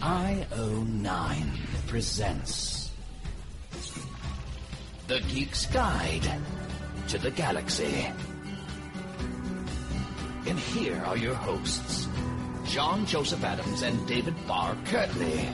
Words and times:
IO9 0.00 1.86
presents 1.86 2.90
The 5.08 5.20
Geek's 5.20 5.66
Guide 5.66 6.40
to 7.08 7.18
the 7.18 7.30
Galaxy. 7.30 8.06
And 10.46 10.58
here 10.58 10.96
are 11.04 11.18
your 11.18 11.34
hosts, 11.34 12.08
John 12.64 13.04
Joseph 13.04 13.44
Adams 13.44 13.82
and 13.82 14.08
David 14.08 14.34
Barr 14.48 14.74
Kirtley. 14.86 15.46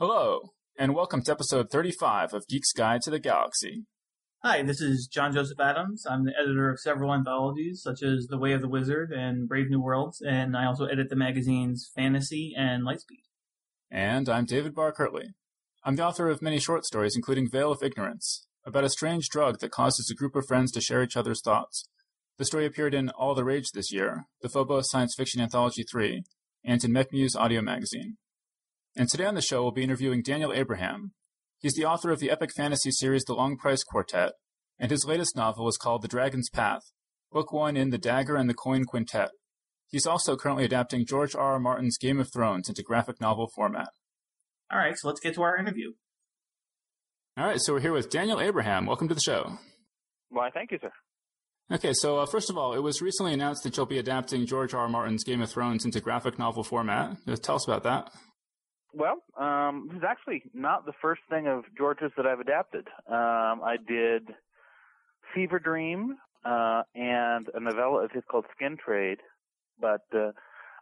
Hello, 0.00 0.40
and 0.76 0.92
welcome 0.92 1.22
to 1.22 1.30
episode 1.30 1.70
35 1.70 2.34
of 2.34 2.48
Geek's 2.48 2.72
Guide 2.72 3.02
to 3.02 3.10
the 3.10 3.20
Galaxy. 3.20 3.84
Hi, 4.46 4.62
this 4.62 4.82
is 4.82 5.06
John 5.06 5.32
Joseph 5.32 5.58
Adams. 5.58 6.04
I'm 6.06 6.26
the 6.26 6.34
editor 6.38 6.68
of 6.68 6.78
several 6.78 7.14
anthologies, 7.14 7.80
such 7.80 8.02
as 8.02 8.26
The 8.26 8.36
Way 8.36 8.52
of 8.52 8.60
the 8.60 8.68
Wizard 8.68 9.10
and 9.10 9.48
Brave 9.48 9.70
New 9.70 9.80
Worlds, 9.80 10.20
and 10.20 10.54
I 10.54 10.66
also 10.66 10.84
edit 10.84 11.08
the 11.08 11.16
magazines 11.16 11.90
Fantasy 11.96 12.52
and 12.54 12.82
Lightspeed. 12.82 13.24
And 13.90 14.28
I'm 14.28 14.44
David 14.44 14.74
Barr 14.74 14.92
Kirtley. 14.92 15.28
I'm 15.82 15.96
the 15.96 16.04
author 16.04 16.28
of 16.28 16.42
many 16.42 16.58
short 16.58 16.84
stories, 16.84 17.16
including 17.16 17.48
Veil 17.48 17.72
of 17.72 17.82
Ignorance, 17.82 18.46
about 18.66 18.84
a 18.84 18.90
strange 18.90 19.30
drug 19.30 19.60
that 19.60 19.70
causes 19.70 20.10
a 20.10 20.14
group 20.14 20.36
of 20.36 20.46
friends 20.46 20.70
to 20.72 20.82
share 20.82 21.02
each 21.02 21.16
other's 21.16 21.40
thoughts. 21.40 21.88
The 22.36 22.44
story 22.44 22.66
appeared 22.66 22.92
in 22.92 23.08
All 23.08 23.34
the 23.34 23.44
Rage 23.44 23.70
this 23.72 23.90
year, 23.90 24.26
the 24.42 24.50
Phobos 24.50 24.90
Science 24.90 25.14
Fiction 25.14 25.40
Anthology 25.40 25.84
3, 25.90 26.22
and 26.62 26.84
in 26.84 26.92
MechMuse 26.92 27.34
Audio 27.34 27.62
Magazine. 27.62 28.18
And 28.94 29.08
today 29.08 29.24
on 29.24 29.36
the 29.36 29.40
show, 29.40 29.62
we'll 29.62 29.72
be 29.72 29.84
interviewing 29.84 30.20
Daniel 30.20 30.52
Abraham, 30.52 31.12
He's 31.64 31.72
the 31.72 31.86
author 31.86 32.10
of 32.10 32.20
the 32.20 32.30
epic 32.30 32.50
fantasy 32.54 32.90
series 32.90 33.24
The 33.24 33.32
Long 33.32 33.56
Price 33.56 33.82
Quartet, 33.82 34.32
and 34.78 34.90
his 34.90 35.06
latest 35.06 35.34
novel 35.34 35.66
is 35.66 35.78
called 35.78 36.02
The 36.02 36.08
Dragon's 36.08 36.50
Path, 36.50 36.82
book 37.32 37.54
one 37.54 37.74
in 37.74 37.88
The 37.88 37.96
Dagger 37.96 38.36
and 38.36 38.50
the 38.50 38.54
Coin 38.54 38.84
Quintet. 38.84 39.30
He's 39.88 40.06
also 40.06 40.36
currently 40.36 40.66
adapting 40.66 41.06
George 41.06 41.34
R. 41.34 41.52
R. 41.52 41.58
Martin's 41.58 41.96
Game 41.96 42.20
of 42.20 42.30
Thrones 42.30 42.68
into 42.68 42.82
graphic 42.82 43.18
novel 43.18 43.48
format. 43.56 43.88
All 44.70 44.78
right, 44.78 44.94
so 44.94 45.08
let's 45.08 45.20
get 45.20 45.36
to 45.36 45.42
our 45.42 45.56
interview. 45.56 45.92
All 47.38 47.46
right, 47.46 47.58
so 47.58 47.72
we're 47.72 47.80
here 47.80 47.94
with 47.94 48.10
Daniel 48.10 48.42
Abraham. 48.42 48.84
Welcome 48.84 49.08
to 49.08 49.14
the 49.14 49.22
show. 49.22 49.56
Why, 50.28 50.50
thank 50.50 50.70
you, 50.70 50.78
sir. 50.82 50.92
Okay, 51.72 51.94
so 51.94 52.18
uh, 52.18 52.26
first 52.26 52.50
of 52.50 52.58
all, 52.58 52.74
it 52.74 52.82
was 52.82 53.00
recently 53.00 53.32
announced 53.32 53.62
that 53.62 53.74
you'll 53.74 53.86
be 53.86 53.96
adapting 53.96 54.44
George 54.44 54.74
R. 54.74 54.82
R. 54.82 54.88
Martin's 54.90 55.24
Game 55.24 55.40
of 55.40 55.50
Thrones 55.50 55.86
into 55.86 56.00
graphic 56.00 56.38
novel 56.38 56.62
format. 56.62 57.16
Uh, 57.26 57.36
tell 57.36 57.54
us 57.54 57.66
about 57.66 57.84
that. 57.84 58.12
Well, 58.94 59.22
um, 59.38 59.88
this 59.88 59.98
is 59.98 60.04
actually 60.08 60.42
not 60.54 60.86
the 60.86 60.92
first 61.02 61.22
thing 61.28 61.48
of 61.48 61.64
George's 61.76 62.12
that 62.16 62.26
I've 62.26 62.38
adapted. 62.38 62.86
Um, 63.08 63.60
I 63.62 63.76
did 63.86 64.28
Fever 65.34 65.58
Dream 65.58 66.16
uh, 66.44 66.82
and 66.94 67.48
a 67.54 67.60
novella 67.60 68.04
of 68.04 68.12
his 68.12 68.22
called 68.30 68.44
Skin 68.54 68.76
Trade, 68.76 69.18
but 69.80 70.02
uh, 70.14 70.30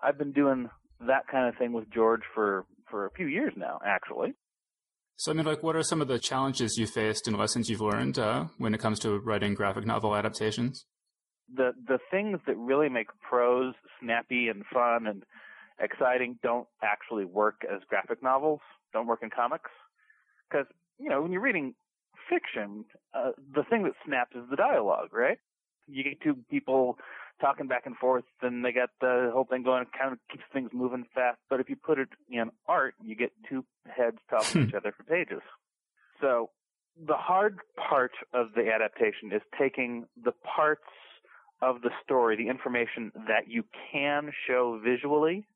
I've 0.02 0.18
been 0.18 0.32
doing 0.32 0.68
that 1.06 1.26
kind 1.30 1.48
of 1.48 1.56
thing 1.56 1.72
with 1.72 1.90
George 1.90 2.22
for 2.34 2.66
for 2.90 3.06
a 3.06 3.10
few 3.12 3.26
years 3.26 3.54
now, 3.56 3.80
actually. 3.84 4.34
So, 5.16 5.30
I 5.30 5.34
mean, 5.34 5.46
like, 5.46 5.62
what 5.62 5.76
are 5.76 5.82
some 5.82 6.02
of 6.02 6.08
the 6.08 6.18
challenges 6.18 6.76
you 6.76 6.86
faced 6.86 7.26
and 7.26 7.38
lessons 7.38 7.70
you've 7.70 7.80
learned 7.80 8.18
uh, 8.18 8.46
when 8.58 8.74
it 8.74 8.80
comes 8.80 8.98
to 9.00 9.18
writing 9.20 9.54
graphic 9.54 9.86
novel 9.86 10.14
adaptations? 10.14 10.84
The 11.54 11.72
the 11.86 11.98
things 12.10 12.40
that 12.46 12.58
really 12.58 12.90
make 12.90 13.06
prose 13.26 13.74
snappy 14.00 14.48
and 14.48 14.64
fun 14.66 15.06
and 15.06 15.22
exciting 15.78 16.38
don't 16.42 16.66
actually 16.82 17.24
work 17.24 17.62
as 17.70 17.80
graphic 17.88 18.22
novels, 18.22 18.60
don't 18.92 19.06
work 19.06 19.22
in 19.22 19.30
comics. 19.30 19.70
Because, 20.48 20.66
you 20.98 21.08
know, 21.08 21.22
when 21.22 21.32
you're 21.32 21.42
reading 21.42 21.74
fiction, 22.28 22.84
uh, 23.14 23.32
the 23.54 23.62
thing 23.64 23.84
that 23.84 23.92
snaps 24.06 24.34
is 24.34 24.42
the 24.50 24.56
dialogue, 24.56 25.08
right? 25.12 25.38
You 25.88 26.04
get 26.04 26.20
two 26.20 26.36
people 26.50 26.98
talking 27.40 27.66
back 27.66 27.86
and 27.86 27.96
forth 27.96 28.24
and 28.40 28.64
they 28.64 28.72
got 28.72 28.90
the 29.00 29.30
whole 29.32 29.44
thing 29.44 29.62
going, 29.62 29.82
it 29.82 29.88
kind 29.98 30.12
of 30.12 30.18
keeps 30.30 30.44
things 30.52 30.70
moving 30.72 31.04
fast. 31.14 31.38
But 31.50 31.60
if 31.60 31.68
you 31.68 31.76
put 31.76 31.98
it 31.98 32.08
in 32.30 32.50
art, 32.68 32.94
you 33.02 33.16
get 33.16 33.32
two 33.48 33.64
heads 33.86 34.18
talking 34.30 34.62
to 34.62 34.68
each 34.68 34.74
other 34.74 34.92
for 34.96 35.02
pages. 35.04 35.42
So 36.20 36.50
the 37.06 37.16
hard 37.16 37.58
part 37.76 38.12
of 38.32 38.48
the 38.54 38.70
adaptation 38.70 39.32
is 39.32 39.42
taking 39.58 40.06
the 40.22 40.32
parts 40.32 40.82
of 41.60 41.80
the 41.82 41.90
story, 42.04 42.36
the 42.36 42.48
information 42.48 43.12
that 43.28 43.48
you 43.48 43.64
can 43.92 44.32
show 44.46 44.80
visually 44.84 45.46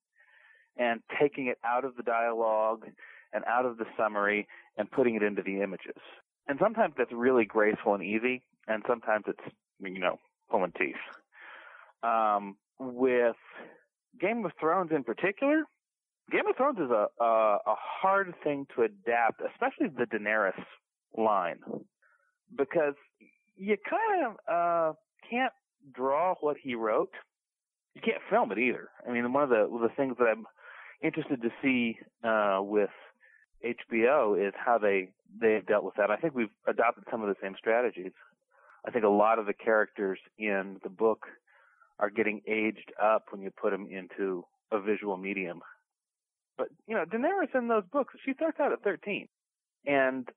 and 0.76 1.00
taking 1.20 1.46
it 1.46 1.58
out 1.64 1.84
of 1.84 1.96
the 1.96 2.02
dialogue 2.02 2.86
and 3.32 3.44
out 3.46 3.66
of 3.66 3.78
the 3.78 3.86
summary 3.96 4.46
and 4.76 4.90
putting 4.90 5.14
it 5.14 5.22
into 5.22 5.42
the 5.42 5.62
images. 5.62 6.00
And 6.48 6.58
sometimes 6.62 6.94
that's 6.96 7.12
really 7.12 7.44
graceful 7.44 7.94
and 7.94 8.02
easy, 8.02 8.42
and 8.68 8.82
sometimes 8.86 9.24
it's, 9.26 9.54
you 9.80 9.98
know, 9.98 10.18
pulling 10.50 10.72
teeth. 10.78 10.94
Um, 12.02 12.56
with 12.78 13.36
Game 14.20 14.44
of 14.44 14.52
Thrones 14.60 14.90
in 14.94 15.02
particular, 15.02 15.64
Game 16.30 16.46
of 16.48 16.56
Thrones 16.56 16.78
is 16.78 16.90
a, 16.90 17.06
a, 17.22 17.58
a 17.66 17.74
hard 17.76 18.34
thing 18.42 18.66
to 18.74 18.82
adapt, 18.82 19.40
especially 19.40 19.88
the 19.88 20.06
Daenerys 20.06 20.60
line, 21.16 21.58
because 22.56 22.94
you 23.56 23.76
kind 23.88 24.26
of 24.26 24.32
uh, 24.52 24.92
can't 25.30 25.52
draw 25.94 26.34
what 26.40 26.56
he 26.62 26.74
wrote. 26.74 27.12
You 27.94 28.02
can't 28.02 28.22
film 28.28 28.52
it 28.52 28.58
either. 28.58 28.90
I 29.08 29.12
mean, 29.12 29.32
one 29.32 29.44
of 29.44 29.48
the 29.48 29.68
the 29.80 29.88
things 29.96 30.16
that 30.18 30.26
I'm 30.26 30.46
interested 31.06 31.42
to 31.42 31.50
see 31.62 31.98
uh, 32.24 32.60
with 32.62 32.90
HBO 33.64 34.46
is 34.46 34.54
how 34.56 34.78
they 34.78 35.10
they've 35.40 35.66
dealt 35.66 35.84
with 35.84 35.94
that. 35.96 36.10
I 36.10 36.16
think 36.16 36.34
we've 36.34 36.50
adopted 36.66 37.04
some 37.10 37.22
of 37.22 37.28
the 37.28 37.36
same 37.42 37.54
strategies. 37.58 38.12
I 38.86 38.90
think 38.90 39.04
a 39.04 39.08
lot 39.08 39.38
of 39.38 39.46
the 39.46 39.52
characters 39.52 40.18
in 40.38 40.78
the 40.82 40.88
book 40.88 41.26
are 41.98 42.10
getting 42.10 42.42
aged 42.46 42.92
up 43.02 43.26
when 43.30 43.40
you 43.40 43.50
put 43.50 43.70
them 43.70 43.88
into 43.90 44.44
a 44.70 44.80
visual 44.80 45.16
medium. 45.16 45.60
But 46.56 46.68
you 46.86 46.94
know, 46.94 47.04
Daenerys 47.04 47.54
in 47.54 47.68
those 47.68 47.84
books, 47.92 48.14
she 48.24 48.34
starts 48.34 48.60
out 48.60 48.72
at 48.72 48.82
13, 48.82 49.28
and 49.86 50.28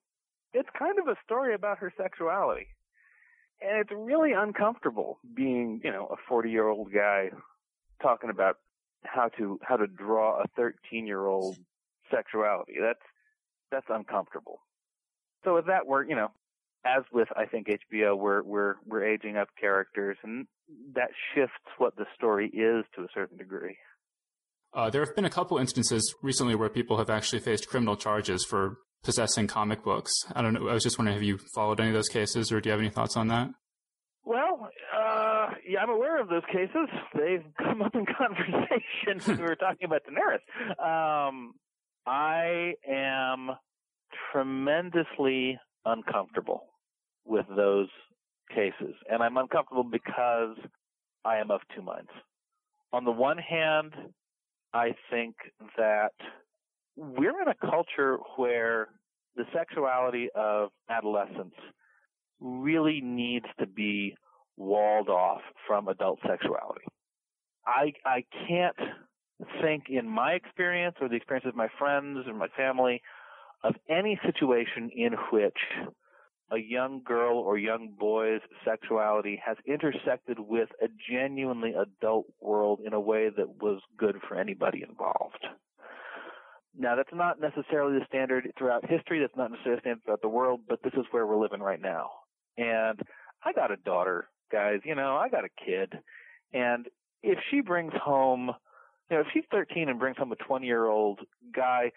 it's 0.54 0.70
kind 0.78 1.00
of 1.00 1.08
a 1.08 1.16
story 1.24 1.54
about 1.54 1.78
her 1.80 1.94
sexuality, 1.96 2.68
and 3.62 3.80
it's 3.80 3.92
really 3.94 4.32
uncomfortable 4.34 5.20
being 5.36 5.82
you 5.84 5.92
know 5.92 6.08
a 6.08 6.16
40 6.28 6.50
year 6.50 6.68
old 6.68 6.92
guy 6.92 7.30
talking 8.02 8.30
about 8.30 8.58
how 9.04 9.30
to 9.38 9.60
how 9.64 9.78
to 9.78 9.88
draw 9.88 10.42
a 10.42 10.46
13 10.56 11.08
year 11.08 11.26
old 11.26 11.58
sexuality. 12.12 12.76
That's 12.82 13.00
that's 13.72 13.88
uncomfortable. 13.90 14.60
So 15.44 15.56
with 15.56 15.68
that, 15.68 15.86
we're 15.88 16.04
you 16.04 16.16
know, 16.16 16.32
as 16.86 17.04
with 17.12 17.28
I 17.36 17.46
think 17.46 17.68
HBO, 17.68 18.18
we're 18.18 18.44
we're 18.44 18.76
we're 18.86 19.06
aging 19.06 19.38
up 19.38 19.50
characters, 19.60 20.18
and 20.24 20.48
that 20.96 21.10
shifts 21.34 21.56
what 21.78 21.96
the 21.96 22.06
story 22.16 22.48
is 22.48 22.86
to 22.96 23.04
a 23.04 23.08
certain 23.14 23.38
degree. 23.38 23.78
Uh, 24.74 24.90
there 24.90 25.04
have 25.04 25.16
been 25.16 25.26
a 25.26 25.30
couple 25.30 25.58
instances 25.58 26.14
recently 26.22 26.56
where 26.56 26.70
people 26.70 26.98
have 26.98 27.10
actually 27.10 27.40
faced 27.40 27.68
criminal 27.68 27.96
charges 27.96 28.46
for 28.46 28.78
possessing 29.04 29.48
comic 29.48 29.84
books. 29.84 30.12
I 30.36 30.42
don't 30.42 30.54
know. 30.54 30.70
I 30.70 30.74
was 30.74 30.84
just 30.84 31.00
wondering, 31.00 31.16
have 31.16 31.24
you 31.24 31.40
followed 31.56 31.80
any 31.80 31.90
of 31.90 31.96
those 31.96 32.10
cases, 32.10 32.52
or 32.52 32.62
do 32.62 32.70
you 32.70 32.72
have 32.72 32.80
any 32.80 32.90
thoughts 32.90 33.18
on 33.18 33.30
that? 33.30 33.50
Well, 34.26 34.70
yeah, 35.70 35.82
I'm 35.82 35.90
aware 35.92 36.20
of 36.20 36.30
those 36.30 36.42
cases. 36.52 36.90
They've 37.14 37.44
come 37.58 37.84
up 37.84 37.94
in 37.94 38.06
conversation 38.06 39.22
when 39.24 39.38
we 39.38 39.44
were 39.44 39.56
talking 39.68 39.86
about 39.86 40.02
Daenerys. 40.04 41.28
Um, 41.30 41.54
I 42.08 42.74
am 42.88 43.52
tremendously 44.32 45.60
uncomfortable 45.86 46.64
with 47.24 47.46
those 47.56 47.90
cases, 48.50 48.96
and 49.12 49.22
I'm 49.22 49.38
uncomfortable 49.38 49.84
because 49.84 50.58
I 51.24 51.38
am 51.38 51.52
of 51.52 51.62
two 51.76 51.84
minds. 51.84 52.10
On 52.92 53.06
the 53.06 53.12
one 53.12 53.38
hand, 53.38 53.94
I 54.74 54.96
think 55.12 55.36
that 55.78 56.14
we're 56.96 57.40
in 57.44 57.48
a 57.48 57.70
culture 57.70 58.18
where 58.38 58.88
the 59.36 59.44
sexuality 59.54 60.30
of 60.34 60.70
adolescence 60.90 61.54
really 62.40 63.02
needs 63.02 63.46
to 63.60 63.68
be 63.68 64.16
walled 64.60 65.10
off 65.10 65.42
from 65.66 65.88
adult 65.88 66.20
sexuality. 66.28 66.86
I 67.66 67.94
I 68.06 68.24
can't 68.48 68.76
think 69.62 69.86
in 69.90 70.08
my 70.08 70.34
experience 70.34 70.96
or 71.02 71.10
the 71.10 71.16
experience 71.16 71.48
of 71.48 71.56
my 71.56 71.70
friends 71.80 72.28
or 72.28 72.34
my 72.34 72.50
family 72.58 73.02
of 73.64 73.74
any 73.90 74.20
situation 74.24 74.92
in 74.96 75.14
which 75.32 75.58
a 76.52 76.58
young 76.58 77.02
girl 77.06 77.38
or 77.38 77.58
young 77.58 77.94
boy's 78.00 78.42
sexuality 78.66 79.42
has 79.46 79.58
intersected 79.68 80.40
with 80.40 80.70
a 80.82 80.88
genuinely 81.12 81.74
adult 81.74 82.26
world 82.42 82.80
in 82.86 82.94
a 82.94 83.00
way 83.00 83.30
that 83.30 83.62
was 83.62 83.82
good 83.98 84.16
for 84.28 84.36
anybody 84.36 84.84
involved. 84.88 85.46
Now, 86.78 86.96
that's 86.96 87.10
not 87.14 87.40
necessarily 87.40 88.00
the 88.00 88.06
standard 88.08 88.52
throughout 88.58 88.90
history. 88.90 89.20
That's 89.20 89.36
not 89.36 89.52
necessarily 89.52 89.78
the 89.78 89.82
standard 89.82 90.04
throughout 90.06 90.22
the 90.22 90.30
world, 90.30 90.62
but 90.68 90.82
this 90.84 90.94
is 90.94 91.06
where 91.12 91.28
we're 91.28 91.42
living 91.42 91.62
right 91.62 91.82
now. 91.82 92.10
And 92.58 93.00
I 93.44 93.54
got 93.54 93.72
a 93.72 93.78
daughter, 93.78 94.30
guys. 94.52 94.80
You 94.84 94.96
know, 94.96 95.16
I 95.16 95.30
got 95.30 95.46
a 95.46 95.50
kid. 95.66 95.94
And 96.54 96.88
if 97.24 97.40
she 97.52 97.62
brings 97.62 97.94
home, 97.94 98.52
you 99.10 99.18
know, 99.18 99.22
if 99.22 99.28
she's 99.34 99.44
13 99.52 99.90
and 99.90 100.00
brings 100.00 100.18
home 100.18 100.32
a 100.32 100.36
20 100.36 100.66
year 100.66 100.86
old 100.86 101.20
guy, 101.56 101.92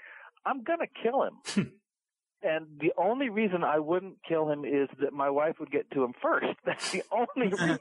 I'm 0.44 0.62
going 0.64 0.80
to 0.80 0.86
kill 1.02 1.22
him. 1.24 1.72
and 2.42 2.66
the 2.80 2.92
only 2.98 3.28
reason 3.28 3.62
I 3.64 3.78
wouldn't 3.78 4.16
kill 4.28 4.50
him 4.50 4.64
is 4.64 4.88
that 5.00 5.12
my 5.12 5.30
wife 5.30 5.56
would 5.60 5.70
get 5.70 5.90
to 5.92 6.02
him 6.04 6.12
first. 6.20 6.48
That's 6.64 6.90
the 6.90 7.02
only 7.12 7.48
reason. 7.52 7.78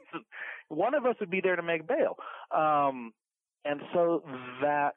One 0.68 0.94
of 0.94 1.04
us 1.06 1.16
would 1.20 1.30
be 1.30 1.40
there 1.40 1.56
to 1.56 1.62
make 1.62 1.86
bail. 1.86 2.16
Um, 2.54 3.12
And 3.64 3.80
so 3.92 4.22
that 4.62 4.94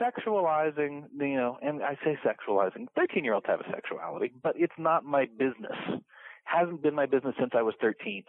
sexualizing, 0.00 1.04
you 1.18 1.36
know, 1.36 1.58
and 1.62 1.82
I 1.82 1.96
say 2.04 2.18
sexualizing, 2.24 2.86
13 2.96 3.24
year 3.24 3.34
olds 3.34 3.46
have 3.46 3.60
a 3.60 3.70
sexuality, 3.70 4.32
but 4.42 4.54
it's 4.56 4.72
not 4.78 5.04
my 5.04 5.26
business. 5.26 6.00
Hasn't 6.44 6.82
been 6.82 6.94
my 6.94 7.06
business 7.06 7.34
since 7.38 7.52
I 7.56 7.62
was 7.62 7.74
13. 7.80 8.24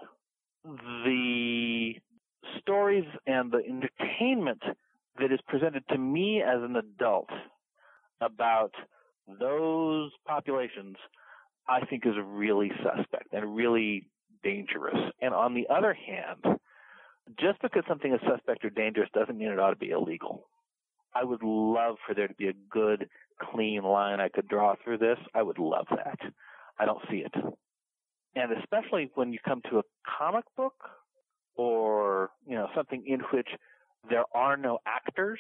The 0.66 1.94
stories 2.60 3.06
and 3.28 3.52
the 3.52 3.60
entertainment 3.60 4.64
that 5.20 5.32
is 5.32 5.40
presented 5.48 5.84
to 5.90 5.98
me 5.98 6.42
as 6.42 6.64
an 6.64 6.76
adult 6.76 7.30
about 8.20 8.72
those 9.40 10.12
populations, 10.28 10.96
I 11.68 11.86
think 11.86 12.06
is 12.08 12.16
really 12.24 12.72
suspect 12.78 13.32
and 13.32 13.56
really 13.56 14.08
dangerous. 14.44 14.98
And 15.22 15.36
on 15.36 15.54
the 15.54 15.68
other 15.72 15.94
hand, 15.94 16.58
just 17.40 17.62
because 17.62 17.84
something 17.88 18.14
is 18.14 18.20
suspect 18.28 18.66
or 18.66 18.72
dangerous 18.72 19.10
doesn't 19.14 19.38
mean 19.38 19.50
it 19.50 19.60
ought 19.60 19.72
to 19.72 19.76
be 19.76 19.92
illegal. 19.92 20.48
I 21.14 21.24
would 21.24 21.44
love 21.44 21.98
for 22.08 22.16
there 22.16 22.28
to 22.28 22.34
be 22.34 22.48
a 22.48 22.54
good, 22.72 23.08
clean 23.40 23.84
line 23.84 24.20
I 24.20 24.30
could 24.30 24.48
draw 24.48 24.76
through 24.84 24.98
this. 24.98 25.18
I 25.34 25.44
would 25.44 25.60
love 25.60 25.88
that. 25.90 26.20
I 26.80 26.86
don't 26.86 27.02
see 27.10 27.18
it. 27.18 27.34
And 28.36 28.52
especially 28.52 29.10
when 29.16 29.32
you 29.32 29.40
come 29.46 29.62
to 29.72 29.80
a 29.80 29.84
comic 30.20 30.46
book 30.58 30.76
or, 31.56 32.32
you 32.46 32.56
know, 32.56 32.68
something 32.76 33.04
in 33.08 33.22
which 33.32 33.48
there 34.10 34.26
are 34.34 34.58
no 34.58 34.80
actors, 34.86 35.40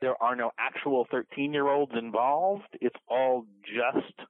there 0.00 0.20
are 0.20 0.34
no 0.34 0.50
actual 0.58 1.06
13 1.10 1.52
year 1.52 1.68
olds 1.68 1.92
involved, 1.96 2.64
it's 2.80 2.96
all 3.08 3.44
just 3.64 4.28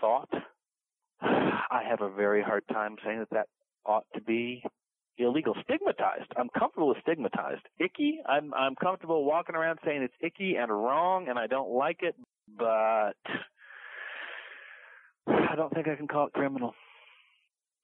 thought. 0.00 0.28
I 1.22 1.82
have 1.88 2.00
a 2.00 2.10
very 2.10 2.42
hard 2.42 2.64
time 2.70 2.96
saying 3.04 3.20
that 3.20 3.30
that 3.30 3.46
ought 3.86 4.06
to 4.14 4.20
be 4.20 4.62
illegal. 5.18 5.54
Stigmatized. 5.64 6.32
I'm 6.36 6.48
comfortable 6.58 6.88
with 6.88 6.98
stigmatized. 7.02 7.62
Icky. 7.78 8.20
I'm 8.26 8.52
I'm 8.54 8.74
comfortable 8.74 9.24
walking 9.24 9.54
around 9.54 9.78
saying 9.84 10.02
it's 10.02 10.14
icky 10.20 10.56
and 10.56 10.70
wrong 10.70 11.28
and 11.28 11.38
I 11.38 11.46
don't 11.46 11.70
like 11.70 11.98
it, 12.02 12.14
but 12.58 13.14
I 15.26 15.54
don't 15.56 15.72
think 15.72 15.88
I 15.88 15.96
can 15.96 16.08
call 16.08 16.26
it 16.26 16.32
criminal. 16.32 16.74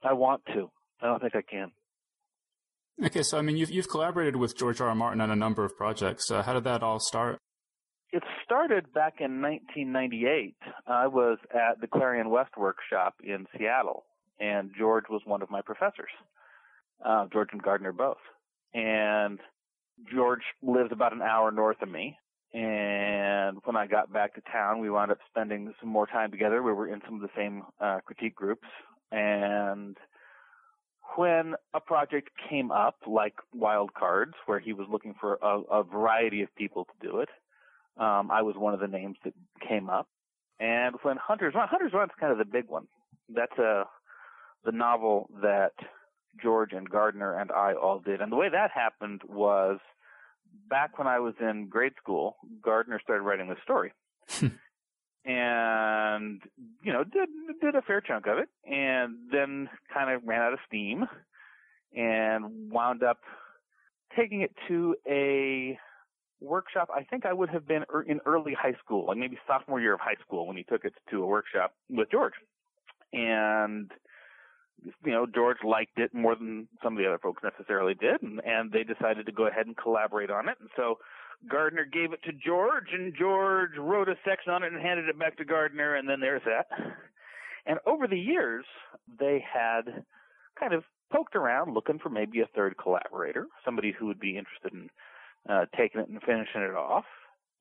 I 0.03 0.13
want 0.13 0.43
to. 0.55 0.71
I 1.01 1.07
don't 1.07 1.21
think 1.21 1.37
I 1.37 1.43
can. 1.43 1.73
Okay, 3.05 3.23
so 3.23 3.39
I 3.39 3.43
mean, 3.43 3.57
you've 3.57 3.71
you've 3.71 3.89
collaborated 3.89 4.37
with 4.37 4.57
George 4.57 4.81
R. 4.81 4.89
R. 4.89 4.95
Martin 4.95 5.21
on 5.21 5.31
a 5.31 5.37
number 5.37 5.65
of 5.65 5.77
projects. 5.77 6.31
Uh, 6.31 6.43
how 6.43 6.55
did 6.55 6.65
that 6.65 6.83
all 6.83 6.99
start? 6.99 7.39
It 8.13 8.23
started 8.45 8.93
back 8.95 9.15
in 9.21 9.43
1998. 9.43 10.55
I 10.87 11.07
was 11.07 11.39
at 11.53 11.81
the 11.81 11.87
Clarion 11.87 12.31
West 12.31 12.57
workshop 12.57 13.17
in 13.23 13.47
Seattle, 13.57 14.05
and 14.41 14.71
George 14.79 15.05
was 15.11 15.21
one 15.27 15.43
of 15.43 15.51
my 15.51 15.61
professors 15.61 16.11
uh, 17.05 17.27
George 17.33 17.49
and 17.53 17.63
Gardner 17.63 17.93
both. 17.93 18.19
And 18.75 19.41
George 20.13 20.43
lived 20.63 20.93
about 20.93 21.13
an 21.13 21.23
hour 21.23 21.51
north 21.51 21.83
of 21.83 21.89
me. 21.89 22.19
And 22.53 23.59
when 23.65 23.77
I 23.77 23.87
got 23.87 24.13
back 24.13 24.35
to 24.35 24.41
town, 24.53 24.81
we 24.81 24.89
wound 24.89 25.11
up 25.11 25.19
spending 25.29 25.73
some 25.81 25.91
more 25.91 26.07
time 26.07 26.31
together. 26.31 26.63
We 26.63 26.73
were 26.73 26.89
in 26.89 27.01
some 27.05 27.17
of 27.17 27.21
the 27.21 27.29
same 27.37 27.63
uh, 27.81 27.99
critique 28.05 28.35
groups. 28.35 28.67
And 29.11 29.97
when 31.17 31.55
a 31.73 31.81
project 31.81 32.31
came 32.49 32.71
up, 32.71 32.97
like 33.07 33.35
Wild 33.55 33.95
Cards, 33.95 34.35
where 34.47 34.59
he 34.59 34.73
was 34.73 34.87
looking 34.91 35.15
for 35.21 35.39
a, 35.43 35.61
a 35.71 35.83
variety 35.83 36.43
of 36.43 36.55
people 36.57 36.85
to 36.85 37.09
do 37.09 37.21
it, 37.21 37.29
um, 37.99 38.31
I 38.31 38.43
was 38.43 38.57
one 38.57 38.75
of 38.75 38.81
the 38.81 38.89
names 38.89 39.17
that 39.25 39.33
came 39.67 39.89
up. 39.89 40.09
And 40.61 40.97
when 41.03 41.17
Hunters 41.17 41.55
Run, 41.55 41.69
Hunters 41.69 41.93
Run's 41.93 42.13
kind 42.19 42.33
of 42.33 42.39
the 42.39 42.45
big 42.45 42.69
one. 42.69 42.87
That's 43.29 43.59
a 43.59 43.81
uh, 43.81 43.85
the 44.65 44.73
novel 44.73 45.31
that 45.43 45.73
George 46.43 46.73
and 46.73 46.89
Gardner 46.89 47.39
and 47.39 47.53
I 47.53 47.75
all 47.75 48.01
did. 48.01 48.21
And 48.21 48.33
the 48.33 48.37
way 48.37 48.49
that 48.49 48.71
happened 48.73 49.23
was 49.27 49.79
back 50.69 50.99
when 50.99 51.07
I 51.07 51.21
was 51.21 51.35
in 51.41 51.69
grade 51.69 51.93
school, 52.03 52.37
Gardner 52.63 53.01
started 53.03 53.23
writing 53.23 53.49
this 53.49 53.59
story. 53.63 53.93
and 55.27 56.41
you 56.83 56.93
know 56.93 57.03
did 57.03 57.29
did 57.61 57.75
a 57.75 57.83
fair 57.83 58.01
chunk 58.01 58.27
of 58.27 58.39
it 58.39 58.49
and 58.65 59.17
then 59.33 59.69
kind 59.93 60.11
of 60.11 60.23
ran 60.25 60.41
out 60.41 60.53
of 60.53 60.59
steam 60.67 61.05
and 61.97 62.71
wound 62.71 63.03
up 63.03 63.19
taking 64.17 64.43
it 64.43 64.53
to 64.69 64.95
a 65.09 65.77
workshop 66.41 66.89
i 66.95 67.03
think 67.03 67.27
i 67.27 67.33
would 67.33 67.49
have 67.49 67.67
been 67.67 67.85
er, 67.93 68.03
in 68.03 68.21
early 68.25 68.55
high 68.55 68.75
school 68.85 69.07
like 69.09 69.17
maybe 69.17 69.37
sophomore 69.47 69.81
year 69.81 69.95
of 69.95 70.01
high 70.01 70.17
school 70.25 70.47
when 70.47 70.57
he 70.57 70.63
took 70.63 70.85
it 70.85 70.95
to 71.11 71.23
a 71.23 71.27
workshop 71.27 71.75
with 71.91 72.09
george 72.11 72.35
and 73.13 73.91
you 75.05 75.13
know, 75.13 75.27
George 75.27 75.59
liked 75.65 75.99
it 75.99 76.15
more 76.15 76.35
than 76.35 76.69
some 76.83 76.93
of 76.93 76.99
the 76.99 77.07
other 77.07 77.19
folks 77.19 77.43
necessarily 77.43 77.95
did, 77.95 78.23
and, 78.23 78.41
and 78.45 78.71
they 78.71 78.85
decided 78.85 79.27
to 79.27 79.33
go 79.33 79.47
ahead 79.47 79.67
and 79.67 79.77
collaborate 79.77 80.31
on 80.31 80.49
it. 80.49 80.57
And 80.61 80.69
so 80.77 80.99
Gardner 81.49 81.85
gave 81.85 82.13
it 82.13 82.23
to 82.25 82.33
George, 82.33 82.89
and 82.93 83.15
George 83.19 83.77
wrote 83.79 84.09
a 84.09 84.17
section 84.25 84.53
on 84.53 84.63
it 84.63 84.73
and 84.73 84.81
handed 84.81 85.09
it 85.09 85.19
back 85.19 85.37
to 85.39 85.45
Gardner, 85.45 85.95
and 85.95 86.09
then 86.09 86.21
there's 86.21 86.43
that. 86.45 86.67
And 87.67 87.79
over 87.87 88.07
the 88.07 88.19
years, 88.19 88.65
they 89.19 89.45
had 89.53 90.05
kind 90.59 90.73
of 90.73 90.85
poked 91.13 91.37
around 91.37 91.75
looking 91.75 91.99
for 91.99 92.09
maybe 92.09 92.41
a 92.41 92.47
third 92.55 92.77
collaborator, 92.77 93.47
somebody 93.65 93.93
who 93.93 94.07
would 94.07 94.21
be 94.21 94.39
interested 94.39 94.73
in 94.73 94.91
uh, 95.49 95.67
taking 95.77 96.01
it 96.01 96.09
and 96.09 96.21
finishing 96.23 96.63
it 96.63 96.75
off. 96.75 97.05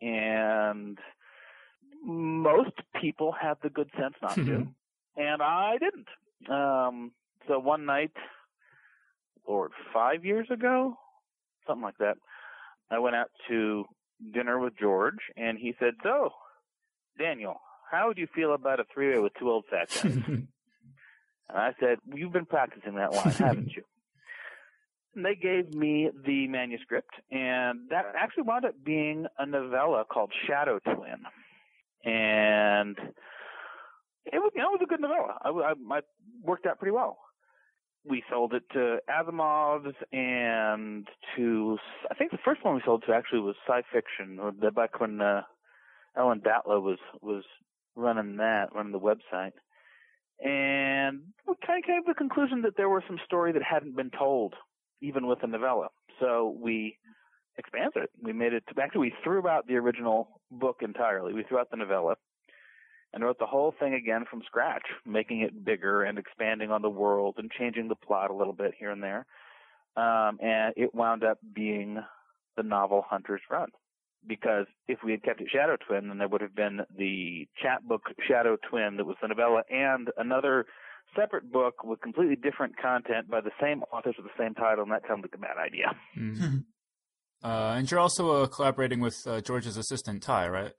And 0.01 0.97
most 2.03 2.71
people 3.01 3.31
had 3.31 3.55
the 3.63 3.69
good 3.69 3.89
sense 3.99 4.15
not 4.21 4.35
to, 4.35 4.67
and 5.17 5.41
I 5.41 5.77
didn't. 5.79 6.07
Um, 6.51 7.11
so 7.47 7.59
one 7.59 7.85
night, 7.85 8.11
Lord, 9.47 9.71
five 9.93 10.25
years 10.25 10.47
ago, 10.51 10.97
something 11.67 11.83
like 11.83 11.97
that, 11.99 12.17
I 12.91 12.99
went 12.99 13.15
out 13.15 13.29
to 13.49 13.85
dinner 14.33 14.59
with 14.59 14.77
George, 14.77 15.19
and 15.35 15.57
he 15.57 15.73
said, 15.79 15.93
"So, 16.03 16.29
Daniel, 17.17 17.55
how 17.91 18.07
would 18.07 18.17
you 18.17 18.27
feel 18.33 18.53
about 18.53 18.79
a 18.79 18.85
three-way 18.93 19.19
with 19.19 19.33
two 19.39 19.49
old 19.49 19.65
fat 19.69 19.89
guys?" 19.89 20.05
and 20.27 20.47
I 21.49 21.73
said, 21.79 21.99
"You've 22.13 22.33
been 22.33 22.45
practicing 22.45 22.95
that 22.95 23.13
line, 23.13 23.33
haven't 23.33 23.73
you?" 23.75 23.83
And 25.15 25.23
they 25.23 25.35
gave 25.35 25.73
me 25.73 26.09
the 26.25 26.47
manuscript, 26.47 27.11
and 27.31 27.87
that 27.89 28.03
actually 28.17 28.43
wound 28.43 28.65
up 28.65 28.73
being 28.83 29.27
a 29.39 29.45
novella 29.45 30.03
called 30.03 30.33
Shadow 30.45 30.79
Twin, 30.79 31.23
and 32.03 32.97
it 34.25 34.39
was, 34.39 34.51
you 34.53 34.61
know, 34.61 34.73
it 34.73 34.79
was 34.79 34.81
a 34.83 34.87
good 34.87 34.99
novella. 34.99 35.37
I, 35.41 35.49
I, 35.49 35.73
I 35.89 36.01
worked 36.43 36.65
out 36.65 36.79
pretty 36.79 36.91
well. 36.91 37.17
We 38.07 38.23
sold 38.29 38.53
it 38.53 38.63
to 38.73 38.97
Asimov's 39.09 39.95
and 40.11 41.07
to, 41.35 41.77
I 42.11 42.13
think 42.13 42.31
the 42.31 42.37
first 42.45 42.63
one 42.63 42.75
we 42.75 42.81
sold 42.85 43.03
to 43.07 43.13
actually 43.13 43.39
was 43.39 43.55
Sci 43.67 43.81
Fiction, 43.91 44.39
or 44.39 44.51
the, 44.51 44.69
back 44.71 44.99
when 44.99 45.21
uh, 45.21 45.41
Ellen 46.15 46.41
Datlow 46.41 46.81
was 46.81 46.99
was 47.21 47.43
running 47.95 48.37
that, 48.37 48.75
running 48.75 48.91
the 48.91 48.99
website. 48.99 49.53
And 50.43 51.21
we 51.47 51.55
kind 51.65 51.81
of 51.81 51.87
came 51.87 52.03
to 52.03 52.07
the 52.07 52.13
conclusion 52.13 52.61
that 52.63 52.77
there 52.77 52.89
was 52.89 53.03
some 53.07 53.19
story 53.25 53.53
that 53.53 53.63
hadn't 53.63 53.95
been 53.95 54.11
told, 54.11 54.53
even 55.01 55.27
with 55.27 55.41
the 55.41 55.47
novella. 55.47 55.87
So 56.19 56.55
we 56.61 56.97
expanded 57.57 58.03
it. 58.03 58.09
We 58.21 58.33
made 58.33 58.53
it, 58.53 58.63
to, 58.67 58.81
actually, 58.81 59.01
we 59.01 59.13
threw 59.23 59.47
out 59.47 59.65
the 59.67 59.75
original 59.75 60.41
book 60.51 60.77
entirely. 60.81 61.33
We 61.33 61.43
threw 61.43 61.57
out 61.57 61.71
the 61.71 61.77
novella 61.77 62.15
and 63.13 63.23
wrote 63.23 63.39
the 63.39 63.45
whole 63.45 63.73
thing 63.79 63.93
again 63.93 64.25
from 64.29 64.41
scratch, 64.45 64.85
making 65.05 65.41
it 65.41 65.63
bigger 65.63 66.03
and 66.03 66.17
expanding 66.17 66.71
on 66.71 66.81
the 66.81 66.89
world 66.89 67.35
and 67.37 67.49
changing 67.51 67.87
the 67.87 67.95
plot 67.95 68.29
a 68.29 68.35
little 68.35 68.53
bit 68.53 68.73
here 68.77 68.91
and 68.91 69.01
there. 69.01 69.25
Um, 69.95 70.37
and 70.41 70.73
it 70.75 70.93
wound 70.93 71.23
up 71.23 71.39
being 71.53 71.99
the 72.57 72.63
novel 72.63 73.05
Hunter's 73.07 73.41
Run. 73.49 73.69
Because 74.27 74.65
if 74.87 74.99
we 75.05 75.11
had 75.11 75.23
kept 75.23 75.39
it 75.39 75.47
Shadow 75.51 75.77
Twin, 75.87 76.07
then 76.07 76.17
there 76.17 76.27
would 76.27 76.41
have 76.41 76.55
been 76.55 76.81
the 76.97 77.47
chapbook 77.61 78.01
Shadow 78.27 78.57
Twin 78.69 78.97
that 78.97 79.05
was 79.05 79.17
the 79.21 79.27
novella 79.27 79.61
and 79.69 80.09
another 80.17 80.65
separate 81.15 81.51
book 81.51 81.83
with 81.83 82.01
completely 82.01 82.35
different 82.35 82.75
content 82.77 83.29
by 83.29 83.41
the 83.41 83.51
same 83.61 83.83
authors 83.93 84.15
with 84.17 84.25
the 84.25 84.43
same 84.43 84.53
title, 84.55 84.83
and 84.83 84.91
that 84.91 85.03
sounds 85.07 85.21
like 85.21 85.35
a 85.35 85.37
bad 85.37 85.57
idea. 85.63 85.95
Mm-hmm. 86.17 87.47
uh, 87.47 87.75
and 87.75 87.89
you're 87.89 87.99
also 87.99 88.43
uh, 88.43 88.47
collaborating 88.47 88.99
with 88.99 89.15
uh, 89.27 89.41
George's 89.41 89.77
assistant, 89.77 90.23
Ty, 90.23 90.49
right? 90.49 90.73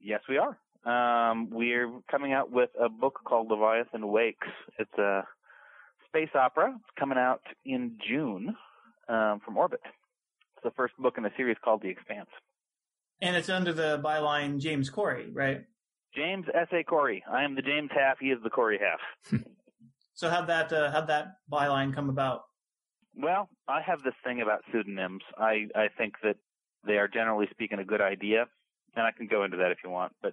Yes, 0.00 0.20
we 0.28 0.38
are. 0.38 0.58
Um, 0.84 1.50
we're 1.50 1.90
coming 2.10 2.32
out 2.32 2.50
with 2.50 2.70
a 2.80 2.88
book 2.88 3.20
called 3.24 3.50
Leviathan 3.50 4.08
Wakes. 4.08 4.48
It's 4.78 4.98
a 4.98 5.22
space 6.06 6.30
opera. 6.34 6.74
It's 6.74 6.98
coming 6.98 7.18
out 7.18 7.42
in 7.64 7.98
June 8.08 8.56
um, 9.08 9.40
from 9.44 9.56
Orbit. 9.56 9.80
It's 9.84 10.64
the 10.64 10.70
first 10.72 10.96
book 10.98 11.14
in 11.18 11.24
a 11.24 11.30
series 11.36 11.56
called 11.62 11.82
The 11.82 11.88
Expanse. 11.88 12.30
And 13.20 13.36
it's 13.36 13.48
under 13.48 13.72
the 13.72 14.00
byline 14.04 14.60
James 14.60 14.88
Corey, 14.90 15.30
right? 15.32 15.64
James 16.14 16.46
S. 16.54 16.68
A. 16.72 16.82
Corey. 16.84 17.22
I 17.30 17.44
am 17.44 17.54
the 17.54 17.62
James 17.62 17.90
half. 17.94 18.18
He 18.20 18.28
is 18.28 18.38
the 18.42 18.50
Corey 18.50 18.78
half. 18.80 19.40
so 20.14 20.30
how'd 20.30 20.48
that 20.48 20.72
uh, 20.72 20.90
how'd 20.90 21.08
that 21.08 21.36
byline 21.50 21.94
come 21.94 22.08
about? 22.08 22.42
Well, 23.14 23.48
I 23.66 23.82
have 23.82 24.02
this 24.02 24.14
thing 24.24 24.40
about 24.40 24.62
pseudonyms. 24.72 25.22
I 25.36 25.66
I 25.74 25.88
think 25.96 26.14
that 26.22 26.36
they 26.86 26.94
are 26.94 27.08
generally 27.08 27.46
speaking 27.50 27.78
a 27.78 27.84
good 27.84 28.00
idea, 28.00 28.46
and 28.96 29.04
I 29.04 29.10
can 29.10 29.26
go 29.26 29.44
into 29.44 29.56
that 29.58 29.72
if 29.72 29.78
you 29.84 29.90
want. 29.90 30.12
But 30.22 30.32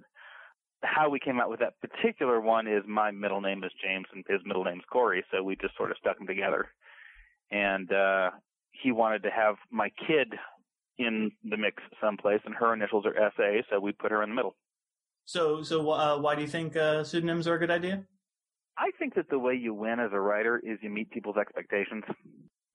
how 0.83 1.09
we 1.09 1.19
came 1.19 1.39
out 1.39 1.49
with 1.49 1.59
that 1.59 1.73
particular 1.81 2.39
one 2.41 2.67
is 2.67 2.83
my 2.87 3.11
middle 3.11 3.41
name 3.41 3.63
is 3.63 3.71
James 3.83 4.05
and 4.13 4.23
his 4.27 4.41
middle 4.45 4.63
name's 4.63 4.83
Corey, 4.91 5.23
so 5.31 5.43
we 5.43 5.55
just 5.55 5.75
sort 5.77 5.91
of 5.91 5.97
stuck 5.97 6.17
them 6.17 6.27
together. 6.27 6.67
And 7.51 7.91
uh 7.91 8.31
he 8.83 8.91
wanted 8.91 9.23
to 9.23 9.29
have 9.29 9.55
my 9.71 9.89
kid 10.07 10.33
in 10.97 11.31
the 11.43 11.57
mix 11.57 11.81
someplace, 12.01 12.41
and 12.45 12.55
her 12.55 12.73
initials 12.73 13.05
are 13.05 13.31
SA, 13.35 13.61
so 13.69 13.79
we 13.79 13.91
put 13.91 14.11
her 14.11 14.23
in 14.23 14.29
the 14.29 14.35
middle. 14.35 14.55
So, 15.25 15.63
so 15.63 15.89
uh, 15.89 16.17
why 16.19 16.35
do 16.35 16.41
you 16.41 16.47
think 16.47 16.75
uh, 16.75 17.03
pseudonyms 17.03 17.47
are 17.47 17.55
a 17.55 17.59
good 17.59 17.71
idea? 17.71 18.03
I 18.77 18.91
think 18.99 19.15
that 19.15 19.29
the 19.29 19.39
way 19.39 19.55
you 19.55 19.73
win 19.73 19.99
as 19.99 20.11
a 20.13 20.19
writer 20.19 20.61
is 20.63 20.77
you 20.81 20.89
meet 20.89 21.09
people's 21.11 21.37
expectations. 21.37 22.03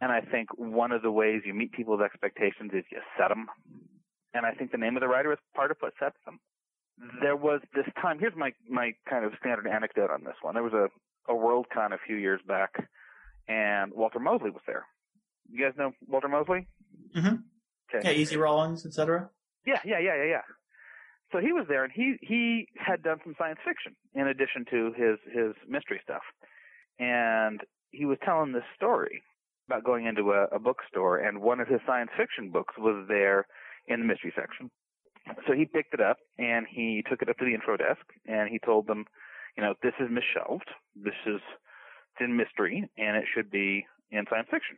And 0.01 0.11
I 0.11 0.21
think 0.21 0.49
one 0.57 0.93
of 0.93 1.03
the 1.03 1.11
ways 1.11 1.43
you 1.45 1.55
meet 1.55 1.73
people's 1.73 2.01
expectations 2.01 2.71
is 2.73 2.85
you 2.91 3.01
set 3.19 3.29
them. 3.29 3.47
And 4.33 4.47
I 4.47 4.53
think 4.53 4.73
the 4.73 4.79
name 4.79 4.97
of 4.97 5.01
the 5.01 5.09
writer 5.09 5.33
is 5.33 5.39
part 5.55 5.71
of 5.71 5.77
what 5.81 5.93
sets 6.01 6.17
them. 6.25 6.41
There 7.23 7.37
was 7.37 7.61
this 7.75 7.87
time, 8.01 8.19
here's 8.19 8.37
my, 8.37 8.53
my 8.69 8.93
kind 9.09 9.25
of 9.25 9.33
standard 9.41 9.67
anecdote 9.67 10.11
on 10.11 10.25
this 10.25 10.35
one. 10.43 10.55
There 10.55 10.63
was 10.63 10.73
a, 10.75 10.89
a 11.33 11.35
Worldcon 11.35 11.93
a 11.93 11.99
few 12.07 12.17
years 12.17 12.41
back, 12.47 12.73
and 13.49 13.93
Walter 13.95 14.19
Mosley 14.19 14.51
was 14.51 14.63
there. 14.67 14.85
You 15.51 15.65
guys 15.65 15.77
know 15.79 15.93
Walter 16.07 16.29
Mosley? 16.29 16.67
Mm-hmm. 17.17 17.37
Okay. 17.95 18.09
Yeah, 18.09 18.13
Easy 18.13 18.37
Rawlins, 18.37 18.87
etc. 18.87 19.31
Yeah, 19.67 19.81
yeah, 19.85 19.99
yeah, 19.99 20.17
yeah, 20.17 20.31
yeah. 20.31 20.43
So 21.33 21.39
he 21.39 21.53
was 21.53 21.67
there, 21.69 21.85
and 21.85 21.93
he 21.95 22.17
he 22.21 22.67
had 22.77 23.03
done 23.03 23.19
some 23.23 23.35
science 23.39 23.61
fiction 23.65 23.95
in 24.15 24.27
addition 24.27 24.65
to 24.71 24.93
his 24.97 25.19
his 25.33 25.55
mystery 25.69 26.01
stuff, 26.03 26.23
and 26.99 27.61
he 27.91 28.05
was 28.05 28.19
telling 28.25 28.53
this 28.53 28.65
story 28.75 29.23
about 29.69 29.85
going 29.85 30.07
into 30.07 30.33
a, 30.33 30.47
a 30.55 30.59
bookstore, 30.59 31.19
and 31.19 31.41
one 31.41 31.61
of 31.61 31.69
his 31.69 31.81
science 31.87 32.11
fiction 32.17 32.51
books 32.51 32.75
was 32.79 33.07
there 33.09 33.47
in 33.87 34.01
the 34.01 34.07
mystery 34.07 34.33
section. 34.35 34.71
So 35.47 35.53
he 35.55 35.65
picked 35.67 35.95
it 35.95 36.01
up 36.01 36.19
and 36.39 36.67
he 36.69 37.03
took 37.09 37.23
it 37.23 37.29
up 37.29 37.39
to 37.39 37.45
the 37.45 37.55
info 37.55 37.77
desk, 37.77 38.01
and 38.27 38.49
he 38.49 38.59
told 38.59 38.87
them, 38.87 39.07
you 39.57 39.63
know, 39.63 39.75
this 39.83 39.95
is 40.01 40.09
misshelved. 40.11 40.69
This 40.95 41.15
is 41.27 41.41
it's 42.13 42.21
in 42.25 42.37
mystery, 42.37 42.89
and 42.99 43.17
it 43.17 43.25
should 43.35 43.51
be 43.51 43.87
in 44.11 44.25
science 44.31 44.49
fiction. 44.51 44.77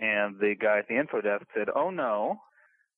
And 0.00 0.38
the 0.40 0.54
guy 0.60 0.78
at 0.78 0.88
the 0.88 0.96
info 0.98 1.20
desk 1.20 1.44
said, 1.54 1.68
"Oh 1.74 1.90
no, 1.90 2.40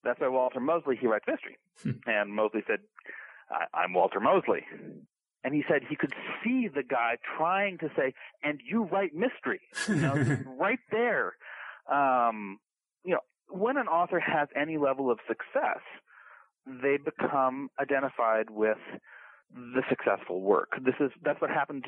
that's 0.03 0.21
why 0.21 0.29
Walter 0.29 0.61
Mosley 0.61 0.97
he 0.97 1.07
writes 1.07 1.25
mystery." 1.27 1.59
and 2.07 2.31
Mosley 2.33 2.63
said, 2.67 2.81
I- 3.51 3.67
"I'm 3.75 3.93
Walter 3.93 4.21
Mosley." 4.21 4.65
And 5.45 5.53
he 5.55 5.63
said 5.69 5.83
he 5.89 5.97
could 5.97 6.15
see 6.43 6.69
the 6.69 6.83
guy 6.83 7.19
trying 7.37 7.79
to 7.79 7.91
say, 7.97 8.15
"And 8.43 8.61
you 8.65 8.85
write 8.85 9.15
mystery," 9.15 9.61
you 9.89 9.97
know, 9.97 10.15
right 10.59 10.79
there. 10.91 11.35
Um, 11.91 12.59
you 13.05 13.13
know, 13.13 13.21
when 13.51 13.77
an 13.77 13.89
author 13.89 14.19
has 14.21 14.49
any 14.57 14.79
level 14.79 15.11
of 15.11 15.19
success, 15.29 15.83
they 16.67 16.99
become 16.99 17.69
identified 17.81 18.51
with 18.51 18.79
the 19.53 19.83
successful 19.89 20.41
work. 20.41 20.71
This 20.83 20.95
is 21.01 21.11
that's 21.23 21.41
what 21.41 21.51
happened, 21.51 21.87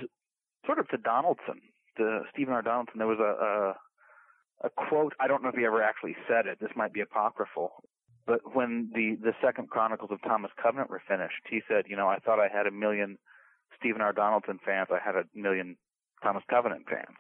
sort 0.67 0.79
of 0.79 0.89
to 0.89 0.99
Donaldson, 0.99 1.61
to 1.97 2.21
Stephen 2.33 2.53
R. 2.53 2.63
Donaldson. 2.63 2.99
There 2.99 3.07
was 3.07 3.21
a, 3.21 3.45
a 4.65 4.67
a 4.67 4.71
quote. 4.71 5.15
I 5.21 5.29
don't 5.29 5.43
know 5.43 5.49
if 5.49 5.55
he 5.55 5.65
ever 5.65 5.83
actually 5.83 6.17
said 6.29 6.47
it. 6.47 6.59
This 6.61 6.71
might 6.77 6.93
be 6.93 7.01
apocryphal. 7.01 7.83
But 8.27 8.41
when 8.55 8.91
the 8.95 9.17
the 9.23 9.33
second 9.43 9.71
Chronicles 9.71 10.11
of 10.11 10.21
Thomas 10.23 10.51
Covenant 10.61 10.91
were 10.91 11.03
finished, 11.09 11.43
he 11.49 11.61
said, 11.69 11.85
"You 11.89 11.97
know, 11.97 12.09
I 12.09 12.19
thought 12.19 12.41
I 12.41 12.49
had 12.49 12.67
a 12.67 12.71
million 12.71 13.19
Stephen 13.79 14.01
R. 14.01 14.13
Donaldson 14.13 14.59
fans. 14.65 14.89
I 14.91 14.99
had 15.05 15.17
a 15.17 15.25
million 15.35 15.77
Thomas 16.23 16.43
Covenant 16.51 16.87
fans." 16.89 17.19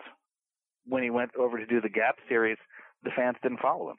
When 0.86 1.02
he 1.02 1.10
went 1.10 1.34
over 1.36 1.58
to 1.58 1.66
do 1.66 1.80
the 1.80 1.88
Gap 1.88 2.16
series, 2.28 2.58
the 3.02 3.10
fans 3.10 3.36
didn't 3.42 3.60
follow 3.60 3.90
him. 3.90 3.96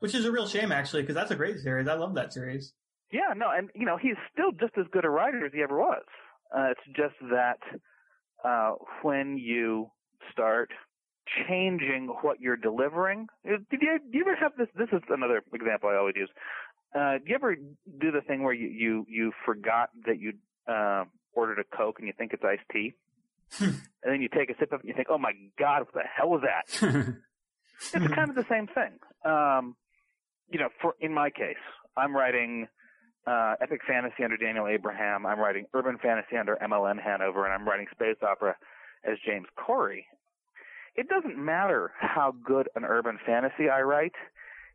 Which 0.00 0.14
is 0.14 0.24
a 0.24 0.32
real 0.32 0.46
shame, 0.46 0.72
actually, 0.72 1.02
because 1.02 1.14
that's 1.14 1.30
a 1.30 1.36
great 1.36 1.58
series. 1.60 1.88
I 1.88 1.94
love 1.94 2.14
that 2.14 2.32
series. 2.32 2.72
Yeah, 3.10 3.32
no, 3.36 3.46
and 3.56 3.70
you 3.74 3.86
know 3.86 3.96
he's 3.96 4.16
still 4.32 4.50
just 4.52 4.76
as 4.76 4.86
good 4.90 5.04
a 5.04 5.08
writer 5.08 5.46
as 5.46 5.52
he 5.52 5.62
ever 5.62 5.78
was. 5.78 6.02
Uh, 6.54 6.70
it's 6.70 6.96
just 6.96 7.14
that 7.30 7.58
uh, 8.44 8.72
when 9.02 9.38
you 9.38 9.90
start 10.32 10.70
changing 11.48 12.08
what 12.22 12.40
you're 12.40 12.56
delivering, 12.56 13.28
uh, 13.46 13.56
did 13.70 13.80
you, 13.82 13.98
do 14.10 14.18
you 14.18 14.24
ever 14.26 14.36
have 14.36 14.52
this? 14.58 14.68
This 14.76 14.88
is 14.92 15.02
another 15.08 15.42
example 15.52 15.90
I 15.90 15.96
always 15.96 16.16
use. 16.16 16.30
Uh, 16.94 17.18
do 17.18 17.24
you 17.26 17.34
ever 17.34 17.54
do 17.56 18.10
the 18.10 18.20
thing 18.20 18.42
where 18.42 18.54
you 18.54 18.68
you, 18.68 19.06
you 19.08 19.32
forgot 19.46 19.90
that 20.06 20.18
you 20.20 20.32
uh, 20.68 21.04
ordered 21.34 21.58
a 21.58 21.76
Coke 21.76 21.96
and 21.98 22.06
you 22.08 22.14
think 22.16 22.32
it's 22.32 22.44
iced 22.44 22.62
tea, 22.72 22.94
and 23.60 23.80
then 24.02 24.22
you 24.22 24.28
take 24.28 24.50
a 24.50 24.54
sip 24.58 24.72
of 24.72 24.80
it 24.80 24.82
and 24.82 24.88
you 24.88 24.94
think, 24.94 25.08
oh 25.10 25.18
my 25.18 25.32
God, 25.58 25.80
what 25.80 25.94
the 25.94 26.02
hell 26.02 26.30
was 26.30 26.42
that? 26.42 26.82
it's 27.94 28.14
kind 28.14 28.30
of 28.30 28.34
the 28.34 28.46
same 28.48 28.66
thing. 28.66 28.98
Um, 29.24 29.76
you 30.50 30.58
know, 30.58 30.68
for 30.80 30.94
in 31.00 31.12
my 31.12 31.30
case, 31.30 31.60
I'm 31.96 32.14
writing 32.14 32.66
uh, 33.26 33.54
epic 33.60 33.80
fantasy 33.86 34.22
under 34.22 34.36
Daniel 34.36 34.66
Abraham. 34.66 35.26
I'm 35.26 35.38
writing 35.38 35.66
urban 35.74 35.98
fantasy 36.02 36.36
under 36.36 36.56
MLN 36.62 37.02
Hanover, 37.02 37.44
and 37.44 37.54
I'm 37.54 37.66
writing 37.66 37.86
space 37.92 38.16
opera 38.22 38.56
as 39.04 39.16
James 39.26 39.46
Corey. 39.56 40.06
It 40.96 41.08
doesn't 41.08 41.36
matter 41.36 41.92
how 41.98 42.34
good 42.46 42.68
an 42.76 42.84
urban 42.84 43.18
fantasy 43.26 43.68
I 43.68 43.80
write. 43.82 44.14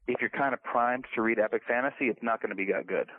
If 0.07 0.19
you're 0.21 0.31
kind 0.31 0.53
of 0.53 0.63
primed 0.63 1.05
to 1.15 1.21
read 1.21 1.39
epic 1.39 1.61
fantasy, 1.67 2.05
it's 2.05 2.23
not 2.23 2.41
going 2.41 2.49
to 2.49 2.55
be 2.55 2.71
that 2.71 2.87
good. 2.87 3.09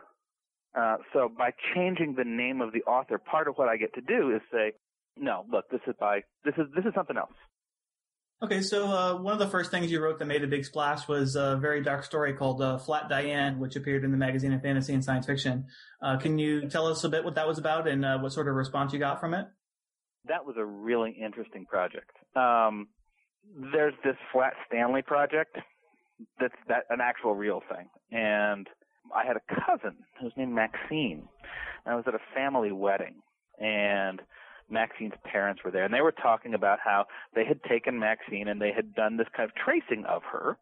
Uh, 0.74 0.96
so 1.12 1.28
by 1.36 1.50
changing 1.74 2.14
the 2.16 2.24
name 2.24 2.60
of 2.60 2.72
the 2.72 2.82
author, 2.82 3.18
part 3.18 3.48
of 3.48 3.56
what 3.56 3.68
I 3.68 3.76
get 3.76 3.94
to 3.94 4.00
do 4.00 4.34
is 4.34 4.40
say, 4.52 4.72
no, 5.16 5.44
look, 5.50 5.68
this 5.70 5.80
is 5.86 5.94
by 5.98 6.20
this 6.44 6.54
is 6.56 6.66
this 6.74 6.84
is 6.84 6.92
something 6.94 7.16
else. 7.16 7.34
Okay, 8.42 8.62
so 8.62 8.86
uh, 8.86 9.16
one 9.16 9.34
of 9.34 9.38
the 9.38 9.48
first 9.48 9.70
things 9.70 9.90
you 9.90 10.02
wrote 10.02 10.18
that 10.18 10.24
made 10.24 10.42
a 10.42 10.46
big 10.46 10.64
splash 10.64 11.06
was 11.06 11.36
a 11.36 11.58
very 11.60 11.82
dark 11.82 12.04
story 12.04 12.32
called 12.32 12.62
uh, 12.62 12.78
Flat 12.78 13.06
Diane, 13.10 13.58
which 13.58 13.76
appeared 13.76 14.02
in 14.02 14.12
the 14.12 14.16
magazine 14.16 14.54
of 14.54 14.62
fantasy 14.62 14.94
and 14.94 15.04
science 15.04 15.26
fiction. 15.26 15.66
Uh, 16.00 16.16
can 16.16 16.38
you 16.38 16.66
tell 16.70 16.86
us 16.86 17.04
a 17.04 17.10
bit 17.10 17.22
what 17.22 17.34
that 17.34 17.46
was 17.46 17.58
about 17.58 17.86
and 17.86 18.02
uh, 18.02 18.18
what 18.18 18.32
sort 18.32 18.48
of 18.48 18.54
response 18.54 18.94
you 18.94 18.98
got 18.98 19.20
from 19.20 19.34
it? 19.34 19.46
That 20.26 20.46
was 20.46 20.56
a 20.58 20.64
really 20.64 21.10
interesting 21.22 21.66
project. 21.66 22.12
Um, 22.34 22.88
there's 23.74 23.94
this 24.04 24.16
Flat 24.32 24.54
Stanley 24.66 25.02
project 25.02 25.58
that's 26.40 26.54
that 26.68 26.84
an 26.88 27.00
actual 27.02 27.34
real 27.34 27.62
thing, 27.68 27.88
and 28.10 28.66
I 29.14 29.26
had 29.26 29.36
a 29.36 29.40
cousin 29.66 29.96
who's 30.18 30.32
named 30.38 30.54
Maxine. 30.54 31.28
I 31.84 31.94
was 31.94 32.04
at 32.06 32.14
a 32.14 32.20
family 32.34 32.72
wedding, 32.72 33.16
and 33.58 34.20
Maxine's 34.70 35.14
parents 35.24 35.62
were 35.64 35.70
there, 35.70 35.84
and 35.84 35.92
they 35.92 36.00
were 36.00 36.12
talking 36.12 36.54
about 36.54 36.78
how 36.82 37.06
they 37.34 37.44
had 37.44 37.62
taken 37.64 37.98
Maxine 37.98 38.48
and 38.48 38.60
they 38.60 38.72
had 38.72 38.94
done 38.94 39.16
this 39.16 39.28
kind 39.36 39.48
of 39.48 39.54
tracing 39.56 40.04
of 40.06 40.22
her, 40.30 40.56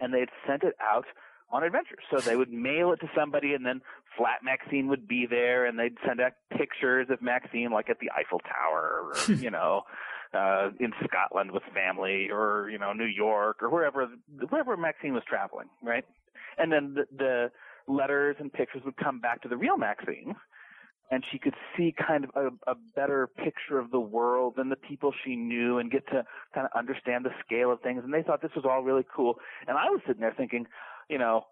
and 0.00 0.12
they 0.12 0.20
had 0.20 0.30
sent 0.46 0.62
it 0.62 0.74
out 0.80 1.06
on 1.50 1.62
adventures. 1.62 2.04
So 2.10 2.20
they 2.20 2.36
would 2.36 2.52
mail 2.52 2.92
it 2.92 3.00
to 3.00 3.10
somebody, 3.16 3.54
and 3.54 3.64
then 3.64 3.80
Flat 4.16 4.40
Maxine 4.42 4.88
would 4.88 5.08
be 5.08 5.26
there, 5.28 5.66
and 5.66 5.78
they'd 5.78 5.96
send 6.06 6.20
out 6.20 6.32
pictures 6.56 7.08
of 7.10 7.22
Maxine, 7.22 7.70
like 7.70 7.88
at 7.88 7.98
the 8.00 8.10
Eiffel 8.10 8.40
Tower, 8.40 9.12
or, 9.28 9.32
you 9.34 9.50
know, 9.50 9.82
uh, 10.34 10.70
in 10.78 10.92
Scotland 11.04 11.52
with 11.52 11.62
family, 11.74 12.28
or 12.30 12.68
you 12.70 12.78
know, 12.78 12.92
New 12.92 13.06
York, 13.06 13.62
or 13.62 13.70
wherever 13.70 14.08
wherever 14.48 14.76
Maxine 14.76 15.14
was 15.14 15.22
traveling, 15.26 15.68
right? 15.82 16.04
And 16.58 16.72
then 16.72 16.94
the, 16.94 17.04
the 17.16 17.50
letters 17.92 18.36
and 18.38 18.52
pictures 18.52 18.82
would 18.84 18.96
come 18.96 19.20
back 19.20 19.42
to 19.42 19.48
the 19.48 19.56
real 19.56 19.78
Maxine, 19.78 20.34
and 21.10 21.24
she 21.30 21.38
could 21.38 21.54
see 21.76 21.94
kind 22.06 22.24
of 22.24 22.30
a, 22.34 22.70
a 22.70 22.74
better 22.94 23.26
picture 23.26 23.78
of 23.78 23.90
the 23.90 24.00
world 24.00 24.54
and 24.58 24.70
the 24.70 24.76
people 24.76 25.12
she 25.24 25.36
knew 25.36 25.78
and 25.78 25.90
get 25.90 26.06
to 26.08 26.24
kind 26.54 26.66
of 26.66 26.78
understand 26.78 27.24
the 27.24 27.30
scale 27.44 27.72
of 27.72 27.80
things. 27.80 28.02
And 28.04 28.12
they 28.12 28.22
thought 28.22 28.42
this 28.42 28.54
was 28.54 28.64
all 28.68 28.82
really 28.82 29.04
cool. 29.14 29.36
And 29.66 29.78
I 29.78 29.84
was 29.90 30.00
sitting 30.06 30.20
there 30.20 30.34
thinking, 30.36 30.66
you 31.08 31.18
know, 31.18 31.46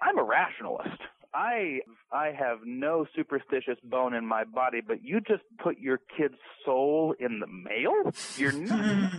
I'm 0.00 0.18
a 0.18 0.22
rationalist. 0.22 1.00
I 1.34 1.80
I 2.12 2.32
have 2.36 2.58
no 2.64 3.06
superstitious 3.14 3.78
bone 3.84 4.14
in 4.14 4.26
my 4.26 4.44
body, 4.44 4.80
but 4.86 5.04
you 5.04 5.20
just 5.20 5.42
put 5.62 5.78
your 5.78 6.00
kid's 6.16 6.38
soul 6.64 7.14
in 7.18 7.40
the 7.40 7.46
mail? 7.46 8.12
You're 8.36 8.52
nuts. 8.52 9.14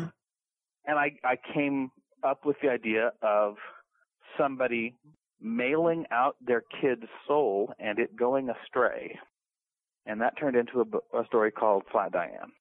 and 0.86 1.00
I 1.00 1.14
I 1.24 1.38
came 1.54 1.92
up 2.24 2.46
with 2.46 2.58
the 2.62 2.70
idea 2.70 3.12
of 3.22 3.56
somebody 4.38 4.96
mailing 5.42 6.06
out 6.12 6.36
their 6.46 6.64
kid's 6.82 7.08
soul 7.28 7.74
and 7.80 7.98
it 7.98 8.16
going 8.16 8.50
astray 8.50 9.18
and 10.06 10.22
that 10.22 10.38
turned 10.40 10.56
into 10.56 10.82
a, 10.82 11.20
a 11.20 11.26
story 11.26 11.52
called 11.52 11.84
Flat 11.92 12.12
Diane. 12.12 12.52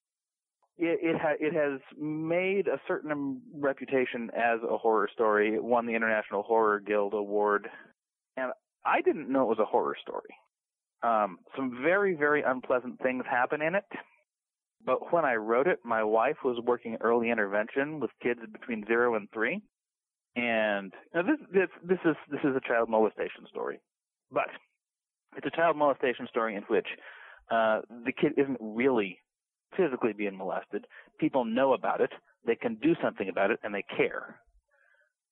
It, 0.77 0.99
it, 1.01 1.15
ha, 1.21 1.33
it 1.39 1.53
has 1.53 1.79
made 1.99 2.67
a 2.67 2.79
certain 2.87 3.41
reputation 3.55 4.29
as 4.35 4.59
a 4.67 4.77
horror 4.77 5.09
story. 5.13 5.55
It 5.55 5.63
won 5.63 5.85
the 5.85 5.93
International 5.93 6.43
Horror 6.43 6.79
Guild 6.79 7.13
Award, 7.13 7.67
and 8.37 8.51
I 8.85 9.01
didn't 9.01 9.31
know 9.31 9.43
it 9.43 9.49
was 9.49 9.59
a 9.59 9.65
horror 9.65 9.95
story. 10.01 10.35
Um, 11.03 11.39
some 11.55 11.79
very, 11.83 12.15
very 12.15 12.43
unpleasant 12.43 12.99
things 13.01 13.23
happen 13.29 13.61
in 13.61 13.75
it. 13.75 13.85
But 14.83 15.13
when 15.13 15.25
I 15.25 15.35
wrote 15.35 15.67
it, 15.67 15.79
my 15.83 16.03
wife 16.03 16.37
was 16.43 16.59
working 16.65 16.97
early 17.01 17.29
intervention 17.29 17.99
with 17.99 18.09
kids 18.21 18.39
between 18.51 18.85
zero 18.87 19.15
and 19.15 19.27
three, 19.31 19.61
and 20.35 20.91
know, 21.13 21.23
this, 21.23 21.37
this 21.53 21.69
this 21.83 21.99
is 22.05 22.15
this 22.31 22.39
is 22.43 22.55
a 22.55 22.67
child 22.67 22.89
molestation 22.89 23.45
story, 23.49 23.79
but 24.31 24.47
it's 25.37 25.45
a 25.45 25.55
child 25.55 25.77
molestation 25.77 26.27
story 26.27 26.55
in 26.55 26.63
which 26.63 26.87
uh, 27.51 27.81
the 28.05 28.13
kid 28.13 28.33
isn't 28.37 28.57
really 28.59 29.19
physically 29.77 30.13
being 30.13 30.37
molested. 30.37 30.85
People 31.19 31.45
know 31.45 31.73
about 31.73 32.01
it. 32.01 32.11
They 32.45 32.55
can 32.55 32.75
do 32.75 32.95
something 33.03 33.29
about 33.29 33.51
it, 33.51 33.59
and 33.63 33.73
they 33.73 33.83
care, 33.95 34.39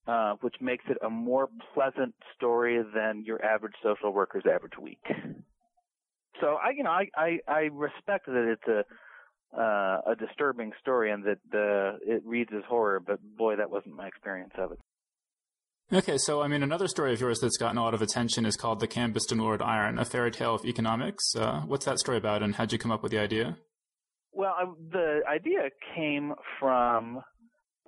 uh, 0.07 0.33
which 0.41 0.55
makes 0.61 0.85
it 0.89 0.97
a 1.05 1.09
more 1.09 1.49
pleasant 1.73 2.13
story 2.35 2.83
than 2.93 3.23
your 3.25 3.43
average 3.43 3.73
social 3.81 4.11
worker's 4.11 4.43
average 4.45 4.77
week. 4.79 5.03
So 6.41 6.55
I, 6.55 6.69
you 6.69 6.83
know, 6.83 6.91
I 6.91 7.09
I, 7.15 7.39
I 7.47 7.59
respect 7.71 8.27
that 8.27 8.55
it's 8.55 8.67
a 8.67 8.85
uh, 9.57 10.01
a 10.11 10.15
disturbing 10.15 10.71
story 10.79 11.11
and 11.11 11.23
that 11.23 11.39
uh, 11.53 11.97
it 12.05 12.21
reads 12.25 12.51
as 12.55 12.63
horror, 12.67 12.99
but 12.99 13.19
boy, 13.37 13.55
that 13.55 13.69
wasn't 13.69 13.95
my 13.95 14.07
experience 14.07 14.53
of 14.57 14.71
it. 14.71 14.79
Okay, 15.91 16.19
so 16.19 16.43
I 16.43 16.47
mean, 16.47 16.61
another 16.61 16.87
story 16.87 17.13
of 17.13 17.19
yours 17.19 17.39
that's 17.39 17.57
gotten 17.57 17.79
a 17.79 17.81
lot 17.81 17.95
of 17.95 18.01
attention 18.03 18.45
is 18.45 18.55
called 18.55 18.79
The 18.79 18.85
Cambist 18.85 19.31
and 19.31 19.41
Lord 19.41 19.59
Iron, 19.59 19.97
a 19.97 20.05
fairy 20.05 20.29
tale 20.29 20.53
of 20.53 20.63
economics. 20.63 21.35
Uh, 21.35 21.61
what's 21.61 21.85
that 21.85 21.97
story 21.97 22.19
about, 22.19 22.43
and 22.43 22.53
how'd 22.53 22.71
you 22.71 22.77
come 22.77 22.91
up 22.91 23.01
with 23.01 23.11
the 23.11 23.17
idea? 23.17 23.57
Well, 24.31 24.53
I, 24.55 24.65
the 24.91 25.21
idea 25.27 25.71
came 25.95 26.33
from 26.59 27.21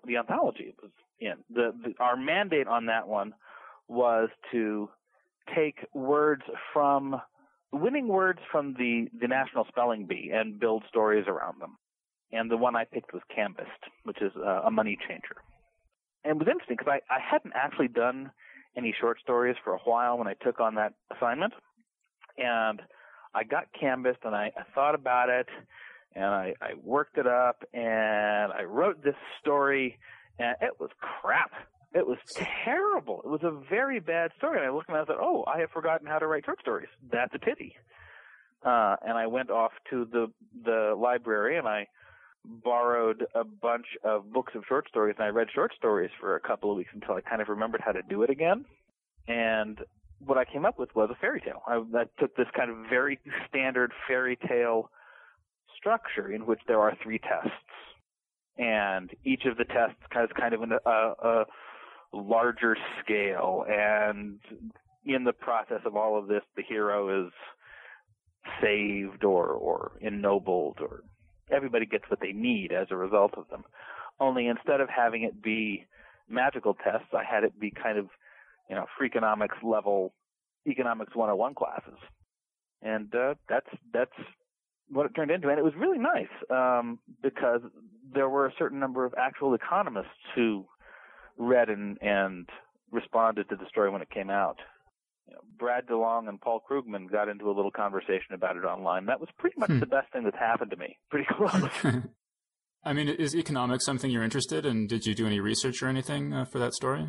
the 0.03 0.17
anthology 0.17 0.63
it 0.63 0.75
was 0.81 0.91
in. 1.19 1.35
The, 1.51 1.73
the, 1.83 1.93
our 1.99 2.17
mandate 2.17 2.65
on 2.65 2.87
that 2.87 3.07
one 3.07 3.35
was 3.87 4.29
to 4.51 4.89
take 5.55 5.85
words 5.93 6.41
from 6.73 7.21
winning 7.71 8.07
words 8.07 8.39
from 8.51 8.73
the 8.73 9.09
the 9.19 9.27
National 9.27 9.65
Spelling 9.67 10.07
Bee 10.07 10.31
and 10.33 10.59
build 10.59 10.83
stories 10.89 11.25
around 11.27 11.61
them. 11.61 11.77
And 12.31 12.49
the 12.49 12.57
one 12.57 12.75
I 12.75 12.85
picked 12.85 13.13
was 13.13 13.21
Cambist, 13.33 13.69
which 14.05 14.21
is 14.23 14.31
uh, 14.37 14.61
a 14.65 14.71
money 14.71 14.97
changer. 15.07 15.35
And 16.23 16.35
it 16.35 16.39
was 16.39 16.47
interesting 16.47 16.77
because 16.77 16.99
I, 17.09 17.13
I 17.13 17.19
hadn't 17.19 17.53
actually 17.55 17.87
done 17.87 18.31
any 18.77 18.93
short 18.99 19.19
stories 19.19 19.55
for 19.63 19.73
a 19.73 19.79
while 19.79 20.17
when 20.17 20.27
I 20.27 20.33
took 20.35 20.59
on 20.59 20.75
that 20.75 20.93
assignment. 21.15 21.53
And 22.37 22.81
I 23.33 23.43
got 23.43 23.65
Cambist 23.79 24.19
and 24.23 24.35
I, 24.35 24.51
I 24.57 24.63
thought 24.73 24.95
about 24.95 25.29
it 25.29 25.47
and 26.15 26.25
I, 26.25 26.53
I 26.61 26.73
worked 26.83 27.17
it 27.17 27.27
up 27.27 27.63
and 27.73 28.51
I 28.51 28.63
wrote 28.63 29.03
this 29.03 29.15
story 29.39 29.97
and 30.39 30.55
it 30.61 30.79
was 30.79 30.89
crap. 30.99 31.51
It 31.93 32.07
was 32.07 32.17
terrible. 32.63 33.21
It 33.25 33.29
was 33.29 33.43
a 33.43 33.51
very 33.69 33.99
bad 33.99 34.31
story. 34.37 34.59
And 34.59 34.67
I 34.67 34.71
looked 34.71 34.89
and 34.89 34.97
I 34.97 35.03
thought, 35.03 35.19
oh, 35.19 35.43
I 35.45 35.59
have 35.59 35.71
forgotten 35.71 36.07
how 36.07 36.19
to 36.19 36.27
write 36.27 36.45
short 36.45 36.59
stories. 36.61 36.87
That's 37.11 37.33
a 37.35 37.39
pity. 37.39 37.75
Uh, 38.63 38.95
and 39.05 39.17
I 39.17 39.27
went 39.27 39.49
off 39.49 39.71
to 39.89 40.05
the 40.05 40.31
the 40.63 40.95
library 40.97 41.57
and 41.57 41.67
I 41.67 41.87
borrowed 42.45 43.25
a 43.35 43.43
bunch 43.43 43.85
of 44.03 44.31
books 44.33 44.53
of 44.55 44.63
short 44.67 44.87
stories 44.89 45.15
and 45.17 45.25
I 45.25 45.29
read 45.29 45.47
short 45.53 45.73
stories 45.77 46.09
for 46.19 46.35
a 46.35 46.39
couple 46.39 46.71
of 46.71 46.77
weeks 46.77 46.89
until 46.93 47.15
I 47.15 47.21
kind 47.21 47.41
of 47.41 47.49
remembered 47.49 47.81
how 47.83 47.91
to 47.91 48.01
do 48.01 48.23
it 48.23 48.29
again. 48.29 48.65
And 49.27 49.79
what 50.25 50.37
I 50.37 50.45
came 50.45 50.65
up 50.65 50.79
with 50.79 50.89
was 50.95 51.09
a 51.11 51.15
fairy 51.15 51.41
tale. 51.41 51.61
I, 51.67 51.75
I 51.95 52.03
took 52.19 52.35
this 52.35 52.47
kind 52.55 52.71
of 52.71 52.77
very 52.89 53.19
standard 53.47 53.91
fairy 54.07 54.37
tale 54.47 54.89
structure 55.77 56.31
in 56.31 56.45
which 56.45 56.59
there 56.67 56.79
are 56.79 56.93
three 57.03 57.19
tests. 57.19 57.51
And 58.57 59.11
each 59.23 59.45
of 59.45 59.57
the 59.57 59.65
tests 59.65 60.01
has 60.11 60.29
kind 60.39 60.53
of 60.53 60.61
an, 60.61 60.73
a, 60.85 60.89
a 60.89 61.45
larger 62.13 62.75
scale. 63.03 63.65
And 63.67 64.39
in 65.05 65.23
the 65.23 65.33
process 65.33 65.81
of 65.85 65.95
all 65.95 66.17
of 66.17 66.27
this, 66.27 66.43
the 66.55 66.63
hero 66.63 67.25
is 67.25 67.31
saved 68.61 69.23
or, 69.23 69.47
or 69.47 69.93
ennobled 70.01 70.79
or 70.81 71.03
everybody 71.51 71.85
gets 71.85 72.05
what 72.09 72.19
they 72.19 72.31
need 72.31 72.71
as 72.71 72.87
a 72.91 72.95
result 72.95 73.33
of 73.37 73.47
them. 73.49 73.63
Only 74.19 74.47
instead 74.47 74.81
of 74.81 74.89
having 74.89 75.23
it 75.23 75.41
be 75.41 75.85
magical 76.29 76.73
tests, 76.73 77.09
I 77.13 77.23
had 77.23 77.43
it 77.43 77.59
be 77.59 77.71
kind 77.71 77.97
of, 77.97 78.07
you 78.69 78.75
know, 78.75 78.85
freakonomics 78.99 79.63
level 79.63 80.13
economics 80.67 81.15
101 81.15 81.55
classes. 81.55 81.97
And 82.81 83.13
uh, 83.13 83.35
that's 83.47 83.67
that's 83.93 84.11
what 84.89 85.05
it 85.05 85.13
turned 85.15 85.31
into, 85.31 85.49
and 85.49 85.57
it 85.57 85.63
was 85.63 85.73
really 85.77 85.99
nice 85.99 86.27
um, 86.49 86.99
because 87.21 87.61
there 88.13 88.27
were 88.27 88.45
a 88.47 88.53
certain 88.57 88.79
number 88.79 89.05
of 89.05 89.13
actual 89.17 89.53
economists 89.53 90.07
who 90.35 90.65
read 91.37 91.69
and, 91.69 91.97
and 92.01 92.49
responded 92.91 93.47
to 93.49 93.55
the 93.55 93.65
story 93.69 93.89
when 93.89 94.01
it 94.01 94.09
came 94.09 94.29
out. 94.29 94.57
You 95.27 95.35
know, 95.35 95.41
Brad 95.57 95.87
DeLong 95.87 96.27
and 96.27 96.41
Paul 96.41 96.61
Krugman 96.69 97.11
got 97.11 97.29
into 97.29 97.49
a 97.49 97.53
little 97.53 97.71
conversation 97.71 98.33
about 98.33 98.57
it 98.57 98.65
online. 98.65 99.05
That 99.05 99.19
was 99.19 99.29
pretty 99.37 99.55
much 99.59 99.69
hmm. 99.69 99.79
the 99.79 99.85
best 99.85 100.11
thing 100.11 100.23
that's 100.23 100.37
happened 100.37 100.71
to 100.71 100.77
me. 100.77 100.97
Pretty 101.09 101.27
close. 101.29 101.69
I 102.83 102.93
mean, 102.93 103.09
is 103.09 103.35
economics 103.35 103.85
something 103.85 104.09
you're 104.09 104.23
interested 104.23 104.65
in? 104.65 104.87
Did 104.87 105.05
you 105.05 105.13
do 105.13 105.27
any 105.27 105.39
research 105.39 105.83
or 105.83 105.87
anything 105.87 106.33
uh, 106.33 106.45
for 106.45 106.57
that 106.57 106.73
story? 106.73 107.07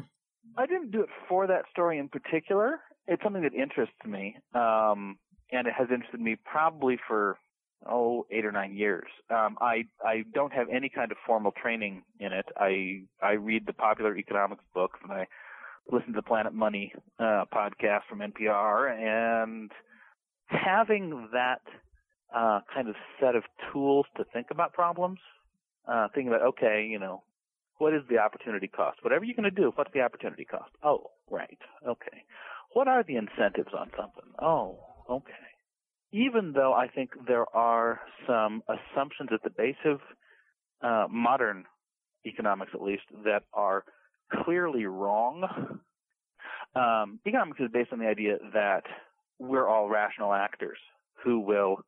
I 0.57 0.67
didn't 0.67 0.91
do 0.91 1.01
it 1.01 1.09
for 1.29 1.47
that 1.47 1.63
story 1.71 1.99
in 1.99 2.09
particular. 2.09 2.81
It's 3.07 3.23
something 3.23 3.43
that 3.43 3.55
interests 3.55 3.97
me, 4.07 4.37
um, 4.55 5.19
and 5.51 5.67
it 5.67 5.73
has 5.77 5.89
interested 5.91 6.21
me 6.21 6.37
probably 6.45 6.99
for 7.09 7.39
oh 7.89 8.27
eight 8.31 8.45
or 8.45 8.53
nine 8.53 8.77
years. 8.77 9.09
Um, 9.31 9.57
I 9.61 9.85
I 10.05 10.25
don't 10.35 10.53
have 10.53 10.69
any 10.71 10.89
kind 10.89 11.11
of 11.11 11.19
formal 11.27 11.53
training 11.53 12.03
in 12.21 12.33
it. 12.33 12.47
I 12.57 13.05
I 13.23 13.33
read 13.33 13.67
the 13.67 13.73
popular 13.73 14.17
economics 14.17 14.65
books 14.75 15.01
and 15.03 15.13
I 15.13 15.27
listen 15.91 16.13
to 16.13 16.17
the 16.17 16.23
Planet 16.23 16.53
Money 16.53 16.93
uh, 17.19 17.45
podcast 17.53 18.03
from 18.09 18.21
NPR, 18.21 18.91
and 18.91 19.71
having 20.47 21.29
that 21.33 21.63
uh, 22.35 22.61
kind 22.73 22.89
of 22.89 22.95
set 23.21 23.35
of 23.35 23.45
tools 23.73 24.07
to 24.17 24.25
think 24.33 24.49
about 24.51 24.73
problems, 24.73 25.19
uh, 25.87 26.09
thinking 26.15 26.29
about 26.29 26.47
okay, 26.49 26.87
you 26.91 26.99
know, 26.99 27.23
what 27.79 27.95
is 27.95 28.03
the 28.09 28.19
opportunity 28.19 28.69
cost? 28.69 28.99
Whatever 29.03 29.25
you're 29.25 29.37
going 29.37 29.45
to 29.45 29.51
do, 29.51 29.73
what's 29.75 29.93
the 29.93 30.01
opportunity 30.01 30.45
cost? 30.45 30.71
Oh, 30.83 31.11
right, 31.31 31.59
okay. 31.87 32.25
What 32.75 32.89
are 32.89 33.03
the 33.03 33.17
incentives 33.17 33.75
on 33.79 33.91
something? 33.97 34.33
Oh, 34.41 34.79
okay 35.11 35.33
even 36.13 36.53
though 36.55 36.75
I 36.75 36.89
think 36.89 37.11
there 37.27 37.47
are 37.57 38.01
some 38.27 38.63
assumptions 38.69 39.31
at 39.33 39.43
the 39.43 39.51
base 39.51 39.77
of 39.85 40.01
uh, 40.83 41.07
modern 41.11 41.65
economics, 42.27 42.73
at 42.75 42.83
least, 42.83 43.05
that 43.25 43.45
are 43.53 43.85
clearly 44.45 44.87
wrong. 44.87 45.81
Um, 46.75 47.21
economics 47.27 47.61
is 47.61 47.71
based 47.73 47.93
on 47.93 47.99
the 47.99 48.07
idea 48.07 48.39
that 48.55 48.85
we're 49.39 49.69
all 49.69 49.89
rational 49.89 50.33
actors 50.33 50.79
who 51.23 51.41
will 51.41 51.85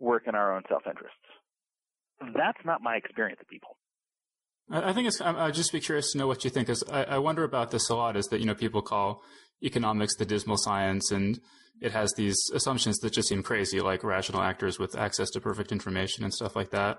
work 0.00 0.24
in 0.26 0.34
our 0.34 0.54
own 0.54 0.62
self-interests. 0.68 1.16
That's 2.34 2.64
not 2.64 2.80
my 2.82 2.96
experience 2.96 3.40
of 3.40 3.48
people. 3.48 3.76
I 4.70 4.92
think 4.94 5.08
it's. 5.08 5.20
I'd 5.20 5.52
just 5.52 5.72
be 5.72 5.80
curious 5.80 6.12
to 6.12 6.18
know 6.18 6.26
what 6.26 6.42
you 6.44 6.50
think. 6.50 6.68
Because 6.68 6.82
I, 6.90 7.04
I 7.04 7.18
wonder 7.18 7.44
about 7.44 7.70
this 7.70 7.90
a 7.90 7.94
lot. 7.94 8.16
Is 8.16 8.26
that 8.28 8.40
you 8.40 8.46
know 8.46 8.54
people 8.54 8.80
call 8.80 9.22
economics 9.62 10.16
the 10.16 10.24
dismal 10.24 10.56
science, 10.56 11.10
and 11.10 11.38
it 11.82 11.92
has 11.92 12.14
these 12.16 12.36
assumptions 12.54 12.98
that 12.98 13.12
just 13.12 13.28
seem 13.28 13.42
crazy, 13.42 13.80
like 13.80 14.02
rational 14.02 14.40
actors 14.40 14.78
with 14.78 14.96
access 14.96 15.28
to 15.30 15.40
perfect 15.40 15.70
information 15.70 16.24
and 16.24 16.32
stuff 16.32 16.56
like 16.56 16.70
that. 16.70 16.98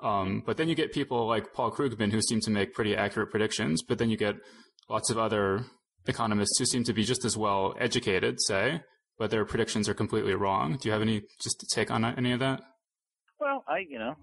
Um, 0.00 0.42
but 0.46 0.56
then 0.56 0.68
you 0.68 0.74
get 0.74 0.92
people 0.92 1.26
like 1.26 1.52
Paul 1.52 1.72
Krugman 1.72 2.12
who 2.12 2.22
seem 2.22 2.40
to 2.40 2.50
make 2.50 2.74
pretty 2.74 2.94
accurate 2.94 3.30
predictions, 3.30 3.82
but 3.82 3.98
then 3.98 4.10
you 4.10 4.16
get 4.16 4.36
lots 4.88 5.10
of 5.10 5.18
other 5.18 5.64
economists 6.06 6.58
who 6.58 6.64
seem 6.64 6.84
to 6.84 6.92
be 6.92 7.04
just 7.04 7.24
as 7.24 7.36
well 7.36 7.74
educated, 7.78 8.40
say, 8.40 8.80
but 9.18 9.30
their 9.30 9.44
predictions 9.44 9.88
are 9.88 9.94
completely 9.94 10.34
wrong. 10.34 10.76
Do 10.76 10.88
you 10.88 10.92
have 10.92 11.02
any 11.02 11.22
just 11.40 11.64
take 11.72 11.90
on 11.90 12.04
any 12.04 12.32
of 12.32 12.40
that? 12.40 12.62
Well, 13.40 13.64
I, 13.68 13.84
you 13.88 13.98
know, 13.98 14.14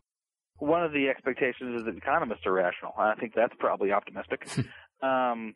one 0.57 0.83
of 0.83 0.91
the 0.91 1.07
expectations 1.09 1.79
is 1.79 1.85
that 1.85 1.97
economists 1.97 2.45
are 2.45 2.53
rational. 2.53 2.93
I 2.97 3.15
think 3.15 3.33
that's 3.35 3.53
probably 3.59 3.91
optimistic. 3.91 4.47
um, 5.03 5.53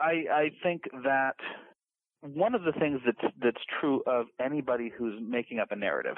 I, 0.00 0.24
I 0.32 0.50
think 0.62 0.82
that 1.04 1.34
one 2.22 2.54
of 2.54 2.62
the 2.62 2.72
things 2.72 3.00
that's 3.04 3.34
that's 3.42 3.62
true 3.80 4.02
of 4.06 4.26
anybody 4.40 4.92
who's 4.96 5.14
making 5.22 5.58
up 5.58 5.68
a 5.70 5.76
narrative, 5.76 6.16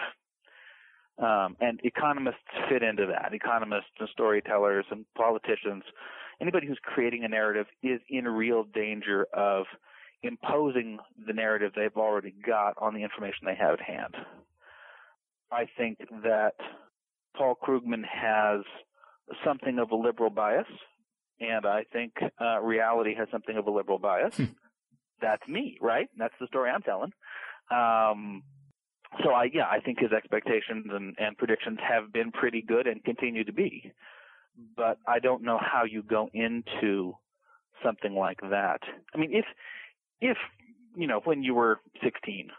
um, 1.18 1.56
and 1.60 1.80
economists 1.84 2.38
fit 2.68 2.82
into 2.82 3.06
that. 3.06 3.34
Economists 3.34 3.90
and 3.98 4.08
storytellers 4.12 4.84
and 4.90 5.04
politicians, 5.16 5.84
anybody 6.40 6.66
who's 6.66 6.80
creating 6.82 7.24
a 7.24 7.28
narrative 7.28 7.66
is 7.82 8.00
in 8.08 8.24
real 8.24 8.64
danger 8.64 9.26
of 9.32 9.66
imposing 10.22 10.98
the 11.26 11.32
narrative 11.32 11.72
they've 11.74 11.96
already 11.96 12.34
got 12.44 12.74
on 12.78 12.94
the 12.94 13.02
information 13.02 13.44
they 13.44 13.56
have 13.56 13.74
at 13.74 13.80
hand. 13.80 14.14
I 15.50 15.66
think 15.76 15.98
that 16.22 16.54
Paul 17.36 17.56
Krugman 17.62 18.04
has 18.04 18.62
something 19.44 19.78
of 19.78 19.90
a 19.90 19.96
liberal 19.96 20.30
bias, 20.30 20.66
and 21.40 21.66
I 21.66 21.84
think 21.92 22.12
uh, 22.40 22.60
reality 22.60 23.14
has 23.14 23.28
something 23.30 23.56
of 23.56 23.66
a 23.66 23.70
liberal 23.70 23.98
bias. 23.98 24.36
Hmm 24.36 24.44
that's 25.22 25.46
me, 25.48 25.78
right? 25.80 26.08
That's 26.18 26.34
the 26.38 26.48
story 26.48 26.70
I'm 26.70 26.82
telling. 26.82 27.12
Um, 27.70 28.42
so 29.22 29.30
I, 29.30 29.50
yeah, 29.52 29.66
I 29.70 29.80
think 29.80 29.98
his 30.00 30.12
expectations 30.12 30.86
and, 30.90 31.14
and 31.18 31.36
predictions 31.36 31.78
have 31.86 32.12
been 32.12 32.32
pretty 32.32 32.62
good 32.62 32.86
and 32.86 33.02
continue 33.04 33.44
to 33.44 33.52
be. 33.52 33.92
But 34.76 34.98
I 35.06 35.18
don't 35.18 35.42
know 35.42 35.58
how 35.58 35.84
you 35.84 36.02
go 36.02 36.28
into 36.32 37.14
something 37.84 38.14
like 38.14 38.40
that. 38.50 38.80
I 39.14 39.18
mean, 39.18 39.30
if, 39.32 39.44
if, 40.20 40.36
you 40.94 41.06
know, 41.06 41.20
when 41.24 41.42
you 41.42 41.54
were 41.54 41.80
16, 42.02 42.50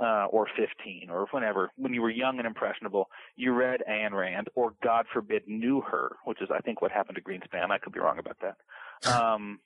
uh, 0.00 0.26
or 0.30 0.46
15 0.56 1.10
or 1.10 1.26
whenever, 1.32 1.70
when 1.76 1.92
you 1.92 2.00
were 2.00 2.10
young 2.10 2.38
and 2.38 2.46
impressionable, 2.46 3.08
you 3.36 3.52
read 3.52 3.82
Ayn 3.88 4.12
Rand 4.12 4.48
or 4.54 4.74
God 4.82 5.06
forbid 5.12 5.42
knew 5.46 5.82
her, 5.82 6.16
which 6.24 6.40
is 6.40 6.48
I 6.52 6.60
think 6.60 6.80
what 6.80 6.90
happened 6.90 7.16
to 7.16 7.22
Greenspan. 7.22 7.70
I 7.70 7.78
could 7.78 7.92
be 7.92 8.00
wrong 8.00 8.18
about 8.18 8.38
that. 8.40 9.12
Um, 9.12 9.60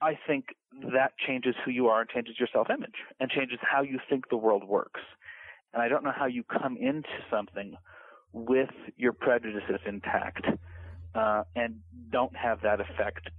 I 0.00 0.18
think 0.26 0.46
that 0.92 1.12
changes 1.26 1.54
who 1.64 1.70
you 1.70 1.88
are 1.88 2.00
and 2.00 2.10
changes 2.10 2.36
your 2.38 2.48
self 2.52 2.70
image 2.70 2.94
and 3.20 3.30
changes 3.30 3.58
how 3.60 3.82
you 3.82 3.98
think 4.08 4.28
the 4.28 4.36
world 4.36 4.66
works. 4.66 5.00
And 5.72 5.82
I 5.82 5.88
don't 5.88 6.04
know 6.04 6.12
how 6.14 6.26
you 6.26 6.42
come 6.42 6.76
into 6.76 7.08
something 7.30 7.76
with 8.32 8.70
your 8.96 9.12
prejudices 9.12 9.80
intact 9.86 10.46
uh, 11.14 11.44
and 11.54 11.80
don't 12.10 12.34
have 12.36 12.62
that 12.62 12.80
affect 12.80 13.30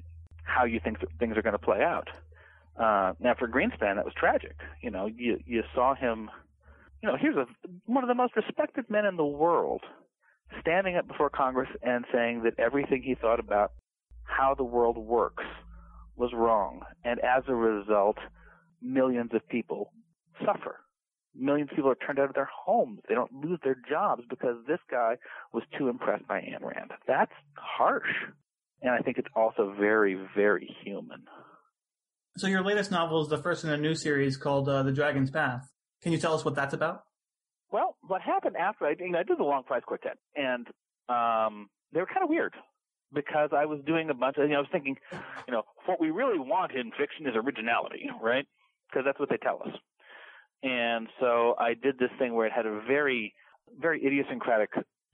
how 0.44 0.66
you 0.66 0.80
think 0.84 0.98
things 1.20 1.38
are 1.38 1.42
going 1.42 1.54
to 1.54 1.60
play 1.60 1.82
out. 1.82 2.10
Uh, 2.78 3.14
now, 3.20 3.36
for 3.38 3.48
Greenspan, 3.48 3.96
that 3.96 4.06
was 4.06 4.14
tragic. 4.18 4.56
You 4.82 4.92
know, 4.92 5.06
you 5.06 5.40
you 5.46 5.64
saw 5.76 5.96
him. 5.96 6.30
You 7.02 7.10
know, 7.10 7.18
here's 7.20 7.36
a 7.36 7.46
one 7.86 8.04
of 8.04 8.08
the 8.08 8.16
most 8.16 8.36
respected 8.36 8.90
men 8.90 9.06
in 9.06 9.16
the 9.16 9.26
world 9.26 9.82
standing 10.60 10.96
up 10.96 11.08
before 11.08 11.30
Congress 11.30 11.70
and 11.82 12.06
saying 12.14 12.44
that 12.44 12.60
everything 12.60 13.04
he 13.04 13.16
thought 13.16 13.40
about 13.40 13.74
how 14.24 14.56
the 14.56 14.64
world 14.64 14.98
works 14.98 15.44
was 16.16 16.32
wrong, 16.34 16.82
and 17.04 17.20
as 17.20 17.44
a 17.48 17.56
result, 17.56 18.18
millions 18.82 19.32
of 19.34 19.48
people 19.50 19.92
suffer. 20.46 20.80
Millions 21.36 21.70
of 21.72 21.76
people 21.76 21.92
are 21.92 21.96
turned 21.96 22.20
out 22.20 22.30
of 22.30 22.36
their 22.36 22.50
homes. 22.66 23.00
They 23.10 23.16
don't 23.16 23.34
lose 23.34 23.60
their 23.64 23.78
jobs 23.90 24.24
because 24.30 24.58
this 24.68 24.80
guy 24.90 25.16
was 25.52 25.64
too 25.78 25.90
impressed 25.90 26.28
by 26.28 26.40
Ayn 26.40 26.62
Rand. 26.62 26.92
That's 27.08 27.32
harsh. 27.56 28.08
And 28.82 28.92
I 28.92 29.00
think 29.00 29.18
it's 29.18 29.30
also 29.36 29.74
very, 29.80 30.20
very 30.36 30.76
human. 30.84 31.24
So 32.38 32.48
your 32.48 32.64
latest 32.64 32.92
novel 32.92 33.22
is 33.22 33.30
the 33.30 33.38
first 33.38 33.64
in 33.64 33.70
a 33.72 33.78
new 33.78 33.96
series 33.96 34.38
called 34.38 34.68
uh, 34.68 34.84
The 34.84 34.92
Dragon's 34.92 35.32
Path. 35.32 35.70
Can 36.02 36.12
you 36.12 36.18
tell 36.18 36.34
us 36.34 36.44
what 36.44 36.56
that's 36.56 36.74
about? 36.74 37.04
Well, 37.72 37.98
what 38.06 38.22
happened 38.22 38.56
after 38.56 38.86
I, 38.86 38.96
you 39.00 39.12
know, 39.12 39.20
I 39.20 39.24
did 39.24 39.40
the 39.40 39.44
Long 39.44 39.64
Price 39.64 39.82
Quartet, 39.86 40.18
and 40.36 40.68
um, 41.10 41.70
they 41.92 42.00
were 42.00 42.06
kind 42.06 42.24
of 42.24 42.30
weird 42.30 42.54
because 43.14 43.50
I 43.56 43.66
was 43.66 43.80
doing 43.86 44.10
a 44.10 44.14
bunch 44.14 44.38
of, 44.38 44.44
you 44.44 44.50
know, 44.50 44.58
I 44.58 44.60
was 44.60 44.70
thinking, 44.72 44.96
you 45.48 45.54
know, 45.54 45.64
what 45.86 46.00
we 46.00 46.12
really 46.12 46.40
want 46.40 46.72
in 46.74 46.92
fiction 46.92 47.26
is 47.28 47.34
originality, 47.36 48.10
right? 48.22 48.46
Because 48.90 49.06
that's 49.06 49.20
what 49.20 49.30
they 49.30 49.38
tell 49.38 49.62
us. 49.66 49.74
And 50.64 51.08
so 51.20 51.56
I 51.60 51.74
did 51.74 52.00
this 52.00 52.10
thing 52.18 52.34
where 52.34 52.48
it 52.48 52.54
had 52.54 52.66
a 52.66 52.82
very, 52.88 53.34
very 53.80 54.06
idiosyncratic 54.06 54.72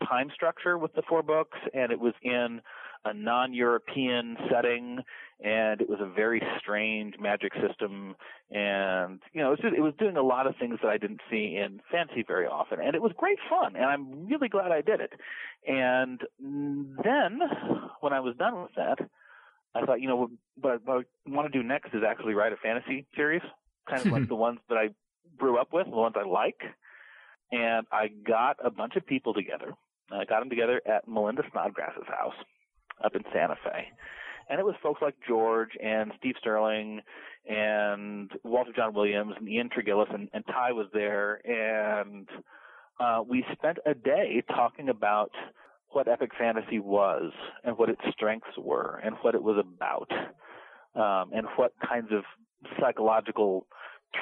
time 0.08 0.30
structure 0.34 0.78
with 0.78 0.94
the 0.94 1.02
four 1.10 1.24
books, 1.24 1.58
and 1.74 1.92
it 1.92 2.00
was 2.00 2.14
in 2.22 2.62
a 3.06 3.14
non-European 3.14 4.38
setting, 4.52 5.00
and 5.44 5.82
it 5.82 5.90
was 5.90 6.00
a 6.02 6.06
very 6.06 6.42
strange 6.60 7.16
magic 7.20 7.54
system, 7.66 8.16
and 8.52 9.22
you 9.34 9.42
know, 9.42 9.48
it 9.48 9.52
was, 9.52 9.60
just, 9.62 9.76
it 9.76 9.82
was 9.82 9.94
doing 9.98 10.18
a 10.18 10.22
lot 10.22 10.48
of 10.48 10.56
things 10.60 10.78
that 10.84 10.90
I 10.90 10.98
didn't 10.98 11.22
see 11.32 11.58
in 11.58 11.80
fantasy 11.92 12.24
very 12.28 12.46
often, 12.46 12.80
and 12.82 12.96
it 12.96 13.02
was 13.02 13.12
great 13.18 13.40
fun, 13.50 13.76
and 13.76 13.86
I'm 13.86 14.28
really 14.28 14.50
glad 14.50 14.72
I 14.72 14.82
did 14.82 15.00
it. 15.00 15.14
And 15.66 16.22
then, 16.40 17.40
when 18.02 18.14
I 18.14 18.20
was 18.20 18.36
done 18.38 18.62
with 18.62 18.72
that, 18.76 19.00
I 19.76 19.86
thought, 19.86 20.02
you 20.02 20.08
know, 20.08 20.30
what, 20.60 20.86
what 20.86 21.06
I 21.28 21.30
want 21.30 21.52
to 21.52 21.58
do 21.58 21.66
next 21.66 21.94
is 21.94 22.04
actually 22.06 22.34
write 22.34 22.54
a 22.54 22.58
fantasy 22.58 23.06
series, 23.16 23.42
kind 23.90 24.06
of 24.06 24.12
like 24.12 24.28
the 24.28 24.36
ones 24.36 24.60
that 24.68 24.78
I 24.78 24.90
grew 25.38 25.60
up 25.60 25.74
with, 25.74 25.86
the 25.86 25.96
ones 25.96 26.16
I 26.18 26.28
like. 26.28 26.62
And 27.52 27.88
I 27.92 28.08
got 28.08 28.58
a 28.64 28.70
bunch 28.70 28.96
of 28.96 29.06
people 29.06 29.34
together. 29.34 29.74
I 30.12 30.26
got 30.26 30.40
them 30.40 30.50
together 30.50 30.82
at 30.86 31.08
Melinda 31.08 31.44
Snodgrass's 31.52 32.08
house 32.08 32.36
up 33.04 33.16
in 33.16 33.24
Santa 33.34 33.56
Fe. 33.64 33.88
And 34.50 34.60
it 34.60 34.66
was 34.66 34.76
folks 34.82 35.02
like 35.02 35.16
George 35.28 35.70
and 35.82 36.12
Steve 36.18 36.36
Stirling 36.40 37.02
and 37.48 38.32
Walter 38.44 38.72
John 38.76 38.94
Williams 38.94 39.34
and 39.38 39.48
Ian 39.48 39.70
Tregillis 39.70 40.14
and, 40.14 40.30
and 40.34 40.44
Ty 40.48 40.72
was 40.72 40.88
there. 40.94 41.40
And 41.46 42.28
uh, 43.00 43.22
we 43.28 43.46
spent 43.54 43.78
a 43.86 43.94
day 43.94 44.44
talking 44.48 44.90
about 44.90 45.32
what 45.90 46.08
epic 46.08 46.32
fantasy 46.38 46.80
was 46.80 47.32
and 47.64 47.78
what 47.78 47.90
its 47.90 48.02
strengths 48.12 48.58
were 48.58 49.02
and 49.04 49.16
what 49.22 49.36
it 49.36 49.42
was 49.42 49.58
about 49.58 50.12
um, 50.96 51.32
and 51.34 51.48
what 51.56 51.74
kinds 51.88 52.10
of 52.12 52.24
psychological 52.80 53.68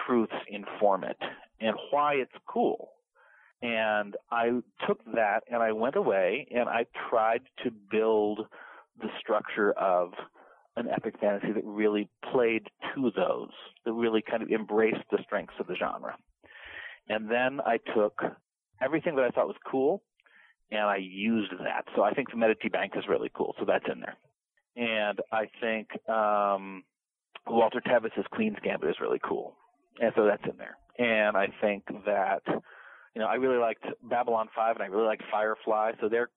truths 0.06 0.34
inform 0.47 1.04
it 1.04 1.17
and 1.60 1.76
why 1.91 2.15
it's 2.15 2.32
cool. 2.47 2.89
And 3.62 4.15
I 4.32 4.50
took 4.88 5.04
that 5.15 5.41
and 5.50 5.63
I 5.63 5.71
went 5.71 5.95
away 5.95 6.47
and 6.52 6.69
I 6.69 6.86
tried 7.10 7.41
to 7.63 7.71
build 7.71 8.41
the 9.02 9.08
structure 9.19 9.71
of 9.71 10.12
an 10.76 10.88
epic 10.89 11.15
fantasy 11.19 11.52
that 11.54 11.65
really 11.65 12.08
played 12.32 12.67
to 12.93 13.12
those, 13.15 13.50
that 13.86 13.93
really 13.93 14.21
kind 14.21 14.43
of 14.43 14.50
embraced 14.50 15.04
the 15.12 15.17
strengths 15.23 15.56
of 15.60 15.65
the 15.65 15.76
genre. 15.76 16.15
And 17.10 17.32
then 17.32 17.60
I 17.65 17.78
took 17.95 18.21
everything 18.82 19.15
that 19.15 19.26
I 19.26 19.30
thought 19.30 19.47
was 19.47 19.56
cool 19.69 20.04
and 20.69 20.82
I 20.82 20.97
used 20.97 21.52
that. 21.52 21.86
So 21.95 22.04
I 22.04 22.13
think 22.13 22.30
the 22.30 22.38
Medici 22.38 22.69
Bank 22.69 22.93
is 22.95 23.06
really 23.10 23.32
cool. 23.34 23.56
So 23.58 23.65
that's 23.65 23.86
in 23.91 24.02
there. 24.02 24.17
And 24.76 25.19
I 25.32 25.50
think 25.60 25.88
um, 26.08 26.84
Walter 27.47 27.82
Tevis's 27.82 28.26
Queen's 28.32 28.58
Gambit 28.63 28.89
is 28.89 28.97
really 29.02 29.19
cool 29.23 29.56
and 29.99 30.12
so 30.15 30.25
that's 30.25 30.43
in 30.43 30.57
there. 30.57 30.77
And 30.99 31.38
I 31.38 31.47
think 31.62 31.83
that 32.05 32.41
you 32.47 33.21
know 33.21 33.27
I 33.27 33.36
really 33.36 33.57
liked 33.57 33.86
Babylon 34.03 34.47
Five, 34.55 34.75
and 34.75 34.83
I 34.83 34.88
really 34.88 35.05
liked 35.05 35.23
Firefly, 35.31 35.93
so 36.01 36.10
they're 36.10 36.29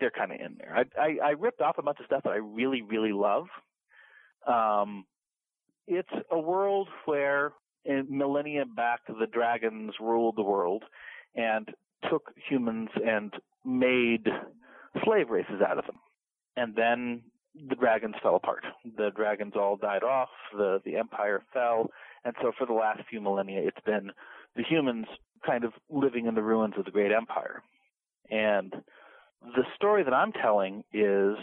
they're 0.00 0.10
kind 0.10 0.32
of 0.32 0.40
in 0.40 0.56
there. 0.58 0.74
I, 0.76 1.00
I 1.00 1.28
I 1.28 1.30
ripped 1.30 1.60
off 1.60 1.78
a 1.78 1.82
bunch 1.82 2.00
of 2.00 2.06
stuff 2.06 2.22
that 2.24 2.30
I 2.30 2.36
really 2.36 2.82
really 2.82 3.12
love. 3.12 3.46
Um, 4.46 5.04
it's 5.86 6.08
a 6.30 6.38
world 6.38 6.88
where 7.04 7.52
millennia 8.08 8.64
back 8.64 9.00
the 9.06 9.26
dragons 9.32 9.94
ruled 10.00 10.36
the 10.36 10.42
world 10.42 10.82
and 11.34 11.68
took 12.10 12.32
humans 12.48 12.88
and 13.04 13.32
made 13.64 14.26
slave 15.04 15.30
races 15.30 15.60
out 15.66 15.78
of 15.78 15.86
them. 15.86 15.98
And 16.56 16.74
then 16.74 17.22
the 17.68 17.74
dragons 17.74 18.14
fell 18.22 18.36
apart. 18.36 18.64
The 18.96 19.10
dragons 19.14 19.54
all 19.56 19.76
died 19.76 20.02
off. 20.02 20.28
The 20.56 20.80
the 20.84 20.96
empire 20.96 21.42
fell, 21.52 21.90
and 22.26 22.34
so 22.42 22.50
for 22.58 22.66
the 22.66 22.72
last 22.72 23.00
few 23.08 23.20
millennia, 23.20 23.60
it's 23.62 23.80
been 23.86 24.10
the 24.56 24.64
humans 24.68 25.06
kind 25.46 25.62
of 25.62 25.72
living 25.88 26.26
in 26.26 26.34
the 26.34 26.42
ruins 26.42 26.74
of 26.76 26.84
the 26.84 26.90
great 26.90 27.12
empire. 27.12 27.62
And 28.30 28.74
the 29.42 29.62
story 29.76 30.02
that 30.02 30.12
I'm 30.12 30.32
telling 30.32 30.82
is 30.92 31.36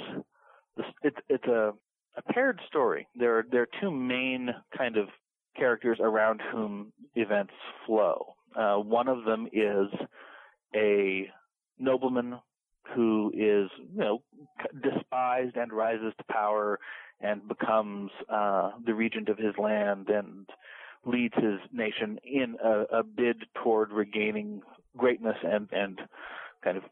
it's 1.01 1.15
it's 1.29 1.45
a 1.45 1.71
a 2.17 2.33
paired 2.33 2.59
story. 2.67 3.07
There 3.15 3.39
are 3.39 3.45
there 3.49 3.61
are 3.61 3.69
two 3.79 3.91
main 3.91 4.49
kind 4.77 4.97
of 4.97 5.07
characters 5.55 5.99
around 6.01 6.41
whom 6.51 6.91
events 7.15 7.53
flow. 7.85 8.33
Uh, 8.53 8.75
one 8.75 9.07
of 9.07 9.23
them 9.23 9.47
is 9.53 9.87
a 10.75 11.29
nobleman 11.79 12.39
who 12.93 13.31
is 13.33 13.69
you 13.93 14.01
know 14.01 14.21
despised 14.83 15.55
and 15.55 15.71
rises 15.71 16.13
to 16.17 16.23
power 16.29 16.77
and 17.23 17.47
becomes 17.47 18.12
uh, 18.29 18.71
the 18.86 18.93
regent 18.93 19.29
of 19.29 19.38
his 19.38 19.55
land 19.57 20.09
and 20.09 20.47
leads 21.05 21.33
his 21.36 21.59
nation 21.71 22.19
in 22.23 22.55
a, 22.63 22.99
a 22.99 23.03
bid 23.03 23.38
toward 23.63 23.91
regaining 23.91 24.62
greatness 24.95 25.38
and 25.43 25.67
and 25.71 25.99
kind 26.63 26.77
of 26.77 26.83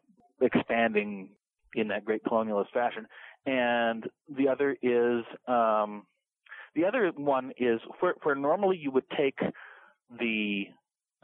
expanding 0.41 1.29
in 1.75 1.89
that 1.89 2.03
great 2.03 2.23
colonialist 2.23 2.71
fashion. 2.73 3.05
And 3.45 4.05
the 4.35 4.47
other 4.47 4.75
is 4.81 5.23
um, 5.47 6.03
the 6.75 6.85
other 6.85 7.11
one 7.15 7.51
is 7.57 7.79
where, 7.99 8.15
where 8.23 8.35
normally 8.35 8.77
you 8.77 8.91
would 8.91 9.09
take 9.17 9.39
the 10.19 10.65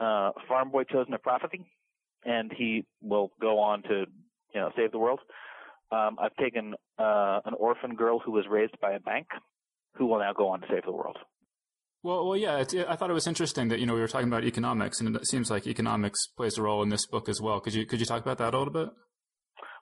uh, 0.00 0.30
farm 0.46 0.70
boy 0.70 0.84
chosen 0.84 1.14
of 1.14 1.22
prophecy, 1.22 1.64
and 2.24 2.52
he 2.56 2.84
will 3.02 3.32
go 3.40 3.58
on 3.58 3.82
to 3.82 4.04
you 4.54 4.60
know 4.60 4.70
save 4.76 4.92
the 4.92 4.98
world. 4.98 5.20
Um, 5.90 6.16
I've 6.20 6.34
taken 6.36 6.74
uh, 6.98 7.40
an 7.44 7.54
orphan 7.58 7.94
girl 7.94 8.18
who 8.18 8.32
was 8.32 8.44
raised 8.50 8.78
by 8.80 8.92
a 8.92 9.00
bank, 9.00 9.26
who 9.94 10.06
will 10.06 10.18
now 10.18 10.32
go 10.32 10.48
on 10.48 10.60
to 10.60 10.66
save 10.70 10.84
the 10.84 10.92
world. 10.92 11.16
Well, 12.02 12.28
well, 12.28 12.36
yeah. 12.36 12.62
I 12.88 12.96
thought 12.96 13.10
it 13.10 13.14
was 13.14 13.26
interesting 13.26 13.68
that 13.68 13.80
you 13.80 13.86
know 13.86 13.94
we 13.94 14.00
were 14.00 14.08
talking 14.08 14.28
about 14.28 14.44
economics, 14.44 15.00
and 15.00 15.16
it 15.16 15.26
seems 15.26 15.50
like 15.50 15.66
economics 15.66 16.26
plays 16.36 16.56
a 16.56 16.62
role 16.62 16.82
in 16.82 16.90
this 16.90 17.06
book 17.06 17.28
as 17.28 17.40
well. 17.40 17.60
Could 17.60 17.74
you 17.74 17.86
could 17.86 18.00
you 18.00 18.06
talk 18.06 18.22
about 18.22 18.38
that 18.38 18.54
a 18.54 18.58
little 18.58 18.72
bit? 18.72 18.88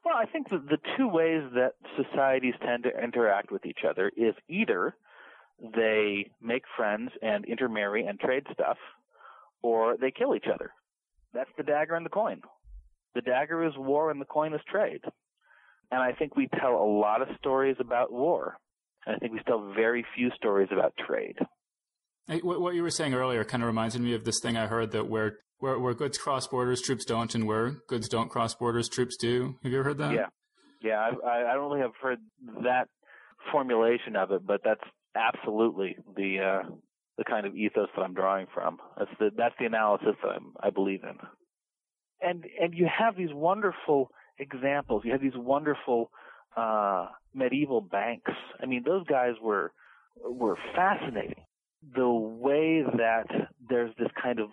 Well, 0.05 0.15
I 0.17 0.25
think 0.27 0.49
that 0.51 0.67
the 0.69 0.79
two 0.97 1.09
ways 1.09 1.43
that 1.55 1.73
societies 1.97 2.55
tend 2.65 2.85
to 2.85 3.03
interact 3.03 3.51
with 3.51 3.67
each 3.67 3.81
other 3.89 4.11
is 4.17 4.35
either 4.49 4.95
they 5.61 6.31
make 6.41 6.63
friends 6.77 7.11
and 7.23 7.45
intermarry 7.45 8.07
and 8.07 8.19
trade 8.19 8.45
stuff, 8.53 8.77
or 9.63 9.97
they 10.01 10.11
kill 10.11 10.35
each 10.35 10.47
other. 10.53 10.71
That's 11.35 11.51
the 11.57 11.65
dagger 11.65 11.97
and 11.97 12.07
the 12.07 12.11
coin. 12.11 12.41
The 13.15 13.21
dagger 13.21 13.67
is 13.67 13.73
war, 13.77 14.11
and 14.11 14.21
the 14.21 14.27
coin 14.27 14.55
is 14.55 14.61
trade. 14.71 15.01
And 15.91 16.03
I 16.03 16.13
think 16.13 16.37
we 16.37 16.49
tell 16.61 16.75
a 16.75 16.89
lot 16.99 17.23
of 17.23 17.29
stories 17.39 17.77
about 17.79 18.13
war. 18.13 18.57
And 19.07 19.15
I 19.15 19.19
think 19.19 19.33
we 19.33 19.41
tell 19.47 19.73
very 19.75 20.05
few 20.17 20.31
stories 20.37 20.69
about 20.73 20.93
trade. 21.07 21.37
What 22.43 22.75
you 22.75 22.83
were 22.83 22.91
saying 22.91 23.15
earlier 23.15 23.45
kind 23.45 23.63
of 23.63 23.69
reminded 23.69 24.01
me 24.01 24.15
of 24.15 24.25
this 24.25 24.41
thing 24.41 24.57
I 24.57 24.67
heard 24.67 24.91
that 24.93 25.09
where 25.09 25.39
where, 25.59 25.79
where 25.79 25.95
goods 25.95 26.19
cross 26.19 26.47
borders, 26.47 26.83
troops 26.83 27.05
don't, 27.05 27.35
and 27.35 27.47
where 27.47 27.77
goods 27.89 28.09
don't 28.09 28.29
cross 28.29 28.55
borders, 28.55 28.89
troops 28.89 29.17
do. 29.17 29.57
Have 29.63 29.73
you 29.73 29.79
ever 29.79 29.89
heard 29.89 29.99
that? 29.99 30.13
Yeah, 30.13 30.27
yeah. 30.83 31.11
I, 31.25 31.51
I 31.51 31.55
don't 31.55 31.71
really 31.71 31.81
have 31.81 31.93
heard 32.03 32.19
that 32.63 32.89
formulation 33.51 34.17
of 34.17 34.33
it, 34.33 34.47
but 34.47 34.61
that's 34.65 34.83
absolutely 35.15 35.97
the 36.17 36.63
uh, 36.65 36.69
the 37.17 37.25
kind 37.25 37.47
of 37.47 37.55
ethos 37.55 37.89
that 37.97 38.03
I'm 38.03 38.15
drawing 38.15 38.47
from. 38.53 38.79
That's 38.99 39.11
the 39.19 39.31
that's 39.37 39.55
the 39.59 39.67
analysis 39.67 40.17
that 40.23 40.29
I'm, 40.29 40.53
I 40.61 40.71
believe 40.71 41.05
in. 41.05 41.17
And 42.21 42.45
and 42.61 42.75
you 42.75 42.87
have 42.87 43.17
these 43.17 43.33
wonderful 43.33 44.11
examples. 44.39 45.03
You 45.05 45.13
have 45.13 45.21
these 45.21 45.37
wonderful 45.37 46.11
uh, 46.57 47.09
medieval 47.35 47.81
banks. 47.81 48.33
I 48.61 48.67
mean, 48.67 48.83
those 48.85 49.05
guys 49.07 49.35
were 49.43 49.73
were 50.25 50.57
fascinating 50.75 51.45
the 51.95 52.09
way 52.09 52.83
that 52.83 53.27
there's 53.69 53.95
this 53.99 54.09
kind 54.21 54.41
of 54.41 54.49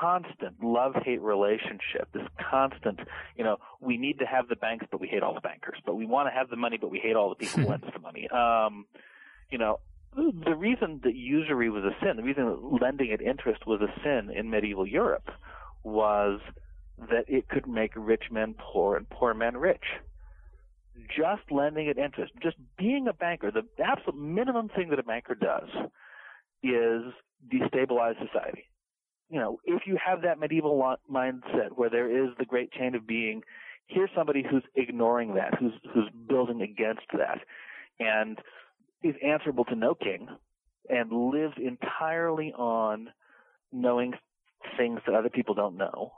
constant 0.00 0.62
love 0.62 0.94
hate 1.04 1.20
relationship, 1.20 2.08
this 2.12 2.26
constant, 2.50 3.00
you 3.36 3.44
know, 3.44 3.56
we 3.80 3.96
need 3.96 4.18
to 4.18 4.24
have 4.24 4.48
the 4.48 4.56
banks, 4.56 4.86
but 4.90 5.00
we 5.00 5.06
hate 5.06 5.22
all 5.22 5.34
the 5.34 5.40
bankers, 5.40 5.78
but 5.84 5.94
we 5.96 6.06
want 6.06 6.28
to 6.28 6.32
have 6.32 6.48
the 6.48 6.56
money, 6.56 6.78
but 6.80 6.90
we 6.90 6.98
hate 6.98 7.14
all 7.14 7.28
the 7.28 7.34
people 7.34 7.62
who 7.62 7.68
lend 7.68 7.84
us 7.84 7.90
the 7.92 8.00
money. 8.00 8.28
Um, 8.36 8.86
you 9.50 9.58
know, 9.58 9.78
the 10.14 10.54
reason 10.56 11.00
that 11.04 11.14
usury 11.14 11.70
was 11.70 11.84
a 11.84 11.94
sin, 12.04 12.16
the 12.16 12.22
reason 12.22 12.46
that 12.46 12.82
lending 12.82 13.12
at 13.12 13.20
interest 13.20 13.66
was 13.66 13.80
a 13.80 14.00
sin 14.02 14.30
in 14.34 14.50
medieval 14.50 14.86
Europe 14.86 15.28
was 15.84 16.40
that 16.98 17.24
it 17.28 17.48
could 17.48 17.66
make 17.68 17.92
rich 17.94 18.24
men 18.30 18.54
poor 18.58 18.96
and 18.96 19.08
poor 19.08 19.34
men 19.34 19.56
rich. 19.56 19.84
just 21.08 21.42
lending 21.50 21.88
at 21.88 21.98
interest, 21.98 22.32
just 22.42 22.56
being 22.78 23.08
a 23.08 23.12
banker, 23.12 23.50
the 23.50 23.62
absolute 23.82 24.16
minimum 24.18 24.68
thing 24.74 24.90
that 24.90 24.98
a 24.98 25.02
banker 25.02 25.34
does 25.34 25.68
is 26.62 27.02
destabilize 27.52 28.14
society. 28.24 28.64
You 29.28 29.40
know, 29.40 29.58
if 29.64 29.82
you 29.86 29.98
have 30.04 30.22
that 30.22 30.38
medieval 30.38 30.96
mindset 31.10 31.70
where 31.74 31.90
there 31.90 32.08
is 32.08 32.30
the 32.38 32.44
great 32.44 32.72
chain 32.72 32.94
of 32.94 33.06
being, 33.06 33.42
here's 33.88 34.10
somebody 34.14 34.44
who's 34.48 34.62
ignoring 34.74 35.34
that, 35.34 35.54
who's 35.58 35.72
who's 35.92 36.08
building 36.28 36.62
against 36.62 37.06
that, 37.12 37.38
and 37.98 38.38
is 39.02 39.14
answerable 39.24 39.64
to 39.66 39.74
no 39.74 39.94
king, 39.94 40.28
and 40.88 41.10
lives 41.12 41.54
entirely 41.58 42.52
on 42.52 43.08
knowing 43.72 44.14
things 44.78 45.00
that 45.06 45.14
other 45.14 45.28
people 45.28 45.54
don't 45.54 45.76
know. 45.76 46.12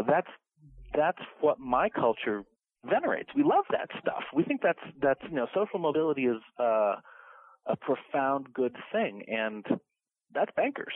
That's 0.00 0.28
that's 0.94 1.18
what 1.40 1.58
my 1.58 1.88
culture 1.88 2.44
venerates. 2.84 3.30
We 3.36 3.42
love 3.42 3.64
that 3.70 3.88
stuff. 4.00 4.22
We 4.34 4.44
think 4.44 4.60
that's 4.62 4.78
that's 5.00 5.20
you 5.28 5.36
know 5.36 5.46
social 5.54 5.78
mobility 5.78 6.22
is 6.22 6.40
uh, 6.58 6.96
a 7.66 7.76
profound 7.80 8.52
good 8.52 8.76
thing, 8.92 9.22
and 9.28 9.64
that's 10.34 10.50
bankers. 10.56 10.94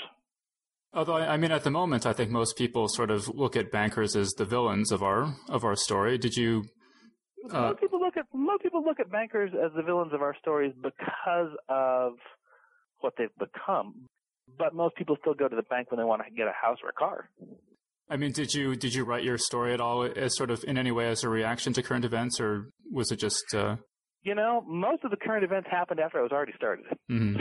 Although 0.92 1.16
I 1.16 1.36
mean, 1.36 1.52
at 1.52 1.64
the 1.64 1.70
moment, 1.70 2.06
I 2.06 2.12
think 2.12 2.30
most 2.30 2.56
people 2.56 2.88
sort 2.88 3.10
of 3.10 3.28
look 3.28 3.56
at 3.56 3.70
bankers 3.70 4.16
as 4.16 4.30
the 4.32 4.44
villains 4.44 4.92
of 4.92 5.02
our 5.02 5.34
of 5.48 5.64
our 5.64 5.76
story. 5.76 6.18
Did 6.18 6.36
you? 6.36 6.64
Uh... 7.50 7.68
Most 7.68 7.80
people 7.80 8.00
look 8.00 8.16
at 8.16 8.26
most 8.32 8.62
people 8.62 8.82
look 8.82 9.00
at 9.00 9.10
bankers 9.10 9.52
as 9.52 9.72
the 9.76 9.82
villains 9.82 10.12
of 10.12 10.22
our 10.22 10.34
stories 10.40 10.72
because 10.82 11.50
of 11.68 12.14
what 13.00 13.14
they've 13.18 13.28
become. 13.38 14.06
But 14.58 14.74
most 14.74 14.96
people 14.96 15.16
still 15.20 15.34
go 15.34 15.48
to 15.48 15.56
the 15.56 15.62
bank 15.62 15.90
when 15.90 15.98
they 15.98 16.04
want 16.04 16.22
to 16.24 16.30
get 16.30 16.46
a 16.46 16.52
house 16.52 16.78
or 16.82 16.88
a 16.88 16.92
car. 16.92 17.28
I 18.08 18.16
mean, 18.16 18.32
did 18.32 18.54
you 18.54 18.76
did 18.76 18.94
you 18.94 19.04
write 19.04 19.24
your 19.24 19.38
story 19.38 19.74
at 19.74 19.80
all 19.80 20.04
as 20.04 20.36
sort 20.36 20.50
of 20.50 20.62
in 20.64 20.78
any 20.78 20.92
way 20.92 21.08
as 21.08 21.24
a 21.24 21.28
reaction 21.28 21.72
to 21.72 21.82
current 21.82 22.04
events, 22.04 22.40
or 22.40 22.70
was 22.90 23.10
it 23.10 23.18
just? 23.18 23.54
Uh... 23.54 23.76
You 24.22 24.34
know, 24.34 24.62
most 24.66 25.04
of 25.04 25.10
the 25.10 25.16
current 25.16 25.44
events 25.44 25.68
happened 25.70 26.00
after 26.00 26.18
I 26.18 26.22
was 26.22 26.32
already 26.32 26.52
started. 26.56 26.86
Mm-hmm. 27.10 27.40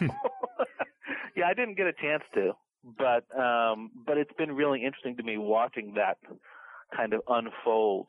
yeah, 1.36 1.44
I 1.46 1.54
didn't 1.54 1.76
get 1.76 1.86
a 1.86 1.92
chance 1.92 2.22
to, 2.34 2.52
but 2.84 3.24
um, 3.38 3.90
but 4.06 4.16
it's 4.16 4.32
been 4.38 4.52
really 4.52 4.84
interesting 4.84 5.16
to 5.16 5.22
me 5.22 5.36
watching 5.36 5.94
that 5.96 6.16
kind 6.96 7.12
of 7.12 7.20
unfold. 7.28 8.08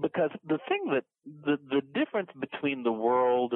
Because 0.00 0.30
the 0.46 0.58
thing 0.68 0.92
that 0.92 1.04
the 1.24 1.56
the 1.68 1.80
difference 1.94 2.30
between 2.38 2.84
the 2.84 2.92
world 2.92 3.54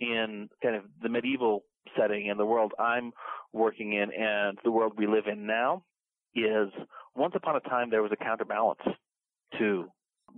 in 0.00 0.48
kind 0.62 0.74
of 0.74 0.82
the 1.02 1.08
medieval 1.08 1.62
setting 1.96 2.28
and 2.30 2.40
the 2.40 2.44
world 2.44 2.72
I'm 2.78 3.12
working 3.52 3.92
in 3.92 4.10
and 4.12 4.58
the 4.64 4.70
world 4.72 4.94
we 4.98 5.06
live 5.06 5.24
in 5.30 5.46
now 5.46 5.84
is 6.40 6.68
once 7.14 7.34
upon 7.36 7.56
a 7.56 7.60
time 7.60 7.90
there 7.90 8.02
was 8.02 8.12
a 8.12 8.16
counterbalance 8.16 8.80
to 9.58 9.86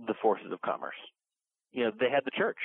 the 0.07 0.13
forces 0.21 0.51
of 0.51 0.61
commerce. 0.61 0.95
You 1.71 1.85
know, 1.85 1.91
they 1.99 2.09
had 2.09 2.23
the 2.25 2.31
church. 2.35 2.57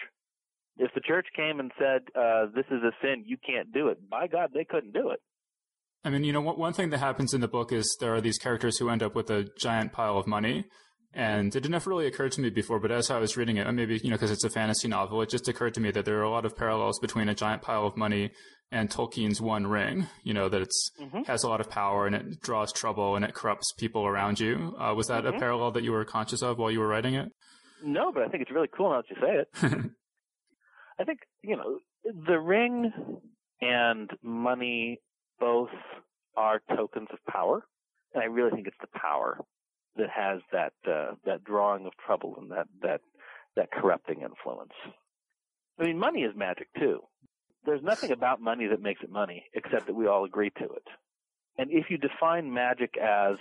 If 0.77 0.93
the 0.95 1.01
church 1.01 1.27
came 1.37 1.61
and 1.61 1.71
said, 1.79 2.03
uh, 2.19 2.47
this 2.55 2.65
is 2.71 2.83
a 2.83 2.91
sin, 3.01 3.25
you 3.27 3.37
can't 3.45 3.73
do 3.73 3.89
it, 3.89 4.09
by 4.11 4.27
God, 4.27 4.51
they 4.53 4.65
couldn't 4.65 4.93
do 4.93 5.11
it. 5.11 5.21
I 6.05 6.11
mean, 6.11 6.25
you 6.25 6.33
know, 6.33 6.41
one 6.41 6.73
thing 6.73 6.91
that 6.91 6.99
happens 6.99 7.33
in 7.33 7.41
the 7.41 7.49
book 7.49 7.73
is 7.73 7.97
there 8.01 8.15
are 8.15 8.21
these 8.21 8.39
characters 8.39 8.79
who 8.79 8.91
end 8.91 9.03
up 9.03 9.15
with 9.15 9.31
a 9.31 9.49
giant 9.59 9.93
pile 9.93 10.19
of 10.19 10.27
money. 10.27 10.65
And 11.15 11.55
it 11.55 11.69
never 11.69 11.91
really 11.91 12.09
occurred 12.09 12.33
to 12.33 12.41
me 12.41 12.51
before, 12.51 12.81
but 12.81 12.91
as 12.91 13.09
I 13.09 13.19
was 13.19 13.37
reading 13.37 13.57
it, 13.57 13.73
maybe, 13.73 13.99
you 14.03 14.11
know, 14.11 14.17
because 14.17 14.33
it's 14.33 14.43
a 14.43 14.51
fantasy 14.51 14.89
novel, 14.89 15.23
it 15.23 15.31
just 15.31 15.47
occurred 15.47 15.75
to 15.75 15.81
me 15.81 15.93
that 15.93 16.05
there 16.05 16.19
are 16.19 16.25
a 16.25 16.31
lot 16.31 16.45
of 16.45 16.57
parallels 16.57 16.99
between 16.99 17.29
a 17.29 17.35
giant 17.37 17.63
pile 17.63 17.87
of 17.87 17.97
money 17.97 18.33
and 18.73 18.91
Tolkien's 18.91 19.41
One 19.41 19.69
Ring. 19.69 20.09
You 20.25 20.35
know 20.35 20.49
that 20.49 20.61
it's 20.61 20.91
mm-hmm. 21.01 21.23
has 21.23 21.45
a 21.45 21.49
lot 21.49 21.61
of 21.61 21.71
power 21.71 22.07
and 22.07 22.17
it 22.17 22.41
draws 22.41 22.73
trouble 22.73 23.15
and 23.15 23.25
it 23.25 23.33
corrupts 23.33 23.73
people 23.73 24.05
around 24.05 24.41
you. 24.41 24.75
Uh, 24.79 24.93
was 24.95 25.07
that 25.07 25.23
mm-hmm. 25.23 25.37
a 25.37 25.39
parallel 25.39 25.71
that 25.73 25.85
you 25.85 25.93
were 25.93 26.05
conscious 26.05 26.43
of 26.43 26.59
while 26.59 26.71
you 26.71 26.81
were 26.81 26.89
writing 26.89 27.15
it? 27.15 27.31
No, 27.83 28.11
but 28.13 28.25
I 28.25 28.29
think 28.29 28.43
it's 28.43 28.51
really 28.51 28.71
cool 28.77 28.91
now 28.91 29.03
that 29.03 29.11
you 29.11 29.17
say 29.21 29.73
it. 29.73 29.91
I 30.99 31.05
think 31.05 31.21
you 31.43 31.57
know 31.57 31.79
the 32.27 32.41
ring 32.41 32.93
and 33.61 34.11
money 34.23 35.01
both 35.39 35.71
are 36.37 36.61
tokens 36.77 37.09
of 37.13 37.19
power, 37.33 37.65
and 38.13 38.23
I 38.23 38.27
really 38.27 38.51
think 38.51 38.67
it's 38.67 38.77
the 38.81 38.99
power 38.99 39.39
that 39.97 40.11
has 40.11 40.41
that 40.53 40.73
uh, 40.87 41.15
that 41.25 41.45
drawing 41.45 41.87
of 41.87 41.93
trouble 42.05 42.35
and 42.39 42.51
that 42.51 42.67
that 42.83 43.01
that 43.57 43.71
corrupting 43.71 44.23
influence. 44.23 44.73
I 45.79 45.85
mean, 45.85 45.99
money 45.99 46.21
is 46.21 46.35
magic 46.37 46.69
too 46.79 47.01
there's 47.65 47.83
nothing 47.83 48.11
about 48.11 48.41
money 48.41 48.67
that 48.69 48.81
makes 48.81 49.03
it 49.03 49.11
money 49.11 49.45
except 49.55 49.87
that 49.87 49.95
we 49.95 50.07
all 50.07 50.25
agree 50.25 50.51
to 50.51 50.65
it. 50.65 50.87
And 51.57 51.71
if 51.71 51.87
you 51.89 51.99
define 51.99 52.53
magic 52.53 52.97
as 52.99 53.37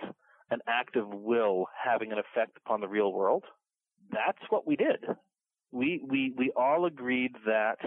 an 0.50 0.60
act 0.68 0.96
of 0.96 1.08
will 1.10 1.68
having 1.84 2.12
an 2.12 2.20
effect 2.20 2.58
upon 2.66 2.82
the 2.82 2.88
real 2.88 3.12
world, 3.12 3.44
that's 4.12 4.42
what 4.50 4.68
we 4.68 4.76
did. 4.76 5.04
We, 5.72 6.02
we, 6.08 6.34
we 6.38 6.52
all 6.56 6.86
agreed 6.86 7.32
that 7.46 7.78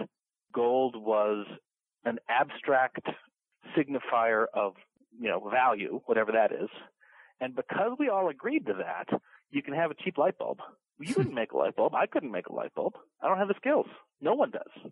gold 0.53 0.95
was 0.97 1.45
an 2.03 2.17
abstract 2.29 3.07
signifier 3.77 4.45
of, 4.53 4.73
you 5.19 5.29
know, 5.29 5.49
value, 5.49 6.01
whatever 6.05 6.33
that 6.33 6.51
is. 6.51 6.69
And 7.39 7.55
because 7.55 7.91
we 7.99 8.09
all 8.09 8.29
agreed 8.29 8.65
to 8.65 8.73
that, 8.73 9.19
you 9.51 9.61
can 9.61 9.73
have 9.73 9.91
a 9.91 9.95
cheap 9.95 10.17
light 10.17 10.37
bulb. 10.37 10.59
You 10.99 11.13
couldn't 11.13 11.35
make 11.35 11.51
a 11.51 11.57
light 11.57 11.75
bulb. 11.75 11.93
I 11.93 12.07
couldn't 12.07 12.31
make 12.31 12.47
a 12.47 12.53
light 12.53 12.73
bulb. 12.73 12.93
I 13.21 13.27
don't 13.27 13.37
have 13.37 13.47
the 13.47 13.53
skills. 13.57 13.85
No 14.19 14.33
one 14.33 14.51
does 14.51 14.91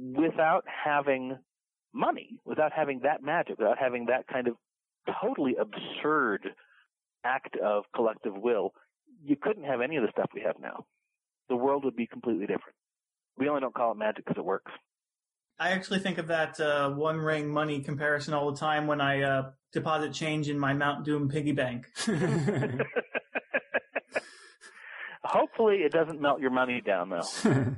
without 0.00 0.64
having 0.66 1.38
money, 1.92 2.38
without 2.44 2.72
having 2.72 3.00
that 3.00 3.22
magic, 3.22 3.58
without 3.58 3.78
having 3.78 4.06
that 4.06 4.26
kind 4.26 4.48
of 4.48 4.54
totally 5.20 5.56
absurd 5.56 6.48
act 7.24 7.56
of 7.56 7.84
collective 7.94 8.34
will, 8.34 8.72
you 9.22 9.36
couldn't 9.36 9.64
have 9.64 9.80
any 9.80 9.96
of 9.96 10.02
the 10.02 10.10
stuff 10.12 10.30
we 10.34 10.42
have 10.42 10.56
now. 10.60 10.84
The 11.48 11.56
world 11.56 11.84
would 11.84 11.96
be 11.96 12.06
completely 12.06 12.46
different. 12.46 12.76
We 13.36 13.48
only 13.48 13.60
don't 13.60 13.74
call 13.74 13.92
it 13.92 13.98
magic 13.98 14.24
because 14.24 14.38
it 14.38 14.44
works. 14.44 14.72
I 15.60 15.70
actually 15.72 15.98
think 15.98 16.16
of 16.16 16.28
that 16.28 16.58
uh, 16.58 16.88
one 16.90 17.18
ring 17.18 17.46
money 17.46 17.80
comparison 17.80 18.32
all 18.32 18.50
the 18.50 18.56
time 18.56 18.86
when 18.86 19.02
I 19.02 19.22
uh, 19.22 19.50
deposit 19.74 20.14
change 20.14 20.48
in 20.48 20.58
my 20.58 20.72
Mount 20.72 21.04
Doom 21.04 21.28
piggy 21.28 21.52
bank. 21.52 21.86
Hopefully, 25.22 25.82
it 25.82 25.92
doesn't 25.92 26.18
melt 26.18 26.40
your 26.40 26.50
money 26.50 26.80
down, 26.80 27.10
though. 27.10 27.74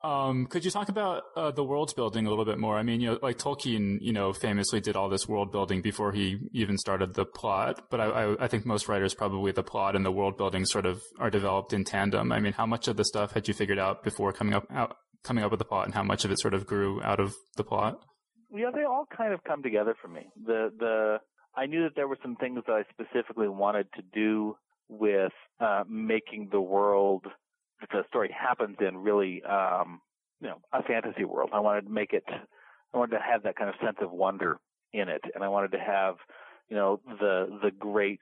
Um, 0.00 0.46
could 0.46 0.64
you 0.64 0.70
talk 0.70 0.88
about 0.88 1.24
uh, 1.34 1.50
the 1.50 1.64
world 1.64 1.92
building 1.96 2.26
a 2.26 2.30
little 2.30 2.44
bit 2.44 2.58
more? 2.58 2.78
I 2.78 2.84
mean, 2.84 3.00
you 3.00 3.08
know, 3.08 3.18
like 3.20 3.36
Tolkien, 3.36 3.98
you 4.00 4.12
know, 4.12 4.32
famously 4.32 4.80
did 4.80 4.94
all 4.94 5.08
this 5.08 5.26
world 5.26 5.50
building 5.50 5.82
before 5.82 6.12
he 6.12 6.38
even 6.52 6.78
started 6.78 7.14
the 7.14 7.24
plot. 7.24 7.86
But 7.90 8.00
I, 8.00 8.04
I, 8.04 8.44
I, 8.44 8.48
think 8.48 8.64
most 8.64 8.86
writers 8.86 9.12
probably 9.12 9.50
the 9.50 9.64
plot 9.64 9.96
and 9.96 10.06
the 10.06 10.12
world 10.12 10.36
building 10.36 10.64
sort 10.66 10.86
of 10.86 11.02
are 11.18 11.30
developed 11.30 11.72
in 11.72 11.82
tandem. 11.82 12.30
I 12.30 12.38
mean, 12.38 12.52
how 12.52 12.64
much 12.64 12.86
of 12.86 12.96
the 12.96 13.04
stuff 13.04 13.32
had 13.32 13.48
you 13.48 13.54
figured 13.54 13.80
out 13.80 14.04
before 14.04 14.32
coming 14.32 14.54
up 14.54 14.66
out, 14.70 14.96
coming 15.24 15.44
up 15.44 15.50
with 15.50 15.58
the 15.58 15.64
plot, 15.64 15.86
and 15.86 15.94
how 15.94 16.02
much 16.02 16.24
of 16.24 16.30
it 16.30 16.40
sort 16.40 16.54
of 16.54 16.66
grew 16.66 17.02
out 17.02 17.20
of 17.20 17.34
the 17.56 17.64
plot? 17.64 18.00
Yeah, 18.54 18.70
they 18.74 18.84
all 18.84 19.06
kind 19.14 19.32
of 19.32 19.44
come 19.44 19.62
together 19.62 19.94
for 20.00 20.08
me. 20.08 20.30
The 20.46 20.72
the 20.78 21.18
I 21.54 21.66
knew 21.66 21.82
that 21.82 21.96
there 21.96 22.08
were 22.08 22.18
some 22.22 22.36
things 22.36 22.60
that 22.66 22.72
I 22.72 22.84
specifically 22.90 23.48
wanted 23.48 23.88
to 23.96 24.02
do 24.14 24.56
with 24.88 25.32
uh, 25.60 25.84
making 25.88 26.48
the 26.50 26.60
world 26.60 27.24
that 27.80 27.90
the 27.90 28.02
story 28.08 28.34
happens 28.36 28.76
in 28.80 28.96
really, 28.96 29.42
um, 29.44 30.00
you 30.40 30.48
know, 30.48 30.60
a 30.72 30.82
fantasy 30.82 31.24
world. 31.24 31.50
I 31.52 31.60
wanted 31.60 31.82
to 31.82 31.90
make 31.90 32.12
it, 32.12 32.24
I 32.28 32.98
wanted 32.98 33.16
to 33.16 33.22
have 33.22 33.42
that 33.42 33.56
kind 33.56 33.68
of 33.68 33.76
sense 33.84 33.98
of 34.00 34.10
wonder 34.10 34.58
in 34.92 35.08
it, 35.08 35.22
and 35.34 35.44
I 35.44 35.48
wanted 35.48 35.72
to 35.72 35.78
have, 35.78 36.16
you 36.68 36.76
know, 36.76 37.00
the 37.06 37.58
the 37.62 37.70
great 37.70 38.20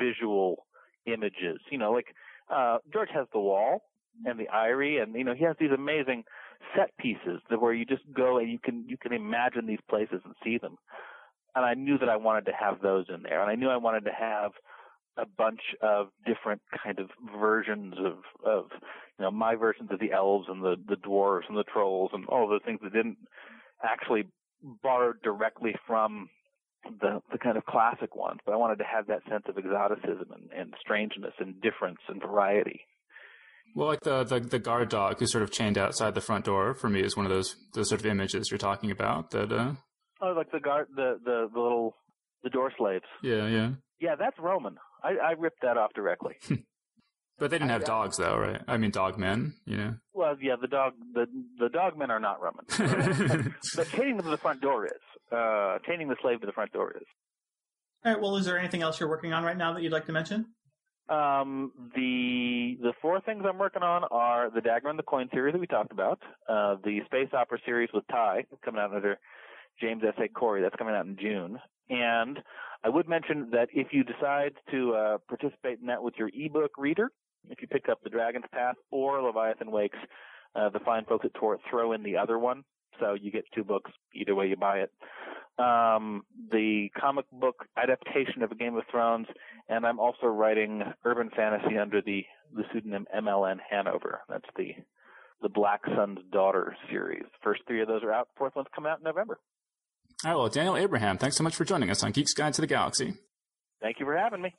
visual 0.00 0.66
images. 1.06 1.60
You 1.70 1.78
know, 1.78 1.92
like 1.92 2.14
uh, 2.52 2.78
George 2.92 3.10
has 3.14 3.26
the 3.32 3.40
wall 3.40 3.82
and 4.24 4.38
the 4.38 4.48
Eyrie, 4.52 4.98
and 4.98 5.14
you 5.14 5.24
know, 5.24 5.34
he 5.34 5.44
has 5.44 5.56
these 5.58 5.70
amazing 5.72 6.24
set 6.76 6.96
pieces 6.98 7.40
where 7.58 7.72
you 7.72 7.84
just 7.84 8.02
go 8.14 8.38
and 8.38 8.50
you 8.50 8.58
can 8.58 8.84
you 8.88 8.96
can 8.96 9.12
imagine 9.12 9.66
these 9.66 9.78
places 9.88 10.20
and 10.24 10.34
see 10.44 10.58
them. 10.58 10.76
And 11.54 11.64
I 11.64 11.74
knew 11.74 11.98
that 11.98 12.08
I 12.08 12.16
wanted 12.16 12.46
to 12.46 12.52
have 12.52 12.80
those 12.82 13.06
in 13.08 13.22
there, 13.22 13.40
and 13.40 13.50
I 13.50 13.54
knew 13.54 13.68
I 13.68 13.76
wanted 13.76 14.04
to 14.04 14.12
have 14.12 14.52
a 15.16 15.26
bunch 15.26 15.60
of 15.82 16.08
different 16.24 16.62
kind 16.82 16.98
of 16.98 17.10
versions 17.40 17.94
of 17.98 18.18
of 18.44 18.66
you 19.18 19.24
know 19.24 19.30
my 19.30 19.54
versions 19.54 19.90
of 19.90 19.98
the 19.98 20.12
elves 20.12 20.46
and 20.48 20.62
the 20.62 20.76
the 20.88 20.96
dwarves 20.96 21.48
and 21.48 21.56
the 21.56 21.64
trolls 21.64 22.10
and 22.12 22.26
all 22.26 22.48
the 22.48 22.60
things 22.64 22.80
that 22.82 22.92
didn't 22.92 23.18
actually 23.82 24.24
borrow 24.82 25.12
directly 25.22 25.74
from 25.86 26.28
the 27.00 27.20
the 27.32 27.38
kind 27.38 27.56
of 27.56 27.64
classic 27.66 28.14
ones, 28.14 28.40
but 28.46 28.52
I 28.52 28.56
wanted 28.56 28.78
to 28.78 28.84
have 28.84 29.06
that 29.08 29.22
sense 29.28 29.44
of 29.48 29.58
exoticism 29.58 30.28
and, 30.32 30.50
and 30.56 30.74
strangeness 30.80 31.34
and 31.38 31.60
difference 31.60 31.98
and 32.08 32.20
variety. 32.20 32.82
Well, 33.78 33.86
like 33.86 34.00
the, 34.00 34.24
the, 34.24 34.40
the 34.40 34.58
guard 34.58 34.88
dog 34.88 35.20
who's 35.20 35.30
sort 35.30 35.44
of 35.44 35.52
chained 35.52 35.78
outside 35.78 36.16
the 36.16 36.20
front 36.20 36.44
door 36.44 36.74
for 36.74 36.90
me 36.90 37.00
is 37.00 37.16
one 37.16 37.26
of 37.26 37.30
those 37.30 37.54
those 37.74 37.90
sort 37.90 38.00
of 38.00 38.06
images 38.06 38.50
you're 38.50 38.58
talking 38.58 38.90
about. 38.90 39.30
That 39.30 39.52
uh... 39.52 39.74
oh, 40.20 40.32
like 40.32 40.50
the 40.50 40.58
guard 40.58 40.88
the, 40.96 41.20
the 41.24 41.48
the 41.54 41.60
little 41.60 41.94
the 42.42 42.50
door 42.50 42.72
slaves. 42.76 43.04
Yeah, 43.22 43.46
yeah. 43.46 43.70
Yeah, 44.00 44.16
that's 44.18 44.36
Roman. 44.40 44.78
I, 45.04 45.10
I 45.10 45.30
ripped 45.38 45.62
that 45.62 45.76
off 45.76 45.92
directly. 45.94 46.34
but 47.38 47.50
they 47.50 47.58
didn't 47.58 47.70
have 47.70 47.82
I, 47.82 47.86
dogs, 47.86 48.16
though, 48.16 48.36
right? 48.36 48.60
I 48.66 48.78
mean, 48.78 48.90
dog 48.90 49.16
men, 49.16 49.54
you 49.64 49.76
know. 49.76 49.94
Well, 50.12 50.36
yeah, 50.42 50.56
the 50.60 50.66
dog 50.66 50.94
the 51.14 51.26
the 51.60 51.68
dog 51.68 51.96
men 51.96 52.10
are 52.10 52.18
not 52.18 52.40
Roman, 52.42 52.64
but 53.76 53.88
chaining 53.90 54.16
them 54.16 54.24
to 54.24 54.30
the 54.30 54.38
front 54.38 54.60
door 54.60 54.86
is. 54.86 54.92
Uh, 55.30 55.78
chaining 55.86 56.08
the 56.08 56.16
slave 56.20 56.40
to 56.40 56.46
the 56.46 56.52
front 56.52 56.72
door 56.72 56.96
is. 56.96 57.06
All 58.04 58.12
right. 58.12 58.20
Well, 58.20 58.36
is 58.38 58.44
there 58.44 58.58
anything 58.58 58.82
else 58.82 58.98
you're 58.98 59.08
working 59.08 59.32
on 59.32 59.44
right 59.44 59.56
now 59.56 59.74
that 59.74 59.84
you'd 59.84 59.92
like 59.92 60.06
to 60.06 60.12
mention? 60.12 60.46
Um, 61.08 61.72
the 61.94 62.76
the 62.82 62.92
four 63.00 63.20
things 63.22 63.44
I'm 63.48 63.58
working 63.58 63.82
on 63.82 64.04
are 64.10 64.50
the 64.50 64.60
Dagger 64.60 64.88
and 64.88 64.98
the 64.98 65.02
Coin 65.04 65.28
series 65.32 65.54
that 65.54 65.58
we 65.58 65.66
talked 65.66 65.92
about, 65.92 66.20
uh, 66.48 66.76
the 66.84 67.00
space 67.06 67.28
opera 67.32 67.58
series 67.64 67.88
with 67.94 68.04
Ty 68.08 68.44
coming 68.62 68.80
out 68.80 68.94
under 68.94 69.18
James 69.80 70.02
S. 70.06 70.14
A. 70.22 70.28
Corey 70.28 70.60
that's 70.60 70.76
coming 70.76 70.94
out 70.94 71.06
in 71.06 71.16
June, 71.18 71.58
and 71.88 72.38
I 72.84 72.90
would 72.90 73.08
mention 73.08 73.48
that 73.52 73.68
if 73.72 73.88
you 73.92 74.04
decide 74.04 74.52
to 74.70 74.94
uh, 74.94 75.18
participate 75.28 75.80
in 75.80 75.86
that 75.86 76.02
with 76.02 76.14
your 76.18 76.30
ebook 76.34 76.72
reader, 76.76 77.10
if 77.48 77.62
you 77.62 77.68
pick 77.68 77.88
up 77.88 78.00
the 78.02 78.10
Dragon's 78.10 78.44
Path 78.52 78.76
or 78.90 79.22
Leviathan 79.22 79.70
Wakes, 79.70 79.98
uh, 80.54 80.68
the 80.68 80.80
fine 80.80 81.04
folks 81.06 81.24
at 81.24 81.34
Tor 81.34 81.58
throw 81.70 81.92
in 81.92 82.02
the 82.02 82.16
other 82.16 82.38
one, 82.38 82.64
so 83.00 83.14
you 83.14 83.30
get 83.30 83.44
two 83.54 83.64
books 83.64 83.90
either 84.14 84.34
way 84.34 84.48
you 84.48 84.56
buy 84.56 84.78
it. 84.78 84.90
Um, 85.58 86.22
the 86.52 86.88
comic 86.98 87.26
book 87.32 87.66
adaptation 87.76 88.42
of 88.42 88.56
Game 88.58 88.76
of 88.76 88.84
Thrones, 88.90 89.26
and 89.68 89.84
I'm 89.84 89.98
also 89.98 90.26
writing 90.26 90.82
urban 91.04 91.30
fantasy 91.34 91.76
under 91.76 92.00
the, 92.00 92.24
the 92.54 92.62
pseudonym 92.72 93.06
MLN 93.16 93.56
Hanover. 93.68 94.20
That's 94.28 94.48
the 94.56 94.74
the 95.40 95.48
Black 95.48 95.82
Sun's 95.96 96.18
Daughter 96.32 96.76
series. 96.90 97.22
First 97.42 97.62
three 97.66 97.80
of 97.80 97.88
those 97.88 98.02
are 98.02 98.12
out. 98.12 98.28
Fourth 98.36 98.56
one's 98.56 98.66
coming 98.74 98.90
out 98.90 98.98
in 98.98 99.04
November. 99.04 99.38
All 100.24 100.32
right, 100.32 100.36
well, 100.36 100.48
Daniel 100.48 100.76
Abraham, 100.76 101.16
thanks 101.16 101.36
so 101.36 101.44
much 101.44 101.54
for 101.54 101.64
joining 101.64 101.90
us 101.90 102.02
on 102.02 102.12
Geek's 102.12 102.32
Guide 102.34 102.54
to 102.54 102.60
the 102.60 102.66
Galaxy. 102.66 103.14
Thank 103.80 104.00
you 104.00 104.06
for 104.06 104.16
having 104.16 104.42
me. 104.42 104.52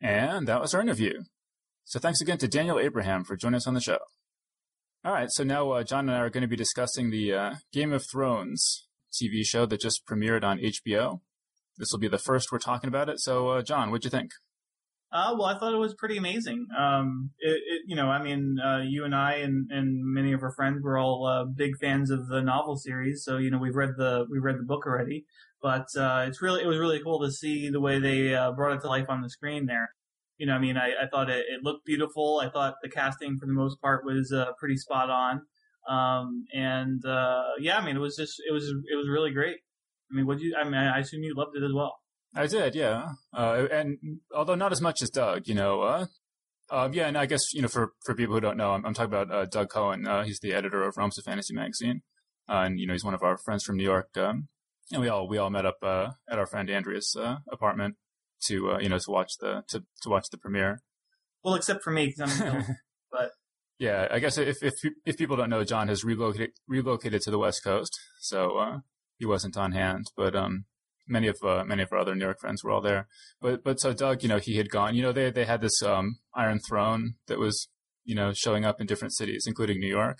And 0.00 0.48
that 0.48 0.60
was 0.60 0.74
our 0.74 0.80
interview. 0.80 1.22
So 1.84 1.98
thanks 1.98 2.22
again 2.22 2.38
to 2.38 2.48
Daniel 2.48 2.78
Abraham 2.78 3.24
for 3.24 3.36
joining 3.36 3.56
us 3.56 3.66
on 3.66 3.74
the 3.74 3.80
show. 3.80 3.98
All 5.04 5.12
right, 5.12 5.28
so 5.30 5.44
now 5.44 5.70
uh, 5.72 5.82
John 5.82 6.08
and 6.08 6.16
I 6.16 6.20
are 6.20 6.30
going 6.30 6.42
to 6.42 6.48
be 6.48 6.56
discussing 6.56 7.10
the 7.10 7.34
uh, 7.34 7.54
Game 7.72 7.92
of 7.92 8.06
Thrones 8.10 8.86
TV 9.14 9.44
show 9.44 9.66
that 9.66 9.80
just 9.80 10.06
premiered 10.06 10.44
on 10.44 10.58
HBO. 10.58 11.20
This 11.76 11.90
will 11.92 11.98
be 11.98 12.08
the 12.08 12.18
first 12.18 12.52
we're 12.52 12.58
talking 12.58 12.88
about 12.88 13.08
it. 13.08 13.20
So, 13.20 13.48
uh, 13.48 13.62
John, 13.62 13.90
what'd 13.90 14.04
you 14.04 14.10
think? 14.10 14.30
Uh, 15.14 15.32
well, 15.38 15.46
I 15.46 15.56
thought 15.56 15.72
it 15.72 15.78
was 15.78 15.94
pretty 15.94 16.16
amazing. 16.16 16.66
Um, 16.76 17.30
it, 17.38 17.50
it, 17.50 17.82
you 17.86 17.94
know, 17.94 18.08
I 18.08 18.20
mean, 18.20 18.56
uh, 18.58 18.80
you 18.84 19.04
and 19.04 19.14
I 19.14 19.34
and, 19.34 19.70
and 19.70 20.00
many 20.02 20.32
of 20.32 20.42
our 20.42 20.52
friends 20.52 20.82
were 20.82 20.98
all 20.98 21.24
uh, 21.24 21.44
big 21.44 21.76
fans 21.80 22.10
of 22.10 22.26
the 22.26 22.42
novel 22.42 22.76
series, 22.76 23.22
so 23.22 23.36
you 23.38 23.48
know 23.48 23.58
we've 23.58 23.76
read 23.76 23.90
the 23.96 24.26
we 24.28 24.40
read 24.40 24.58
the 24.58 24.64
book 24.64 24.86
already. 24.86 25.24
But 25.62 25.86
uh, 25.96 26.24
it's 26.26 26.42
really 26.42 26.62
it 26.62 26.66
was 26.66 26.78
really 26.78 27.00
cool 27.00 27.20
to 27.20 27.30
see 27.30 27.70
the 27.70 27.80
way 27.80 28.00
they 28.00 28.34
uh, 28.34 28.50
brought 28.52 28.76
it 28.76 28.80
to 28.80 28.88
life 28.88 29.06
on 29.08 29.22
the 29.22 29.30
screen 29.30 29.66
there. 29.66 29.90
You 30.36 30.46
know, 30.46 30.54
I 30.54 30.58
mean, 30.58 30.76
I, 30.76 31.04
I 31.04 31.06
thought 31.08 31.30
it, 31.30 31.44
it 31.48 31.62
looked 31.62 31.86
beautiful. 31.86 32.40
I 32.42 32.50
thought 32.50 32.74
the 32.82 32.88
casting 32.88 33.38
for 33.38 33.46
the 33.46 33.52
most 33.52 33.80
part 33.80 34.04
was 34.04 34.32
uh, 34.32 34.46
pretty 34.58 34.76
spot 34.76 35.10
on. 35.10 35.42
Um, 35.88 36.46
and 36.52 37.04
uh, 37.04 37.42
yeah, 37.60 37.76
I 37.78 37.84
mean, 37.84 37.96
it 37.96 38.00
was 38.00 38.16
just 38.16 38.40
it 38.48 38.52
was 38.52 38.64
it 38.64 38.96
was 38.96 39.08
really 39.08 39.30
great. 39.30 39.56
I 40.10 40.16
mean, 40.16 40.26
what 40.26 40.40
you? 40.40 40.54
I 40.58 40.64
mean, 40.64 40.74
I 40.74 40.98
assume 40.98 41.22
you 41.22 41.34
loved 41.34 41.56
it 41.56 41.64
as 41.64 41.72
well. 41.72 41.96
I 42.34 42.46
did, 42.46 42.74
yeah. 42.74 43.10
Uh, 43.32 43.66
and 43.70 43.98
although 44.34 44.54
not 44.54 44.72
as 44.72 44.80
much 44.80 45.02
as 45.02 45.10
Doug, 45.10 45.46
you 45.46 45.54
know, 45.54 45.82
uh, 45.82 46.06
um, 46.70 46.92
yeah, 46.92 47.06
and 47.06 47.16
I 47.16 47.26
guess 47.26 47.52
you 47.52 47.62
know 47.62 47.68
for 47.68 47.92
for 48.04 48.14
people 48.14 48.34
who 48.34 48.40
don't 48.40 48.56
know, 48.56 48.72
I'm, 48.72 48.84
I'm 48.84 48.94
talking 48.94 49.12
about 49.12 49.32
uh, 49.32 49.44
Doug 49.46 49.70
Cohen. 49.70 50.06
Uh, 50.06 50.24
he's 50.24 50.40
the 50.40 50.52
editor 50.52 50.82
of 50.82 50.96
Realms 50.96 51.18
of 51.18 51.24
Fantasy 51.24 51.54
magazine, 51.54 52.02
uh, 52.48 52.62
and 52.64 52.80
you 52.80 52.86
know 52.86 52.94
he's 52.94 53.04
one 53.04 53.14
of 53.14 53.22
our 53.22 53.36
friends 53.36 53.64
from 53.64 53.76
New 53.76 53.84
York. 53.84 54.08
Um, 54.16 54.48
and 54.90 55.00
we 55.00 55.08
all 55.08 55.28
we 55.28 55.38
all 55.38 55.50
met 55.50 55.66
up 55.66 55.76
uh, 55.82 56.10
at 56.28 56.38
our 56.38 56.46
friend 56.46 56.68
Andrea's 56.70 57.16
apartment 57.50 57.96
to 58.46 58.78
you 58.80 58.88
know 58.88 58.98
to 58.98 59.10
watch 59.10 59.32
the 59.40 59.62
to, 59.68 59.84
to 60.02 60.08
watch 60.08 60.26
the 60.30 60.38
premiere. 60.38 60.80
Well, 61.44 61.54
except 61.54 61.82
for 61.82 61.90
me, 61.90 62.06
because 62.06 62.40
I'm 62.40 62.64
yeah, 63.84 64.08
I 64.10 64.18
guess 64.18 64.38
if 64.38 64.62
if 64.62 64.74
if 65.04 65.16
people 65.16 65.36
don't 65.36 65.50
know, 65.50 65.64
John 65.64 65.88
has 65.88 66.04
relocated 66.04 66.52
relocated 66.66 67.22
to 67.22 67.30
the 67.30 67.38
West 67.38 67.62
Coast, 67.64 67.98
so 68.20 68.80
he 69.18 69.26
wasn't 69.26 69.56
on 69.56 69.72
hand, 69.72 70.06
but 70.16 70.34
um 70.34 70.64
many 71.06 71.28
of 71.28 71.36
uh, 71.42 71.64
many 71.64 71.82
of 71.82 71.92
our 71.92 71.98
other 71.98 72.14
New 72.14 72.24
York 72.24 72.40
friends 72.40 72.62
were 72.62 72.70
all 72.70 72.80
there. 72.80 73.06
But 73.40 73.62
but 73.62 73.80
so 73.80 73.92
Doug, 73.92 74.22
you 74.22 74.28
know, 74.28 74.38
he 74.38 74.56
had 74.56 74.70
gone. 74.70 74.94
You 74.94 75.02
know, 75.02 75.12
they 75.12 75.30
they 75.30 75.44
had 75.44 75.60
this 75.60 75.82
um, 75.82 76.18
Iron 76.34 76.60
Throne 76.60 77.14
that 77.26 77.38
was 77.38 77.68
you 78.04 78.14
know 78.14 78.32
showing 78.32 78.64
up 78.64 78.80
in 78.80 78.86
different 78.86 79.14
cities, 79.14 79.44
including 79.46 79.80
New 79.80 79.88
York. 79.88 80.18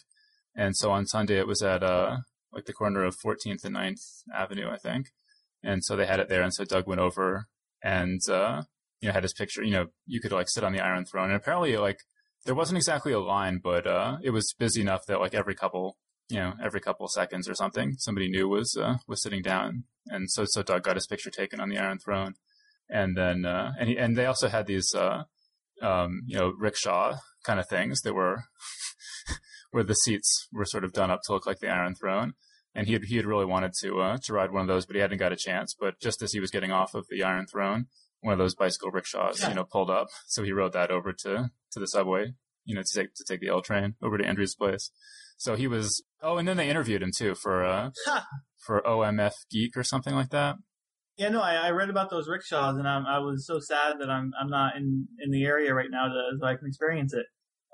And 0.57 0.77
so 0.77 0.91
on 0.93 1.07
Sunday 1.07 1.39
it 1.39 1.49
was 1.49 1.63
at 1.63 1.83
uh 1.83 2.19
like 2.53 2.67
the 2.67 2.73
corner 2.73 3.05
of 3.05 3.17
14th 3.19 3.65
and 3.65 3.75
9th 3.75 4.23
Avenue, 4.33 4.71
I 4.71 4.77
think. 4.77 5.09
And 5.65 5.85
so 5.85 5.97
they 5.97 6.07
had 6.07 6.21
it 6.21 6.29
there. 6.29 6.43
And 6.43 6.55
so 6.55 6.65
Doug 6.65 6.87
went 6.87 7.01
over 7.01 7.49
and 7.83 8.21
uh, 8.31 8.63
you 9.01 9.09
know 9.09 9.13
had 9.13 9.25
his 9.25 9.33
picture. 9.33 9.63
You 9.63 9.73
know, 9.73 9.87
you 10.07 10.21
could 10.21 10.33
like 10.33 10.49
sit 10.49 10.65
on 10.65 10.73
the 10.73 10.81
Iron 10.81 11.05
Throne, 11.05 11.31
and 11.31 11.37
apparently 11.37 11.77
like 11.77 11.99
there 12.45 12.55
wasn't 12.55 12.79
exactly 12.79 13.13
a 13.13 13.21
line, 13.21 13.61
but 13.63 13.87
uh, 13.87 14.19
it 14.23 14.31
was 14.31 14.55
busy 14.59 14.81
enough 14.81 15.07
that 15.07 15.21
like 15.21 15.35
every 15.35 15.55
couple 15.55 15.97
you 16.29 16.39
know, 16.39 16.55
every 16.63 16.81
couple 16.81 17.07
seconds 17.09 17.49
or 17.49 17.55
something, 17.55 17.95
somebody 17.99 18.29
new 18.29 18.49
was 18.49 18.77
uh, 18.81 18.97
was 19.07 19.23
sitting 19.23 19.43
down, 19.43 19.85
and 20.07 20.31
so 20.31 20.45
so 20.47 20.63
Doug 20.63 20.83
got 20.83 20.97
his 20.97 21.07
picture 21.07 21.31
taken 21.31 21.61
on 21.61 21.69
the 21.69 21.79
Iron 21.79 21.99
Throne, 21.99 22.35
and 22.89 23.17
then 23.17 23.45
uh, 23.45 23.73
and 23.79 23.89
he, 23.89 23.99
and 23.99 24.17
they 24.17 24.27
also 24.27 24.49
had 24.49 24.67
these 24.67 24.95
uh, 24.95 25.25
um, 25.83 26.23
you 26.27 26.39
know 26.39 26.53
rickshaw 26.59 27.17
kind 27.45 27.61
of 27.61 27.69
things 27.69 28.01
that 28.03 28.15
were 28.15 28.45
where 29.71 29.85
the 29.85 29.95
seats 29.95 30.49
were 30.53 30.65
sort 30.65 30.85
of 30.85 30.93
done 30.93 31.11
up 31.11 31.21
to 31.25 31.33
look 31.33 31.47
like 31.47 31.59
the 31.59 31.69
Iron 31.69 31.95
Throne, 31.95 32.33
and 32.75 32.87
he 32.87 32.95
had 32.95 33.05
he 33.05 33.17
had 33.17 33.27
really 33.27 33.47
wanted 33.47 33.73
to 33.83 34.01
uh, 34.01 34.19
to 34.25 34.33
ride 34.33 34.51
one 34.51 34.63
of 34.63 34.69
those, 34.69 34.87
but 34.87 34.97
he 34.97 35.03
hadn't 35.03 35.19
got 35.19 35.33
a 35.33 35.37
chance. 35.37 35.75
But 35.79 36.01
just 36.01 36.23
as 36.23 36.33
he 36.33 36.41
was 36.41 36.51
getting 36.51 36.73
off 36.73 36.95
of 36.95 37.07
the 37.11 37.23
Iron 37.23 37.47
Throne, 37.47 37.87
one 38.25 38.33
of 38.33 38.39
those 38.39 38.55
bicycle 38.55 38.91
rickshaws, 38.91 39.41
yeah. 39.41 39.51
you 39.51 39.55
know, 39.55 39.65
pulled 39.65 39.91
up, 39.91 40.09
so 40.27 40.43
he 40.43 40.53
rode 40.53 40.73
that 40.73 40.91
over 40.91 41.13
to 41.13 41.51
to 41.73 41.81
the 41.81 41.87
subway, 41.87 42.33
you 42.65 42.75
know, 42.75 42.83
to 42.83 43.01
take 43.01 43.15
to 43.15 43.25
take 43.29 43.41
the 43.41 43.49
L 43.49 43.61
train 43.61 43.97
over 44.03 44.17
to 44.17 44.25
Andrew's 44.25 44.55
place. 44.55 44.91
So 45.37 45.57
he 45.57 45.67
was. 45.67 46.03
Oh, 46.23 46.39
and 46.39 46.49
then 46.49 46.57
they 46.57 46.71
interviewed 46.71 47.03
him 47.03 47.11
too 47.15 47.35
for 47.35 47.65
uh 47.65 47.91
for 48.67 48.81
OMF 48.81 49.33
Geek 49.51 49.77
or 49.77 49.85
something 49.85 50.15
like 50.15 50.31
that. 50.31 50.57
Yeah, 51.19 51.29
no, 51.29 51.43
I, 51.43 51.55
I 51.55 51.71
read 51.71 51.91
about 51.91 52.11
those 52.11 52.27
rickshaws, 52.27 52.77
and 52.77 52.89
I'm, 52.89 53.07
I 53.07 53.19
was 53.19 53.47
so 53.47 53.61
sad 53.61 53.97
that 54.01 54.09
I'm 54.09 54.33
I'm 54.41 54.49
not 54.49 54.75
in 54.75 55.07
in 55.21 55.31
the 55.31 55.45
area 55.45 55.75
right 55.75 55.91
now 55.91 56.09
to 56.09 56.39
so 56.41 56.47
I 56.47 56.57
can 56.57 56.67
experience 56.67 57.13
it. 57.13 57.27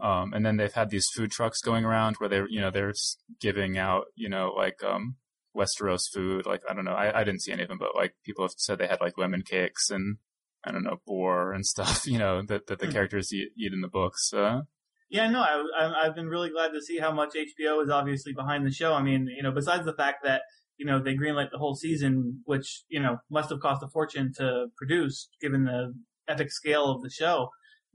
Um, 0.02 0.32
and 0.32 0.44
then 0.44 0.56
they've 0.56 0.72
had 0.72 0.90
these 0.90 1.06
food 1.14 1.30
trucks 1.30 1.60
going 1.60 1.84
around 1.84 2.16
where 2.16 2.28
they're 2.28 2.48
you 2.48 2.60
know 2.60 2.70
they're 2.70 2.92
giving 3.40 3.78
out 3.78 4.06
you 4.16 4.28
know 4.28 4.52
like 4.56 4.82
um 4.82 5.14
Westeros 5.56 6.10
food. 6.12 6.44
Like 6.44 6.62
I 6.68 6.74
don't 6.74 6.84
know, 6.84 6.94
I, 6.94 7.20
I 7.20 7.22
didn't 7.22 7.42
see 7.42 7.52
any 7.52 7.62
of 7.62 7.68
them, 7.68 7.78
but 7.78 7.94
like 7.94 8.14
people 8.24 8.44
have 8.44 8.54
said 8.56 8.78
they 8.78 8.88
had 8.88 9.00
like 9.00 9.16
lemon 9.16 9.42
cakes 9.42 9.90
and 9.90 10.16
I 10.64 10.72
don't 10.72 10.84
know 10.84 11.00
boar 11.06 11.52
and 11.52 11.64
stuff. 11.64 12.02
You 12.06 12.18
know 12.18 12.42
that 12.42 12.66
that 12.66 12.78
the 12.78 12.86
hmm. 12.86 12.92
characters 12.92 13.32
eat, 13.32 13.50
eat 13.56 13.72
in 13.72 13.80
the 13.80 13.88
books. 13.88 14.32
Uh, 14.32 14.62
yeah, 15.10 15.28
no, 15.28 15.40
I, 15.40 16.04
have 16.04 16.14
been 16.14 16.28
really 16.28 16.50
glad 16.50 16.68
to 16.68 16.80
see 16.80 16.98
how 16.98 17.12
much 17.12 17.34
HBO 17.34 17.82
is 17.82 17.90
obviously 17.90 18.32
behind 18.32 18.64
the 18.64 18.70
show. 18.70 18.94
I 18.94 19.02
mean, 19.02 19.26
you 19.26 19.42
know, 19.42 19.50
besides 19.50 19.84
the 19.84 19.92
fact 19.92 20.18
that 20.22 20.42
you 20.76 20.86
know 20.86 21.02
they 21.02 21.14
greenlit 21.14 21.50
the 21.50 21.58
whole 21.58 21.74
season, 21.74 22.42
which 22.44 22.84
you 22.88 23.00
know 23.00 23.18
must 23.30 23.50
have 23.50 23.60
cost 23.60 23.82
a 23.82 23.88
fortune 23.88 24.32
to 24.36 24.66
produce, 24.76 25.28
given 25.40 25.64
the 25.64 25.94
epic 26.28 26.52
scale 26.52 26.90
of 26.90 27.02
the 27.02 27.10
show. 27.10 27.48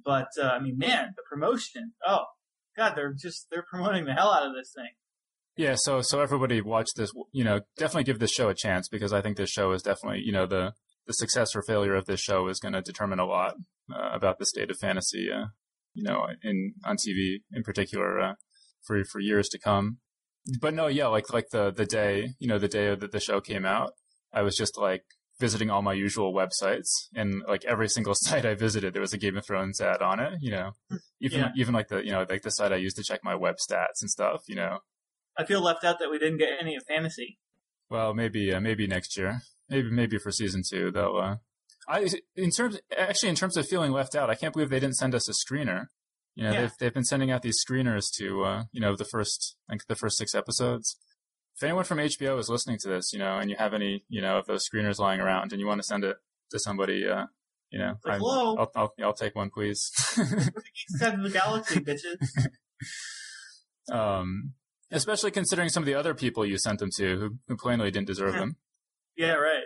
But 0.04 0.28
uh, 0.38 0.48
I 0.48 0.60
mean, 0.60 0.78
man, 0.78 1.14
the 1.16 1.24
promotion! 1.30 1.94
Oh, 2.06 2.26
God, 2.76 2.94
they're 2.96 3.14
just 3.14 3.48
they're 3.50 3.66
promoting 3.70 4.06
the 4.06 4.14
hell 4.14 4.32
out 4.32 4.46
of 4.46 4.54
this 4.54 4.72
thing. 4.76 4.92
Yeah, 5.58 5.76
so 5.78 6.02
so 6.02 6.22
everybody 6.22 6.62
watch 6.62 6.90
this. 6.96 7.12
You 7.32 7.46
know, 7.46 7.62
definitely 7.78 8.04
give 8.04 8.20
this 8.20 8.32
show 8.32 8.50
a 8.50 8.54
chance 8.54 8.90
because 8.90 9.14
I 9.14 9.22
think 9.22 9.38
this 9.38 9.50
show 9.50 9.72
is 9.72 9.82
definitely 9.82 10.22
you 10.24 10.34
know 10.34 10.46
the 10.46 10.74
the 11.08 11.14
success 11.14 11.56
or 11.56 11.62
failure 11.62 11.96
of 11.96 12.06
this 12.06 12.20
show 12.20 12.48
is 12.48 12.60
going 12.60 12.74
to 12.74 12.82
determine 12.82 13.20
a 13.20 13.26
lot 13.26 13.56
uh, 13.94 14.10
about 14.14 14.40
the 14.40 14.46
state 14.46 14.72
of 14.72 14.78
fantasy 14.78 15.30
uh, 15.32 15.48
you 15.96 16.04
know, 16.04 16.28
in 16.44 16.74
on 16.84 16.98
TV 16.98 17.38
in 17.52 17.64
particular 17.64 18.20
uh, 18.20 18.34
for 18.84 19.04
for 19.06 19.20
years 19.20 19.50
to 19.50 19.60
come. 19.60 19.98
But 20.62 20.76
no, 20.76 20.88
yeah, 20.88 21.08
like 21.08 21.34
like 21.34 21.50
the 21.52 21.72
the 21.72 21.86
day 21.86 22.30
you 22.38 22.48
know 22.48 22.60
the 22.60 22.68
day 22.68 22.94
that 22.94 23.12
the 23.12 23.20
show 23.20 23.42
came 23.42 23.66
out, 23.66 23.94
I 24.32 24.44
was 24.44 24.56
just 24.56 24.78
like 24.78 25.04
visiting 25.40 25.70
all 25.70 25.82
my 25.82 25.94
usual 25.94 26.34
websites 26.34 26.88
and 27.14 27.42
like 27.48 27.66
every 27.66 27.90
single 27.90 28.14
site 28.16 28.46
I 28.46 28.54
visited, 28.54 28.94
there 28.94 29.02
was 29.02 29.14
a 29.14 29.18
Game 29.18 29.38
of 29.38 29.46
Thrones 29.46 29.82
ad 29.82 30.02
on 30.02 30.20
it. 30.20 30.34
You 30.42 30.52
know, 30.52 30.72
even 31.22 31.40
yeah. 31.40 31.52
even 31.56 31.74
like 31.74 31.88
the 31.88 32.06
you 32.06 32.12
know 32.12 32.26
like 32.30 32.44
the 32.44 32.52
site 32.52 32.74
I 32.74 32.78
used 32.78 32.98
to 32.98 33.04
check 33.04 33.22
my 33.24 33.36
web 33.36 33.56
stats 33.56 34.02
and 34.02 34.10
stuff. 34.10 34.44
You 34.48 34.56
know, 34.56 34.80
I 35.38 35.46
feel 35.46 35.62
left 35.62 35.84
out 35.84 36.00
that 36.00 36.12
we 36.12 36.20
didn't 36.20 36.38
get 36.38 36.50
any 36.60 36.76
of 36.76 36.84
fantasy. 36.84 37.40
Well, 37.96 38.14
maybe 38.14 38.54
uh, 38.54 38.60
maybe 38.60 38.88
next 38.88 39.16
year, 39.16 39.42
maybe 39.70 39.90
maybe 39.90 40.18
for 40.18 40.30
season 40.30 40.64
two 40.70 40.92
they'll 40.92 41.16
uh, 41.16 41.36
I 41.88 42.10
in 42.36 42.52
terms 42.52 42.78
actually 42.98 43.30
in 43.30 43.36
terms 43.36 43.56
of 43.56 43.66
feeling 43.70 43.94
left 43.94 44.16
out, 44.16 44.30
I 44.30 44.36
can't 44.36 44.52
believe 44.52 44.70
they 44.70 44.82
didn't 44.82 44.98
send 44.98 45.16
us 45.16 45.30
a 45.30 45.32
screener. 45.32 45.88
You 46.36 46.44
know, 46.44 46.52
yeah. 46.52 46.60
they've 46.60 46.72
they've 46.78 46.94
been 46.94 47.06
sending 47.06 47.32
out 47.32 47.42
these 47.42 47.64
screeners 47.64 48.12
to 48.18 48.44
uh, 48.44 48.64
you 48.74 48.82
know 48.82 48.98
the 48.98 49.06
first 49.06 49.56
I 49.70 49.74
think 49.74 49.86
the 49.88 49.96
first 49.96 50.18
six 50.18 50.36
episodes. 50.36 50.98
If 51.56 51.64
anyone 51.64 51.86
from 51.86 52.00
HBO 52.00 52.38
is 52.38 52.50
listening 52.50 52.80
to 52.82 52.90
this, 52.90 53.14
you 53.14 53.20
know, 53.20 53.38
and 53.38 53.50
you 53.50 53.56
have 53.58 53.74
any 53.74 54.04
you 54.10 54.22
know 54.22 54.40
of 54.40 54.46
those 54.46 54.68
screeners 54.68 55.00
lying 55.00 55.22
around, 55.22 55.54
and 55.54 55.62
you 55.62 55.68
want 55.68 55.80
to 55.80 55.88
send 55.88 56.04
it 56.04 56.18
to 56.52 56.60
somebody, 56.60 57.08
uh, 57.08 57.28
you 57.72 57.80
know, 57.80 57.94
like, 58.04 58.18
hello, 58.18 58.58
I'll, 58.58 58.72
I'll, 58.76 58.94
I'll 59.02 59.14
take 59.14 59.36
one, 59.36 59.52
please. 59.52 59.90
Send 60.98 61.24
the 61.24 61.30
galaxy, 61.32 61.80
bitches. 61.80 62.18
um, 63.96 64.54
especially 64.96 65.32
considering 65.32 65.70
some 65.70 65.84
of 65.84 65.88
the 65.88 65.96
other 65.96 66.14
people 66.14 66.46
you 66.46 66.58
sent 66.58 66.80
them 66.80 66.90
to 66.98 67.18
who, 67.18 67.30
who 67.48 67.58
plainly 67.58 67.92
didn't 67.92 68.08
deserve 68.08 68.34
them. 68.34 68.58
Yeah, 69.18 69.34
right 69.34 69.64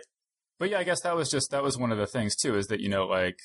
but 0.60 0.68
yeah, 0.68 0.78
I 0.78 0.84
guess 0.84 1.00
that 1.00 1.16
was 1.16 1.30
just 1.30 1.50
that 1.50 1.62
was 1.62 1.78
one 1.78 1.90
of 1.90 1.98
the 1.98 2.06
things 2.06 2.36
too, 2.36 2.54
is 2.56 2.66
that 2.66 2.80
you 2.80 2.90
know, 2.90 3.06
like 3.06 3.38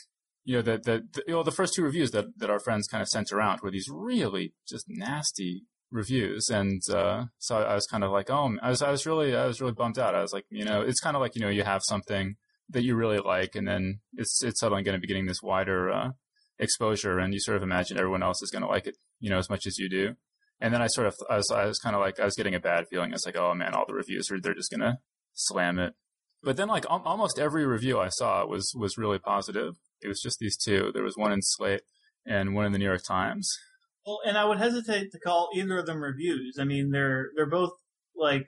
you 0.43 0.57
know, 0.57 0.61
the 0.61 0.77
the, 0.77 1.03
the 1.13 1.23
you 1.27 1.33
know 1.33 1.43
the 1.43 1.51
first 1.51 1.73
two 1.73 1.81
reviews 1.81 2.11
that 2.11 2.25
that 2.37 2.49
our 2.49 2.59
friends 2.59 2.87
kind 2.87 3.01
of 3.01 3.07
sent 3.07 3.31
around 3.31 3.61
were 3.61 3.71
these 3.71 3.87
really 3.89 4.53
just 4.67 4.85
nasty 4.89 5.63
reviews, 5.89 6.49
and 6.49 6.81
uh, 6.93 7.25
so 7.39 7.55
I 7.55 7.73
was 7.73 7.87
kind 7.87 8.03
of 8.03 8.11
like, 8.11 8.29
oh, 8.29 8.57
I 8.61 8.69
was 8.69 8.81
I 8.81 8.91
was 8.91 9.05
really 9.05 9.33
I 9.33 9.47
was 9.47 9.61
really 9.61 9.73
bummed 9.73 9.97
out. 9.97 10.13
I 10.13 10.21
was 10.21 10.33
like, 10.33 10.43
you 10.49 10.65
know, 10.65 10.81
it's 10.81 10.99
kind 10.99 11.15
of 11.15 11.21
like 11.21 11.35
you 11.35 11.41
know 11.41 11.49
you 11.49 11.63
have 11.63 11.83
something 11.83 12.35
that 12.69 12.83
you 12.83 12.95
really 12.95 13.19
like, 13.19 13.55
and 13.55 13.65
then 13.65 14.01
it's 14.13 14.43
it's 14.43 14.59
suddenly 14.59 14.83
going 14.83 14.97
to 14.97 15.01
be 15.01 15.07
getting 15.07 15.25
this 15.25 15.41
wider 15.41 15.89
uh, 15.89 16.09
exposure, 16.59 17.17
and 17.17 17.33
you 17.33 17.39
sort 17.39 17.55
of 17.55 17.63
imagine 17.63 17.97
everyone 17.97 18.23
else 18.23 18.41
is 18.43 18.51
going 18.51 18.61
to 18.61 18.67
like 18.67 18.87
it, 18.87 18.97
you 19.21 19.29
know, 19.29 19.37
as 19.37 19.49
much 19.49 19.65
as 19.65 19.77
you 19.77 19.89
do. 19.89 20.15
And 20.59 20.73
then 20.73 20.81
I 20.81 20.87
sort 20.87 21.07
of, 21.07 21.15
I 21.29 21.37
was, 21.37 21.51
I 21.51 21.65
was 21.65 21.79
kind 21.79 21.95
of 21.95 22.01
like, 22.01 22.19
I 22.19 22.25
was 22.25 22.35
getting 22.35 22.55
a 22.55 22.59
bad 22.59 22.85
feeling. 22.89 23.11
It's 23.13 23.25
like, 23.25 23.37
oh 23.37 23.53
man, 23.53 23.73
all 23.73 23.85
the 23.85 23.93
reviews 23.93 24.31
are, 24.31 24.39
they're 24.39 24.53
just 24.53 24.71
going 24.71 24.81
to 24.81 24.97
slam 25.33 25.79
it. 25.79 25.93
But 26.41 26.57
then 26.57 26.67
like 26.67 26.85
al- 26.89 27.03
almost 27.05 27.39
every 27.39 27.65
review 27.65 27.99
I 27.99 28.09
saw 28.09 28.45
was, 28.45 28.73
was 28.77 28.97
really 28.97 29.19
positive. 29.19 29.75
It 30.01 30.07
was 30.07 30.21
just 30.21 30.39
these 30.39 30.57
two. 30.57 30.91
There 30.93 31.03
was 31.03 31.17
one 31.17 31.31
in 31.31 31.41
Slate 31.41 31.81
and 32.25 32.55
one 32.55 32.65
in 32.65 32.71
the 32.71 32.79
New 32.79 32.85
York 32.85 33.03
Times. 33.05 33.57
Well, 34.05 34.19
and 34.25 34.37
I 34.37 34.45
would 34.45 34.59
hesitate 34.59 35.11
to 35.11 35.19
call 35.19 35.49
either 35.55 35.79
of 35.79 35.87
them 35.87 36.01
reviews. 36.01 36.57
I 36.59 36.63
mean, 36.63 36.91
they're, 36.91 37.29
they're 37.35 37.49
both 37.49 37.71
like 38.15 38.45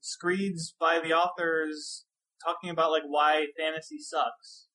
screeds 0.00 0.74
by 0.78 1.00
the 1.02 1.12
authors 1.12 2.04
talking 2.44 2.70
about 2.70 2.90
like 2.90 3.02
why 3.06 3.46
fantasy 3.58 3.98
sucks. 3.98 4.68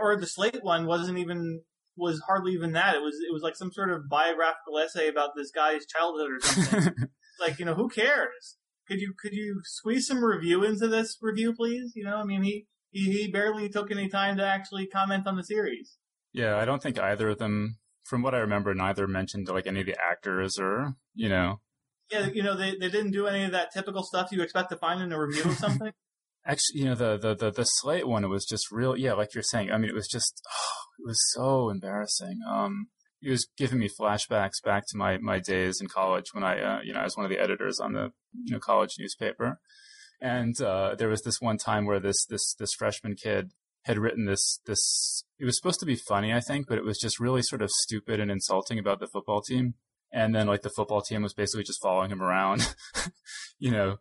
Or 0.00 0.16
the 0.20 0.26
Slate 0.26 0.62
one 0.62 0.86
wasn't 0.86 1.18
even 1.18 1.62
was 1.98 2.20
hardly 2.26 2.52
even 2.52 2.72
that. 2.72 2.94
It 2.94 3.02
was 3.02 3.16
it 3.16 3.32
was 3.32 3.42
like 3.42 3.56
some 3.56 3.72
sort 3.72 3.90
of 3.90 4.08
biographical 4.08 4.78
essay 4.78 5.08
about 5.08 5.30
this 5.36 5.50
guy's 5.50 5.86
childhood 5.86 6.30
or 6.30 6.40
something. 6.40 6.94
like 7.40 7.58
you 7.58 7.64
know, 7.64 7.74
who 7.74 7.88
cares? 7.88 8.56
Could 8.86 9.00
you 9.00 9.14
could 9.18 9.32
you 9.32 9.60
squeeze 9.64 10.06
some 10.06 10.24
review 10.24 10.64
into 10.64 10.88
this 10.88 11.18
review, 11.20 11.54
please? 11.54 11.92
You 11.94 12.04
know, 12.04 12.16
I 12.16 12.24
mean, 12.24 12.42
he 12.42 12.66
he, 12.90 13.12
he 13.12 13.30
barely 13.30 13.68
took 13.68 13.90
any 13.90 14.08
time 14.08 14.36
to 14.38 14.46
actually 14.46 14.86
comment 14.86 15.26
on 15.26 15.36
the 15.36 15.44
series. 15.44 15.96
Yeah, 16.32 16.56
I 16.56 16.64
don't 16.64 16.82
think 16.82 16.98
either 16.98 17.30
of 17.30 17.38
them, 17.38 17.78
from 18.04 18.22
what 18.22 18.34
I 18.34 18.38
remember, 18.38 18.74
neither 18.74 19.06
mentioned 19.06 19.48
like 19.48 19.66
any 19.66 19.80
of 19.80 19.86
the 19.86 19.96
actors 20.00 20.58
or 20.58 20.94
you 21.14 21.28
know. 21.28 21.60
Yeah, 22.10 22.28
you 22.28 22.42
know, 22.42 22.56
they 22.56 22.70
they 22.70 22.88
didn't 22.88 23.10
do 23.10 23.26
any 23.26 23.44
of 23.44 23.52
that 23.52 23.72
typical 23.72 24.02
stuff 24.02 24.32
you 24.32 24.42
expect 24.42 24.70
to 24.70 24.76
find 24.76 25.02
in 25.02 25.12
a 25.12 25.20
review 25.20 25.44
of 25.44 25.56
something. 25.56 25.92
Actually, 26.48 26.80
you 26.80 26.86
know, 26.86 26.94
the, 26.94 27.18
the, 27.18 27.34
the, 27.34 27.50
the 27.50 27.64
Slate 27.64 28.08
one, 28.08 28.24
it 28.24 28.28
was 28.28 28.46
just 28.46 28.72
real, 28.72 28.96
yeah, 28.96 29.12
like 29.12 29.34
you're 29.34 29.42
saying. 29.42 29.70
I 29.70 29.76
mean, 29.76 29.90
it 29.90 29.94
was 29.94 30.08
just, 30.08 30.40
oh, 30.50 30.82
it 30.98 31.06
was 31.06 31.20
so 31.32 31.68
embarrassing. 31.68 32.40
Um, 32.48 32.88
it 33.20 33.30
was 33.30 33.48
giving 33.58 33.78
me 33.78 33.88
flashbacks 33.88 34.62
back 34.64 34.84
to 34.88 34.96
my, 34.96 35.18
my 35.18 35.40
days 35.40 35.78
in 35.80 35.88
college 35.88 36.32
when 36.32 36.44
I, 36.44 36.60
uh, 36.60 36.80
you 36.82 36.94
know, 36.94 37.00
I 37.00 37.04
was 37.04 37.16
one 37.16 37.26
of 37.26 37.30
the 37.30 37.40
editors 37.40 37.78
on 37.80 37.92
the, 37.92 38.12
you 38.32 38.52
know, 38.52 38.60
college 38.60 38.94
newspaper. 38.98 39.60
And, 40.22 40.58
uh, 40.60 40.94
there 40.96 41.08
was 41.08 41.22
this 41.22 41.40
one 41.40 41.58
time 41.58 41.84
where 41.84 42.00
this, 42.00 42.24
this, 42.24 42.54
this 42.54 42.72
freshman 42.72 43.14
kid 43.14 43.52
had 43.84 43.98
written 43.98 44.24
this, 44.24 44.60
this, 44.66 45.24
it 45.38 45.44
was 45.44 45.56
supposed 45.56 45.80
to 45.80 45.86
be 45.86 45.96
funny, 45.96 46.32
I 46.32 46.40
think, 46.40 46.66
but 46.66 46.78
it 46.78 46.84
was 46.84 46.98
just 46.98 47.20
really 47.20 47.42
sort 47.42 47.62
of 47.62 47.70
stupid 47.70 48.20
and 48.20 48.30
insulting 48.30 48.78
about 48.78 49.00
the 49.00 49.06
football 49.06 49.42
team. 49.42 49.74
And 50.10 50.34
then 50.34 50.46
like 50.46 50.62
the 50.62 50.70
football 50.70 51.02
team 51.02 51.22
was 51.22 51.34
basically 51.34 51.64
just 51.64 51.82
following 51.82 52.10
him 52.10 52.22
around, 52.22 52.74
you 53.58 53.70
know, 53.70 53.98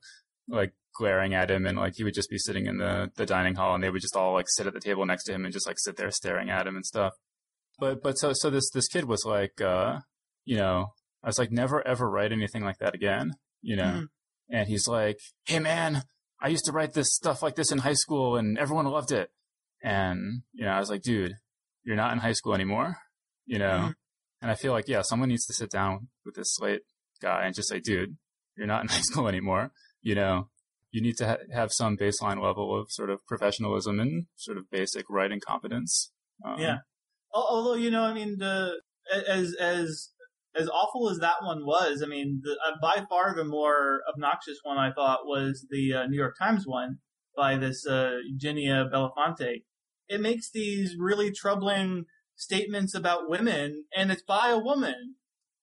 like 0.48 0.74
glaring 0.95 1.34
at 1.34 1.52
him 1.52 1.66
and 1.66 1.78
like 1.78 1.93
he 1.95 2.04
would 2.04 2.14
just 2.14 2.30
be 2.30 2.38
sitting 2.38 2.66
in 2.66 2.78
the, 2.78 3.12
the 3.16 3.26
dining 3.26 3.56
hall 3.56 3.76
and 3.76 3.84
they 3.84 3.89
would 3.89 4.02
just 4.02 4.16
all 4.16 4.34
like 4.34 4.48
sit 4.50 4.68
at 4.68 4.74
the 4.74 4.80
table 4.80 5.06
next 5.06 5.26
to 5.26 5.34
him 5.34 5.45
and 5.45 5.54
just 5.54 5.68
like 5.68 5.78
sit 5.80 5.95
there 5.95 6.12
staring 6.12 6.50
at 6.50 6.68
him 6.68 6.76
and 6.76 6.86
stuff. 6.86 7.14
But, 7.80 8.02
but 8.02 8.18
so, 8.18 8.32
so 8.34 8.50
this, 8.50 8.70
this 8.72 8.88
kid 8.88 9.06
was 9.06 9.24
like, 9.24 9.62
uh, 9.62 10.00
you 10.45 10.58
know, 10.58 10.88
I 11.24 11.28
was 11.28 11.38
like, 11.38 11.52
never 11.52 11.86
ever 11.86 12.10
write 12.10 12.32
anything 12.32 12.64
like 12.64 12.80
that 12.80 12.95
again, 12.95 13.34
you 13.62 13.76
know? 13.76 13.84
Mm-hmm. 13.84 14.56
And 14.56 14.68
he's 14.68 14.88
like, 14.88 15.20
Hey 15.45 15.60
man, 15.60 16.04
I 16.41 16.48
used 16.48 16.66
to 16.66 16.72
write 16.72 16.93
this 16.93 17.14
stuff 17.14 17.43
like 17.43 17.56
this 17.56 17.72
in 17.72 17.80
high 17.80 17.93
school 17.93 18.38
and 18.38 18.58
everyone 18.58 18.86
loved 18.86 19.12
it. 19.12 19.30
And, 19.84 20.41
you 20.54 20.66
know, 20.66 20.72
I 20.72 20.80
was 20.80 20.89
like, 20.89 21.02
dude, 21.02 21.36
you're 21.84 21.95
not 21.95 22.14
in 22.14 22.20
high 22.20 22.34
school 22.34 22.56
anymore, 22.56 22.98
you 23.45 23.60
know? 23.60 23.66
Mm-hmm. 23.66 23.91
And 24.41 24.52
I 24.52 24.56
feel 24.56 24.72
like, 24.72 24.88
yeah, 24.88 25.02
someone 25.04 25.30
needs 25.30 25.45
to 25.48 25.54
sit 25.54 25.72
down 25.72 26.10
with 26.26 26.36
this 26.36 26.54
slate 26.56 26.82
guy 27.22 27.45
and 27.45 27.56
just 27.56 27.70
say, 27.70 27.80
dude, 27.80 28.18
you're 28.56 28.68
not 28.68 28.82
in 28.82 28.88
high 28.88 29.02
school 29.02 29.28
anymore, 29.28 29.72
you 30.02 30.16
know? 30.16 30.50
you 30.91 31.02
need 31.02 31.18
to 31.18 31.28
ha- 31.28 31.38
have 31.54 31.72
some 31.72 31.98
baseline 31.98 32.41
level 32.41 32.80
of 32.80 32.91
sort 32.91 33.10
of 33.10 33.26
professionalism 33.28 34.00
and 34.00 34.26
sort 34.36 34.58
of 34.58 34.70
basic 34.72 35.06
writing 35.10 35.39
competence. 35.39 36.12
Um, 36.45 36.60
yeah. 36.60 36.78
Although, 37.34 37.76
you 37.76 37.91
know, 37.91 38.04
I 38.04 38.14
mean, 38.14 38.38
the, 38.39 38.82
as, 39.28 39.54
as, 39.60 40.10
as 40.56 40.70
awful 40.70 41.10
as 41.10 41.20
that 41.20 41.43
one 41.43 41.66
was, 41.66 42.02
I 42.04 42.08
mean, 42.08 42.41
the, 42.43 42.58
uh, 42.66 42.78
by 42.82 43.06
far 43.10 43.36
the 43.36 43.43
more 43.43 44.02
obnoxious 44.12 44.58
one 44.64 44.78
I 44.78 44.91
thought 44.91 45.26
was 45.26 45.68
the 45.70 45.93
uh, 45.93 46.08
New 46.08 46.18
York 46.18 46.36
Times 46.39 46.64
one 46.66 46.98
by 47.36 47.58
this 47.58 47.86
uh, 47.86 48.18
Eugenia 48.26 48.89
Bellafante. 48.91 49.66
It 50.10 50.22
makes 50.22 50.50
these 50.50 50.95
really 50.98 51.32
troubling 51.32 52.06
statements 52.36 52.95
about 52.95 53.30
women, 53.30 53.86
and 53.95 54.12
it's 54.12 54.24
by 54.24 54.50
a 54.50 54.58
woman. 54.58 55.16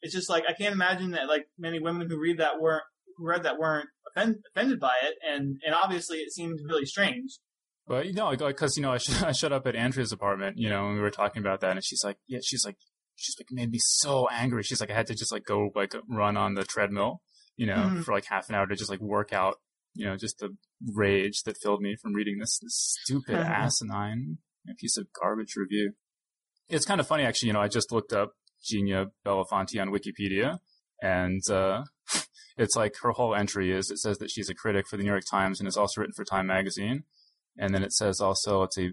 It's 0.03 0.15
just 0.15 0.29
like 0.29 0.45
I 0.47 0.53
can't 0.53 0.75
imagine 0.75 1.13
that 1.13 1.29
like 1.29 1.47
many 1.59 1.81
women 1.81 2.09
who 2.09 2.21
read 2.21 2.39
that 2.39 2.61
weren't 2.61 2.85
who 3.17 3.27
read 3.27 3.45
that 3.45 3.59
weren't 3.59 3.89
offend, 4.15 4.37
offended 4.51 4.81
by 4.81 4.95
it, 5.03 5.15
and 5.23 5.61
and 5.65 5.75
obviously 5.75 6.19
it 6.19 6.33
seemed 6.33 6.61
really 6.69 6.87
strange. 6.87 7.39
But 7.87 8.07
you 8.07 8.15
know, 8.15 8.29
like, 8.29 8.39
because 8.39 8.77
you 8.77 8.83
know, 8.83 8.93
I, 8.93 8.99
sh- 8.99 9.23
I 9.23 9.33
showed 9.33 9.53
up 9.53 9.67
at 9.67 9.77
Andrea's 9.77 10.13
apartment, 10.13 10.57
you 10.59 10.69
know, 10.69 10.87
and 10.87 10.97
we 10.97 11.01
were 11.01 11.11
talking 11.11 11.41
about 11.41 11.61
that, 11.61 11.73
and 11.73 11.85
she's 11.85 12.03
like, 12.05 12.17
yeah, 12.27 12.41
she's 12.43 12.65
like, 12.65 12.77
she's 13.17 13.37
like, 13.39 13.49
made 13.51 13.71
me 13.71 13.79
so 13.81 14.29
angry. 14.31 14.63
She's 14.63 14.81
like, 14.81 14.91
I 14.91 14.95
had 14.95 15.07
to 15.09 15.15
just 15.15 15.33
like 15.33 15.45
go 15.45 15.71
like 15.75 15.95
run 16.09 16.37
on 16.37 16.55
the 16.55 16.65
treadmill, 16.65 17.21
you 17.57 17.67
know, 17.67 17.77
mm-hmm. 17.77 18.01
for 18.03 18.13
like 18.13 18.27
half 18.29 18.49
an 18.49 18.55
hour 18.55 18.67
to 18.67 18.77
just 18.77 18.91
like 18.91 19.01
work 19.01 19.33
out, 19.33 19.57
you 19.95 20.07
know, 20.07 20.17
just 20.17 20.39
the 20.39 20.57
rage 20.95 21.43
that 21.45 21.57
filled 21.63 21.81
me 21.81 21.97
from 22.01 22.15
reading 22.15 22.39
this, 22.39 22.59
this 22.63 22.97
stupid 23.03 23.37
mm-hmm. 23.37 23.53
asinine 23.53 24.39
piece 24.79 24.97
of 24.97 25.07
garbage 25.21 25.55
review. 25.57 25.93
It's 26.69 26.87
kind 26.87 27.01
of 27.01 27.07
funny, 27.07 27.25
actually. 27.25 27.49
You 27.49 27.53
know, 27.53 27.61
I 27.61 27.69
just 27.69 27.93
looked 27.93 28.13
up 28.13 28.33
Ginia 28.65 29.11
Bellafante 29.27 29.81
on 29.81 29.91
Wikipedia, 29.91 30.59
and 31.03 31.43
uh, 31.51 31.85
it's 32.57 32.77
like 32.77 32.95
her 33.03 33.13
whole 33.13 33.35
entry 33.35 33.73
is 33.73 33.91
it 33.91 33.99
says 33.99 34.19
that 34.19 34.31
she's 34.31 34.49
a 34.49 34.55
critic 34.55 34.87
for 34.89 34.97
the 34.97 35.03
New 35.03 35.11
York 35.11 35.25
Times 35.31 35.61
and 35.61 35.67
has 35.67 35.77
also 35.77 36.01
written 36.01 36.15
for 36.15 36.25
Time 36.25 36.47
magazine. 36.47 37.05
And 37.57 37.75
then 37.75 37.83
it 37.85 37.93
says 37.93 38.21
also, 38.21 38.61
let's 38.61 38.77
see, 38.77 38.93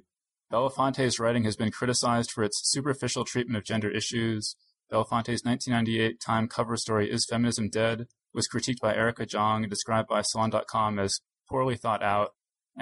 Bellafante's 0.51 1.19
writing 1.19 1.43
has 1.45 1.55
been 1.55 1.71
criticized 1.71 2.31
for 2.31 2.43
its 2.43 2.61
superficial 2.63 3.25
treatment 3.25 3.57
of 3.57 3.63
gender 3.63 3.89
issues. 3.89 4.55
Bellafante's 4.91 5.45
1998 5.45 6.19
Time 6.19 6.47
cover 6.47 6.75
story, 6.77 7.09
Is 7.09 7.25
Feminism 7.25 7.69
Dead? 7.69 8.07
was 8.33 8.47
critiqued 8.47 8.79
by 8.81 8.95
Erica 8.95 9.25
Jong 9.25 9.63
and 9.63 9.69
described 9.69 10.07
by 10.07 10.21
Salon.com 10.21 10.99
as 10.99 11.19
poorly 11.49 11.75
thought 11.75 12.03
out. 12.03 12.29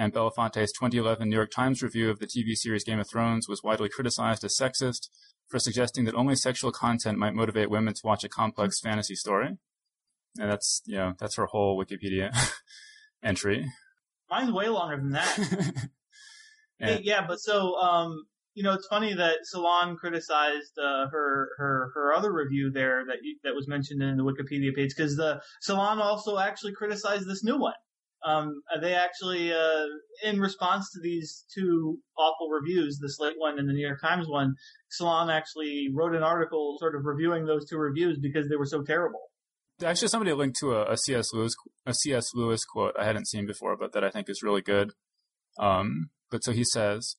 And 0.00 0.14
Bellafante's 0.14 0.72
2011 0.72 1.28
New 1.28 1.36
York 1.36 1.50
Times 1.50 1.82
review 1.82 2.08
of 2.08 2.20
the 2.20 2.26
TV 2.26 2.54
series 2.54 2.84
Game 2.84 3.00
of 3.00 3.06
Thrones 3.06 3.48
was 3.48 3.62
widely 3.62 3.90
criticized 3.90 4.42
as 4.44 4.56
sexist 4.56 5.10
for 5.46 5.58
suggesting 5.58 6.06
that 6.06 6.14
only 6.14 6.36
sexual 6.36 6.72
content 6.72 7.18
might 7.18 7.34
motivate 7.34 7.68
women 7.68 7.92
to 7.92 8.00
watch 8.02 8.24
a 8.24 8.28
complex 8.30 8.80
fantasy 8.80 9.14
story 9.14 9.58
and 10.38 10.50
that's 10.50 10.82
you 10.86 10.96
know 10.96 11.14
that's 11.18 11.36
her 11.36 11.46
whole 11.46 11.78
Wikipedia 11.78 12.34
entry. 13.22 13.66
Mine's 14.30 14.52
way 14.52 14.68
longer 14.68 14.96
than 14.96 15.10
that. 15.10 15.38
yeah. 15.38 15.82
Hey, 16.82 17.00
yeah, 17.02 17.26
but 17.28 17.38
so 17.40 17.74
um, 17.76 18.24
you 18.54 18.62
know, 18.62 18.72
it's 18.72 18.86
funny 18.86 19.12
that 19.12 19.40
Salon 19.42 19.96
criticized 19.96 20.78
uh, 20.78 21.08
her 21.10 21.50
her 21.58 21.90
her 21.94 22.14
other 22.14 22.32
review 22.32 22.70
there 22.72 23.04
that 23.06 23.18
you, 23.22 23.36
that 23.44 23.54
was 23.54 23.68
mentioned 23.68 24.02
in 24.02 24.16
the 24.16 24.22
Wikipedia 24.22 24.74
page 24.74 24.94
because 24.96 25.14
the 25.14 25.42
Salon 25.60 25.98
also 25.98 26.38
actually 26.38 26.72
criticized 26.72 27.28
this 27.28 27.44
new 27.44 27.58
one. 27.58 27.74
Um, 28.24 28.62
they 28.80 28.94
actually, 28.94 29.52
uh, 29.52 29.86
in 30.22 30.40
response 30.40 30.90
to 30.92 31.00
these 31.00 31.44
two 31.54 31.98
awful 32.18 32.48
reviews, 32.50 32.98
the 32.98 33.08
Slate 33.08 33.36
one 33.38 33.58
and 33.58 33.68
the 33.68 33.72
New 33.72 33.86
York 33.86 34.00
Times 34.00 34.28
one, 34.28 34.54
Salon 34.90 35.30
actually 35.30 35.88
wrote 35.92 36.14
an 36.14 36.22
article 36.22 36.76
sort 36.78 36.94
of 36.94 37.04
reviewing 37.04 37.46
those 37.46 37.68
two 37.68 37.78
reviews 37.78 38.18
because 38.20 38.48
they 38.48 38.56
were 38.56 38.66
so 38.66 38.82
terrible. 38.82 39.20
Actually, 39.82 40.08
somebody 40.08 40.32
linked 40.34 40.58
to 40.60 40.74
a, 40.74 40.92
a 40.92 40.96
C.S. 40.98 41.32
Lewis 41.32 41.54
a 41.86 41.94
C.S. 41.94 42.26
Lewis 42.34 42.64
quote 42.64 42.94
I 42.98 43.04
hadn't 43.04 43.28
seen 43.28 43.46
before, 43.46 43.76
but 43.76 43.92
that 43.92 44.04
I 44.04 44.10
think 44.10 44.28
is 44.28 44.42
really 44.42 44.60
good. 44.60 44.92
Um, 45.58 46.10
but 46.30 46.44
so 46.44 46.52
he 46.52 46.64
says, 46.64 47.16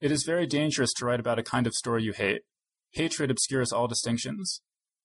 "It 0.00 0.10
is 0.10 0.24
very 0.24 0.46
dangerous 0.46 0.92
to 0.94 1.04
write 1.04 1.20
about 1.20 1.38
a 1.38 1.42
kind 1.42 1.66
of 1.66 1.74
story 1.74 2.02
you 2.02 2.12
hate. 2.12 2.42
Hatred 2.92 3.30
obscures 3.30 3.72
all 3.72 3.88
distinctions. 3.88 4.62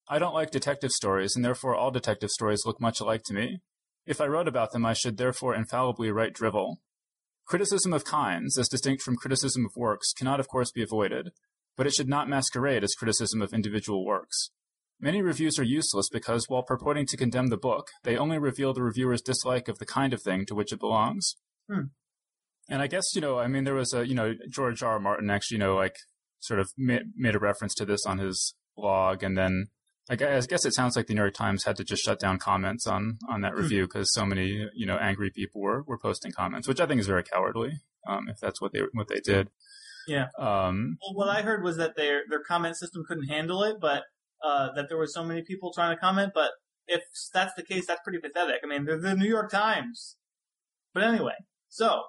I 0.08 0.20
don't 0.20 0.34
like 0.34 0.52
detective 0.52 0.92
stories, 0.92 1.36
and 1.36 1.44
therefore 1.44 1.76
all 1.76 1.92
detective 1.92 2.30
stories 2.30 2.64
look 2.66 2.80
much 2.80 3.02
alike 3.02 3.24
to 3.26 3.34
me. 3.34 3.60
If 4.06 4.20
I 4.20 4.28
wrote 4.28 4.48
about 4.48 4.72
them, 4.72 4.86
I 4.86 4.94
should 4.94 5.18
therefore 5.18 5.56
infallibly 5.56 6.12
write 6.12 6.34
drivel. 6.34 6.82
Criticism 7.46 7.94
of 7.94 8.06
kinds, 8.06 8.58
as 8.58 8.68
distinct 8.68 9.02
from 9.02 9.16
criticism 9.16 9.66
of 9.66 9.72
works, 9.76 10.14
cannot 10.14 10.40
of 10.40 10.48
course 10.48 10.72
be 10.72 10.84
avoided, 10.84 11.32
but 11.76 11.88
it 11.88 11.94
should 11.94 12.10
not 12.10 12.30
masquerade 12.30 12.84
as 12.84 12.96
criticism 12.96 13.42
of 13.42 13.54
individual 13.54 14.06
works. 14.06 14.52
Many 15.00 15.22
reviews 15.22 15.60
are 15.60 15.64
useless 15.64 16.08
because, 16.10 16.46
while 16.48 16.64
purporting 16.64 17.06
to 17.08 17.18
condemn 17.18 17.48
the 17.48 17.58
book, 17.58 17.90
they 18.04 18.16
only 18.16 18.38
reveal 18.38 18.74
the 18.74 18.84
reviewer's 18.84 19.22
dislike 19.22 19.68
of 19.68 19.80
the 19.80 19.86
kind 19.86 20.14
of 20.14 20.22
thing 20.22 20.46
to 20.46 20.56
which 20.56 20.72
it 20.72 20.80
belongs. 20.80 21.36
Hmm. 21.70 21.88
And 22.70 22.82
I 22.82 22.88
guess, 22.88 23.14
you 23.14 23.20
know, 23.20 23.40
I 23.40 23.48
mean, 23.48 23.66
there 23.66 23.74
was 23.74 23.94
a, 23.94 24.08
you 24.08 24.16
know, 24.16 24.34
George 24.50 24.82
R. 24.82 24.94
R. 24.94 25.00
Martin 25.00 25.30
actually, 25.30 25.56
you 25.56 25.60
know, 25.60 25.76
like 25.76 25.96
sort 26.40 26.60
of 26.60 26.70
made, 26.78 27.02
made 27.16 27.36
a 27.36 27.40
reference 27.40 27.74
to 27.76 27.86
this 27.86 28.06
on 28.06 28.20
his 28.20 28.56
blog. 28.78 29.24
And 29.24 29.38
then 29.38 29.68
I 30.10 30.16
guess, 30.16 30.44
I 30.44 30.48
guess 30.48 30.66
it 30.66 30.74
sounds 30.74 30.96
like 30.96 31.08
the 31.08 31.14
New 31.14 31.22
York 31.22 31.34
Times 31.34 31.64
had 31.64 31.78
to 31.78 31.84
just 31.84 32.04
shut 32.04 32.20
down 32.20 32.38
comments 32.38 32.86
on, 32.86 33.20
on 33.30 33.42
that 33.42 33.54
hmm. 33.54 33.60
review 33.60 33.84
because 33.84 34.14
so 34.14 34.26
many, 34.26 34.68
you 34.74 34.86
know, 34.86 34.98
angry 34.98 35.30
people 35.30 35.62
were, 35.62 35.84
were 35.84 35.98
posting 35.98 36.32
comments, 36.32 36.68
which 36.68 36.82
I 36.82 36.86
think 36.86 37.00
is 37.00 37.08
very 37.08 37.24
cowardly, 37.24 37.80
um, 38.08 38.28
if 38.28 38.38
that's 38.40 38.62
what 38.62 38.74
they, 38.74 38.82
what 38.94 39.08
they 39.08 39.22
did. 39.22 39.50
Yeah. 40.08 40.28
Um, 40.38 40.98
well, 41.02 41.16
what 41.16 41.30
I 41.30 41.42
heard 41.42 41.64
was 41.64 41.78
that 41.78 41.96
their, 41.96 42.24
their 42.30 42.42
comment 42.46 42.78
system 42.78 43.04
couldn't 43.08 43.30
handle 43.30 43.64
it, 43.64 43.78
but 43.80 44.04
uh, 44.44 44.74
that 44.76 44.90
there 44.90 44.98
were 44.98 45.08
so 45.08 45.24
many 45.24 45.42
people 45.42 45.72
trying 45.72 45.96
to 45.96 46.00
comment, 46.00 46.34
but 46.36 46.52
if 46.88 47.02
that's 47.34 47.54
the 47.56 47.64
case, 47.64 47.88
that's 47.88 48.02
pretty 48.04 48.20
pathetic. 48.20 48.58
I 48.64 48.68
mean, 48.68 48.84
they're 48.84 49.00
the 49.00 49.16
New 49.16 49.28
York 49.28 49.50
Times. 49.50 50.18
But 50.94 51.04
anyway, 51.04 51.36
so 51.70 52.04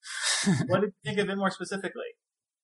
what 0.68 0.80
did 0.80 0.92
you 1.02 1.10
think 1.10 1.18
of 1.18 1.28
it 1.28 1.36
more 1.36 1.50
specifically? 1.50 2.14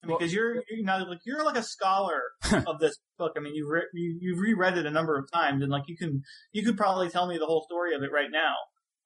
Because 0.06 0.32
you're 0.32 0.62
you 0.70 0.84
know 0.84 0.98
like 1.08 1.20
you're 1.24 1.44
like 1.44 1.56
a 1.56 1.62
scholar 1.62 2.22
of 2.66 2.78
this 2.80 2.96
book. 3.18 3.32
I 3.36 3.40
mean, 3.40 3.54
you've 3.54 3.68
re- 3.68 3.88
you, 3.94 4.18
you've 4.20 4.38
reread 4.38 4.78
it 4.78 4.86
a 4.86 4.90
number 4.90 5.18
of 5.18 5.30
times, 5.32 5.62
and 5.62 5.70
like 5.70 5.84
you 5.86 5.96
can 5.96 6.22
you 6.52 6.64
could 6.64 6.76
probably 6.76 7.08
tell 7.08 7.26
me 7.26 7.38
the 7.38 7.46
whole 7.46 7.64
story 7.68 7.94
of 7.94 8.02
it 8.02 8.10
right 8.12 8.30
now. 8.30 8.54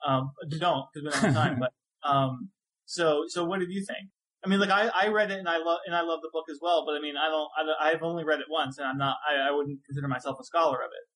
Um, 0.06 0.30
don't 0.58 0.86
because 0.92 1.04
we 1.04 1.10
don't 1.10 1.34
have 1.34 1.34
time. 1.34 1.60
but 1.60 1.72
um, 2.08 2.50
so 2.86 3.24
so 3.28 3.44
what 3.44 3.60
did 3.60 3.70
you 3.70 3.84
think? 3.86 4.10
I 4.44 4.48
mean, 4.48 4.60
like 4.60 4.70
I, 4.70 4.88
I 4.88 5.08
read 5.08 5.30
it 5.30 5.38
and 5.38 5.48
I 5.48 5.58
love 5.58 5.80
and 5.86 5.94
I 5.94 6.00
love 6.00 6.20
the 6.22 6.30
book 6.32 6.46
as 6.50 6.58
well. 6.62 6.84
But 6.86 6.92
I 6.92 7.00
mean, 7.00 7.14
I 7.16 7.28
don't 7.28 7.48
I, 7.56 7.90
I've 7.90 8.02
only 8.02 8.24
read 8.24 8.40
it 8.40 8.46
once, 8.48 8.78
and 8.78 8.86
I'm 8.86 8.98
not 8.98 9.16
I, 9.28 9.48
I 9.48 9.50
wouldn't 9.50 9.80
consider 9.84 10.08
myself 10.08 10.38
a 10.40 10.44
scholar 10.44 10.76
of 10.76 10.90
it. 10.90 11.06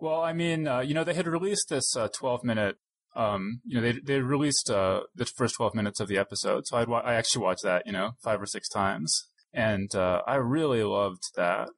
Well, 0.00 0.20
I 0.20 0.32
mean, 0.32 0.68
uh, 0.68 0.80
you 0.80 0.94
know, 0.94 1.02
they 1.02 1.14
had 1.14 1.26
released 1.26 1.68
this 1.70 1.96
uh, 1.96 2.08
12 2.08 2.44
minute. 2.44 2.76
Um, 3.18 3.60
you 3.64 3.74
know, 3.74 3.82
they 3.82 3.98
they 3.98 4.20
released 4.20 4.70
uh, 4.70 5.00
the 5.12 5.26
first 5.26 5.56
12 5.56 5.74
minutes 5.74 5.98
of 5.98 6.06
the 6.06 6.16
episode, 6.18 6.68
so 6.68 6.76
I'd 6.76 6.86
wa- 6.86 7.02
I 7.04 7.14
actually 7.14 7.42
watched 7.42 7.64
that, 7.64 7.82
you 7.84 7.92
know, 7.92 8.12
five 8.22 8.40
or 8.40 8.46
six 8.46 8.68
times, 8.68 9.26
and 9.52 9.92
uh, 9.94 10.22
I 10.24 10.36
really 10.36 10.84
loved 10.84 11.24
that. 11.34 11.70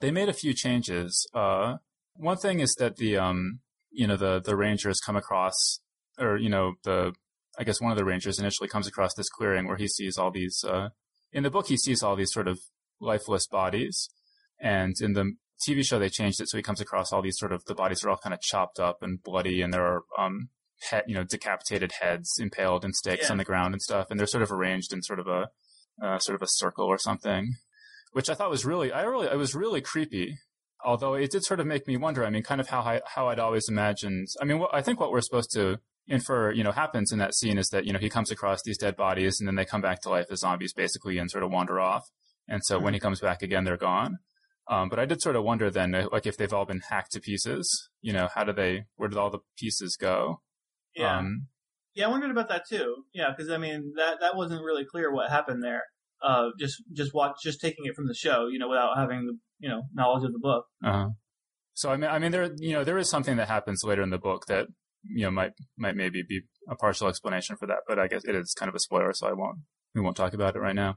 They 0.00 0.10
made 0.10 0.28
a 0.28 0.32
few 0.32 0.52
changes. 0.52 1.28
Uh, 1.32 1.76
one 2.14 2.38
thing 2.38 2.58
is 2.58 2.74
that 2.80 2.96
the 2.96 3.16
um, 3.16 3.60
you 3.92 4.08
know, 4.08 4.16
the 4.16 4.40
the 4.40 4.56
Rangers 4.56 4.98
come 5.00 5.14
across, 5.14 5.78
or 6.18 6.36
you 6.36 6.48
know, 6.48 6.74
the 6.82 7.14
I 7.56 7.62
guess 7.62 7.80
one 7.80 7.92
of 7.92 7.98
the 7.98 8.04
Rangers 8.04 8.40
initially 8.40 8.68
comes 8.68 8.88
across 8.88 9.14
this 9.14 9.28
clearing 9.28 9.68
where 9.68 9.76
he 9.76 9.86
sees 9.86 10.18
all 10.18 10.32
these. 10.32 10.64
Uh, 10.66 10.88
in 11.32 11.44
the 11.44 11.50
book, 11.50 11.68
he 11.68 11.76
sees 11.76 12.02
all 12.02 12.16
these 12.16 12.32
sort 12.32 12.48
of 12.48 12.58
lifeless 13.00 13.46
bodies, 13.46 14.08
and 14.60 14.94
in 15.00 15.12
the 15.12 15.34
TV 15.68 15.84
show 15.86 15.98
they 15.98 16.08
changed 16.08 16.40
it 16.40 16.48
so 16.48 16.56
he 16.56 16.62
comes 16.62 16.80
across 16.80 17.12
all 17.12 17.20
these 17.20 17.38
sort 17.38 17.52
of 17.52 17.62
the 17.66 17.74
bodies 17.74 18.02
are 18.02 18.08
all 18.08 18.16
kind 18.16 18.32
of 18.32 18.40
chopped 18.40 18.80
up 18.80 19.02
and 19.02 19.22
bloody, 19.22 19.62
and 19.62 19.72
there 19.72 19.86
are 19.86 20.02
um, 20.18 20.48
he- 20.88 20.96
you 21.06 21.14
know, 21.14 21.24
decapitated 21.24 21.92
heads 22.00 22.36
impaled 22.38 22.84
in 22.84 22.92
stakes 22.92 23.26
Yeah. 23.26 23.32
on 23.32 23.38
the 23.38 23.44
ground 23.44 23.74
and 23.74 23.82
stuff, 23.82 24.06
and 24.10 24.18
they're 24.18 24.26
sort 24.26 24.42
of 24.42 24.52
arranged 24.52 24.92
in 24.92 25.02
sort 25.02 25.18
of 25.18 25.26
a 25.26 25.50
uh, 26.02 26.18
sort 26.18 26.34
of 26.36 26.42
a 26.42 26.46
circle 26.48 26.86
or 26.86 26.96
something, 26.96 27.56
which 28.12 28.30
I 28.30 28.34
thought 28.34 28.48
was 28.50 28.64
really, 28.64 28.90
I 28.90 29.02
really, 29.02 29.26
it 29.26 29.36
was 29.36 29.54
really 29.54 29.82
creepy. 29.82 30.38
Although 30.82 31.12
it 31.12 31.30
did 31.30 31.44
sort 31.44 31.60
of 31.60 31.66
make 31.66 31.86
me 31.86 31.98
wonder. 31.98 32.24
I 32.24 32.30
mean, 32.30 32.42
kind 32.42 32.58
of 32.58 32.68
how 32.70 32.80
I, 32.80 33.02
how 33.14 33.28
I'd 33.28 33.38
always 33.38 33.68
imagined. 33.68 34.28
I 34.40 34.46
mean, 34.46 34.58
what, 34.60 34.70
I 34.72 34.80
think 34.80 34.98
what 34.98 35.10
we're 35.10 35.20
supposed 35.20 35.52
to 35.52 35.78
infer, 36.06 36.52
you 36.52 36.64
know, 36.64 36.72
happens 36.72 37.12
in 37.12 37.18
that 37.18 37.34
scene 37.34 37.58
is 37.58 37.68
that 37.68 37.84
you 37.84 37.92
know 37.92 37.98
he 37.98 38.08
comes 38.08 38.30
across 38.30 38.62
these 38.62 38.78
dead 38.78 38.96
bodies 38.96 39.38
and 39.40 39.46
then 39.46 39.56
they 39.56 39.66
come 39.66 39.82
back 39.82 40.00
to 40.02 40.08
life 40.08 40.26
as 40.30 40.40
zombies 40.40 40.72
basically 40.72 41.18
and 41.18 41.30
sort 41.30 41.44
of 41.44 41.50
wander 41.50 41.78
off. 41.78 42.08
And 42.48 42.64
so 42.64 42.78
when 42.80 42.94
he 42.94 43.00
comes 43.00 43.20
back 43.20 43.42
again, 43.42 43.64
they're 43.64 43.76
gone. 43.76 44.20
Um, 44.68 44.88
but 44.88 44.98
I 44.98 45.04
did 45.04 45.20
sort 45.20 45.36
of 45.36 45.44
wonder 45.44 45.70
then, 45.70 45.92
like 46.10 46.26
if 46.26 46.38
they've 46.38 46.52
all 46.52 46.64
been 46.64 46.80
hacked 46.88 47.12
to 47.12 47.20
pieces, 47.20 47.90
you 48.00 48.12
know, 48.14 48.28
how 48.34 48.44
do 48.44 48.52
they, 48.54 48.84
where 48.96 49.08
did 49.10 49.18
all 49.18 49.30
the 49.30 49.40
pieces 49.58 49.96
go? 50.00 50.40
Yeah, 50.94 51.18
Um, 51.18 51.46
yeah, 51.94 52.06
I 52.06 52.10
wondered 52.10 52.30
about 52.30 52.48
that 52.48 52.64
too. 52.68 53.04
Yeah, 53.12 53.30
because 53.30 53.50
I 53.50 53.58
mean 53.58 53.92
that 53.96 54.20
that 54.20 54.36
wasn't 54.36 54.62
really 54.62 54.84
clear 54.84 55.12
what 55.12 55.30
happened 55.30 55.62
there. 55.62 55.82
Uh, 56.22 56.50
just 56.58 56.82
just 56.92 57.14
watch, 57.14 57.36
just 57.42 57.60
taking 57.60 57.86
it 57.86 57.94
from 57.94 58.06
the 58.06 58.14
show, 58.14 58.46
you 58.48 58.58
know, 58.58 58.68
without 58.68 58.96
having 58.96 59.26
the 59.26 59.38
you 59.58 59.68
know 59.68 59.82
knowledge 59.92 60.24
of 60.24 60.32
the 60.32 60.38
book. 60.38 60.66
uh 60.84 61.08
So 61.74 61.90
I 61.90 61.96
mean, 61.96 62.10
I 62.10 62.18
mean, 62.18 62.32
there, 62.32 62.50
you 62.58 62.72
know, 62.72 62.84
there 62.84 62.98
is 62.98 63.08
something 63.08 63.36
that 63.36 63.48
happens 63.48 63.82
later 63.84 64.02
in 64.02 64.10
the 64.10 64.18
book 64.18 64.46
that 64.46 64.66
you 65.04 65.24
know 65.24 65.30
might 65.30 65.52
might 65.78 65.96
maybe 65.96 66.22
be 66.28 66.42
a 66.68 66.76
partial 66.76 67.08
explanation 67.08 67.56
for 67.56 67.66
that, 67.66 67.80
but 67.88 67.98
I 67.98 68.06
guess 68.06 68.24
it 68.24 68.34
is 68.34 68.54
kind 68.54 68.68
of 68.68 68.74
a 68.74 68.80
spoiler, 68.80 69.12
so 69.14 69.28
I 69.28 69.32
won't 69.32 69.58
we 69.94 70.00
won't 70.00 70.16
talk 70.16 70.34
about 70.34 70.56
it 70.56 70.60
right 70.60 70.74
now. 70.74 70.96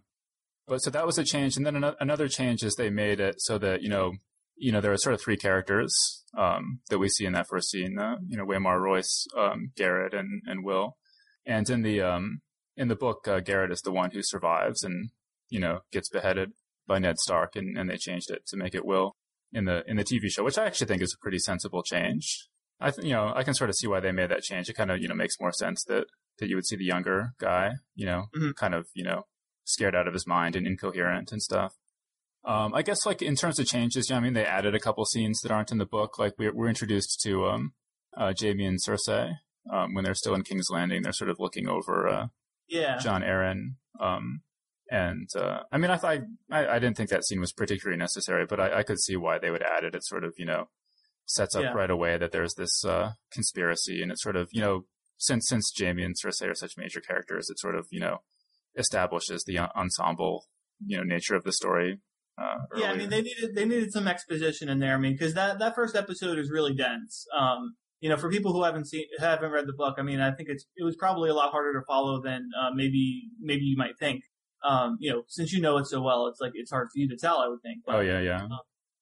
But 0.67 0.79
so 0.79 0.89
that 0.91 1.05
was 1.05 1.17
a 1.17 1.23
change, 1.23 1.57
and 1.57 1.65
then 1.65 1.83
another 1.99 2.27
change 2.27 2.63
is 2.63 2.75
they 2.75 2.89
made 2.89 3.19
it 3.19 3.35
so 3.41 3.57
that 3.57 3.81
you 3.81 3.89
know, 3.89 4.13
you 4.55 4.71
know, 4.71 4.81
there 4.81 4.91
are 4.91 4.97
sort 4.97 5.13
of 5.15 5.21
three 5.21 5.37
characters 5.37 6.23
um, 6.37 6.79
that 6.89 6.99
we 6.99 7.09
see 7.09 7.25
in 7.25 7.33
that 7.33 7.47
first 7.47 7.69
scene. 7.71 7.97
Uh, 7.99 8.17
you 8.27 8.37
know, 8.37 8.45
Waymar, 8.45 8.79
Royce, 8.79 9.25
um, 9.37 9.71
Gared, 9.75 10.13
and 10.13 10.41
and 10.45 10.63
Will. 10.63 10.97
And 11.45 11.69
in 11.69 11.81
the 11.81 12.01
um, 12.01 12.41
in 12.77 12.87
the 12.87 12.95
book, 12.95 13.27
uh, 13.27 13.39
Gared 13.39 13.71
is 13.71 13.81
the 13.81 13.91
one 13.91 14.11
who 14.11 14.21
survives 14.23 14.83
and 14.83 15.09
you 15.49 15.59
know 15.59 15.79
gets 15.91 16.09
beheaded 16.09 16.51
by 16.87 16.99
Ned 16.99 17.17
Stark, 17.19 17.55
and, 17.55 17.77
and 17.77 17.89
they 17.89 17.97
changed 17.97 18.29
it 18.31 18.45
to 18.47 18.57
make 18.57 18.75
it 18.75 18.85
Will 18.85 19.15
in 19.51 19.65
the 19.65 19.83
in 19.87 19.97
the 19.97 20.03
TV 20.03 20.29
show, 20.29 20.43
which 20.43 20.57
I 20.57 20.65
actually 20.65 20.87
think 20.87 21.01
is 21.01 21.13
a 21.13 21.21
pretty 21.21 21.39
sensible 21.39 21.83
change. 21.83 22.47
I 22.79 22.91
th- 22.91 23.05
you 23.05 23.13
know 23.13 23.31
I 23.35 23.43
can 23.43 23.53
sort 23.53 23.69
of 23.69 23.75
see 23.75 23.87
why 23.87 23.99
they 23.99 24.11
made 24.11 24.29
that 24.31 24.41
change. 24.43 24.69
It 24.69 24.73
kind 24.75 24.91
of 24.91 24.99
you 25.01 25.07
know 25.07 25.15
makes 25.15 25.39
more 25.39 25.51
sense 25.51 25.83
that 25.85 26.05
that 26.39 26.47
you 26.49 26.55
would 26.55 26.65
see 26.65 26.75
the 26.75 26.85
younger 26.85 27.33
guy, 27.39 27.73
you 27.95 28.05
know, 28.05 28.25
Mhm. 28.35 28.55
kind 28.55 28.73
of 28.73 28.87
you 28.95 29.03
know 29.03 29.23
scared 29.65 29.95
out 29.95 30.07
of 30.07 30.13
his 30.13 30.25
mind 30.27 30.55
and 30.55 30.65
incoherent 30.67 31.31
and 31.31 31.41
stuff. 31.41 31.73
Um, 32.45 32.73
I 32.73 32.81
guess 32.81 33.05
like 33.05 33.21
in 33.21 33.35
terms 33.35 33.57
of 33.59 33.65
changes, 33.67 34.09
you 34.09 34.15
know, 34.15 34.19
I 34.19 34.23
mean, 34.23 34.33
they 34.33 34.45
added 34.45 34.75
a 34.75 34.79
couple 34.79 35.05
scenes 35.05 35.39
that 35.41 35.51
aren't 35.51 35.71
in 35.71 35.77
the 35.77 35.85
book. 35.85 36.19
Like 36.19 36.33
we're, 36.37 36.53
we're 36.53 36.67
introduced 36.67 37.21
to 37.21 37.45
um, 37.47 37.73
uh, 38.17 38.33
Jaime 38.39 38.65
and 38.65 38.79
Cersei 38.81 39.37
um, 39.71 39.93
when 39.93 40.03
they're 40.03 40.13
still 40.13 40.35
in 40.35 40.43
King's 40.43 40.67
Landing. 40.69 41.03
They're 41.03 41.13
sort 41.13 41.29
of 41.29 41.39
looking 41.39 41.67
over 41.69 42.07
uh, 42.07 42.27
Yeah, 42.67 42.97
Jon 42.99 43.21
Arryn. 43.21 43.75
Um, 43.99 44.41
and 44.91 45.29
uh, 45.37 45.61
I 45.71 45.77
mean, 45.77 45.89
I 45.89 45.95
thought 45.97 46.17
I, 46.51 46.67
I 46.67 46.79
didn't 46.79 46.97
think 46.97 47.09
that 47.11 47.25
scene 47.25 47.39
was 47.39 47.53
particularly 47.53 47.97
necessary, 47.97 48.45
but 48.45 48.59
I, 48.59 48.79
I 48.79 48.83
could 48.83 48.99
see 48.99 49.15
why 49.15 49.39
they 49.39 49.49
would 49.49 49.63
add 49.63 49.85
it. 49.85 49.95
It 49.95 50.03
sort 50.05 50.25
of 50.25 50.33
you 50.37 50.45
know 50.45 50.67
sets 51.25 51.55
up 51.55 51.63
Yeah. 51.63 51.71
right 51.73 51.89
away 51.89 52.17
that 52.17 52.33
there's 52.33 52.55
this 52.55 52.83
uh, 52.83 53.13
conspiracy, 53.31 54.01
and 54.03 54.11
it 54.11 54.19
sort 54.19 54.35
of 54.35 54.49
you 54.51 54.59
know 54.61 54.85
since 55.17 55.47
since 55.47 55.71
Jaime 55.79 56.03
and 56.03 56.15
Cersei 56.21 56.49
are 56.49 56.55
such 56.55 56.73
major 56.77 56.99
characters, 56.99 57.49
it 57.49 57.57
sort 57.59 57.75
of 57.75 57.87
you 57.89 58.01
know 58.01 58.17
establishes 58.77 59.43
the 59.45 59.59
ensemble 59.59 60.47
you 60.85 60.97
know 60.97 61.03
nature 61.03 61.35
of 61.35 61.43
the 61.45 61.53
story. 61.53 61.99
Uh, 62.41 62.55
yeah. 62.77 62.91
I 62.91 62.95
mean, 62.95 63.09
they 63.09 63.21
needed 63.21 63.55
they 63.55 63.65
needed 63.65 63.91
some 63.91 64.07
exposition 64.07 64.69
in 64.69 64.79
there. 64.79 64.95
I 64.95 64.97
mean, 64.97 65.13
because 65.13 65.33
that 65.35 65.59
that 65.59 65.75
first 65.75 65.95
episode 65.95 66.39
is 66.39 66.49
really 66.49 66.73
dense. 66.73 67.25
Um, 67.37 67.75
you 67.99 68.09
know, 68.09 68.17
for 68.17 68.29
people 68.29 68.51
who 68.53 68.63
haven't 68.63 68.85
seen 68.85 69.05
haven't 69.19 69.51
read 69.51 69.67
the 69.67 69.73
book, 69.73 69.95
I 69.97 70.01
mean, 70.01 70.19
I 70.19 70.31
think 70.31 70.49
it's 70.49 70.65
it 70.75 70.83
was 70.83 70.95
probably 70.95 71.29
a 71.29 71.33
lot 71.33 71.51
harder 71.51 71.79
to 71.79 71.85
follow 71.85 72.21
than 72.21 72.49
uh, 72.59 72.71
maybe 72.73 73.29
maybe 73.39 73.63
you 73.63 73.77
might 73.77 73.97
think. 73.99 74.23
Um, 74.67 74.97
you 74.99 75.11
know, 75.11 75.23
since 75.27 75.51
you 75.53 75.61
know 75.61 75.77
it 75.77 75.87
so 75.87 76.01
well, 76.01 76.27
it's 76.27 76.41
like 76.41 76.53
it's 76.55 76.71
hard 76.71 76.87
for 76.87 76.99
you 76.99 77.07
to 77.09 77.17
tell. 77.17 77.37
I 77.39 77.47
would 77.47 77.61
think. 77.61 77.79
But, 77.85 77.95
oh 77.95 78.01
yeah, 78.01 78.19
yeah, 78.19 78.47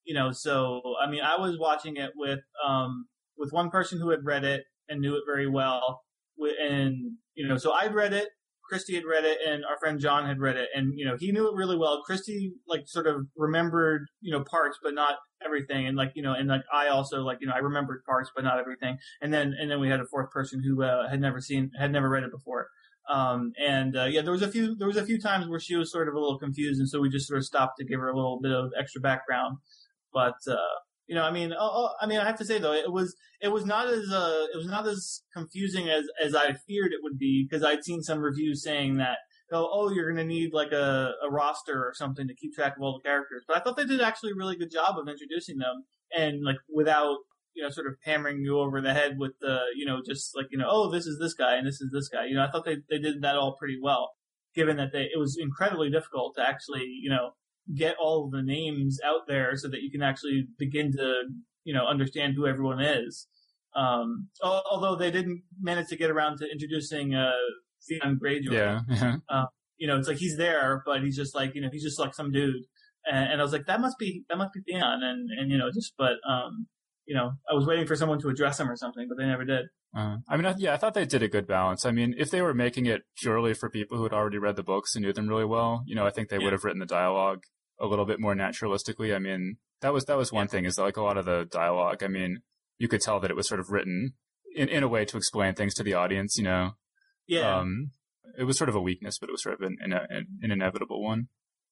you 0.04 0.14
know, 0.14 0.32
so 0.32 0.82
I 1.02 1.10
mean, 1.10 1.22
I 1.22 1.38
was 1.38 1.58
watching 1.58 1.98
it 1.98 2.12
with 2.16 2.40
um 2.68 3.06
with 3.38 3.52
one 3.52 3.70
person 3.70 4.00
who 4.00 4.10
had 4.10 4.26
read 4.26 4.44
it 4.44 4.64
and 4.90 5.02
knew 5.02 5.16
it 5.16 5.24
very 5.26 5.48
well, 5.50 6.02
and 6.38 6.96
you 7.36 7.48
know, 7.48 7.58
so 7.58 7.72
I'd 7.72 7.94
read 7.94 8.14
it, 8.14 8.30
Christy 8.72 8.96
had 8.96 9.04
read 9.04 9.26
it, 9.26 9.40
and 9.46 9.66
our 9.66 9.78
friend 9.82 10.00
John 10.00 10.26
had 10.26 10.40
read 10.40 10.56
it, 10.56 10.70
and 10.74 10.94
you 10.98 11.06
know, 11.06 11.18
he 11.20 11.34
knew 11.34 11.50
it 11.50 11.56
really 11.56 11.78
well. 11.78 12.02
Christy 12.06 12.54
like 12.66 12.84
sort 12.86 13.06
of 13.06 13.28
remembered 13.36 14.06
you 14.22 14.32
know 14.32 14.46
parts, 14.50 14.80
but 14.82 14.94
not 14.94 15.16
everything, 15.46 15.88
and 15.88 15.98
like 15.98 16.14
you 16.16 16.24
know, 16.24 16.32
and 16.32 16.48
like 16.48 16.64
I 16.74 16.88
also 16.88 17.22
like 17.24 17.40
you 17.42 17.48
know 17.48 17.54
I 17.54 17.58
remembered 17.60 18.02
parts, 18.06 18.32
but 18.34 18.46
not 18.46 18.60
everything, 18.60 18.98
and 19.22 19.34
then 19.34 19.54
and 19.60 19.70
then 19.70 19.82
we 19.82 19.90
had 19.90 20.00
a 20.00 20.06
fourth 20.06 20.32
person 20.32 20.64
who 20.64 20.84
uh, 20.84 21.10
had 21.10 21.20
never 21.20 21.42
seen 21.42 21.72
had 21.78 21.92
never 21.92 22.08
read 22.08 22.24
it 22.24 22.32
before. 22.32 22.68
Um, 23.10 23.52
and, 23.60 23.98
uh, 23.98 24.06
yeah, 24.06 24.22
there 24.22 24.32
was 24.32 24.44
a 24.44 24.48
few, 24.48 24.76
there 24.76 24.88
was 24.88 24.96
a 24.96 25.06
few 25.06 25.20
times 25.20 25.48
where 25.48 25.60
she 25.60 25.76
was 25.76 25.92
sort 25.92 26.08
of 26.08 26.14
a 26.14 26.20
little 26.20 26.38
confused. 26.38 26.80
And 26.80 26.88
so 26.88 27.02
we 27.02 27.10
just 27.10 27.28
sort 27.28 27.40
of 27.40 27.46
stopped 27.46 27.74
to 27.80 27.84
give 27.84 28.00
her 28.00 28.08
a 28.08 28.16
little 28.16 28.40
bit 28.40 28.52
of 28.52 28.72
extra 28.80 29.02
background. 29.02 29.58
But, 30.14 30.36
uh, 30.48 30.56
you 31.12 31.18
know, 31.18 31.26
I 31.26 31.32
mean, 31.32 31.52
oh, 31.52 31.58
oh, 31.60 31.90
I 32.00 32.06
mean, 32.06 32.20
I 32.20 32.26
have 32.26 32.38
to 32.38 32.46
say 32.46 32.58
though, 32.58 32.72
it 32.72 32.90
was, 32.90 33.14
it 33.42 33.50
was 33.50 33.66
not 33.66 33.90
as, 33.90 34.10
uh, 34.10 34.46
it 34.54 34.56
was 34.56 34.68
not 34.68 34.88
as 34.88 35.24
confusing 35.36 35.90
as, 35.90 36.06
as 36.24 36.34
I 36.34 36.54
feared 36.54 36.94
it 36.94 37.04
would 37.04 37.20
be 37.20 37.46
because 37.46 37.66
I'd 37.66 37.84
seen 37.84 38.02
some 38.02 38.20
reviews 38.20 38.64
saying 38.64 38.96
that, 39.00 39.18
oh, 39.52 39.70
oh, 39.74 39.92
you're 39.92 40.10
going 40.10 40.26
to 40.26 40.34
need 40.34 40.54
like 40.54 40.72
a, 40.72 41.12
a 41.22 41.30
roster 41.30 41.86
or 41.86 41.94
something 41.94 42.30
to 42.30 42.34
keep 42.34 42.54
track 42.54 42.78
of 42.78 42.82
all 42.82 42.98
the 42.98 43.06
characters. 43.06 43.44
But 43.46 43.58
I 43.58 43.60
thought 43.60 43.76
they 43.76 43.84
did 43.84 44.00
actually 44.00 44.32
a 44.32 44.36
really 44.38 44.56
good 44.56 44.72
job 44.72 44.98
of 44.98 45.10
introducing 45.10 45.58
them 45.58 45.84
and 46.18 46.46
like 46.46 46.60
without, 46.74 47.18
you 47.56 47.64
know, 47.64 47.70
sort 47.70 47.88
of 47.88 47.96
hammering 48.06 48.46
you 48.46 48.58
over 48.58 48.80
the 48.80 48.94
head 48.94 49.18
with 49.18 49.34
the, 49.42 49.60
you 49.76 49.86
know, 49.86 50.00
just 50.08 50.34
like, 50.34 50.46
you 50.50 50.58
know, 50.58 50.70
oh, 50.70 50.90
this 50.90 51.08
is 51.08 51.20
this 51.20 51.34
guy 51.34 51.58
and 51.58 51.68
this 51.68 51.82
is 51.82 51.90
this 51.92 52.08
guy. 52.08 52.24
You 52.26 52.36
know, 52.36 52.46
I 52.46 52.50
thought 52.50 52.64
they, 52.64 52.78
they 52.90 53.00
did 53.00 53.22
that 53.22 53.36
all 53.36 53.58
pretty 53.60 53.80
well, 53.84 54.12
given 54.56 54.78
that 54.78 54.94
they, 54.94 55.10
it 55.14 55.20
was 55.20 55.38
incredibly 55.38 55.90
difficult 55.90 56.36
to 56.38 56.48
actually, 56.48 56.86
you 56.86 57.10
know, 57.10 57.32
get 57.76 57.96
all 58.00 58.30
the 58.30 58.42
names 58.42 59.00
out 59.06 59.22
there 59.28 59.56
so 59.56 59.68
that 59.70 59.82
you 59.82 59.92
can 59.92 60.02
actually 60.02 60.48
begin 60.58 60.92
to, 60.92 61.24
you 61.64 61.74
know, 61.74 61.86
understand 61.86 62.34
who 62.36 62.48
everyone 62.48 62.82
is. 62.82 63.28
Um, 63.76 64.28
although 64.44 64.96
they 64.96 65.12
didn't 65.12 65.44
manage 65.62 65.88
to 65.88 65.96
get 65.96 66.10
around 66.10 66.40
to 66.40 66.52
introducing, 66.52 67.16
uh, 67.16 67.32
Theon 67.88 68.20
Greyjoy 68.22 68.52
yeah, 68.52 68.82
yeah. 68.90 69.46
you 69.78 69.88
know, 69.88 69.98
it's 69.98 70.08
like 70.08 70.18
he's 70.18 70.38
there, 70.38 70.84
but 70.86 71.02
he's 71.02 71.16
just 71.16 71.34
like, 71.34 71.56
you 71.56 71.62
know, 71.62 71.70
he's 71.72 71.84
just 71.84 72.00
like 72.00 72.14
some 72.14 72.32
dude. 72.32 72.64
And, 73.10 73.34
and 73.34 73.42
I 73.42 73.44
was 73.44 73.54
like, 73.54 73.66
that 73.66 73.82
must 73.82 73.98
be, 73.98 74.24
that 74.30 74.38
must 74.38 74.54
be 74.54 74.62
Theon. 74.62 75.02
And, 75.04 75.30
and, 75.38 75.52
you 75.52 75.58
know, 75.58 75.72
just, 75.72 75.94
but, 75.98 76.18
um, 76.30 76.68
you 77.12 77.18
know, 77.18 77.32
I 77.52 77.54
was 77.54 77.66
waiting 77.68 77.86
for 77.88 77.98
someone 77.98 78.22
to 78.22 78.30
address 78.30 78.58
them 78.58 78.70
or 78.72 78.78
something, 78.78 79.06
but 79.10 79.18
they 79.18 79.26
never 79.26 79.44
did. 79.44 79.66
Uh, 79.94 80.16
I 80.30 80.38
mean, 80.38 80.46
I, 80.46 80.56
yeah, 80.58 80.74
I 80.74 80.78
thought 80.78 80.94
they 80.94 81.04
did 81.06 81.22
a 81.22 81.28
good 81.28 81.46
balance. 81.46 81.86
I 81.86 81.92
mean, 81.92 82.16
if 82.18 82.32
they 82.32 82.42
were 82.42 82.54
making 82.54 82.86
it 82.86 83.02
purely 83.22 83.54
for 83.54 83.70
people 83.70 83.98
who 83.98 84.04
had 84.04 84.14
already 84.14 84.38
read 84.38 84.56
the 84.56 84.64
books 84.64 84.96
and 84.96 85.04
knew 85.04 85.12
them 85.12 85.28
really 85.28 85.44
well, 85.44 85.84
you 85.86 85.94
know, 85.94 86.06
I 86.06 86.10
think 86.12 86.30
they 86.30 86.38
Yeah. 86.38 86.46
would 86.46 86.54
have 86.54 86.64
written 86.64 86.80
the 86.80 86.86
dialogue 86.86 87.44
a 87.82 87.86
little 87.88 88.06
bit 88.06 88.22
more 88.22 88.34
naturalistically. 88.34 89.14
I 89.14 89.20
mean, 89.20 89.58
that 89.82 89.92
was 89.92 90.06
that 90.06 90.16
was 90.18 90.32
one 90.32 90.48
thing 90.48 90.64
is 90.64 90.76
that, 90.78 90.84
like 90.84 90.96
a 90.96 91.02
lot 91.04 91.18
of 91.18 91.26
the 91.26 91.46
dialogue. 91.52 92.02
I 92.02 92.08
mean, 92.08 92.40
you 92.78 92.88
could 92.88 93.02
tell 93.02 93.20
that 93.20 93.30
it 93.32 93.36
was 93.36 93.50
sort 93.50 93.60
of 93.60 93.70
written 93.72 94.14
in 94.56 94.70
in 94.70 94.84
a 94.84 94.88
way 94.88 95.04
to 95.04 95.18
explain 95.18 95.54
things 95.56 95.74
to 95.76 95.84
the 95.84 95.96
audience. 95.96 96.38
You 96.38 96.44
know, 96.46 96.72
Yeah. 97.28 97.58
um, 97.58 97.92
it 98.40 98.46
was 98.46 98.58
sort 98.58 98.70
of 98.70 98.76
a 98.76 98.82
weakness, 98.82 99.18
but 99.20 99.28
it 99.28 99.34
was 99.34 99.44
sort 99.44 99.56
of 99.56 99.62
an, 99.68 99.76
an, 99.82 99.92
an 100.42 100.52
inevitable 100.52 101.04
one. 101.04 101.28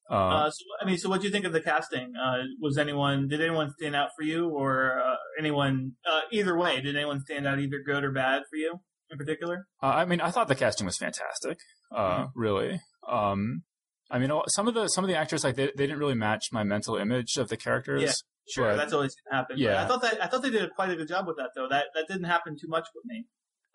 Uh, 0.10 0.14
uh, 0.14 0.50
so, 0.52 0.64
I 0.82 0.86
mean, 0.86 0.98
so 0.98 1.08
what 1.10 1.22
do 1.22 1.28
you 1.28 1.32
think 1.34 1.46
of 1.46 1.54
the 1.54 1.62
casting? 1.62 2.14
Uh, 2.16 2.38
was 2.60 2.78
anyone, 2.78 3.28
did 3.28 3.42
anyone 3.42 3.72
stand 3.78 3.96
out 3.96 4.10
for 4.18 4.24
you 4.24 4.50
or, 4.50 5.00
uh, 5.00 5.16
anyone, 5.38 5.94
uh, 6.10 6.22
either 6.32 6.58
way, 6.58 6.82
did 6.82 6.96
anyone 6.96 7.22
stand 7.22 7.46
out 7.46 7.60
either 7.60 7.78
good 7.86 8.04
or 8.04 8.12
bad 8.12 8.42
for 8.50 8.56
you 8.56 8.80
in 9.12 9.18
particular? 9.18 9.68
Uh, 9.84 9.88
I 9.88 10.06
mean, 10.06 10.20
I 10.22 10.32
thought 10.32 10.48
the 10.48 10.56
casting 10.56 10.86
was 10.86 10.98
fantastic. 10.98 11.60
Uh, 11.96 12.24
Mhm. 12.26 12.32
really. 12.36 12.82
Um, 13.08 13.64
I 14.12 14.18
mean, 14.18 14.32
some 14.48 14.68
of 14.68 14.74
the 14.74 14.88
some 14.88 15.04
of 15.04 15.08
the 15.08 15.16
actors 15.16 15.44
like 15.44 15.56
they, 15.56 15.68
they 15.68 15.86
didn't 15.86 16.00
really 16.00 16.16
match 16.16 16.46
my 16.52 16.64
mental 16.64 16.96
image 16.96 17.38
of 17.38 17.50
the 17.50 17.58
characters. 17.58 18.02
Yeah, 18.02 18.12
sure, 18.50 18.72
but- 18.72 18.78
that's 18.78 18.94
always 18.94 19.14
gonna 19.24 19.38
happen. 19.42 19.56
But 19.58 19.60
Yeah. 19.62 19.84
I 19.84 19.88
thought 19.88 20.02
that 20.02 20.24
I 20.24 20.26
thought 20.28 20.42
they 20.42 20.50
did 20.50 20.68
quite 20.76 20.90
a 20.90 20.96
good 20.96 21.08
job 21.08 21.28
with 21.28 21.38
that 21.38 21.52
though. 21.56 21.68
That 21.70 21.88
that 21.94 22.08
didn't 22.08 22.24
happen 22.24 22.56
too 22.60 22.68
much 22.68 22.88
with 22.96 23.06
me. 23.06 23.26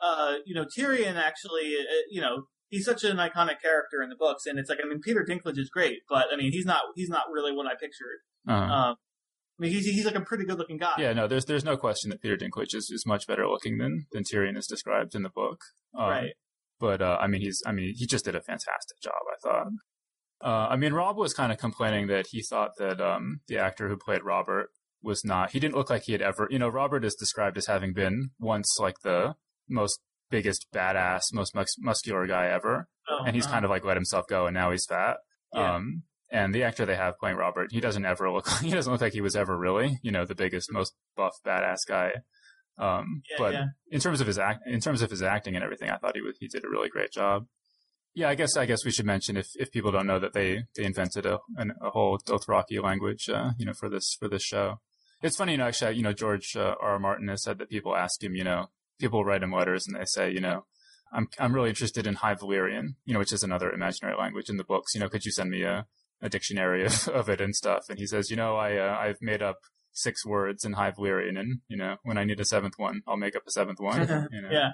Uh, 0.00 0.38
you 0.44 0.54
know, 0.56 0.64
Tyrion 0.64 1.14
actually, 1.14 1.76
uh, 1.78 1.84
you 2.10 2.20
know, 2.20 2.46
he's 2.74 2.84
such 2.84 3.04
an 3.04 3.16
iconic 3.18 3.60
character 3.62 4.02
in 4.02 4.10
the 4.10 4.16
books, 4.16 4.46
and 4.46 4.58
it's 4.58 4.68
like 4.68 4.78
I 4.84 4.88
mean, 4.88 5.00
Peter 5.00 5.24
Dinklage 5.28 5.58
is 5.58 5.70
great, 5.70 6.00
but 6.08 6.26
I 6.32 6.36
mean, 6.36 6.52
he's 6.52 6.66
not 6.66 6.82
he's 6.94 7.08
not 7.08 7.24
really 7.32 7.52
what 7.54 7.66
I 7.66 7.74
pictured. 7.74 8.18
Uh-huh. 8.48 8.72
Um, 8.72 8.96
I 9.58 9.62
mean, 9.62 9.72
he's 9.72 9.86
he's 9.86 10.04
like 10.04 10.16
a 10.16 10.20
pretty 10.20 10.44
good 10.44 10.58
looking 10.58 10.78
guy. 10.78 10.94
yeah, 10.98 11.12
no, 11.12 11.28
there's 11.28 11.44
there's 11.44 11.64
no 11.64 11.76
question 11.76 12.10
that 12.10 12.20
Peter 12.20 12.36
Dinklage 12.36 12.74
is, 12.74 12.90
is 12.90 13.04
much 13.06 13.26
better 13.26 13.46
looking 13.46 13.78
than 13.78 14.06
than 14.12 14.24
Tyrion 14.24 14.56
is 14.56 14.66
described 14.66 15.14
in 15.14 15.22
the 15.22 15.30
book. 15.30 15.60
Um, 15.96 16.08
right. 16.08 16.32
But 16.80 17.00
uh, 17.00 17.18
I 17.20 17.28
mean, 17.28 17.40
he's 17.40 17.62
I 17.64 17.72
mean, 17.72 17.94
he 17.96 18.06
just 18.06 18.24
did 18.24 18.34
a 18.34 18.42
fantastic 18.42 19.00
job. 19.02 19.14
I 19.32 19.48
thought. 19.48 19.66
Uh, 20.42 20.68
I 20.70 20.76
mean, 20.76 20.92
Rob 20.92 21.16
was 21.16 21.32
kind 21.32 21.52
of 21.52 21.58
complaining 21.58 22.08
that 22.08 22.26
he 22.30 22.42
thought 22.42 22.72
that 22.78 23.00
um, 23.00 23.40
the 23.46 23.56
actor 23.56 23.88
who 23.88 23.96
played 23.96 24.22
Robert 24.22 24.68
was 25.02 25.24
not. 25.24 25.52
He 25.52 25.60
didn't 25.60 25.76
look 25.76 25.88
like 25.88 26.02
he 26.04 26.12
had 26.12 26.20
ever. 26.20 26.48
You 26.50 26.58
know, 26.58 26.68
Robert 26.68 27.04
is 27.04 27.14
described 27.14 27.56
as 27.56 27.66
having 27.66 27.94
been 27.94 28.30
once 28.40 28.76
like 28.80 28.96
the 29.04 29.34
most 29.68 30.00
biggest 30.30 30.66
badass, 30.74 31.32
most 31.32 31.54
mus- 31.54 31.76
muscular 31.78 32.26
guy 32.26 32.46
ever, 32.46 32.88
Oh, 33.08 33.24
and 33.26 33.34
he's 33.36 33.46
kind 33.46 33.64
of 33.64 33.70
like 33.70 33.84
let 33.84 33.96
himself 33.96 34.26
go, 34.28 34.46
and 34.46 34.54
now 34.54 34.70
he's 34.70 34.86
fat. 34.86 35.18
Yeah. 35.52 35.74
Um, 35.74 36.02
and 36.30 36.54
the 36.54 36.62
actor 36.64 36.86
they 36.86 36.96
have 36.96 37.18
playing 37.18 37.36
Robert, 37.36 37.70
he 37.70 37.80
doesn't 37.80 38.04
ever 38.04 38.30
look. 38.30 38.48
He 38.62 38.70
doesn't 38.70 38.90
look 38.90 39.02
like 39.02 39.12
he 39.12 39.20
was 39.20 39.36
ever 39.36 39.56
really, 39.56 39.98
you 40.02 40.10
know, 40.10 40.24
the 40.24 40.34
biggest, 40.34 40.72
most 40.72 40.94
buff, 41.16 41.34
badass 41.46 41.80
guy. 41.86 42.12
Um, 42.78 43.22
Yeah, 43.30 43.36
but 43.38 43.52
yeah. 43.52 43.64
in 43.90 44.00
terms 44.00 44.20
of 44.20 44.26
his 44.26 44.38
act, 44.38 44.62
in 44.66 44.80
terms 44.80 45.02
of 45.02 45.10
his 45.10 45.22
acting 45.22 45.54
and 45.54 45.62
everything, 45.62 45.90
I 45.90 45.96
thought 45.98 46.16
he 46.16 46.22
was, 46.22 46.36
he 46.40 46.48
did 46.48 46.64
a 46.64 46.68
really 46.68 46.88
great 46.88 47.12
job. 47.12 47.46
Yeah, 48.14 48.28
I 48.28 48.34
guess 48.36 48.56
I 48.56 48.64
guess 48.66 48.84
we 48.84 48.90
should 48.92 49.06
mention 49.06 49.36
if, 49.36 49.48
if 49.56 49.70
people 49.72 49.90
don't 49.92 50.06
know 50.06 50.18
that 50.20 50.32
they, 50.32 50.64
they 50.76 50.84
invented 50.84 51.26
a 51.26 51.38
an, 51.56 51.72
a 51.82 51.90
whole 51.90 52.18
Dothraki 52.18 52.82
language, 52.82 53.28
uh, 53.28 53.50
you 53.58 53.66
know, 53.66 53.72
for 53.74 53.88
this 53.88 54.16
for 54.18 54.28
this 54.28 54.42
show. 54.42 54.80
It's 55.22 55.36
funny, 55.36 55.52
you 55.52 55.58
know. 55.58 55.66
Actually, 55.66 55.96
you 55.96 56.02
know, 56.02 56.12
George 56.12 56.54
uh, 56.56 56.74
R. 56.80 56.92
R. 56.92 56.98
Martin 57.00 57.28
has 57.28 57.42
said 57.42 57.58
that 57.58 57.70
people 57.70 57.96
ask 57.96 58.22
him, 58.22 58.34
you 58.36 58.44
know, 58.44 58.66
people 58.98 59.24
write 59.24 59.42
him 59.42 59.52
letters 59.52 59.86
and 59.86 59.96
they 59.96 60.04
say, 60.04 60.30
you 60.30 60.40
know, 60.40 60.64
I'm 61.12 61.28
I'm 61.38 61.54
really 61.54 61.68
interested 61.68 62.06
in 62.06 62.14
High 62.14 62.34
Valyrian, 62.34 62.96
you 63.04 63.12
know, 63.12 63.20
which 63.20 63.32
is 63.32 63.42
another 63.42 63.70
imaginary 63.70 64.16
language 64.18 64.48
in 64.48 64.56
the 64.56 64.64
books. 64.64 64.94
You 64.94 65.00
know, 65.00 65.08
could 65.08 65.24
you 65.24 65.30
send 65.30 65.50
me 65.50 65.62
a, 65.62 65.86
a 66.20 66.28
dictionary 66.28 66.84
of, 66.84 67.08
of 67.14 67.28
it 67.28 67.40
and 67.40 67.54
stuff? 67.54 67.84
And 67.88 67.98
he 67.98 68.06
says, 68.06 68.30
you 68.30 68.36
know, 68.36 68.56
I 68.56 68.76
uh, 68.76 68.96
I've 68.98 69.18
made 69.20 69.42
up 69.42 69.58
six 69.92 70.26
words 70.26 70.64
in 70.64 70.72
High 70.72 70.90
Valyrian, 70.90 71.38
and 71.38 71.60
you 71.68 71.76
know, 71.76 71.96
when 72.02 72.18
I 72.18 72.24
need 72.24 72.40
a 72.40 72.44
seventh 72.44 72.74
one, 72.76 73.02
I'll 73.06 73.16
make 73.16 73.36
up 73.36 73.46
a 73.46 73.52
seventh 73.52 73.80
one. 73.80 74.28
You 74.32 74.42
know? 74.42 74.48
Yeah. 74.50 74.70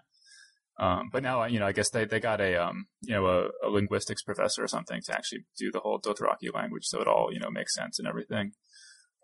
Um, 0.79 1.11
but 1.13 1.23
now, 1.23 1.45
you 1.45 1.59
know, 1.59 1.67
I 1.67 1.73
guess 1.73 1.91
they, 1.91 2.07
they 2.07 2.21
got 2.21 2.41
a, 2.41 2.57
um, 2.57 2.87
you 3.03 3.15
know, 3.15 3.27
a, 3.27 3.67
a 3.67 3.69
linguistics 3.69 4.23
professor 4.23 4.65
or 4.65 4.69
something 4.69 5.03
to 5.05 5.13
actually 5.13 5.45
do 5.59 5.71
the 5.71 5.81
whole 5.81 6.01
Dothraki 6.01 6.55
language, 6.55 6.85
so 6.87 7.03
it 7.03 7.07
all, 7.07 7.29
you 7.31 7.39
know, 7.39 7.51
makes 7.51 7.75
sense 7.75 7.99
and 7.99 8.09
everything. 8.09 8.53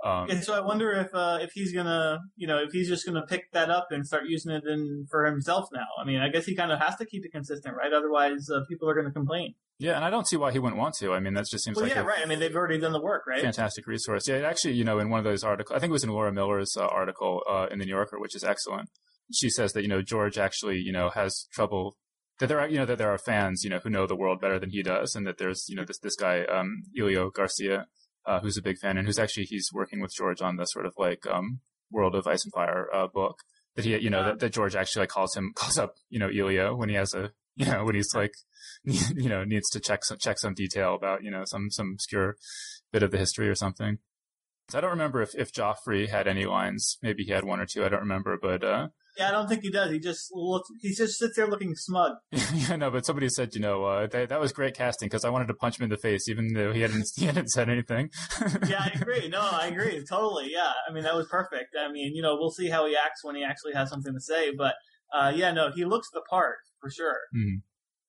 Um, 0.05 0.29
And 0.31 0.45
so 0.45 0.55
I 0.55 0.61
wonder 0.61 0.93
if 0.93 1.09
uh, 1.15 1.39
if 1.41 1.53
he's 1.53 1.73
gonna, 1.73 2.19
you 2.37 2.47
know, 2.47 2.59
if 2.59 2.71
he's 2.73 2.89
just 2.89 3.07
gonna 3.07 3.25
pick 3.27 3.51
that 3.53 3.71
up 3.71 3.89
and 3.91 4.07
start 4.07 4.25
using 4.27 4.53
it 4.53 4.65
in 4.67 5.07
for 5.11 5.25
himself 5.25 5.69
now. 5.73 5.87
I 6.01 6.05
mean, 6.05 6.21
I 6.21 6.29
guess 6.29 6.45
he 6.45 6.55
kind 6.55 6.71
of 6.71 6.79
has 6.81 6.97
to 6.97 7.07
keep 7.07 7.25
it 7.25 7.33
consistent, 7.33 7.75
right? 7.77 7.93
Otherwise, 7.93 8.49
uh, 8.55 8.61
people 8.69 8.89
are 8.91 8.95
gonna 8.95 9.11
complain. 9.13 9.55
yeah, 9.79 9.97
and 9.97 10.05
I 10.05 10.11
don't 10.11 10.27
see 10.27 10.37
why 10.37 10.53
he 10.53 10.59
wouldn't 10.59 10.79
want 10.79 10.95
to. 10.97 11.13
I 11.13 11.21
mean, 11.21 11.35
that 11.35 11.47
just 11.51 11.65
seems 11.65 11.77
Well, 11.77 11.87
like 11.87 11.95
yeah, 11.95 12.03
a 12.03 12.05
right. 12.05 12.21
I 12.23 12.27
mean, 12.27 12.41
they've 12.41 12.55
already 12.55 12.79
done 12.79 12.93
the 12.93 13.01
work, 13.01 13.27
right? 13.27 13.41
fantastic 13.43 13.87
resource. 13.87 14.29
Yeah, 14.29 14.37
actually, 14.37 14.75
you 14.75 14.85
know, 14.85 14.99
in 14.99 15.09
one 15.11 15.19
of 15.19 15.25
those 15.25 15.43
articles, 15.45 15.75
I 15.77 15.81
think 15.81 15.91
it 15.91 15.93
was 15.93 16.05
in 16.05 16.11
Laura 16.11 16.33
Miller's 16.33 16.77
uh, 16.77 16.87
article 16.87 17.43
uh, 17.49 17.67
in 17.71 17.79
the 17.79 17.85
New 17.87 17.95
Yorker, 17.95 18.19
which 18.21 18.35
is 18.37 18.45
excellent. 18.45 18.91
She 19.33 19.49
says 19.51 19.73
that 19.73 19.83
you 19.83 19.89
know 19.89 20.03
George 20.03 20.37
actually, 20.39 20.79
you 20.79 20.93
know, 20.93 21.09
has 21.11 21.47
trouble. 21.53 21.97
That 22.39 22.49
there 22.49 22.61
are, 22.61 22.69
you 22.69 22.77
know, 22.77 22.85
that 22.85 22.99
there 22.99 23.11
are 23.11 23.17
fans, 23.19 23.65
you 23.65 23.71
know, 23.71 23.79
who 23.83 23.89
know 23.89 24.07
the 24.07 24.15
world 24.15 24.43
better 24.43 24.59
than 24.59 24.69
he 24.69 24.83
does, 24.83 25.15
and 25.17 25.27
that 25.27 25.39
there's, 25.39 25.65
you 25.71 25.75
know, 25.75 25.85
this 25.87 25.99
this 25.99 26.17
guy, 26.17 26.45
um, 26.45 26.83
Elio 26.99 27.31
Garcia, 27.31 27.87
uh, 28.27 28.41
who's 28.41 28.57
a 28.57 28.63
big 28.63 28.79
fan, 28.79 28.99
and 28.99 29.07
who's 29.07 29.19
actually 29.19 29.45
he's 29.45 29.71
working 29.73 30.01
with 30.01 30.15
George 30.15 30.43
on 30.43 30.57
the 30.57 30.65
sort 30.67 30.87
of 30.87 30.95
like 30.99 31.27
um, 31.27 31.61
World 31.91 32.15
of 32.15 32.27
Ice 32.27 32.45
and 32.45 32.53
Fire 32.53 32.89
uh, 32.93 33.07
book. 33.07 33.41
That 33.75 33.85
he, 33.85 33.97
you 33.99 34.11
know, 34.11 34.25
that, 34.25 34.39
that 34.41 34.53
George 34.53 34.75
actually 34.75 35.01
like 35.01 35.11
calls 35.11 35.37
him 35.37 35.53
calls 35.57 35.79
up, 35.79 35.97
you 36.09 36.19
know, 36.19 36.29
Elio 36.29 36.75
when 36.75 36.89
he 36.89 36.95
has 36.97 37.15
a, 37.15 37.33
you 37.57 37.67
know, 37.67 37.85
when 37.85 37.95
he's 37.95 38.15
like, 38.15 38.33
you 38.85 39.29
know, 39.29 39.45
needs 39.45 39.71
to 39.71 39.81
check 39.81 40.05
some 40.05 40.19
check 40.19 40.39
some 40.39 40.55
detail 40.55 40.95
about, 40.95 41.23
you 41.23 41.31
know, 41.31 41.45
some 41.45 41.71
some 41.71 41.93
obscure 41.95 42.37
bit 42.93 43.03
of 43.03 43.11
the 43.11 43.19
history 43.19 43.49
or 43.49 43.55
something. 43.55 43.99
So 44.69 44.79
I 44.79 44.81
don't 44.81 44.91
remember 44.91 45.23
if, 45.23 45.35
if 45.37 45.53
Joffrey 45.53 46.09
had 46.09 46.27
any 46.27 46.45
lines. 46.45 46.99
Maybe 47.01 47.23
he 47.23 47.31
had 47.31 47.45
one 47.45 47.61
or 47.61 47.67
two. 47.67 47.85
I 47.85 47.89
don't 47.89 48.01
remember, 48.01 48.37
but 48.41 48.65
uh, 48.65 48.89
Yeah, 49.17 49.29
I 49.29 49.31
don't 49.31 49.49
think 49.49 49.63
he 49.63 49.71
does. 49.71 49.91
He 49.91 49.99
just 49.99 50.31
looks. 50.33 50.69
He 50.81 50.95
just 50.95 51.19
sits 51.19 51.37
there 51.37 51.47
looking 51.47 51.75
smug. 51.75 52.17
yeah, 52.55 52.77
no. 52.77 52.91
But 52.91 53.07
somebody 53.07 53.29
said, 53.29 53.55
you 53.55 53.61
know, 53.61 53.85
uh, 53.85 54.07
that, 54.09 54.29
that 54.29 54.41
was 54.41 54.53
great 54.53 54.75
casting 54.75 55.07
because 55.07 55.25
I 55.25 55.31
wanted 55.31 55.49
to 55.49 55.55
punch 55.55 55.79
him 55.79 55.85
in 55.85 55.91
the 55.91 55.97
face, 55.97 56.29
even 56.29 56.53
though 56.53 56.73
he 56.73 56.83
hadn't 56.83 57.07
he 57.17 57.27
hadn't 57.27 57.49
said 57.49 57.69
anything. 57.69 58.11
Yeah, 58.69 58.81
I 58.83 58.99
agree. 59.01 59.29
No, 59.29 59.41
I 59.41 59.69
agree 59.69 60.05
totally. 60.09 60.51
Yeah, 60.51 60.73
I 60.89 60.93
mean 60.93 61.05
that 61.05 61.15
was 61.15 61.27
perfect. 61.29 61.77
I 61.79 61.91
mean, 61.91 62.15
you 62.15 62.23
know, 62.23 62.37
we'll 62.37 62.51
see 62.51 62.69
how 62.69 62.87
he 62.87 62.97
acts 62.97 63.23
when 63.23 63.37
he 63.37 63.45
actually 63.45 63.75
has 63.75 63.89
something 63.89 64.13
to 64.13 64.21
say. 64.21 64.53
But 64.57 64.75
uh, 65.13 65.33
yeah, 65.35 65.53
no, 65.53 65.71
he 65.75 65.85
looks 65.85 66.09
the 66.13 66.23
part 66.29 66.57
for 66.81 66.91
sure. 66.91 67.17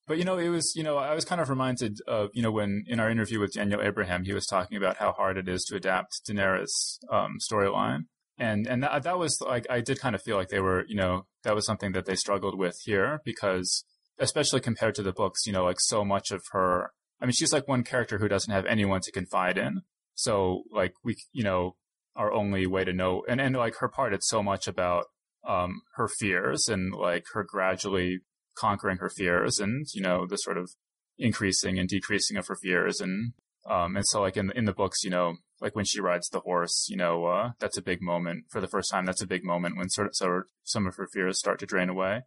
But 0.07 0.17
you 0.17 0.23
know, 0.23 0.37
it 0.37 0.49
was 0.49 0.73
you 0.75 0.83
know 0.83 0.97
I 0.97 1.13
was 1.13 1.25
kind 1.25 1.41
of 1.41 1.49
reminded 1.49 1.99
of 2.07 2.29
you 2.33 2.41
know 2.41 2.51
when 2.51 2.85
in 2.87 2.99
our 2.99 3.09
interview 3.09 3.39
with 3.39 3.53
Daniel 3.53 3.81
Abraham, 3.81 4.23
he 4.23 4.33
was 4.33 4.45
talking 4.45 4.77
about 4.77 4.97
how 4.97 5.11
hard 5.11 5.37
it 5.37 5.49
is 5.49 5.65
to 5.65 5.75
adapt 5.75 6.21
Daenerys' 6.27 6.97
um, 7.11 7.37
storyline, 7.39 8.05
and 8.37 8.67
and 8.67 8.83
that 8.83 9.03
that 9.03 9.17
was 9.17 9.39
like 9.41 9.65
I 9.69 9.81
did 9.81 9.99
kind 9.99 10.15
of 10.15 10.21
feel 10.21 10.37
like 10.37 10.49
they 10.49 10.59
were 10.59 10.85
you 10.87 10.95
know 10.95 11.25
that 11.43 11.55
was 11.55 11.65
something 11.65 11.91
that 11.93 12.05
they 12.05 12.15
struggled 12.15 12.57
with 12.57 12.77
here 12.83 13.21
because 13.25 13.83
especially 14.19 14.59
compared 14.59 14.95
to 14.95 15.03
the 15.03 15.11
books, 15.11 15.45
you 15.45 15.53
know, 15.53 15.63
like 15.63 15.79
so 15.79 16.03
much 16.03 16.31
of 16.31 16.41
her. 16.51 16.91
I 17.21 17.25
mean, 17.25 17.33
she's 17.33 17.53
like 17.53 17.67
one 17.67 17.83
character 17.83 18.17
who 18.17 18.27
doesn't 18.27 18.53
have 18.53 18.65
anyone 18.65 19.01
to 19.01 19.11
confide 19.11 19.57
in. 19.57 19.81
So 20.15 20.63
like 20.71 20.93
we, 21.03 21.15
you 21.31 21.43
know, 21.43 21.75
our 22.15 22.33
only 22.33 22.65
way 22.65 22.83
to 22.83 22.93
know, 22.93 23.23
and 23.27 23.39
and 23.39 23.55
like 23.55 23.75
her 23.75 23.87
part, 23.87 24.13
it's 24.13 24.29
so 24.29 24.41
much 24.41 24.67
about 24.67 25.05
um 25.47 25.81
her 25.95 26.07
fears 26.07 26.67
and 26.67 26.93
like 26.93 27.25
her 27.33 27.43
gradually 27.43 28.19
conquering 28.57 28.97
her 28.97 29.09
fears 29.09 29.59
and 29.59 29.85
you 29.93 30.01
know 30.01 30.25
the 30.27 30.35
sort 30.35 30.57
of 30.57 30.71
increasing 31.17 31.77
and 31.77 31.87
decreasing 31.87 32.37
of 32.37 32.47
her 32.47 32.57
fears 32.61 32.99
and 32.99 33.33
um 33.69 33.95
and 33.95 34.05
so 34.07 34.19
like 34.19 34.35
in 34.35 34.51
in 34.55 34.65
the 34.65 34.73
books 34.73 35.03
you 35.03 35.11
know 35.11 35.35
like 35.61 35.75
when 35.75 35.85
she 35.85 35.99
rides 35.99 36.29
the 36.29 36.39
horse 36.41 36.87
you 36.89 36.95
know 36.97 37.25
uh 37.25 37.51
that's 37.59 37.77
a 37.77 37.81
big 37.81 38.01
moment 38.01 38.45
for 38.49 38.61
the 38.61 38.67
first 38.67 38.91
time 38.91 39.05
that's 39.05 39.21
a 39.21 39.27
big 39.27 39.43
moment 39.43 39.77
when 39.77 39.89
sort 39.89 40.07
of 40.07 40.15
so 40.15 40.43
some 40.63 40.85
of 40.87 40.95
her 40.95 41.07
fears 41.13 41.39
start 41.39 41.59
to 41.59 41.65
drain 41.65 41.89
away 41.89 42.21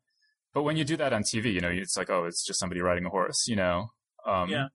but 0.52 0.62
when 0.62 0.76
you 0.76 0.84
do 0.84 0.96
that 0.96 1.12
on 1.12 1.22
TV 1.22 1.52
you 1.52 1.60
know 1.60 1.68
it's 1.70 1.96
like 1.96 2.10
oh 2.10 2.24
it's 2.24 2.44
just 2.44 2.58
somebody 2.58 2.80
riding 2.80 3.06
a 3.06 3.10
horse 3.10 3.46
you 3.46 3.56
know 3.56 3.88
um 4.26 4.48
Yeah. 4.48 4.66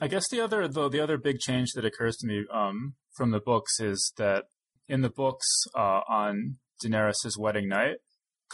I 0.00 0.06
guess 0.06 0.28
the 0.28 0.40
other 0.40 0.68
the, 0.68 0.88
the 0.88 1.00
other 1.00 1.18
big 1.18 1.38
change 1.40 1.72
that 1.74 1.84
occurs 1.84 2.16
to 2.18 2.26
me 2.26 2.44
um 2.52 2.94
from 3.16 3.30
the 3.30 3.40
books 3.40 3.80
is 3.80 4.12
that 4.16 4.44
in 4.88 5.00
the 5.02 5.10
books 5.10 5.46
uh 5.76 6.00
on 6.08 6.56
Daenerys' 6.84 7.36
wedding 7.38 7.68
night 7.68 7.96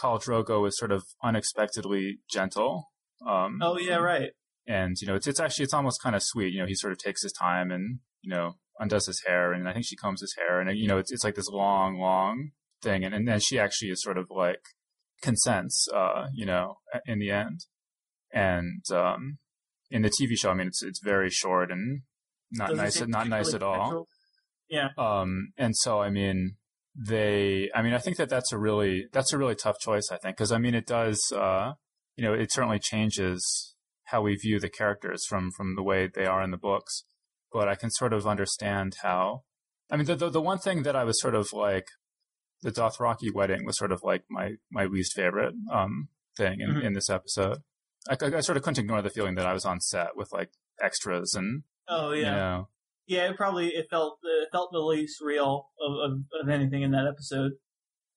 Khal 0.01 0.21
Drogo 0.25 0.67
is 0.67 0.77
sort 0.79 0.91
of 0.91 1.05
unexpectedly 1.23 2.19
gentle. 2.29 2.91
Um, 3.27 3.61
Oh 3.63 3.79
yeah, 3.79 3.97
right. 3.97 4.31
and 4.67 4.97
you 5.01 5.07
know, 5.07 5.15
it's 5.15 5.27
it's 5.29 5.39
actually 5.39 5.65
it's 5.65 5.73
almost 5.75 6.03
kind 6.03 6.17
of 6.17 6.23
sweet. 6.25 6.53
You 6.53 6.61
know, 6.61 6.67
he 6.67 6.75
sort 6.75 6.93
of 6.93 6.99
takes 6.99 7.23
his 7.23 7.33
time 7.33 7.71
and 7.71 8.01
you 8.23 8.31
know 8.31 8.55
undoes 8.79 9.07
his 9.07 9.23
hair, 9.27 9.53
and 9.53 9.69
I 9.69 9.73
think 9.73 9.87
she 9.87 9.97
combs 9.97 10.21
his 10.21 10.35
hair, 10.39 10.61
and 10.61 10.77
you 10.77 10.89
know, 10.89 10.99
it's 10.99 11.13
it's 11.13 11.25
like 11.25 11.35
this 11.35 11.49
long, 11.49 11.99
long 11.99 12.51
thing, 12.83 13.05
and 13.05 13.15
and 13.15 13.27
then 13.27 13.41
she 13.41 13.59
actually 13.59 13.91
is 13.91 14.03
sort 14.03 14.19
of 14.19 14.27
like 14.31 14.63
consents, 15.23 15.89
uh, 15.95 16.27
you 16.35 16.47
know, 16.47 16.77
in 17.07 17.19
the 17.19 17.31
end, 17.31 17.61
and 18.33 18.85
um, 18.91 19.39
in 19.91 20.03
the 20.03 20.11
TV 20.11 20.37
show, 20.37 20.51
I 20.51 20.55
mean, 20.55 20.69
it's 20.69 20.83
it's 20.83 21.01
very 21.03 21.31
short 21.31 21.71
and 21.71 22.03
not 22.51 22.71
Doesn't 22.71 23.11
nice, 23.11 23.29
not 23.29 23.29
nice 23.29 23.55
at 23.55 23.63
all. 23.63 24.07
Yeah. 24.69 24.89
Um, 24.97 25.53
and 25.57 25.77
so, 25.77 26.01
I 26.01 26.11
mean, 26.11 26.57
they, 26.95 27.71
I 27.75 27.83
mean, 27.83 27.93
I 27.93 27.99
think 27.99 28.17
that 28.17 28.29
that's 28.29 28.53
a 28.53 28.59
really, 28.59 29.07
that's 29.13 29.33
a 29.33 29.39
really 29.39 29.55
tough 29.55 29.79
choice, 29.81 30.09
I 30.11 30.17
think, 30.17 30.37
because 30.37 30.53
I 30.53 30.59
mean, 30.59 30.75
it 30.75 30.87
does, 30.87 31.21
uh, 31.35 31.73
you 32.17 32.25
know, 32.25 32.33
it 32.33 32.53
certainly 32.53 32.79
changes 32.79 33.75
how 34.05 34.23
we 34.23 34.37
view 34.37 34.61
the 34.61 34.69
characters 34.69 35.25
from, 35.29 35.51
from 35.57 35.75
the 35.75 35.83
way 35.83 36.09
they 36.13 36.27
are 36.27 36.43
in 36.43 36.51
the 36.51 36.57
books. 36.57 37.05
But 37.55 37.69
I 37.69 37.77
can 37.77 37.91
sort 37.91 38.13
of 38.13 38.27
understand 38.27 38.97
how, 39.03 39.45
I 39.91 39.97
mean, 39.97 40.07
the, 40.07 40.17
the, 40.17 40.29
the 40.29 40.41
one 40.43 40.59
thing 40.59 40.83
that 40.83 40.97
I 40.97 41.05
was 41.05 41.21
sort 41.21 41.37
of 41.37 41.53
like, 41.53 41.87
the 42.63 42.73
Dothraki 42.73 43.33
wedding 43.33 43.65
was 43.65 43.79
sort 43.79 43.93
of 43.93 44.01
like 44.03 44.25
my, 44.29 44.55
my 44.73 44.85
least 44.87 45.15
favorite, 45.15 45.55
um, 45.73 46.09
thing 46.37 46.61
in, 46.61 46.71
Mhm. 46.71 46.85
in 46.85 46.93
this 46.95 47.09
episode. 47.09 47.59
I, 48.11 48.17
I 48.21 48.41
sort 48.41 48.57
of 48.59 48.65
couldn't 48.65 48.81
ignore 48.83 49.01
the 49.03 49.09
feeling 49.11 49.37
that 49.37 49.47
I 49.47 49.53
was 49.53 49.65
on 49.65 49.81
set 49.81 50.17
with 50.17 50.31
like 50.33 50.51
extras 50.83 51.33
and, 51.35 51.63
Oh 51.89 52.11
yeah. 52.11 52.19
you 52.19 52.25
know, 52.33 52.69
Yeah, 53.07 53.31
it 53.31 53.37
probably 53.37 53.69
it 53.69 53.87
felt 53.89 54.19
it 54.25 54.49
felt 54.51 54.71
the 54.73 54.81
least 54.81 55.21
real 55.23 55.69
of, 55.81 55.93
of, 56.13 56.19
of 56.43 56.49
anything 56.49 56.83
in 56.83 56.91
that 56.91 57.07
episode. 57.07 57.53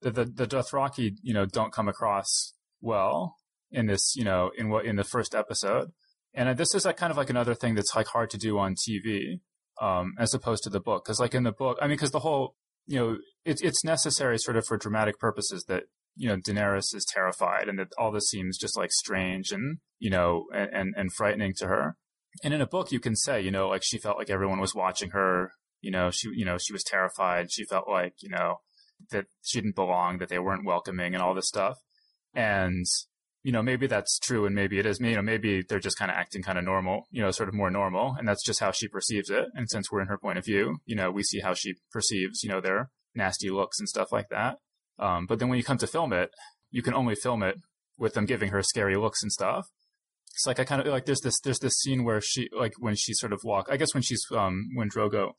the, 0.01 0.09
the 0.11 0.25
the 0.25 0.47
Dothraki, 0.47 1.17
you 1.21 1.33
know, 1.33 1.45
don't 1.45 1.71
come 1.73 1.87
across 1.87 2.53
well 2.81 3.35
in 3.71 3.85
this, 3.85 4.15
you 4.15 4.23
know, 4.23 4.49
in 4.57 4.69
what 4.69 4.85
in 4.85 4.95
the 4.95 5.03
first 5.03 5.35
episode. 5.35 5.91
And 6.37 6.55
this 6.55 6.75
is 6.75 6.85
like 6.85 6.97
kind 6.97 7.09
of 7.09 7.17
like 7.17 7.31
another 7.31 7.55
thing 7.55 7.73
that's 7.73 7.95
like 7.95 8.07
hard 8.07 8.29
to 8.29 8.37
do 8.37 8.59
on 8.59 8.75
TV, 8.75 9.39
um, 9.81 10.13
as 10.19 10.35
opposed 10.35 10.63
to 10.63 10.69
the 10.69 10.79
book. 10.79 11.03
Because 11.03 11.19
like 11.19 11.33
in 11.33 11.41
the 11.43 11.51
book, 11.51 11.79
I 11.81 11.87
mean, 11.87 11.95
because 11.95 12.11
the 12.11 12.19
whole, 12.19 12.55
you 12.85 12.99
know, 12.99 13.17
it's 13.43 13.61
it's 13.63 13.83
necessary 13.83 14.37
sort 14.37 14.55
of 14.55 14.63
for 14.67 14.77
dramatic 14.77 15.17
purposes 15.19 15.65
that 15.67 15.85
you 16.15 16.29
know 16.29 16.37
Daenerys 16.37 16.93
is 16.93 17.07
terrified 17.11 17.67
and 17.67 17.79
that 17.79 17.87
all 17.97 18.11
this 18.11 18.29
seems 18.29 18.59
just 18.59 18.77
like 18.77 18.91
strange 18.91 19.51
and 19.51 19.79
you 19.97 20.11
know 20.11 20.45
and 20.53 20.69
and, 20.71 20.93
and 20.95 21.13
frightening 21.13 21.53
to 21.57 21.65
her. 21.67 21.95
And 22.43 22.53
in 22.53 22.61
a 22.61 22.67
book, 22.67 22.91
you 22.91 22.99
can 22.99 23.15
say, 23.15 23.41
you 23.41 23.49
know, 23.49 23.67
like 23.67 23.81
she 23.83 23.97
felt 23.97 24.19
like 24.19 24.29
everyone 24.29 24.59
was 24.59 24.75
watching 24.75 25.09
her. 25.11 25.53
You 25.81 25.89
know, 25.89 26.11
she, 26.11 26.29
you 26.35 26.45
know, 26.45 26.59
she 26.59 26.71
was 26.71 26.83
terrified. 26.83 27.51
She 27.51 27.65
felt 27.65 27.89
like, 27.89 28.13
you 28.21 28.29
know, 28.29 28.57
that 29.11 29.25
she 29.41 29.59
didn't 29.59 29.75
belong, 29.75 30.19
that 30.19 30.29
they 30.29 30.37
weren't 30.37 30.65
welcoming, 30.65 31.15
and 31.15 31.23
all 31.23 31.33
this 31.33 31.47
stuff. 31.47 31.77
And 32.35 32.85
you 33.47 33.53
know, 33.53 33.63
maybe 33.63 33.87
that's 33.87 34.19
true, 34.19 34.45
and 34.45 34.53
maybe 34.53 34.77
it 34.77 34.85
is. 34.85 34.99
You 34.99 35.15
know, 35.15 35.21
maybe 35.21 35.63
they're 35.63 35.79
just 35.79 35.97
kind 35.97 36.11
of 36.11 36.17
acting 36.17 36.43
kind 36.43 36.57
of 36.57 36.65
normal. 36.65 37.07
You 37.11 37.21
know, 37.21 37.31
sort 37.31 37.47
of 37.47 37.55
more 37.55 37.71
normal, 37.71 38.13
and 38.19 38.27
that's 38.27 38.45
just 38.45 38.59
how 38.59 38.71
she 38.71 38.89
perceives 38.89 39.29
it. 39.29 39.45
And 39.53 39.69
since 39.69 39.89
we're 39.89 40.01
in 40.01 40.09
her 40.09 40.17
point 40.17 40.37
of 40.37 40.43
view, 40.43 40.79
you 40.85 40.97
know, 40.97 41.11
we 41.11 41.23
see 41.23 41.39
how 41.39 41.53
she 41.53 41.75
perceives, 41.89 42.43
you 42.43 42.49
know, 42.49 42.59
their 42.59 42.89
nasty 43.15 43.49
looks 43.49 43.79
and 43.79 43.87
stuff 43.87 44.11
like 44.11 44.27
that. 44.31 44.57
Um, 44.99 45.27
but 45.27 45.39
then 45.39 45.47
when 45.47 45.57
you 45.57 45.63
come 45.63 45.77
to 45.77 45.87
film 45.87 46.11
it, 46.11 46.31
you 46.71 46.83
can 46.83 46.93
only 46.93 47.15
film 47.15 47.41
it 47.41 47.55
with 47.97 48.15
them 48.15 48.25
giving 48.25 48.49
her 48.49 48.61
scary 48.61 48.97
looks 48.97 49.23
and 49.23 49.31
stuff. 49.31 49.65
It's 50.33 50.45
like 50.45 50.59
I 50.59 50.65
kind 50.65 50.81
of 50.81 50.87
like 50.87 51.05
there's 51.05 51.21
this 51.21 51.39
there's 51.39 51.59
this 51.59 51.79
scene 51.79 52.03
where 52.03 52.19
she 52.19 52.49
like 52.51 52.73
when 52.79 52.95
she 52.97 53.13
sort 53.13 53.31
of 53.31 53.39
walk. 53.45 53.67
I 53.71 53.77
guess 53.77 53.93
when 53.93 54.03
she's 54.03 54.25
um 54.35 54.71
when 54.75 54.89
Drogo 54.89 55.31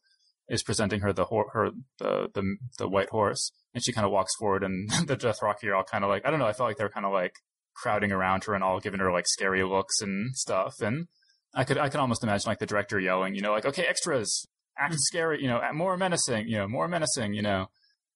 is 0.49 0.63
presenting 0.63 1.01
her 1.01 1.13
the 1.13 1.27
ho- 1.27 1.51
her 1.53 1.73
the, 1.99 2.29
the 2.33 2.57
the 2.79 2.89
white 2.89 3.11
horse, 3.11 3.53
and 3.75 3.85
she 3.85 3.93
kind 3.93 4.07
of 4.07 4.13
walks 4.13 4.35
forward, 4.37 4.65
and 4.65 4.89
the 5.07 5.15
Dothraki 5.15 5.65
are 5.65 5.75
all 5.75 5.85
kind 5.85 6.05
of 6.05 6.09
like 6.09 6.25
I 6.25 6.31
don't 6.31 6.39
know. 6.39 6.47
I 6.47 6.55
felt 6.55 6.71
like 6.71 6.79
they're 6.79 6.89
kind 6.89 7.05
of 7.05 7.13
like 7.13 7.35
crowding 7.81 8.13
around 8.13 8.45
her 8.45 8.55
and 8.55 8.65
all 8.65 8.81
giving 8.81 9.01
her 9.01 9.13
like 9.13 9.27
scary 9.27 9.63
looks 9.63 10.01
and 10.01 10.35
stuff. 10.37 10.75
And 10.81 11.07
I 11.55 11.65
could 11.65 11.79
I 11.79 11.89
could 11.89 12.01
almost 12.01 12.23
imagine 12.23 12.49
like 12.49 12.59
the 12.59 12.67
director 12.67 12.99
yelling, 12.99 13.35
you 13.35 13.41
know, 13.41 13.53
like 13.53 13.67
okay, 13.67 13.87
extras, 13.87 14.47
act 14.79 14.95
mm. 14.95 14.99
scary, 14.99 15.43
you 15.43 15.49
know, 15.49 15.61
more 15.73 15.97
menacing, 15.97 16.49
you 16.49 16.59
know, 16.59 16.69
more 16.69 16.89
menacing, 16.89 17.35
you 17.35 17.43
know, 17.43 17.67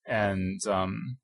and 0.07 0.61
um, 0.67 1.19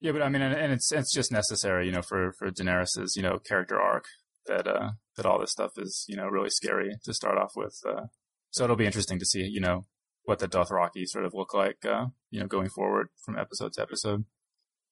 yeah, 0.00 0.12
but 0.12 0.22
I 0.22 0.28
mean, 0.28 0.42
and, 0.42 0.54
and 0.54 0.72
it's 0.72 0.92
it's 0.92 1.14
just 1.14 1.32
necessary, 1.32 1.86
you 1.86 1.92
know, 1.92 2.02
for 2.02 2.32
for 2.38 2.50
Daenerys's 2.50 3.14
you 3.16 3.22
know 3.22 3.38
character 3.38 3.80
arc 3.80 4.04
that 4.46 4.66
uh 4.66 4.90
that 5.16 5.24
all 5.24 5.40
this 5.40 5.52
stuff 5.52 5.70
is 5.78 6.04
you 6.08 6.16
know 6.16 6.26
really 6.26 6.50
scary 6.50 6.90
to 7.04 7.14
start 7.14 7.38
off 7.38 7.52
with. 7.56 7.74
Uh, 7.88 8.06
so 8.50 8.64
it'll 8.64 8.76
be 8.76 8.86
interesting 8.86 9.18
to 9.18 9.24
see, 9.24 9.40
you 9.40 9.60
know, 9.60 9.86
what 10.24 10.38
the 10.38 10.48
Dothraki 10.48 11.06
sort 11.06 11.24
of 11.24 11.34
look 11.34 11.54
like, 11.54 11.84
uh, 11.84 12.06
you 12.30 12.38
know, 12.38 12.46
going 12.46 12.68
forward 12.68 13.08
from 13.24 13.38
episode 13.38 13.72
to 13.72 13.82
episode. 13.82 14.24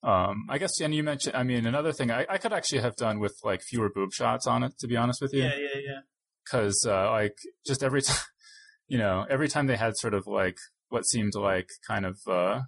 Um, 0.03 0.47
I 0.49 0.59
guess, 0.59 0.81
and 0.81 0.95
you 0.95 1.03
mentioned, 1.05 1.37
I 1.37 1.45
mean, 1.45 1.65
another 1.65 1.93
thing 1.93 2.11
I, 2.11 2.27
I 2.29 2.39
could 2.39 2.53
actually 2.53 2.81
have 2.81 2.97
done 2.97 3.21
with 3.21 3.39
like 3.45 3.63
fewer 3.63 3.89
boob 3.89 4.13
shots 4.13 4.47
on 4.47 4.65
it, 4.65 4.73
to 4.81 4.89
be 4.89 4.97
honest 4.97 5.23
with 5.23 5.33
you. 5.33 5.45
Yeah, 5.45 5.57
yeah, 5.57 5.81
yeah. 5.87 6.01
Cause, 6.51 6.85
uh, 6.89 7.11
like 7.11 7.37
just 7.65 7.85
every 7.85 8.03
time, 8.03 8.17
you 8.89 8.99
know, 8.99 9.25
every 9.31 9.49
time 9.49 9.69
they 9.69 9.77
had 9.77 9.97
sort 9.97 10.15
of 10.15 10.27
like 10.27 10.57
what 10.89 11.07
seemed 11.07 11.35
like 11.37 11.69
kind 11.87 12.05
of, 12.05 12.19
uh, 12.27 12.63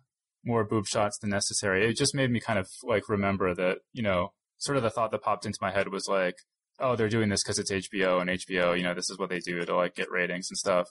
more 0.45 0.65
boob 0.65 0.87
shots 0.87 1.19
than 1.19 1.31
necessary, 1.31 1.89
it 1.89 1.97
just 1.97 2.15
made 2.15 2.31
me 2.31 2.39
kind 2.39 2.59
of 2.59 2.69
like 2.85 3.09
remember 3.09 3.55
that, 3.55 3.79
you 3.93 4.03
know, 4.03 4.33
sort 4.59 4.77
of 4.77 4.83
the 4.83 4.91
thought 4.91 5.11
that 5.11 5.23
popped 5.23 5.47
into 5.47 5.59
my 5.61 5.73
head 5.73 5.89
was 5.89 6.07
like, 6.09 6.37
oh, 6.79 6.97
they're 6.97 7.09
doing 7.09 7.31
this 7.31 7.43
because 7.43 7.59
it's 7.59 7.73
HBO 7.73 8.21
and 8.21 8.31
HBO, 8.31 8.77
you 8.77 8.83
know, 8.83 8.95
this 8.95 9.11
is 9.11 9.19
what 9.19 9.31
they 9.31 9.39
do 9.41 9.65
to 9.65 9.75
like 9.77 9.95
get 9.95 10.11
ratings 10.11 10.49
and 10.51 10.59
stuff. 10.59 10.89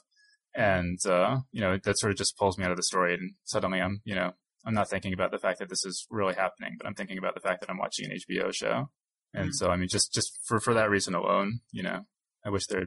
And, 0.54 0.98
uh, 1.06 1.38
you 1.52 1.60
know, 1.60 1.78
that 1.82 1.98
sort 1.98 2.12
of 2.12 2.18
just 2.18 2.36
pulls 2.36 2.58
me 2.58 2.64
out 2.64 2.70
of 2.70 2.76
the 2.76 2.82
story 2.82 3.14
and 3.14 3.32
suddenly 3.44 3.80
I'm, 3.80 4.00
you 4.04 4.14
know, 4.14 4.32
I'm 4.66 4.74
not 4.74 4.88
thinking 4.88 5.12
about 5.12 5.30
the 5.30 5.38
fact 5.38 5.58
that 5.58 5.68
this 5.68 5.84
is 5.84 6.06
really 6.10 6.34
happening, 6.34 6.76
but 6.78 6.86
I'm 6.86 6.94
thinking 6.94 7.18
about 7.18 7.34
the 7.34 7.40
fact 7.40 7.60
that 7.60 7.70
I'm 7.70 7.78
watching 7.78 8.10
an 8.10 8.16
HBO 8.16 8.52
show. 8.52 8.90
And 9.32 9.46
mm-hmm. 9.46 9.52
so, 9.52 9.68
I 9.68 9.76
mean, 9.76 9.88
just, 9.88 10.12
just 10.14 10.38
for, 10.44 10.60
for 10.60 10.74
that 10.74 10.90
reason 10.90 11.14
alone, 11.14 11.60
you 11.70 11.82
know, 11.82 12.00
I 12.44 12.50
wish 12.50 12.66
there 12.66 12.86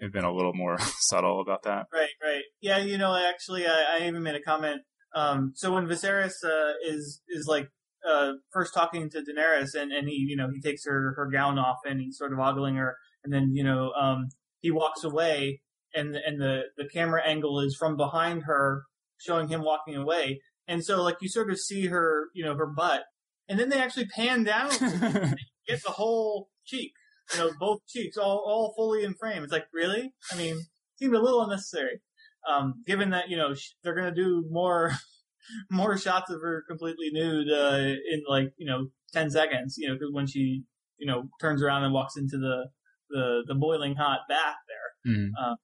had 0.00 0.12
been 0.12 0.24
a 0.24 0.32
little 0.32 0.54
more 0.54 0.76
subtle 1.00 1.40
about 1.40 1.62
that. 1.64 1.86
Right, 1.92 2.10
right. 2.22 2.42
Yeah, 2.60 2.78
you 2.78 2.98
know, 2.98 3.14
actually, 3.14 3.66
I, 3.66 3.98
I 3.98 4.06
even 4.06 4.22
made 4.22 4.34
a 4.34 4.42
comment. 4.42 4.82
Um, 5.14 5.52
so 5.54 5.72
when 5.72 5.86
Viserys, 5.86 6.44
uh, 6.44 6.74
is, 6.84 7.22
is 7.28 7.46
like, 7.46 7.68
uh, 8.08 8.32
first 8.52 8.72
talking 8.72 9.10
to 9.10 9.18
Daenerys 9.18 9.74
and, 9.74 9.90
and 9.90 10.08
he, 10.08 10.26
you 10.28 10.36
know, 10.36 10.48
he 10.54 10.60
takes 10.60 10.84
her, 10.84 11.14
her 11.16 11.28
gown 11.28 11.58
off 11.58 11.78
and 11.84 12.00
he's 12.00 12.16
sort 12.18 12.32
of 12.32 12.38
ogling 12.38 12.76
her 12.76 12.96
and 13.24 13.32
then, 13.32 13.52
you 13.54 13.64
know, 13.64 13.90
um, 14.00 14.28
he 14.60 14.70
walks 14.70 15.02
away 15.02 15.60
and, 15.94 16.14
and 16.14 16.40
the, 16.40 16.64
the 16.76 16.88
camera 16.88 17.22
angle 17.26 17.58
is 17.60 17.74
from 17.76 17.96
behind 17.96 18.44
her 18.44 18.84
showing 19.18 19.48
him 19.48 19.62
walking 19.62 19.96
away. 19.96 20.40
And 20.68 20.84
so 20.84 21.02
like 21.02 21.16
you 21.20 21.28
sort 21.28 21.50
of 21.50 21.58
see 21.58 21.86
her, 21.86 22.26
you 22.34 22.44
know, 22.44 22.56
her 22.56 22.66
butt, 22.66 23.04
and 23.48 23.58
then 23.58 23.68
they 23.68 23.80
actually 23.80 24.06
pan 24.06 24.44
down 24.44 24.70
get 25.68 25.82
the 25.84 25.92
whole 25.92 26.48
cheek, 26.64 26.92
you 27.32 27.40
know, 27.40 27.50
both 27.58 27.80
cheeks 27.86 28.16
all 28.16 28.42
all 28.46 28.74
fully 28.76 29.04
in 29.04 29.14
frame. 29.14 29.42
It's 29.42 29.52
like 29.52 29.66
really? 29.72 30.12
I 30.32 30.36
mean, 30.36 30.58
seemed 30.96 31.14
a 31.14 31.20
little 31.22 31.42
unnecessary. 31.42 32.00
Um, 32.48 32.82
given 32.86 33.10
that 33.10 33.28
you 33.28 33.36
know 33.36 33.54
they're 33.82 33.94
gonna 33.94 34.14
do 34.14 34.44
more 34.50 34.92
more 35.70 35.96
shots 35.96 36.30
of 36.30 36.40
her 36.40 36.64
completely 36.68 37.10
nude 37.12 37.50
uh, 37.50 37.76
in 37.76 38.22
like 38.28 38.52
you 38.56 38.66
know 38.66 38.88
ten 39.12 39.30
seconds, 39.30 39.76
you 39.78 39.88
know, 39.88 39.94
because 39.94 40.12
when 40.12 40.26
she 40.26 40.64
you 40.98 41.06
know 41.06 41.28
turns 41.40 41.62
around 41.62 41.84
and 41.84 41.92
walks 41.92 42.16
into 42.16 42.38
the 42.38 42.66
the, 43.08 43.44
the 43.46 43.54
boiling 43.54 43.94
hot 43.94 44.20
bath 44.28 44.56
there. 44.66 45.14
Mm. 45.14 45.30
Uh, 45.40 45.54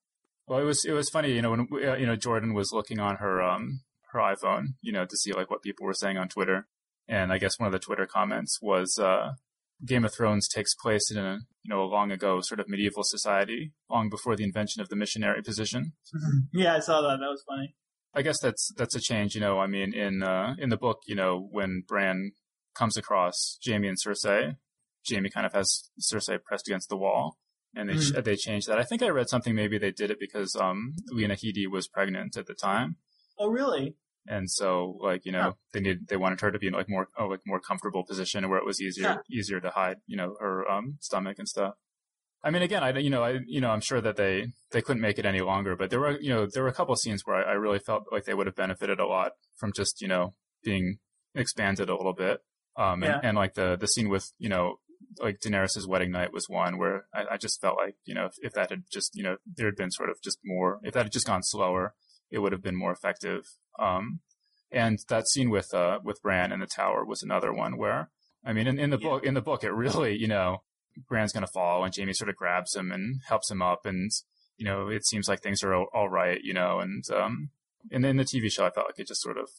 well, 0.46 0.60
it 0.60 0.64
was 0.64 0.84
it 0.84 0.92
was 0.92 1.08
funny, 1.08 1.32
you 1.32 1.42
know, 1.42 1.50
when 1.50 1.68
uh, 1.72 1.96
you 1.96 2.06
know 2.06 2.16
Jordan 2.16 2.54
was 2.54 2.72
looking 2.72 2.98
on 3.00 3.16
her 3.16 3.42
um 3.42 3.80
her 4.12 4.20
iPhone, 4.20 4.74
you 4.80 4.92
know, 4.92 5.04
to 5.04 5.16
see 5.16 5.32
like 5.32 5.50
what 5.50 5.62
people 5.62 5.86
were 5.86 5.94
saying 5.94 6.16
on 6.16 6.28
Twitter. 6.28 6.66
And 7.08 7.32
I 7.32 7.38
guess 7.38 7.58
one 7.58 7.66
of 7.66 7.72
the 7.72 7.78
Twitter 7.78 8.06
comments 8.06 8.58
was, 8.62 8.98
uh, 8.98 9.32
Game 9.84 10.04
of 10.04 10.14
Thrones 10.14 10.48
takes 10.48 10.74
place 10.74 11.10
in 11.10 11.18
a, 11.18 11.38
you 11.62 11.68
know, 11.68 11.82
a 11.82 11.84
long 11.86 12.12
ago 12.12 12.40
sort 12.40 12.60
of 12.60 12.68
medieval 12.68 13.02
society, 13.02 13.72
long 13.90 14.08
before 14.08 14.36
the 14.36 14.44
invention 14.44 14.80
of 14.80 14.88
the 14.88 14.96
missionary 14.96 15.42
position. 15.42 15.92
yeah, 16.52 16.76
I 16.76 16.80
saw 16.80 17.00
that. 17.00 17.18
That 17.20 17.28
was 17.28 17.42
funny. 17.48 17.74
I 18.14 18.22
guess 18.22 18.40
that's, 18.40 18.72
that's 18.76 18.94
a 18.94 19.00
change, 19.00 19.34
you 19.34 19.40
know, 19.40 19.58
I 19.58 19.66
mean, 19.66 19.94
in, 19.94 20.22
uh, 20.22 20.54
in 20.58 20.68
the 20.68 20.76
book, 20.76 21.00
you 21.06 21.14
know, 21.14 21.48
when 21.50 21.82
Bran 21.86 22.32
comes 22.74 22.96
across 22.96 23.58
Jaime 23.66 23.88
and 23.88 23.96
Cersei, 23.98 24.56
Jaime 25.10 25.30
kind 25.30 25.46
of 25.46 25.54
has 25.54 25.90
Cersei 26.00 26.42
pressed 26.42 26.68
against 26.68 26.90
the 26.90 26.96
wall 26.96 27.38
and 27.74 27.88
they, 27.88 27.94
mm. 27.94 28.24
they 28.24 28.36
changed 28.36 28.68
that. 28.68 28.78
I 28.78 28.84
think 28.84 29.02
I 29.02 29.08
read 29.08 29.30
something, 29.30 29.54
maybe 29.54 29.78
they 29.78 29.92
did 29.92 30.10
it 30.10 30.20
because, 30.20 30.54
um, 30.54 30.92
Lena 31.08 31.34
Headey 31.34 31.66
was 31.70 31.88
pregnant 31.88 32.36
at 32.36 32.46
the 32.46 32.54
time. 32.54 32.96
Oh, 33.38 33.48
really? 33.48 33.96
And 34.26 34.50
so 34.50 34.96
like 35.00 35.24
you 35.24 35.32
know 35.32 35.52
oh. 35.52 35.56
they 35.72 35.80
need 35.80 36.08
they 36.08 36.16
wanted 36.16 36.40
her 36.40 36.50
to 36.50 36.58
be 36.58 36.68
in 36.68 36.72
like 36.72 36.88
more 36.88 37.08
oh, 37.18 37.26
like 37.26 37.40
more 37.46 37.60
comfortable 37.60 38.04
position 38.04 38.48
where 38.48 38.58
it 38.58 38.64
was 38.64 38.80
easier 38.80 39.04
yeah. 39.04 39.38
easier 39.38 39.60
to 39.60 39.70
hide 39.70 39.96
you 40.06 40.16
know 40.16 40.36
her 40.40 40.68
um 40.70 40.96
stomach 41.00 41.38
and 41.38 41.48
stuff 41.48 41.74
i 42.44 42.50
mean 42.50 42.62
again 42.62 42.82
i 42.82 42.96
you 42.98 43.10
know 43.10 43.22
i 43.22 43.38
you 43.46 43.60
know 43.60 43.70
i'm 43.70 43.80
sure 43.80 44.00
that 44.00 44.16
they 44.16 44.46
they 44.70 44.82
couldn't 44.82 45.02
make 45.02 45.18
it 45.18 45.26
any 45.26 45.40
longer 45.40 45.76
but 45.76 45.90
there 45.90 46.00
were 46.00 46.18
you 46.20 46.28
know 46.28 46.46
there 46.46 46.62
were 46.62 46.68
a 46.68 46.74
couple 46.74 46.92
of 46.92 47.00
scenes 47.00 47.22
where 47.24 47.36
I, 47.36 47.52
I 47.52 47.54
really 47.54 47.78
felt 47.78 48.04
like 48.12 48.24
they 48.24 48.34
would 48.34 48.46
have 48.46 48.56
benefited 48.56 49.00
a 49.00 49.06
lot 49.06 49.32
from 49.56 49.72
just 49.72 50.00
you 50.00 50.08
know 50.08 50.34
being 50.62 50.98
expanded 51.34 51.88
a 51.88 51.96
little 51.96 52.14
bit 52.14 52.40
um 52.76 53.02
and, 53.02 53.04
yeah. 53.04 53.20
and 53.22 53.36
like 53.36 53.54
the 53.54 53.76
the 53.76 53.88
scene 53.88 54.08
with 54.08 54.32
you 54.38 54.48
know 54.48 54.76
like 55.18 55.40
Daenerys' 55.40 55.86
wedding 55.86 56.10
night 56.10 56.32
was 56.32 56.48
one 56.48 56.78
where 56.78 57.06
I, 57.14 57.32
I 57.32 57.36
just 57.36 57.60
felt 57.60 57.76
like, 57.76 57.96
you 58.04 58.14
know, 58.14 58.26
if, 58.26 58.34
if, 58.40 58.52
that 58.54 58.70
had 58.70 58.84
just, 58.90 59.14
you 59.14 59.22
know, 59.22 59.36
there 59.46 59.66
had 59.66 59.76
been 59.76 59.90
sort 59.90 60.10
of 60.10 60.16
just 60.22 60.38
more, 60.44 60.80
if 60.82 60.94
that 60.94 61.04
had 61.04 61.12
just 61.12 61.26
gone 61.26 61.42
slower, 61.42 61.94
it 62.32 62.38
would 62.38 62.52
have 62.52 62.62
been 62.62 62.76
more 62.76 62.90
effective. 62.90 63.44
Um, 63.78 64.20
and 64.72 64.98
that 65.08 65.28
scene 65.28 65.50
with 65.50 65.72
uh, 65.74 66.00
with 66.02 66.22
Bran 66.22 66.50
in 66.50 66.60
the 66.60 66.66
tower 66.66 67.04
was 67.04 67.22
another 67.22 67.52
one 67.52 67.76
where, 67.76 68.10
I 68.44 68.52
mean, 68.52 68.66
in, 68.66 68.78
in 68.78 68.90
the 68.90 68.98
yeah. 68.98 69.08
book, 69.08 69.24
in 69.24 69.34
the 69.34 69.42
book, 69.42 69.62
it 69.62 69.72
really, 69.72 70.16
you 70.16 70.26
know, 70.26 70.62
Bran's 71.08 71.32
gonna 71.32 71.46
fall, 71.46 71.84
and 71.84 71.94
Jaime 71.94 72.14
sort 72.14 72.30
of 72.30 72.36
grabs 72.36 72.74
him 72.74 72.90
and 72.90 73.20
helps 73.28 73.50
him 73.50 73.60
up, 73.60 73.84
and 73.84 74.10
you 74.56 74.64
know, 74.64 74.88
it 74.88 75.06
seems 75.06 75.28
like 75.28 75.42
things 75.42 75.62
are 75.62 75.74
all, 75.74 75.86
all 75.92 76.08
right, 76.08 76.40
you 76.42 76.54
know, 76.54 76.80
and 76.80 77.04
um, 77.14 77.50
and 77.90 78.04
in 78.06 78.16
the 78.16 78.24
TV 78.24 78.50
show, 78.50 78.64
I 78.64 78.70
felt 78.70 78.86
like 78.86 78.98
it 78.98 79.08
just 79.08 79.22
sort 79.22 79.36
of, 79.36 79.50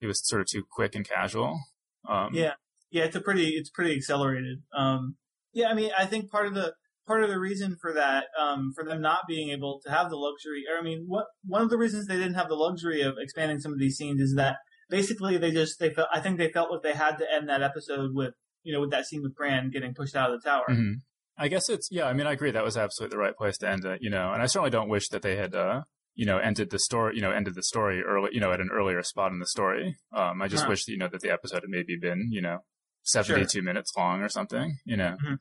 it 0.00 0.06
was 0.06 0.26
sort 0.26 0.40
of 0.40 0.46
too 0.46 0.64
quick 0.70 0.94
and 0.94 1.06
casual. 1.06 1.60
Um, 2.08 2.30
yeah, 2.32 2.52
yeah, 2.90 3.04
it's 3.04 3.16
a 3.16 3.20
pretty, 3.20 3.50
it's 3.50 3.70
pretty 3.70 3.94
accelerated. 3.96 4.62
Um, 4.76 5.16
yeah, 5.52 5.68
I 5.68 5.74
mean, 5.74 5.90
I 5.96 6.06
think 6.06 6.30
part 6.30 6.46
of 6.46 6.54
the 6.54 6.74
part 7.06 7.22
of 7.22 7.30
the 7.30 7.38
reason 7.38 7.76
for 7.80 7.92
that, 7.92 8.26
um, 8.38 8.72
for 8.74 8.84
them 8.84 9.00
not 9.00 9.20
being 9.28 9.50
able 9.50 9.80
to 9.84 9.90
have 9.90 10.10
the 10.10 10.16
luxury, 10.16 10.64
or 10.70 10.78
I 10.78 10.82
mean, 10.82 11.04
what 11.06 11.26
one 11.44 11.62
of 11.62 11.70
the 11.70 11.78
reasons 11.78 12.06
they 12.06 12.16
didn't 12.16 12.34
have 12.34 12.48
the 12.48 12.54
luxury 12.54 13.02
of 13.02 13.14
expanding 13.18 13.60
some 13.60 13.72
of 13.72 13.78
these 13.78 13.96
scenes 13.96 14.20
is 14.20 14.34
that 14.36 14.56
basically 14.88 15.38
they 15.38 15.50
just 15.50 15.78
they 15.78 15.90
felt 15.90 16.08
I 16.12 16.20
think 16.20 16.38
they 16.38 16.50
felt 16.50 16.70
like 16.70 16.82
they 16.82 16.94
had 16.94 17.16
to 17.16 17.26
end 17.32 17.48
that 17.48 17.62
episode 17.62 18.14
with 18.14 18.34
you 18.62 18.72
know 18.72 18.80
with 18.80 18.90
that 18.90 19.06
scene 19.06 19.22
with 19.22 19.34
Bran 19.34 19.70
getting 19.70 19.94
pushed 19.94 20.16
out 20.16 20.32
of 20.32 20.42
the 20.42 20.48
tower. 20.48 20.66
Mm-hmm. 20.70 20.92
I 21.36 21.48
guess 21.48 21.68
it's 21.68 21.88
yeah. 21.90 22.06
I 22.06 22.12
mean, 22.12 22.26
I 22.26 22.32
agree 22.32 22.50
that 22.50 22.64
was 22.64 22.76
absolutely 22.76 23.14
the 23.14 23.20
right 23.20 23.36
place 23.36 23.58
to 23.58 23.68
end 23.68 23.84
it. 23.84 24.00
You 24.02 24.10
know, 24.10 24.32
and 24.32 24.42
I 24.42 24.46
certainly 24.46 24.70
don't 24.70 24.88
wish 24.88 25.08
that 25.08 25.22
they 25.22 25.36
had. 25.36 25.54
Uh, 25.54 25.82
you 26.16 26.26
know, 26.26 26.38
ended 26.38 26.70
the 26.70 26.78
story, 26.78 27.16
you 27.16 27.20
know, 27.20 27.32
ended 27.32 27.56
the 27.56 27.62
story 27.64 28.00
early, 28.00 28.30
you 28.32 28.38
know, 28.38 28.52
at 28.52 28.60
an 28.60 28.70
earlier 28.72 29.02
spot 29.02 29.32
in 29.32 29.40
the 29.40 29.46
story. 29.46 29.96
Um, 30.12 30.40
I 30.40 30.46
just 30.46 30.62
huh. 30.62 30.68
wish, 30.68 30.84
that, 30.84 30.92
you 30.92 30.98
know, 30.98 31.08
that 31.08 31.22
the 31.22 31.32
episode 31.32 31.62
had 31.62 31.68
maybe 31.68 31.96
been, 32.00 32.28
you 32.30 32.40
know, 32.40 32.58
72 33.02 33.50
sure. 33.50 33.62
minutes 33.62 33.92
long 33.96 34.22
or 34.22 34.28
something, 34.28 34.78
you 34.84 34.96
know. 34.96 35.16
Mm-hmm. 35.20 35.34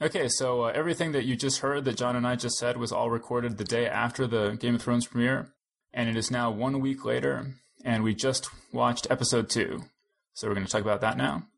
Okay, 0.00 0.28
so 0.28 0.62
uh, 0.62 0.72
everything 0.76 1.10
that 1.10 1.24
you 1.24 1.34
just 1.34 1.58
heard 1.58 1.84
that 1.84 1.96
John 1.96 2.14
and 2.14 2.24
I 2.24 2.36
just 2.36 2.56
said 2.56 2.76
was 2.76 2.92
all 2.92 3.10
recorded 3.10 3.58
the 3.58 3.64
day 3.64 3.88
after 3.88 4.28
the 4.28 4.52
Game 4.52 4.76
of 4.76 4.82
Thrones 4.82 5.08
premiere, 5.08 5.52
and 5.92 6.08
it 6.08 6.16
is 6.16 6.30
now 6.30 6.52
one 6.52 6.78
week 6.78 7.04
later, 7.04 7.54
and 7.84 8.04
we 8.04 8.14
just 8.14 8.48
watched 8.72 9.08
episode 9.10 9.50
two. 9.50 9.86
So 10.34 10.46
we're 10.46 10.54
going 10.54 10.66
to 10.66 10.70
talk 10.70 10.82
about 10.82 11.00
that 11.00 11.16
now. 11.16 11.48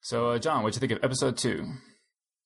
So, 0.00 0.30
uh, 0.30 0.38
John, 0.40 0.64
what 0.64 0.72
did 0.72 0.82
you 0.82 0.88
think 0.88 0.98
of 0.98 1.04
episode 1.04 1.36
two? 1.36 1.66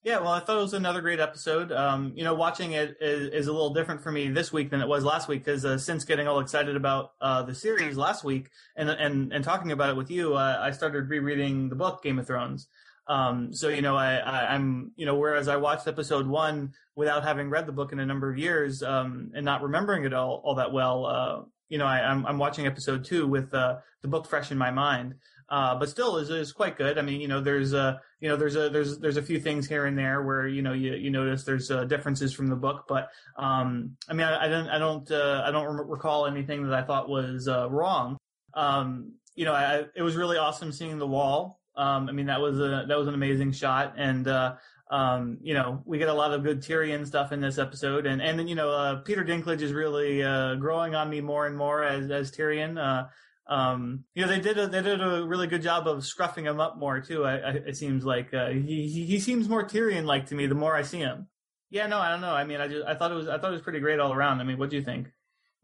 Yeah, 0.03 0.19
well, 0.19 0.33
I 0.33 0.41
thought 0.41 0.59
it 0.59 0.63
was 0.63 0.75
another 0.75 1.01
great 1.01 1.19
episode. 1.19 1.73
Um, 1.73 2.13
you 2.15 2.25
know, 2.25 2.35
watching 2.35 2.73
it 2.73 2.99
is, 3.01 3.29
is, 3.33 3.47
a 3.47 3.53
little 3.53 3.73
different 3.73 4.03
for 4.03 4.13
me 4.13 4.29
this 4.29 4.53
week 4.53 4.69
than 4.69 4.83
it 4.83 4.87
was 4.87 5.03
last 5.03 5.29
week 5.29 5.47
because 5.47 5.65
uh, 5.65 5.79
since 5.79 6.05
getting 6.05 6.29
all 6.29 6.41
excited 6.41 6.77
about 6.77 7.13
uh, 7.23 7.43
the 7.43 7.55
series 7.55 7.97
last 7.97 8.23
week 8.23 8.51
and 8.77 8.91
and 8.91 9.33
and 9.33 9.45
talking 9.45 9.73
about 9.73 9.89
it 9.89 9.97
with 9.97 10.11
you, 10.11 10.35
uh, 10.35 10.59
I 10.61 10.73
started 10.73 11.09
rereading 11.09 11.71
the 11.71 11.75
book 11.75 12.03
Game 12.03 12.19
of 12.19 12.27
Thrones. 12.27 12.69
Um, 13.09 13.55
so 13.55 13.69
you 13.69 13.83
know, 13.83 13.97
I, 13.97 14.17
I 14.17 14.55
am 14.55 14.93
you 14.97 15.07
know, 15.07 15.17
whereas 15.17 15.49
I 15.49 15.57
watched 15.57 15.89
episode 15.89 16.27
one 16.27 16.73
without 16.95 17.25
having 17.25 17.49
read 17.49 17.67
the 17.67 17.73
book 17.73 17.93
in 17.93 18.01
a 18.01 18.07
number 18.07 18.31
of 18.31 18.39
years 18.39 18.83
um, 18.83 19.31
and 19.35 19.45
not 19.45 19.63
remembering 19.63 20.05
it 20.05 20.13
all 20.13 20.43
all 20.45 20.57
that 20.57 20.73
well. 20.73 21.07
Uh, 21.07 21.43
you 21.69 21.79
know, 21.79 21.87
I, 21.87 22.01
am 22.01 22.21
I'm, 22.21 22.27
I'm 22.27 22.39
watching 22.39 22.67
episode 22.67 23.05
two 23.05 23.27
with 23.27 23.53
uh, 23.55 23.77
the 24.03 24.09
book 24.09 24.27
fresh 24.27 24.51
in 24.51 24.59
my 24.59 24.71
mind. 24.71 25.15
Uh, 25.51 25.75
but 25.79 25.89
still 25.89 26.19
is 26.19 26.29
is 26.29 26.53
quite 26.53 26.77
good. 26.77 26.99
I 26.99 27.03
mean, 27.03 27.23
you 27.23 27.29
know, 27.29 27.41
there's 27.41 27.73
a 27.73 28.01
you 28.21 28.29
know 28.29 28.37
there's 28.37 28.55
a 28.55 28.69
there's 28.69 28.99
there's 28.99 29.17
a 29.17 29.23
few 29.23 29.41
things 29.41 29.67
here 29.67 29.87
and 29.87 29.97
there 29.97 30.23
where 30.23 30.47
you 30.47 30.61
know 30.61 30.75
you 30.75 30.93
you 30.93 31.11
notice 31.11 31.45
there's 31.45 31.71
uh, 31.71 31.85
differences 31.85 32.35
from 32.35 32.49
the 32.49 32.57
book, 32.57 32.85
but 32.87 33.09
um, 33.37 33.97
I 34.11 34.13
mean, 34.13 34.27
I, 34.27 34.45
I 34.45 34.49
don't 34.49 34.69
I 34.69 34.79
don't 34.79 35.11
uh, 35.11 35.43
I 35.47 35.51
don't 35.51 35.89
recall 35.89 36.27
anything 36.27 36.65
that 36.65 36.75
I 36.75 36.83
thought 36.83 37.09
was 37.09 37.49
uh, 37.49 37.71
wrong. 37.71 38.19
Um, 38.53 39.15
you 39.35 39.47
know, 39.47 39.55
I, 39.55 39.85
it 39.97 40.03
was 40.03 40.17
really 40.17 40.37
awesome 40.37 40.71
seeing 40.71 40.99
the 40.99 41.07
wall. 41.07 41.58
Um, 41.79 42.09
I 42.09 42.13
mean, 42.13 42.27
that 42.27 42.41
was 42.41 42.59
a 42.59 42.85
that 42.89 42.99
was 42.99 43.07
an 43.07 43.15
amazing 43.15 43.53
shot, 43.53 43.95
and 43.97 44.27
uh, 44.27 44.57
um, 44.91 45.39
you 45.41 45.55
know, 45.55 45.83
we 45.85 45.99
get 45.99 46.09
a 46.09 46.15
lot 46.15 46.33
of 46.33 46.43
good 46.43 46.61
Tyrion 46.61 47.07
stuff 47.07 47.31
in 47.31 47.41
this 47.41 47.57
episode, 47.57 48.05
and 48.05 48.21
and 48.21 48.39
then 48.39 48.49
you 48.49 48.57
know, 48.57 48.71
uh, 48.71 48.97
Peter 48.97 49.25
Dinklage 49.25 49.63
is 49.63 49.73
really 49.73 50.23
uh, 50.23 50.57
growing 50.57 50.95
on 50.95 51.09
me 51.09 51.21
more 51.21 51.47
and 51.47 51.57
more 51.57 51.85
as 51.85 52.11
as 52.11 52.33
Tyrion. 52.33 52.79
Uh, 52.79 53.07
um, 53.53 54.05
you 54.15 54.25
know, 54.25 54.29
they 54.29 54.41
did 54.41 54.59
a, 54.59 54.67
they 54.67 54.83
did 54.83 55.01
a 55.01 55.25
really 55.25 55.47
good 55.47 55.63
job 55.63 55.87
of 55.87 55.99
scruffing 55.99 56.45
him 56.45 56.61
up 56.61 56.79
more 56.79 57.01
too. 57.01 57.25
I, 57.25 57.37
I, 57.37 57.51
it 57.69 57.77
seems 57.77 58.05
like 58.05 58.35
uh, 58.35 58.49
he, 58.49 58.89
he, 58.89 59.07
he 59.07 59.21
seems 59.21 59.49
more 59.49 59.67
Tyrion 59.67 60.05
like 60.05 60.27
to 60.27 60.35
me 60.35 60.47
the 60.47 60.55
more 60.55 60.75
I 60.75 60.83
see 60.83 60.99
him. 60.99 61.29
Yeah, 61.71 61.87
no, 61.87 61.99
I 61.99 62.11
don't 62.11 62.21
know. 62.21 62.35
I 62.35 62.45
mean, 62.45 62.61
I 62.61 62.69
just 62.69 62.87
I 62.87 62.95
thought 62.95 63.13
it 63.13 63.15
was 63.15 63.29
I 63.29 63.39
thought 63.39 63.51
it 63.51 63.55
was 63.55 63.63
pretty 63.63 63.81
great 63.81 64.01
all 64.01 64.13
around. 64.13 64.41
I 64.41 64.45
mean, 64.45 64.59
what 64.59 64.71
do 64.71 64.77
you 64.77 64.83
think? 64.83 65.09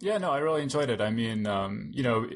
Yeah, 0.01 0.19
no, 0.19 0.31
I 0.31 0.39
really 0.39 0.63
enjoyed 0.63 0.91
it. 0.91 1.01
I 1.01 1.11
mean, 1.11 1.47
um, 1.47 1.91
you 1.93 2.03
know, 2.03 2.29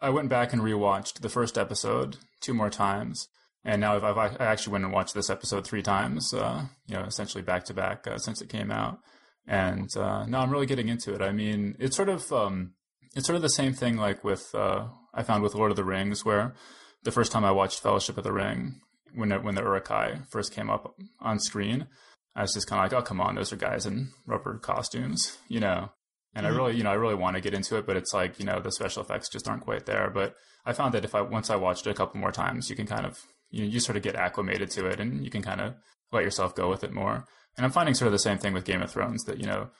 I 0.00 0.10
went 0.10 0.28
back 0.28 0.52
and 0.52 0.62
rewatched 0.62 1.20
the 1.20 1.28
first 1.28 1.58
episode 1.58 2.16
two 2.40 2.54
more 2.54 2.70
times, 2.70 3.28
and 3.64 3.80
now 3.80 3.96
I've, 3.96 4.04
I've 4.04 4.40
I 4.40 4.44
actually 4.46 4.72
went 4.72 4.84
and 4.84 4.92
watched 4.92 5.14
this 5.14 5.30
episode 5.30 5.66
three 5.66 5.82
times. 5.82 6.32
Uh, 6.32 6.66
you 6.86 6.96
know, 6.96 7.04
essentially 7.04 7.42
back 7.42 7.64
to 7.64 7.74
back 7.74 8.06
uh, 8.06 8.16
since 8.18 8.40
it 8.40 8.48
came 8.48 8.70
out, 8.70 8.98
and 9.46 9.94
uh, 9.96 10.24
now 10.26 10.40
I'm 10.40 10.50
really 10.50 10.66
getting 10.66 10.88
into 10.88 11.14
it. 11.14 11.20
I 11.20 11.32
mean, 11.32 11.76
it's 11.78 11.96
sort 11.96 12.08
of 12.08 12.32
um, 12.32 12.72
it's 13.14 13.26
sort 13.26 13.36
of 13.36 13.42
the 13.42 13.50
same 13.50 13.74
thing 13.74 13.96
like 13.96 14.24
with 14.24 14.54
uh, 14.54 14.86
I 15.12 15.22
found 15.22 15.42
with 15.42 15.54
Lord 15.54 15.70
of 15.70 15.76
the 15.76 15.84
Rings, 15.84 16.24
where 16.24 16.54
the 17.02 17.12
first 17.12 17.32
time 17.32 17.44
I 17.44 17.50
watched 17.50 17.80
Fellowship 17.80 18.16
of 18.16 18.24
the 18.24 18.32
Ring, 18.32 18.80
when 19.14 19.32
it, 19.32 19.42
when 19.42 19.54
the 19.54 19.62
Uruk-hai 19.62 20.20
first 20.30 20.54
came 20.54 20.70
up 20.70 20.94
on 21.20 21.38
screen, 21.38 21.88
I 22.34 22.42
was 22.42 22.54
just 22.54 22.68
kind 22.68 22.84
of 22.84 22.90
like, 22.90 23.02
oh 23.02 23.04
come 23.04 23.20
on, 23.20 23.34
those 23.34 23.52
are 23.52 23.56
guys 23.56 23.84
in 23.84 24.10
rubber 24.26 24.58
costumes, 24.58 25.38
you 25.48 25.60
know. 25.60 25.90
And 26.34 26.46
mm-hmm. 26.46 26.54
I 26.54 26.58
really, 26.58 26.76
you 26.76 26.84
know, 26.84 26.90
I 26.90 26.94
really 26.94 27.14
want 27.14 27.36
to 27.36 27.42
get 27.42 27.54
into 27.54 27.76
it, 27.76 27.86
but 27.86 27.96
it's 27.96 28.14
like, 28.14 28.38
you 28.38 28.44
know, 28.44 28.60
the 28.60 28.72
special 28.72 29.02
effects 29.02 29.28
just 29.28 29.48
aren't 29.48 29.64
quite 29.64 29.86
there. 29.86 30.10
But 30.10 30.34
I 30.64 30.72
found 30.72 30.94
that 30.94 31.04
if 31.04 31.14
I 31.14 31.22
once 31.22 31.50
I 31.50 31.56
watched 31.56 31.86
it 31.86 31.90
a 31.90 31.94
couple 31.94 32.20
more 32.20 32.32
times, 32.32 32.70
you 32.70 32.76
can 32.76 32.86
kind 32.86 33.06
of 33.06 33.18
you 33.50 33.64
you 33.64 33.80
sort 33.80 33.96
of 33.96 34.02
get 34.02 34.14
acclimated 34.14 34.70
to 34.72 34.86
it, 34.86 35.00
and 35.00 35.24
you 35.24 35.30
can 35.30 35.42
kind 35.42 35.60
of 35.60 35.74
let 36.12 36.24
yourself 36.24 36.54
go 36.54 36.68
with 36.68 36.84
it 36.84 36.92
more. 36.92 37.24
And 37.56 37.64
I'm 37.64 37.72
finding 37.72 37.94
sort 37.94 38.06
of 38.06 38.12
the 38.12 38.18
same 38.18 38.38
thing 38.38 38.54
with 38.54 38.64
Game 38.64 38.82
of 38.82 38.90
Thrones 38.90 39.24
that 39.24 39.38
you 39.38 39.46
know 39.46 39.70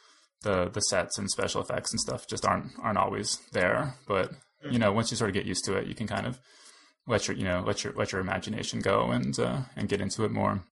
the 0.42 0.70
the 0.70 0.80
sets 0.80 1.18
and 1.18 1.30
special 1.30 1.60
effects 1.60 1.92
and 1.92 2.00
stuff 2.00 2.26
just 2.26 2.44
aren't 2.44 2.72
aren't 2.82 2.98
always 2.98 3.38
there. 3.52 3.94
But 4.06 4.32
you 4.68 4.78
know, 4.78 4.92
once 4.92 5.10
you 5.10 5.16
sort 5.16 5.30
of 5.30 5.34
get 5.34 5.46
used 5.46 5.64
to 5.66 5.76
it, 5.76 5.86
you 5.86 5.94
can 5.94 6.06
kind 6.06 6.26
of 6.26 6.38
let 7.06 7.28
your 7.28 7.36
you 7.36 7.44
know 7.44 7.62
let 7.66 7.84
your 7.84 7.92
let 7.94 8.12
your 8.12 8.20
imagination 8.20 8.80
go 8.80 9.10
and 9.10 9.38
uh, 9.38 9.62
and 9.76 9.88
get 9.88 10.00
into 10.00 10.24
it 10.24 10.30
more. 10.30 10.62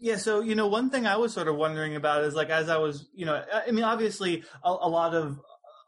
Yeah, 0.00 0.16
so 0.16 0.40
you 0.40 0.54
know, 0.54 0.68
one 0.68 0.90
thing 0.90 1.06
I 1.06 1.16
was 1.16 1.32
sort 1.32 1.48
of 1.48 1.56
wondering 1.56 1.96
about 1.96 2.24
is 2.24 2.34
like 2.34 2.50
as 2.50 2.68
I 2.68 2.76
was, 2.76 3.08
you 3.12 3.26
know, 3.26 3.42
I 3.52 3.70
mean, 3.72 3.84
obviously 3.84 4.44
a, 4.62 4.68
a 4.70 4.88
lot 4.88 5.14
of 5.14 5.40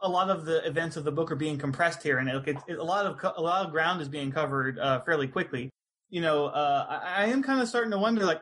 a 0.03 0.09
lot 0.09 0.31
of 0.31 0.45
the 0.45 0.67
events 0.67 0.97
of 0.97 1.05
the 1.05 1.13
book 1.13 1.31
are 1.31 1.37
being 1.37 1.59
compressed 1.59 2.03
here, 2.03 2.19
and 2.19 2.29
it, 2.29 2.49
it, 2.49 2.57
it, 2.67 2.79
a 2.79 2.83
lot 2.83 3.07
of 3.07 3.35
a 3.37 3.41
lot 3.41 3.65
of 3.65 3.73
ground 3.73 4.01
is 4.01 4.09
being 4.09 4.33
covered 4.33 4.79
uh, 4.79 5.01
fairly 5.03 5.29
quickly. 5.29 5.71
You 6.09 6.23
know, 6.23 6.47
uh, 6.47 6.87
I, 6.89 7.23
I, 7.23 7.27
am 7.27 7.41
kind 7.41 7.61
of 7.61 7.69
starting 7.69 7.93
to 7.93 7.99
wonder, 7.99 8.25
like, 8.25 8.41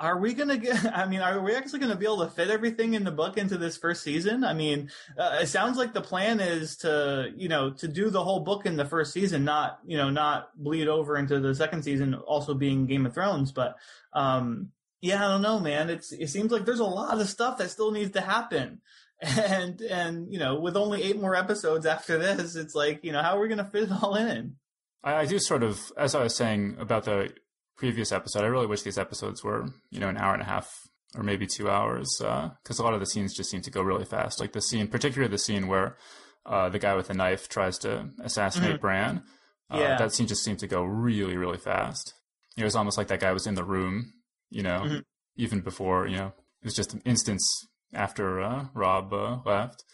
are 0.00 0.18
we 0.18 0.34
gonna 0.34 0.56
get 0.56 0.84
i 0.96 1.06
mean 1.06 1.20
are 1.20 1.40
we 1.40 1.54
actually 1.54 1.78
gonna 1.78 1.96
be 1.96 2.04
able 2.04 2.24
to 2.24 2.30
fit 2.30 2.50
everything 2.50 2.94
in 2.94 3.04
the 3.04 3.10
book 3.10 3.38
into 3.38 3.56
this 3.56 3.76
first 3.76 4.02
season 4.02 4.44
i 4.44 4.52
mean 4.52 4.90
uh, 5.18 5.38
it 5.40 5.46
sounds 5.46 5.78
like 5.78 5.92
the 5.92 6.00
plan 6.00 6.40
is 6.40 6.76
to 6.76 7.30
you 7.36 7.48
know 7.48 7.70
to 7.70 7.86
do 7.88 8.10
the 8.10 8.22
whole 8.22 8.40
book 8.40 8.66
in 8.66 8.76
the 8.76 8.84
first 8.84 9.12
season 9.12 9.44
not 9.44 9.78
you 9.86 9.96
know 9.96 10.10
not 10.10 10.50
bleed 10.56 10.88
over 10.88 11.16
into 11.16 11.40
the 11.40 11.54
second 11.54 11.82
season 11.82 12.14
also 12.14 12.54
being 12.54 12.86
game 12.86 13.06
of 13.06 13.14
thrones 13.14 13.52
but 13.52 13.76
um 14.12 14.70
yeah 15.04 15.24
i 15.24 15.30
don't 15.30 15.42
know 15.42 15.60
man 15.60 15.90
it's 15.90 16.12
it 16.12 16.28
seems 16.28 16.50
like 16.50 16.64
there's 16.64 16.80
a 16.80 16.84
lot 16.84 17.20
of 17.20 17.28
stuff 17.28 17.58
that 17.58 17.70
still 17.70 17.90
needs 17.90 18.12
to 18.12 18.20
happen 18.20 18.80
and 19.20 19.80
and 19.82 20.32
you 20.32 20.38
know 20.38 20.58
with 20.58 20.76
only 20.76 21.02
eight 21.02 21.20
more 21.20 21.34
episodes 21.34 21.86
after 21.86 22.18
this 22.18 22.56
it's 22.56 22.74
like 22.74 23.04
you 23.04 23.12
know 23.12 23.22
how 23.22 23.36
are 23.36 23.40
we 23.40 23.48
gonna 23.48 23.64
fit 23.64 23.84
it 23.84 24.02
all 24.02 24.14
in 24.14 24.56
I, 25.02 25.14
I 25.14 25.26
do 25.26 25.38
sort 25.38 25.62
of 25.62 25.80
as 25.96 26.14
i 26.14 26.22
was 26.22 26.34
saying 26.34 26.76
about 26.78 27.04
the 27.04 27.32
previous 27.76 28.12
episode. 28.12 28.44
I 28.44 28.48
really 28.48 28.66
wish 28.66 28.82
these 28.82 28.98
episodes 28.98 29.42
were, 29.42 29.68
you 29.90 30.00
know, 30.00 30.08
an 30.08 30.16
hour 30.16 30.32
and 30.32 30.42
a 30.42 30.46
half 30.46 30.88
or 31.16 31.22
maybe 31.22 31.46
two 31.46 31.70
hours, 31.70 32.08
because 32.18 32.80
uh, 32.80 32.82
a 32.82 32.84
lot 32.84 32.94
of 32.94 33.00
the 33.00 33.06
scenes 33.06 33.34
just 33.34 33.50
seem 33.50 33.62
to 33.62 33.70
go 33.70 33.82
really 33.82 34.04
fast. 34.04 34.40
Like 34.40 34.52
the 34.52 34.60
scene, 34.60 34.88
particularly 34.88 35.30
the 35.30 35.38
scene 35.38 35.68
where 35.68 35.96
uh, 36.44 36.68
the 36.68 36.78
guy 36.78 36.94
with 36.94 37.08
the 37.08 37.14
knife 37.14 37.48
tries 37.48 37.78
to 37.78 38.10
assassinate 38.22 38.72
mm-hmm. 38.72 38.80
Bran. 38.80 39.22
Uh, 39.70 39.78
yeah. 39.78 39.96
That 39.96 40.12
scene 40.12 40.26
just 40.26 40.42
seemed 40.42 40.58
to 40.60 40.66
go 40.66 40.82
really, 40.82 41.36
really 41.36 41.58
fast. 41.58 42.14
It 42.56 42.64
was 42.64 42.76
almost 42.76 42.98
like 42.98 43.08
that 43.08 43.20
guy 43.20 43.32
was 43.32 43.46
in 43.46 43.54
the 43.54 43.64
room, 43.64 44.12
you 44.50 44.62
know, 44.62 44.80
mm-hmm. 44.80 44.98
even 45.36 45.60
before, 45.60 46.06
you 46.06 46.16
know, 46.16 46.26
it 46.28 46.64
was 46.64 46.74
just 46.74 46.94
an 46.94 47.02
instance 47.04 47.66
after 47.92 48.40
uh, 48.40 48.66
Robb 48.74 49.12
uh, 49.12 49.38
left. 49.44 49.84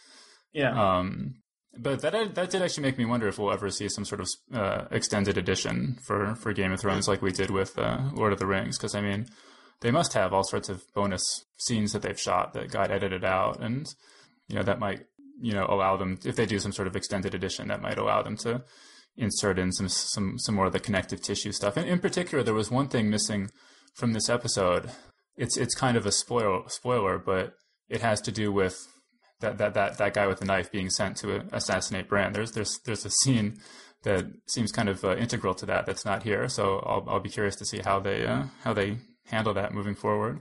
Yeah. 0.52 0.98
Um, 0.98 1.36
but 1.78 2.02
that 2.02 2.34
that 2.34 2.50
did 2.50 2.62
actually 2.62 2.82
make 2.82 2.98
me 2.98 3.04
wonder 3.04 3.28
if 3.28 3.38
we'll 3.38 3.52
ever 3.52 3.70
see 3.70 3.88
some 3.88 4.04
sort 4.04 4.20
of 4.20 4.28
uh, 4.52 4.84
extended 4.90 5.38
edition 5.38 5.98
for, 6.04 6.34
for 6.34 6.52
Game 6.52 6.72
of 6.72 6.80
Thrones 6.80 7.06
like 7.06 7.22
we 7.22 7.30
did 7.30 7.50
with 7.50 7.78
uh, 7.78 8.10
Lord 8.12 8.32
of 8.32 8.38
the 8.38 8.46
Rings. 8.46 8.76
Because 8.76 8.94
I 8.94 9.00
mean, 9.00 9.26
they 9.80 9.90
must 9.90 10.14
have 10.14 10.32
all 10.32 10.42
sorts 10.42 10.68
of 10.68 10.82
bonus 10.94 11.22
scenes 11.58 11.92
that 11.92 12.02
they've 12.02 12.18
shot 12.18 12.54
that 12.54 12.70
got 12.70 12.90
edited 12.90 13.24
out, 13.24 13.60
and 13.60 13.86
you 14.48 14.56
know 14.56 14.62
that 14.62 14.80
might 14.80 15.06
you 15.40 15.52
know 15.52 15.66
allow 15.68 15.96
them 15.96 16.18
if 16.24 16.34
they 16.34 16.46
do 16.46 16.58
some 16.58 16.72
sort 16.72 16.88
of 16.88 16.96
extended 16.96 17.34
edition 17.34 17.68
that 17.68 17.80
might 17.80 17.98
allow 17.98 18.22
them 18.22 18.36
to 18.38 18.64
insert 19.16 19.58
in 19.58 19.70
some 19.70 19.88
some 19.88 20.38
some 20.38 20.54
more 20.54 20.66
of 20.66 20.72
the 20.72 20.80
connective 20.80 21.22
tissue 21.22 21.52
stuff. 21.52 21.76
And 21.76 21.88
in 21.88 22.00
particular, 22.00 22.42
there 22.42 22.54
was 22.54 22.70
one 22.70 22.88
thing 22.88 23.08
missing 23.10 23.50
from 23.94 24.12
this 24.12 24.28
episode. 24.28 24.90
It's 25.36 25.56
it's 25.56 25.74
kind 25.74 25.96
of 25.96 26.06
a 26.06 26.12
spoil 26.12 26.64
spoiler, 26.68 27.18
but 27.18 27.54
it 27.88 28.00
has 28.02 28.20
to 28.22 28.32
do 28.32 28.52
with 28.52 28.76
that 29.40 29.58
that 29.58 29.74
that 29.74 29.98
that 29.98 30.14
guy 30.14 30.26
with 30.26 30.40
the 30.40 30.44
knife 30.44 30.70
being 30.70 30.90
sent 30.90 31.16
to 31.18 31.44
assassinate 31.52 32.08
Bran. 32.08 32.32
There's 32.32 32.52
there's 32.52 32.78
there's 32.84 33.04
a 33.04 33.10
scene 33.10 33.56
that 34.02 34.26
seems 34.46 34.72
kind 34.72 34.88
of 34.88 35.04
uh, 35.04 35.16
integral 35.16 35.54
to 35.54 35.66
that 35.66 35.86
that's 35.86 36.04
not 36.04 36.22
here. 36.22 36.48
So 36.48 36.78
I'll 36.86 37.04
I'll 37.08 37.20
be 37.20 37.30
curious 37.30 37.56
to 37.56 37.64
see 37.64 37.80
how 37.84 38.00
they 38.00 38.26
uh, 38.26 38.44
how 38.64 38.72
they 38.72 38.98
handle 39.26 39.54
that 39.54 39.72
moving 39.72 39.94
forward. 39.94 40.40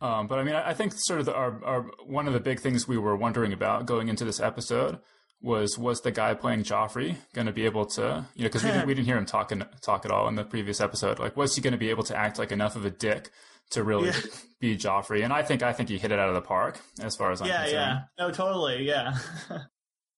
Um, 0.00 0.28
but 0.28 0.38
I 0.38 0.44
mean, 0.44 0.54
I, 0.54 0.70
I 0.70 0.74
think 0.74 0.92
sort 0.94 1.20
of 1.20 1.26
the, 1.26 1.34
our, 1.34 1.64
our 1.64 1.82
one 2.06 2.26
of 2.26 2.32
the 2.32 2.40
big 2.40 2.60
things 2.60 2.86
we 2.86 2.98
were 2.98 3.16
wondering 3.16 3.52
about 3.52 3.86
going 3.86 4.08
into 4.08 4.24
this 4.24 4.40
episode 4.40 4.98
was 5.40 5.78
was 5.78 6.00
the 6.00 6.10
guy 6.10 6.34
playing 6.34 6.64
Joffrey 6.64 7.16
going 7.32 7.46
to 7.46 7.52
be 7.52 7.64
able 7.64 7.86
to 7.86 8.26
you 8.34 8.42
know 8.42 8.48
because 8.48 8.64
we 8.64 8.70
didn't 8.70 8.86
we 8.86 8.94
didn't 8.96 9.06
hear 9.06 9.16
him 9.16 9.26
talk 9.26 9.52
talk 9.80 10.04
at 10.04 10.10
all 10.10 10.28
in 10.28 10.34
the 10.34 10.44
previous 10.44 10.80
episode. 10.80 11.18
Like, 11.18 11.36
was 11.36 11.54
he 11.54 11.62
going 11.62 11.72
to 11.72 11.78
be 11.78 11.90
able 11.90 12.04
to 12.04 12.16
act 12.16 12.38
like 12.38 12.52
enough 12.52 12.76
of 12.76 12.84
a 12.84 12.90
dick 12.90 13.30
to 13.70 13.82
really 13.82 14.08
yeah. 14.08 14.20
be 14.60 14.76
Joffrey. 14.76 15.24
And 15.24 15.32
I 15.32 15.42
think 15.42 15.62
I 15.62 15.72
think 15.72 15.88
he 15.88 15.98
hit 15.98 16.12
it 16.12 16.18
out 16.18 16.28
of 16.28 16.34
the 16.34 16.40
park 16.40 16.80
as 17.00 17.16
far 17.16 17.30
as 17.30 17.40
I'm 17.40 17.48
yeah, 17.48 17.62
concerned. 17.62 18.00
Yeah, 18.18 18.26
no, 18.26 18.32
totally, 18.32 18.86
yeah. 18.86 19.18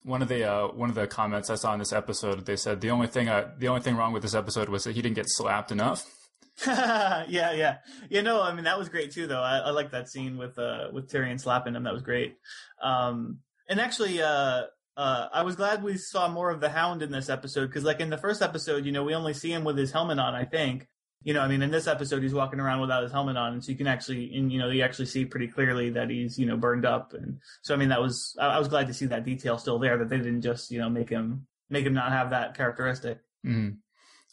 one 0.03 0.21
of 0.21 0.27
the 0.27 0.43
uh, 0.43 0.67
one 0.67 0.89
of 0.89 0.95
the 0.95 1.07
comments 1.07 1.49
I 1.49 1.55
saw 1.55 1.73
in 1.73 1.79
this 1.79 1.93
episode, 1.93 2.45
they 2.45 2.55
said 2.55 2.81
the 2.81 2.91
only 2.91 3.07
thing 3.07 3.29
uh, 3.29 3.51
the 3.57 3.67
only 3.67 3.81
thing 3.81 3.95
wrong 3.95 4.13
with 4.13 4.23
this 4.23 4.35
episode 4.35 4.69
was 4.69 4.83
that 4.83 4.95
he 4.95 5.01
didn't 5.01 5.15
get 5.15 5.25
slapped 5.27 5.71
enough. 5.71 6.05
yeah, 6.67 7.25
yeah, 7.27 7.77
you 8.09 8.21
know, 8.21 8.41
I 8.41 8.53
mean 8.53 8.65
that 8.65 8.77
was 8.77 8.89
great 8.89 9.11
too, 9.11 9.27
though. 9.27 9.41
I, 9.41 9.57
I 9.57 9.69
like 9.71 9.91
that 9.91 10.09
scene 10.09 10.37
with 10.37 10.57
uh, 10.57 10.89
with 10.91 11.11
Tyrion 11.11 11.39
slapping 11.39 11.75
him. 11.75 11.83
That 11.83 11.93
was 11.93 12.03
great. 12.03 12.37
Um, 12.81 13.39
and 13.67 13.79
actually, 13.79 14.21
uh, 14.21 14.63
uh, 15.01 15.29
I 15.33 15.41
was 15.41 15.55
glad 15.55 15.81
we 15.81 15.97
saw 15.97 16.27
more 16.27 16.51
of 16.51 16.59
the 16.59 16.69
Hound 16.69 17.01
in 17.01 17.11
this 17.11 17.27
episode 17.27 17.65
because, 17.65 17.83
like 17.83 17.99
in 18.01 18.11
the 18.11 18.19
first 18.19 18.43
episode, 18.43 18.85
you 18.85 18.91
know, 18.91 19.03
we 19.03 19.15
only 19.15 19.33
see 19.33 19.51
him 19.51 19.63
with 19.63 19.75
his 19.75 19.91
helmet 19.91 20.19
on, 20.19 20.35
I 20.35 20.45
think, 20.45 20.87
you 21.23 21.33
know, 21.33 21.41
I 21.41 21.47
mean, 21.47 21.63
in 21.63 21.71
this 21.71 21.87
episode, 21.87 22.21
he's 22.21 22.35
walking 22.35 22.59
around 22.59 22.81
without 22.81 23.01
his 23.01 23.11
helmet 23.11 23.35
on, 23.35 23.53
and 23.53 23.63
so 23.63 23.71
you 23.71 23.77
can 23.79 23.87
actually, 23.87 24.31
and 24.35 24.51
you 24.51 24.59
know, 24.59 24.69
you 24.69 24.83
actually 24.83 25.07
see 25.07 25.25
pretty 25.25 25.47
clearly 25.47 25.89
that 25.89 26.11
he's, 26.11 26.37
you 26.37 26.45
know, 26.45 26.55
burned 26.55 26.85
up, 26.85 27.15
and 27.15 27.39
so 27.63 27.73
I 27.73 27.77
mean, 27.77 27.89
that 27.89 27.99
was, 27.99 28.35
I, 28.39 28.59
was 28.59 28.67
glad 28.67 28.85
to 28.87 28.93
see 28.93 29.07
that 29.07 29.25
detail 29.25 29.57
still 29.57 29.79
there, 29.79 29.97
that 29.97 30.09
they 30.09 30.17
didn't 30.17 30.43
just, 30.43 30.69
you 30.69 30.77
know, 30.77 30.89
make 30.89 31.09
him, 31.09 31.47
make 31.67 31.83
him 31.83 31.95
not 31.95 32.11
have 32.11 32.29
that 32.29 32.55
characteristic. 32.55 33.21
Mm-hmm. 33.43 33.77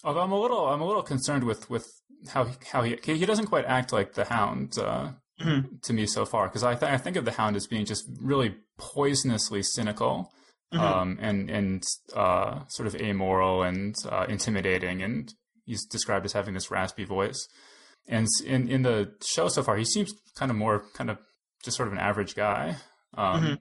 Although 0.04 0.20
I'm 0.20 0.32
a 0.32 0.38
little, 0.38 0.68
I'm 0.68 0.82
a 0.82 0.86
little 0.86 1.02
concerned 1.02 1.44
with 1.44 1.70
with 1.70 1.90
how 2.28 2.44
he, 2.44 2.54
how 2.70 2.82
he 2.82 2.98
he 3.02 3.24
doesn't 3.24 3.46
quite 3.46 3.64
act 3.64 3.90
like 3.90 4.12
the 4.12 4.26
Hound 4.26 4.78
uh, 4.78 5.12
mm-hmm. 5.40 5.76
to 5.80 5.92
me 5.94 6.04
so 6.04 6.26
far, 6.26 6.46
because 6.48 6.62
I 6.62 6.74
th- 6.74 6.92
I 6.92 6.98
think 6.98 7.16
of 7.16 7.24
the 7.24 7.32
Hound 7.32 7.56
as 7.56 7.66
being 7.66 7.86
just 7.86 8.04
really 8.20 8.54
poisonously 8.78 9.64
cynical. 9.64 10.30
Mm-hmm. 10.72 10.84
Um, 10.84 11.18
and 11.20 11.50
and 11.50 11.82
uh, 12.14 12.66
sort 12.68 12.86
of 12.86 12.94
amoral 12.96 13.62
and 13.62 13.94
uh, 14.06 14.26
intimidating, 14.28 15.02
and 15.02 15.32
he's 15.64 15.86
described 15.86 16.26
as 16.26 16.34
having 16.34 16.52
this 16.52 16.70
raspy 16.70 17.04
voice. 17.04 17.48
And 18.06 18.26
in 18.44 18.68
in 18.68 18.82
the 18.82 19.12
show 19.26 19.48
so 19.48 19.62
far, 19.62 19.76
he 19.76 19.84
seems 19.86 20.12
kind 20.38 20.50
of 20.50 20.58
more 20.58 20.84
kind 20.92 21.08
of 21.08 21.18
just 21.64 21.76
sort 21.78 21.86
of 21.86 21.94
an 21.94 21.98
average 21.98 22.34
guy. 22.34 22.76
Um, 23.14 23.42
mm-hmm. 23.42 23.54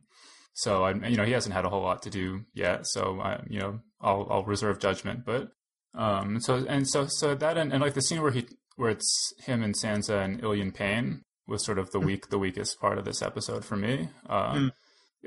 So 0.53 0.83
I, 0.83 0.91
you 1.07 1.15
know, 1.15 1.23
he 1.23 1.31
hasn't 1.31 1.53
had 1.55 1.63
a 1.63 1.69
whole 1.69 1.81
lot 1.81 2.01
to 2.01 2.09
do 2.09 2.41
yet. 2.53 2.87
So 2.87 3.21
I, 3.21 3.41
you 3.47 3.59
know, 3.59 3.79
I'll 4.01 4.27
I'll 4.29 4.43
reserve 4.43 4.79
judgment. 4.79 5.23
But 5.25 5.49
um, 5.93 6.41
so 6.41 6.65
and 6.67 6.89
so 6.89 7.05
so 7.07 7.35
that 7.35 7.57
and, 7.57 7.71
and 7.71 7.81
like 7.81 7.93
the 7.93 8.01
scene 8.01 8.21
where 8.21 8.31
he 8.31 8.47
where 8.75 8.89
it's 8.89 9.33
him 9.45 9.63
and 9.63 9.75
Sansa 9.75 10.23
and 10.23 10.41
Ilyn 10.41 10.73
Payne 10.73 11.21
was 11.47 11.65
sort 11.65 11.79
of 11.79 11.91
the 11.91 11.99
weak 11.99 12.29
the 12.29 12.39
weakest 12.39 12.81
part 12.81 12.97
of 12.97 13.05
this 13.05 13.21
episode 13.21 13.63
for 13.63 13.77
me. 13.77 14.09
Uh, 14.27 14.53
Mm. 14.53 14.71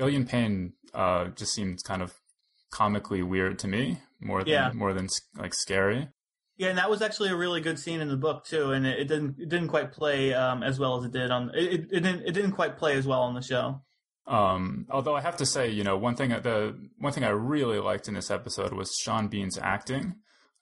Ilyn 0.00 0.28
Payne 0.28 0.72
uh, 0.94 1.26
just 1.28 1.52
seemed 1.54 1.84
kind 1.84 2.02
of 2.02 2.14
comically 2.72 3.22
weird 3.22 3.58
to 3.60 3.68
me 3.68 3.98
more 4.20 4.40
than 4.40 4.48
Yeah. 4.52 4.72
more 4.72 4.92
than 4.92 5.08
like 5.36 5.54
scary. 5.54 6.08
Yeah, 6.56 6.68
and 6.68 6.78
that 6.78 6.90
was 6.90 7.00
actually 7.00 7.30
a 7.30 7.36
really 7.36 7.60
good 7.60 7.78
scene 7.78 8.00
in 8.00 8.08
the 8.08 8.16
book 8.16 8.44
too, 8.44 8.72
and 8.72 8.86
it, 8.86 8.98
it 9.00 9.08
didn't 9.08 9.36
it 9.38 9.48
didn't 9.48 9.68
quite 9.68 9.92
play 9.92 10.34
um, 10.34 10.62
as 10.62 10.78
well 10.78 10.98
as 10.98 11.04
it 11.04 11.12
did 11.12 11.30
on 11.30 11.50
it, 11.54 11.72
it, 11.72 11.90
didn't 11.90 12.22
it 12.26 12.32
didn't 12.32 12.52
quite 12.52 12.76
play 12.76 12.96
as 12.96 13.06
well 13.06 13.22
on 13.22 13.34
the 13.34 13.40
show. 13.42 13.80
Um, 14.26 14.86
although 14.90 15.16
I 15.16 15.22
have 15.22 15.38
to 15.38 15.46
say, 15.46 15.70
you 15.70 15.82
know, 15.84 15.96
one 15.96 16.14
thing 16.16 16.30
the 16.30 16.76
one 16.98 17.12
thing 17.12 17.24
I 17.24 17.30
really 17.30 17.78
liked 17.78 18.08
in 18.08 18.14
this 18.14 18.30
episode 18.30 18.72
was 18.72 18.94
Sean 19.02 19.28
Bean's 19.28 19.58
acting. 19.58 20.16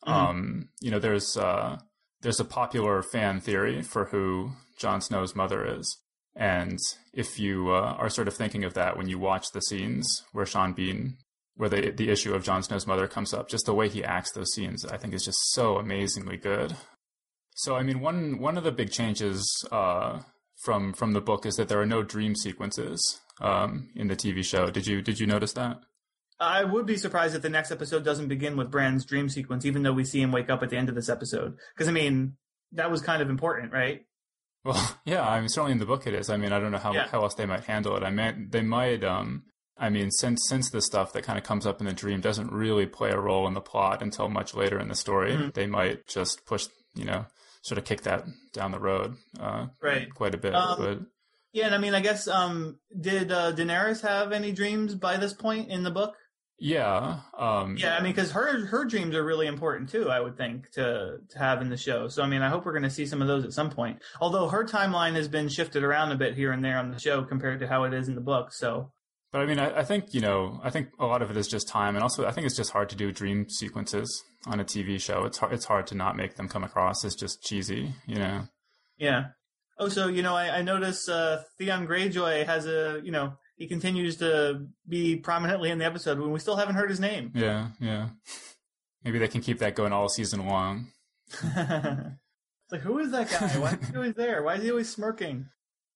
Mhm. 0.07 0.13
Um, 0.13 0.69
you 0.81 0.91
know, 0.93 0.99
there's 1.01 1.37
uh, 1.37 1.79
there's 2.23 2.41
a 2.41 2.45
popular 2.45 3.03
fan 3.03 3.41
theory 3.41 3.83
for 3.83 4.07
who 4.07 4.53
Jon 4.79 5.01
Snow's 5.01 5.35
mother 5.35 5.67
is, 5.67 5.99
and 6.39 6.79
if 7.13 7.41
you 7.41 7.71
uh, 7.71 7.97
are 7.99 8.09
sort 8.09 8.29
of 8.29 8.35
thinking 8.35 8.63
of 8.63 8.75
that 8.75 8.97
when 8.97 9.09
you 9.09 9.19
watch 9.19 9.51
the 9.53 9.61
scenes 9.61 10.23
where 10.33 10.47
Sean 10.47 10.73
Bean, 10.73 11.17
where 11.57 11.69
the 11.69 11.91
the 11.91 12.11
issue 12.11 12.33
of 12.33 12.45
Jon 12.45 12.63
Snow's 12.63 12.87
mother 12.87 13.09
comes 13.09 13.35
up, 13.35 13.49
just 13.49 13.67
the 13.67 13.75
way 13.75 13.89
he 13.89 14.05
acts 14.05 14.31
those 14.33 14.53
scenes, 14.55 14.87
I 14.87 14.97
think 14.97 15.13
is 15.13 15.25
just 15.25 15.51
so 15.51 15.79
amazingly 15.79 16.37
good. 16.37 16.77
So, 17.57 17.75
I 17.75 17.83
mean, 17.83 17.99
one 17.99 18.39
one 18.39 18.57
of 18.57 18.63
the 18.63 18.71
big 18.71 18.93
changes 18.93 19.67
uh, 19.73 20.21
from 20.63 20.93
from 20.93 21.13
the 21.13 21.21
book 21.21 21.45
is 21.45 21.57
that 21.57 21.69
there 21.69 21.81
are 21.81 21.87
no 21.87 22.05
dream 22.05 22.37
sequences 22.37 23.21
um, 23.41 23.91
in 23.97 24.07
the 24.07 24.17
TV 24.17 24.45
show. 24.45 24.71
Did 24.71 24.87
you 24.87 25.03
did 25.03 25.19
you 25.19 25.27
notice 25.27 25.55
that? 25.55 25.81
I 26.39 26.63
would 26.63 26.87
be 26.87 26.97
surprised 26.97 27.35
if 27.35 27.43
the 27.43 27.49
next 27.49 27.73
episode 27.73 28.05
doesn't 28.05 28.29
begin 28.29 28.57
with 28.57 28.71
Bran's 28.71 29.05
dream 29.05 29.29
sequence, 29.29 29.67
even 29.67 29.83
though 29.83 29.93
we 29.93 30.05
see 30.05 30.23
him 30.23 30.31
wake 30.31 30.51
up 30.51 30.63
at 30.63 30.71
the 30.71 30.77
end 30.77 30.89
of 30.89 30.95
this 30.95 31.09
episode. 31.09 31.57
Because 31.75 31.89
I 31.89 31.93
mean, 31.93 32.37
that 32.73 32.93
was 32.93 33.01
kind 33.01 33.23
of 33.23 33.29
important, 33.29 33.73
right? 33.73 34.03
Well, 34.69 34.97
yeah, 35.05 35.27
I 35.29 35.41
mean, 35.41 35.49
certainly 35.49 35.73
in 35.73 35.79
the 35.79 35.87
book 35.87 36.07
it 36.07 36.15
is. 36.15 36.29
I 36.31 36.37
mean, 36.37 36.53
I 36.53 36.61
don't 36.61 36.73
know 36.73 36.79
how 36.79 36.93
Yeah. 36.93 37.09
how 37.09 37.23
else 37.23 37.35
they 37.35 37.47
might 37.47 37.65
handle 37.65 37.97
it. 37.97 38.03
I 38.03 38.11
mean, 38.11 38.49
they 38.51 38.63
might. 38.63 39.03
Um, 39.03 39.45
I 39.77 39.89
mean, 39.91 40.11
since 40.11 40.47
since 40.49 40.71
the 40.71 40.83
stuff 40.83 41.13
that 41.13 41.23
kind 41.23 41.39
of 41.39 41.45
comes 41.45 41.67
up 41.67 41.81
in 41.81 41.87
the 41.87 41.93
dream 41.93 42.21
doesn't 42.21 42.53
really 42.53 42.87
play 42.87 43.11
a 43.11 43.19
role 43.21 43.47
in 43.47 43.55
the 43.55 43.61
plot 43.61 44.03
until 44.03 44.29
much 44.29 44.55
later 44.55 44.79
in 44.81 44.89
the 44.89 44.95
story, 44.95 45.33
Mhm. 45.33 45.55
they 45.55 45.67
might 45.67 46.07
just 46.07 46.45
push, 46.47 46.67
you 46.95 47.05
know, 47.05 47.27
sort 47.63 47.79
of 47.79 47.85
kick 47.85 48.03
that 48.03 48.25
down 48.53 48.73
the 48.73 48.81
road 48.81 49.17
uh, 49.41 49.67
Right. 49.83 50.13
quite 50.15 50.35
a 50.35 50.39
bit. 50.39 50.55
Um, 50.55 50.79
but 50.79 50.99
Yeah, 51.53 51.67
and 51.67 51.75
I 51.75 51.79
mean, 51.79 51.95
I 51.95 52.01
guess 52.01 52.29
um, 52.29 52.79
did 53.01 53.33
uh, 53.33 53.53
Daenerys 53.53 54.03
have 54.03 54.33
any 54.33 54.53
dreams 54.53 54.95
by 54.95 55.17
this 55.17 55.33
point 55.33 55.71
in 55.71 55.83
the 55.83 55.91
book? 55.91 56.15
Yeah, 56.59 57.21
um, 57.37 57.77
Yeah, 57.77 57.97
I 57.97 58.03
mean, 58.03 58.13
because 58.13 58.33
her 58.33 58.67
her 58.67 58.85
dreams 58.85 59.15
are 59.15 59.25
really 59.25 59.47
important 59.47 59.91
too. 59.91 60.11
I 60.11 60.21
would 60.21 60.37
think 60.37 60.71
to 60.73 61.19
to 61.29 61.39
have 61.39 61.63
in 61.63 61.69
the 61.69 61.77
show. 61.77 62.09
So 62.09 62.23
I 62.23 62.27
mean, 62.27 62.43
I 62.43 62.49
hope 62.49 62.65
we're 62.65 62.73
going 62.73 62.83
to 62.83 62.91
see 62.91 63.07
some 63.07 63.23
of 63.23 63.29
those 63.29 63.45
at 63.45 63.53
some 63.53 63.71
point. 63.71 64.03
Although 64.21 64.49
her 64.49 64.65
timeline 64.65 65.15
has 65.15 65.29
been 65.29 65.49
shifted 65.49 65.85
around 65.85 66.11
a 66.11 66.17
bit 66.17 66.35
here 66.35 66.51
and 66.51 66.65
there 66.65 66.79
on 66.79 66.91
the 66.91 66.99
show 66.99 67.23
compared 67.23 67.61
to 67.61 67.69
how 67.69 67.85
it 67.85 67.95
is 67.95 68.09
in 68.09 68.17
the 68.17 68.21
book. 68.21 68.53
So 68.53 68.91
But 69.31 69.43
I 69.43 69.47
mean, 69.47 69.61
I, 69.61 69.81
I 69.81 69.85
think 69.85 70.13
you 70.13 70.21
know, 70.21 70.61
I 70.65 70.71
think 70.71 70.89
a 70.99 71.07
lot 71.07 71.23
of 71.23 71.31
it 71.31 71.37
is 71.37 71.47
just 71.47 71.69
time, 71.69 71.95
and 71.95 72.03
also 72.03 72.27
I 72.27 72.33
think 72.33 72.47
it's 72.47 72.57
just 72.57 72.73
hard 72.73 72.89
to 72.89 72.97
do 72.97 73.13
dream 73.13 73.49
sequences 73.49 74.25
on 74.47 74.59
a 74.59 74.65
TV 74.65 75.01
show. 75.01 75.25
It's 75.25 75.39
hard. 75.39 75.53
It's 75.53 75.67
hard 75.67 75.87
to 75.89 75.95
not 75.95 76.17
make 76.17 76.35
them 76.35 76.49
come 76.49 76.65
across 76.65 77.05
as 77.05 77.15
just 77.15 77.43
cheesy, 77.43 77.95
you 78.07 78.17
know. 78.17 78.49
yeah. 78.97 79.27
Oh, 79.81 79.89
so 79.89 80.09
you 80.09 80.23
know, 80.23 80.35
I, 80.35 80.59
I 80.59 80.63
notice 80.63 81.09
uh, 81.09 81.45
Theon 81.57 81.87
Greyjoy 81.87 82.47
has 82.47 82.67
a 82.67 83.01
you 83.05 83.13
know 83.13 83.35
he 83.59 83.67
continues 83.67 84.17
to 84.17 84.67
be 84.89 85.17
prominently 85.17 85.71
in 85.71 85.79
the 85.79 85.85
episode 85.85 86.21
when 86.21 86.31
we 86.31 86.39
still 86.39 86.57
haven't 86.57 86.77
heard 86.77 86.89
his 86.89 87.01
name. 87.01 87.33
Yeah, 87.35 87.71
yeah. 87.81 88.11
Maybe 89.05 89.19
they 89.19 89.29
can 89.29 89.41
keep 89.41 89.59
that 89.59 89.75
going 89.75 89.93
all 89.93 90.09
season 90.09 90.47
long. 90.47 90.87
it's 91.43 92.73
like, 92.73 92.83
who 92.83 92.99
is 93.01 93.11
that 93.11 93.29
guy? 93.31 93.59
Why 93.59 93.73
is 93.73 93.89
he 93.89 93.97
always 93.97 94.15
there? 94.15 94.43
Why 94.43 94.55
is 94.55 94.63
he 94.63 94.71
always 94.71 94.89
smirking? 94.89 95.49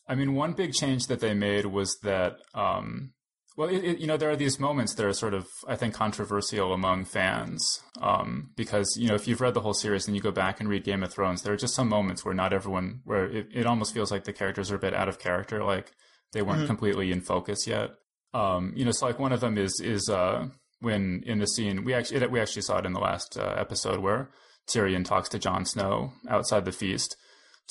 I 0.08 0.16
mean, 0.16 0.34
one 0.34 0.54
big 0.54 0.72
change 0.72 1.06
that 1.06 1.20
they 1.20 1.34
made 1.34 1.66
was 1.66 1.96
that, 2.02 2.38
um, 2.52 3.12
well, 3.56 3.68
it, 3.68 3.84
it, 3.84 3.98
you 3.98 4.08
know, 4.08 4.16
there 4.16 4.30
are 4.30 4.36
these 4.36 4.58
moments 4.58 4.94
that 4.94 5.06
are 5.06 5.12
sort 5.12 5.32
of, 5.32 5.46
I 5.68 5.76
think, 5.76 5.94
controversial 5.94 6.72
among 6.72 7.04
fans 7.04 7.80
um, 8.00 8.50
because, 8.56 8.96
you 8.98 9.08
know, 9.08 9.14
if 9.14 9.28
you've 9.28 9.40
read 9.40 9.54
the 9.54 9.60
whole 9.60 9.74
series 9.74 10.08
and 10.08 10.16
you 10.16 10.22
go 10.22 10.32
back 10.32 10.58
and 10.58 10.68
read 10.68 10.82
Game 10.82 11.04
of 11.04 11.12
Thrones, 11.12 11.42
there 11.42 11.52
are 11.52 11.56
just 11.56 11.74
some 11.74 11.88
moments 11.88 12.24
where 12.24 12.34
not 12.34 12.52
everyone, 12.52 13.02
where 13.04 13.26
it, 13.26 13.46
it 13.54 13.66
almost 13.66 13.94
feels 13.94 14.10
like 14.10 14.24
the 14.24 14.32
characters 14.32 14.72
are 14.72 14.76
a 14.76 14.80
bit 14.80 14.94
out 14.94 15.08
of 15.08 15.20
character, 15.20 15.62
like 15.62 15.92
they 16.32 16.42
weren't 16.42 16.62
Mhm. 16.62 16.66
completely 16.66 17.12
in 17.12 17.20
focus 17.20 17.66
yet. 17.66 17.90
Um, 18.34 18.72
you 18.74 18.84
know, 18.84 18.90
so 18.92 19.06
like 19.06 19.18
one 19.18 19.32
of 19.32 19.40
them 19.40 19.58
is 19.58 19.80
is 19.80 20.08
uh, 20.08 20.48
when 20.80 21.22
in 21.26 21.38
the 21.38 21.46
scene 21.46 21.84
we 21.84 21.94
actually 21.94 22.26
we 22.28 22.40
actually 22.40 22.62
saw 22.62 22.78
it 22.78 22.86
in 22.86 22.92
the 22.92 23.00
last 23.00 23.36
uh, 23.38 23.54
episode 23.56 24.00
where 24.00 24.30
Tyrion 24.68 25.04
talks 25.04 25.28
to 25.30 25.38
Jon 25.38 25.64
Snow 25.64 26.12
outside 26.28 26.64
the 26.64 26.72
feast. 26.72 27.16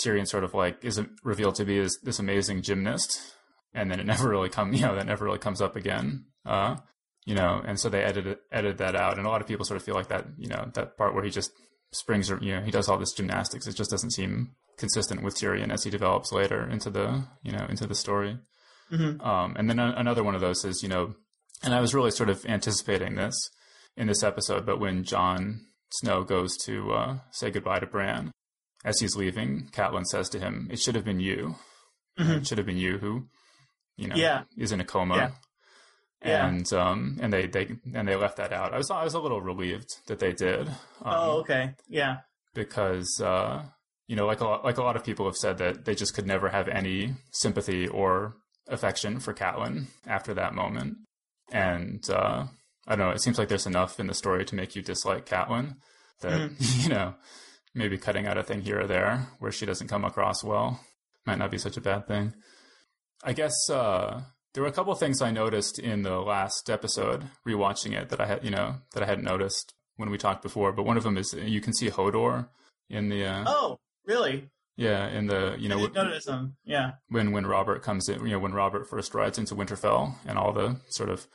Tyrion 0.01 0.27
sort 0.27 0.43
of 0.43 0.53
like 0.53 0.83
is 0.83 1.01
revealed 1.23 1.55
to 1.55 1.65
be 1.65 1.79
this, 1.79 1.97
this 2.03 2.19
amazing 2.19 2.61
gymnast, 2.61 3.19
and 3.73 3.89
then 3.91 3.99
it 3.99 4.05
never 4.13 4.29
really 4.29 4.49
come 4.49 4.73
you 4.73 4.81
know 4.81 4.95
that 4.95 5.05
never 5.05 5.25
really 5.25 5.39
comes 5.39 5.61
up 5.61 5.75
again. 5.75 6.25
Uh, 6.45 6.77
you 7.25 7.35
know, 7.35 7.61
and 7.65 7.79
so 7.79 7.89
they 7.89 8.03
edited 8.03 8.37
edited 8.51 8.77
that 8.79 8.95
out, 8.95 9.17
and 9.17 9.25
a 9.27 9.29
lot 9.29 9.41
of 9.41 9.47
people 9.47 9.65
sort 9.65 9.77
of 9.77 9.83
feel 9.83 9.95
like 9.95 10.07
that 10.09 10.25
you 10.37 10.47
know 10.47 10.69
that 10.73 10.97
part 10.97 11.13
where 11.13 11.23
he 11.23 11.29
just 11.29 11.51
springs 11.93 12.29
you 12.29 12.55
know 12.55 12.61
he 12.61 12.71
does 12.71 12.87
all 12.89 12.97
this 12.97 13.13
gymnastics. 13.13 13.67
It 13.67 13.75
just 13.75 13.91
doesn't 13.91 14.11
seem 14.11 14.51
consistent 14.77 15.21
with 15.23 15.35
Tyrion 15.35 15.71
as 15.71 15.83
he 15.83 15.89
develops 15.89 16.31
later 16.31 16.67
into 16.69 16.89
the 16.89 17.23
you 17.43 17.51
know 17.51 17.65
into 17.69 17.85
the 17.87 17.95
story. 17.95 18.37
Mhm. 18.91 19.25
Um, 19.25 19.55
and 19.57 19.69
then 19.69 19.79
a- 19.79 19.93
another 19.97 20.23
one 20.23 20.35
of 20.35 20.41
those 20.41 20.65
is, 20.65 20.83
you 20.83 20.89
know, 20.89 21.15
and 21.63 21.73
I 21.73 21.79
was 21.79 21.93
really 21.93 22.11
sort 22.11 22.29
of 22.29 22.45
anticipating 22.45 23.15
this 23.15 23.49
in 23.95 24.07
this 24.07 24.23
episode, 24.23 24.65
but 24.65 24.79
when 24.79 25.03
Jon 25.03 25.61
Snow 25.91 26.23
goes 26.23 26.57
to 26.65 26.91
uh, 26.93 27.17
say 27.31 27.51
goodbye 27.51 27.79
to 27.79 27.85
Bran, 27.85 28.31
as 28.83 28.99
he's 28.99 29.15
leaving, 29.15 29.69
Catelyn 29.71 30.05
says 30.05 30.29
to 30.29 30.39
him, 30.39 30.67
"It 30.71 30.79
should 30.79 30.95
have 30.95 31.05
been 31.05 31.19
you. 31.19 31.55
Mhm. 32.19 32.37
It 32.41 32.47
should 32.47 32.57
have 32.57 32.67
been 32.67 32.77
you 32.77 32.97
who, 32.97 33.27
you 33.97 34.07
know, 34.07 34.15
Yeah. 34.15 34.43
is 34.57 34.71
in 34.71 34.81
a 34.81 34.85
coma." 34.85 35.15
Yeah. 35.15 35.31
Yeah. 36.23 36.47
And 36.47 36.71
um 36.73 37.17
and 37.21 37.33
they 37.33 37.47
they 37.47 37.71
and 37.93 38.07
they 38.07 38.15
left 38.15 38.37
that 38.37 38.53
out. 38.53 38.73
I 38.73 38.77
was 38.77 38.91
I 38.91 39.03
was 39.03 39.13
a 39.15 39.19
little 39.19 39.41
relieved 39.41 39.89
that 40.07 40.19
they 40.19 40.33
did. 40.33 40.67
Um, 40.67 40.75
oh, 41.03 41.39
okay. 41.39 41.73
Yeah. 41.89 42.17
because 42.53 43.19
uh, 43.23 43.63
you 44.07 44.15
know, 44.15 44.25
like 44.27 44.41
a 44.41 44.45
lot, 44.45 44.63
like 44.63 44.77
a 44.77 44.83
lot 44.83 44.95
of 44.95 45.03
people 45.03 45.25
have 45.25 45.37
said 45.37 45.57
that 45.59 45.85
they 45.85 45.95
just 45.95 46.13
could 46.13 46.27
never 46.27 46.49
have 46.49 46.67
any 46.67 47.13
sympathy 47.31 47.87
or 47.87 48.35
affection 48.67 49.19
for 49.19 49.33
Catelyn 49.33 49.85
after 50.05 50.33
that 50.33 50.53
moment, 50.53 50.97
and 51.51 52.07
uh, 52.09 52.45
I 52.87 52.95
don't 52.95 53.07
know. 53.07 53.11
It 53.13 53.21
seems 53.21 53.37
like 53.39 53.47
there's 53.47 53.65
enough 53.67 53.99
in 53.99 54.07
the 54.07 54.13
story 54.13 54.43
to 54.45 54.55
make 54.55 54.75
you 54.75 54.81
dislike 54.81 55.25
Catelyn 55.25 55.75
that 56.21 56.51
you 56.59 56.89
know 56.89 57.15
maybe 57.73 57.97
cutting 57.97 58.27
out 58.27 58.37
a 58.37 58.43
thing 58.43 58.61
here 58.61 58.81
or 58.81 58.87
there 58.87 59.27
where 59.39 59.51
she 59.51 59.65
doesn't 59.65 59.87
come 59.87 60.03
across 60.03 60.43
well 60.43 60.81
might 61.25 61.37
not 61.37 61.51
be 61.51 61.57
such 61.57 61.77
a 61.77 61.81
bad 61.81 62.05
thing. 62.07 62.33
I 63.23 63.31
guess 63.33 63.53
uh, 63.69 64.21
there 64.53 64.63
were 64.63 64.69
a 64.69 64.73
couple 64.73 64.93
things 64.95 65.21
I 65.21 65.31
noticed 65.31 65.79
in 65.79 66.01
the 66.03 66.19
last 66.19 66.69
episode, 66.69 67.25
rewatching 67.47 67.93
it 67.99 68.09
that 68.09 68.19
I 68.19 68.25
had, 68.25 68.43
you 68.43 68.51
know, 68.51 68.75
that 68.93 69.03
I 69.03 69.05
hadn't 69.05 69.23
noticed 69.23 69.73
when 69.97 70.09
we 70.09 70.17
talked 70.17 70.41
before. 70.43 70.71
But 70.73 70.83
one 70.83 70.97
of 70.97 71.03
them 71.03 71.17
is 71.17 71.33
you 71.33 71.61
can 71.61 71.73
see 71.73 71.89
Hodor 71.89 72.49
in 72.89 73.09
the, 73.09 73.25
uh, 73.25 73.43
Oh, 73.47 73.79
really? 74.05 74.49
yeah, 74.75 75.07
in 75.07 75.27
the, 75.27 75.55
you 75.59 75.67
I 75.71 75.75
know, 75.75 75.79
didn't 75.87 75.93
notice 75.95 76.27
him. 76.27 76.55
Yeah. 76.65 76.91
when 77.09 77.31
when 77.31 77.45
Robert 77.45 77.81
comes 77.83 78.09
in, 78.09 78.21
you 78.25 78.31
know, 78.33 78.39
when 78.39 78.53
Robert 78.53 78.89
first 78.89 79.13
rides 79.13 79.37
into 79.37 79.55
Winterfell 79.55 80.15
and 80.25 80.37
all 80.37 80.51
the 80.53 80.79
sort 80.89 81.09
of 81.09 81.27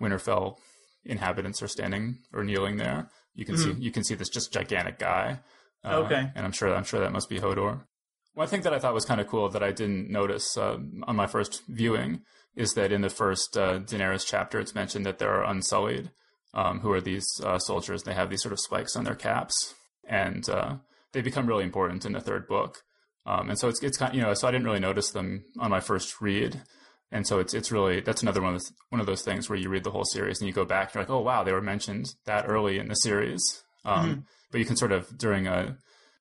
Winterfell 0.00 0.56
inhabitants 1.04 1.62
are 1.62 1.68
standing 1.68 2.18
or 2.32 2.44
kneeling 2.44 2.76
there, 2.76 3.08
you 3.34 3.44
can 3.44 3.56
see 3.56 3.72
you 3.72 3.90
can 3.90 4.04
see 4.04 4.14
this 4.14 4.28
just 4.28 4.52
gigantic 4.52 4.98
guy. 4.98 5.40
Uh, 5.84 5.98
Okay. 6.04 6.30
and 6.34 6.44
I'm 6.44 6.52
sure 6.52 6.74
I'm 6.74 6.84
sure 6.84 7.00
that 7.00 7.12
must 7.12 7.28
be 7.28 7.38
Hodor. 7.38 7.84
One 8.38 8.46
thing 8.46 8.60
that 8.60 8.72
I 8.72 8.78
thought 8.78 8.94
was 8.94 9.04
kind 9.04 9.20
of 9.20 9.26
cool 9.26 9.48
that 9.48 9.64
I 9.64 9.72
didn't 9.72 10.10
notice 10.10 10.56
uh, 10.56 10.78
on 11.08 11.16
my 11.16 11.26
first 11.26 11.64
viewing 11.66 12.20
is 12.54 12.74
that 12.74 12.92
in 12.92 13.00
the 13.00 13.10
first 13.10 13.58
uh, 13.58 13.80
Daenerys 13.80 14.24
chapter, 14.24 14.60
it's 14.60 14.76
mentioned 14.76 15.04
that 15.06 15.18
there 15.18 15.32
are 15.32 15.50
Unsullied, 15.50 16.12
um, 16.54 16.78
who 16.78 16.92
are 16.92 17.00
these 17.00 17.26
uh, 17.42 17.58
soldiers. 17.58 18.04
They 18.04 18.14
have 18.14 18.30
these 18.30 18.40
sort 18.40 18.52
of 18.52 18.60
spikes 18.60 18.94
on 18.94 19.02
their 19.02 19.16
caps, 19.16 19.74
and 20.08 20.48
uh, 20.48 20.76
they 21.10 21.20
become 21.20 21.48
really 21.48 21.64
important 21.64 22.06
in 22.06 22.12
the 22.12 22.20
third 22.20 22.46
book. 22.46 22.84
Um, 23.26 23.50
and 23.50 23.58
so 23.58 23.66
it's 23.66 23.82
it's 23.82 23.98
kind 23.98 24.14
you 24.14 24.22
know 24.22 24.32
so 24.34 24.46
I 24.46 24.52
didn't 24.52 24.68
really 24.68 24.78
notice 24.78 25.10
them 25.10 25.42
on 25.58 25.72
my 25.72 25.80
first 25.80 26.20
read, 26.20 26.62
and 27.10 27.26
so 27.26 27.40
it's 27.40 27.54
it's 27.54 27.72
really 27.72 27.98
that's 28.02 28.22
another 28.22 28.40
one 28.40 28.54
of 28.54 28.60
those, 28.60 28.72
one 28.90 29.00
of 29.00 29.08
those 29.08 29.22
things 29.22 29.50
where 29.50 29.58
you 29.58 29.68
read 29.68 29.82
the 29.82 29.90
whole 29.90 30.04
series 30.04 30.40
and 30.40 30.46
you 30.46 30.54
go 30.54 30.64
back 30.64 30.90
and 30.90 30.94
you're 30.94 31.02
like 31.02 31.10
oh 31.10 31.22
wow 31.22 31.42
they 31.42 31.52
were 31.52 31.60
mentioned 31.60 32.14
that 32.24 32.44
early 32.46 32.78
in 32.78 32.86
the 32.86 32.94
series, 32.94 33.64
um, 33.84 34.26
but 34.52 34.60
you 34.60 34.64
can 34.64 34.76
sort 34.76 34.92
of 34.92 35.18
during 35.18 35.48
a 35.48 35.76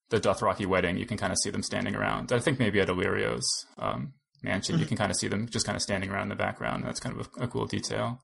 the 0.10 0.20
Dothraki 0.20 0.66
wedding 0.66 0.98
you 0.98 1.06
can 1.06 1.18
kind 1.18 1.34
of 1.34 1.38
see 1.40 1.50
them 1.50 1.64
standing 1.64 1.96
around. 1.96 2.32
I 2.32 2.40
think 2.40 2.60
maybe 2.60 2.80
at 2.80 2.88
Illyrio's 2.88 3.66
um, 3.78 4.14
mansion 4.42 4.80
you 4.80 4.86
can 4.86 4.98
kind 4.98 5.12
of 5.12 5.18
see 5.18 5.28
them 5.28 5.48
just 5.50 5.66
kind 5.66 5.76
of 5.76 5.82
standing 5.82 6.10
around 6.10 6.24
in 6.24 6.30
the 6.30 6.36
background. 6.36 6.84
That's 6.86 7.00
kind 7.00 7.20
of 7.20 7.30
a, 7.38 7.44
a 7.44 7.48
cool 7.48 7.66
detail. 7.66 8.24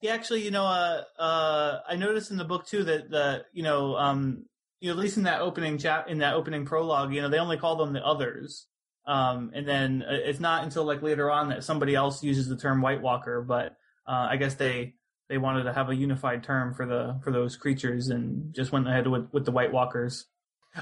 Yeah, 0.00 0.14
actually, 0.14 0.44
you 0.44 0.50
know, 0.50 0.64
uh, 0.64 1.02
uh, 1.16 1.78
I 1.88 1.94
noticed 1.94 2.32
in 2.32 2.36
the 2.36 2.44
book 2.44 2.66
too 2.66 2.82
that 2.84 3.08
the, 3.08 3.44
you 3.52 3.62
know, 3.62 3.94
um, 3.96 4.46
you 4.80 4.88
know, 4.88 4.94
at 4.94 4.98
least 4.98 5.16
in 5.16 5.22
that 5.22 5.40
opening 5.40 5.78
chap, 5.78 6.08
in 6.08 6.18
that 6.18 6.34
opening 6.34 6.64
prologue, 6.64 7.14
you 7.14 7.22
know, 7.22 7.28
they 7.28 7.38
only 7.38 7.56
call 7.56 7.76
them 7.76 7.92
the 7.92 8.04
others. 8.04 8.66
Um, 9.06 9.52
and 9.54 9.66
then 9.66 10.02
uh, 10.02 10.12
it's 10.12 10.40
not 10.40 10.64
until 10.64 10.84
like 10.84 11.02
later 11.02 11.30
on 11.30 11.50
that 11.50 11.62
somebody 11.62 11.94
else 11.94 12.22
uses 12.22 12.48
the 12.48 12.56
term 12.56 12.82
White 12.82 13.00
Walker, 13.00 13.42
but, 13.42 13.76
uh, 14.04 14.26
I 14.28 14.36
guess 14.38 14.54
they, 14.54 14.94
they 15.28 15.38
wanted 15.38 15.62
to 15.64 15.72
have 15.72 15.88
a 15.88 15.94
unified 15.94 16.42
term 16.42 16.74
for 16.74 16.84
the, 16.84 17.20
for 17.22 17.30
those 17.30 17.56
creatures 17.56 18.08
and 18.08 18.52
just 18.52 18.72
went 18.72 18.88
ahead 18.88 19.06
with, 19.06 19.28
with 19.32 19.44
the 19.44 19.52
White 19.52 19.72
Walkers. 19.72 20.26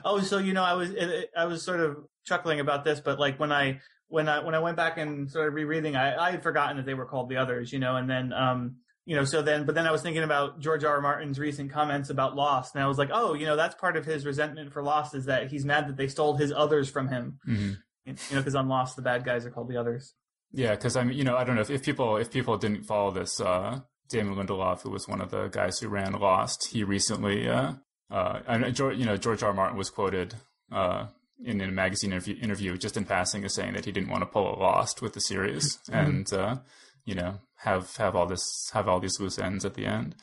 Oh, 0.05 0.21
so 0.21 0.39
you 0.39 0.53
know, 0.53 0.63
I 0.63 0.75
was 0.75 0.91
I 1.37 1.47
was 1.47 1.65
sort 1.65 1.81
of 1.81 1.99
chuckling 2.25 2.61
about 2.61 2.85
this, 2.85 3.01
but 3.01 3.19
like 3.19 3.41
when 3.41 3.53
I 3.53 3.81
when 4.09 4.29
I 4.29 4.41
when 4.45 4.55
I 4.55 4.59
went 4.61 4.77
back 4.77 4.99
and 4.99 5.29
started 5.31 5.53
rereading, 5.53 5.97
I, 5.97 6.17
I 6.17 6.31
had 6.31 6.43
forgotten 6.43 6.77
that 6.77 6.87
they 6.87 6.95
were 6.95 7.07
called 7.07 7.29
the 7.29 7.37
others, 7.37 7.73
you 7.73 7.79
know, 7.79 7.97
and 7.97 8.09
then 8.09 8.33
um 8.33 8.77
you 9.07 9.17
know, 9.17 9.25
so 9.25 9.43
then 9.43 9.65
but 9.67 9.75
then 9.75 9.87
I 9.87 9.91
was 9.91 10.03
thinking 10.03 10.23
about 10.23 10.61
George 10.61 10.85
R. 10.85 10.95
R. 10.95 11.01
Martin's 11.01 11.39
recent 11.39 11.73
comments 11.73 12.11
about 12.11 12.37
Lost, 12.37 12.75
and 12.75 12.85
I 12.85 12.87
was 12.87 12.99
like, 12.99 13.11
oh, 13.13 13.35
you 13.35 13.47
know, 13.47 13.57
that's 13.57 13.75
part 13.75 13.97
of 13.97 14.05
his 14.05 14.25
resentment 14.25 14.73
for 14.73 14.83
Lost 14.83 15.15
is 15.15 15.25
that 15.25 15.51
he's 15.51 15.65
mad 15.65 15.89
that 15.89 15.97
they 15.97 16.07
stole 16.07 16.37
his 16.37 16.53
others 16.53 16.89
from 16.89 17.09
him, 17.09 17.39
hmm 17.45 17.73
you 18.07 18.15
know, 18.33 18.39
because 18.39 18.55
on 18.55 18.69
Lost 18.69 18.97
the 18.97 19.03
bad 19.03 19.25
guys 19.25 19.47
are 19.47 19.51
called 19.51 19.69
the 19.69 19.77
others. 19.77 20.15
Yeah, 20.53 20.73
because 20.73 20.97
I 20.97 21.05
mean, 21.05 21.17
you 21.17 21.25
know, 21.25 21.37
I 21.37 21.45
don't 21.45 21.55
know 21.55 21.61
if, 21.63 21.71
if 21.71 21.83
people 21.83 22.17
if 22.17 22.31
people 22.31 22.57
didn't 22.57 22.85
follow 22.85 23.11
this, 23.11 23.41
uh, 23.41 23.81
Damon 24.09 24.35
Lindelof, 24.35 24.83
who 24.83 24.91
was 24.91 25.07
one 25.07 25.21
of 25.21 25.31
the 25.31 25.49
guys 25.49 25.79
who 25.79 25.89
ran 25.89 26.13
Lost, 26.13 26.69
he 26.73 26.83
recently, 26.83 27.49
uh, 27.49 27.75
uh, 28.11 28.41
and 28.47 28.75
George, 28.75 28.97
you 28.97 29.05
know, 29.05 29.17
George 29.17 29.43
R. 29.43 29.51
R. 29.51 29.55
Martin 29.55 29.79
was 29.79 29.91
quoted 29.91 30.35
uh, 30.73 31.07
in, 31.45 31.61
in 31.61 31.69
a 31.69 31.73
magazine 31.73 32.13
interview, 32.13 32.37
interview 32.41 32.77
just 32.77 32.97
in 32.97 33.05
passing 33.05 33.45
as 33.45 33.55
saying 33.55 33.75
that 33.75 33.85
he 33.85 33.93
didn't 33.93 34.11
want 34.11 34.23
to 34.23 34.27
pull 34.27 34.53
a 34.53 34.57
Lost 34.59 35.01
with 35.01 35.13
the 35.13 35.21
series, 35.21 35.79
and 35.91 36.31
uh, 36.33 36.57
you 37.05 37.15
know, 37.15 37.41
have 37.57 37.97
have 37.97 38.17
all 38.17 38.27
this 38.27 38.71
have 38.73 38.89
all 38.89 39.01
these 39.01 39.19
loose 39.21 39.39
ends 39.39 39.65
at 39.65 39.75
the 39.75 39.87
end, 39.87 40.17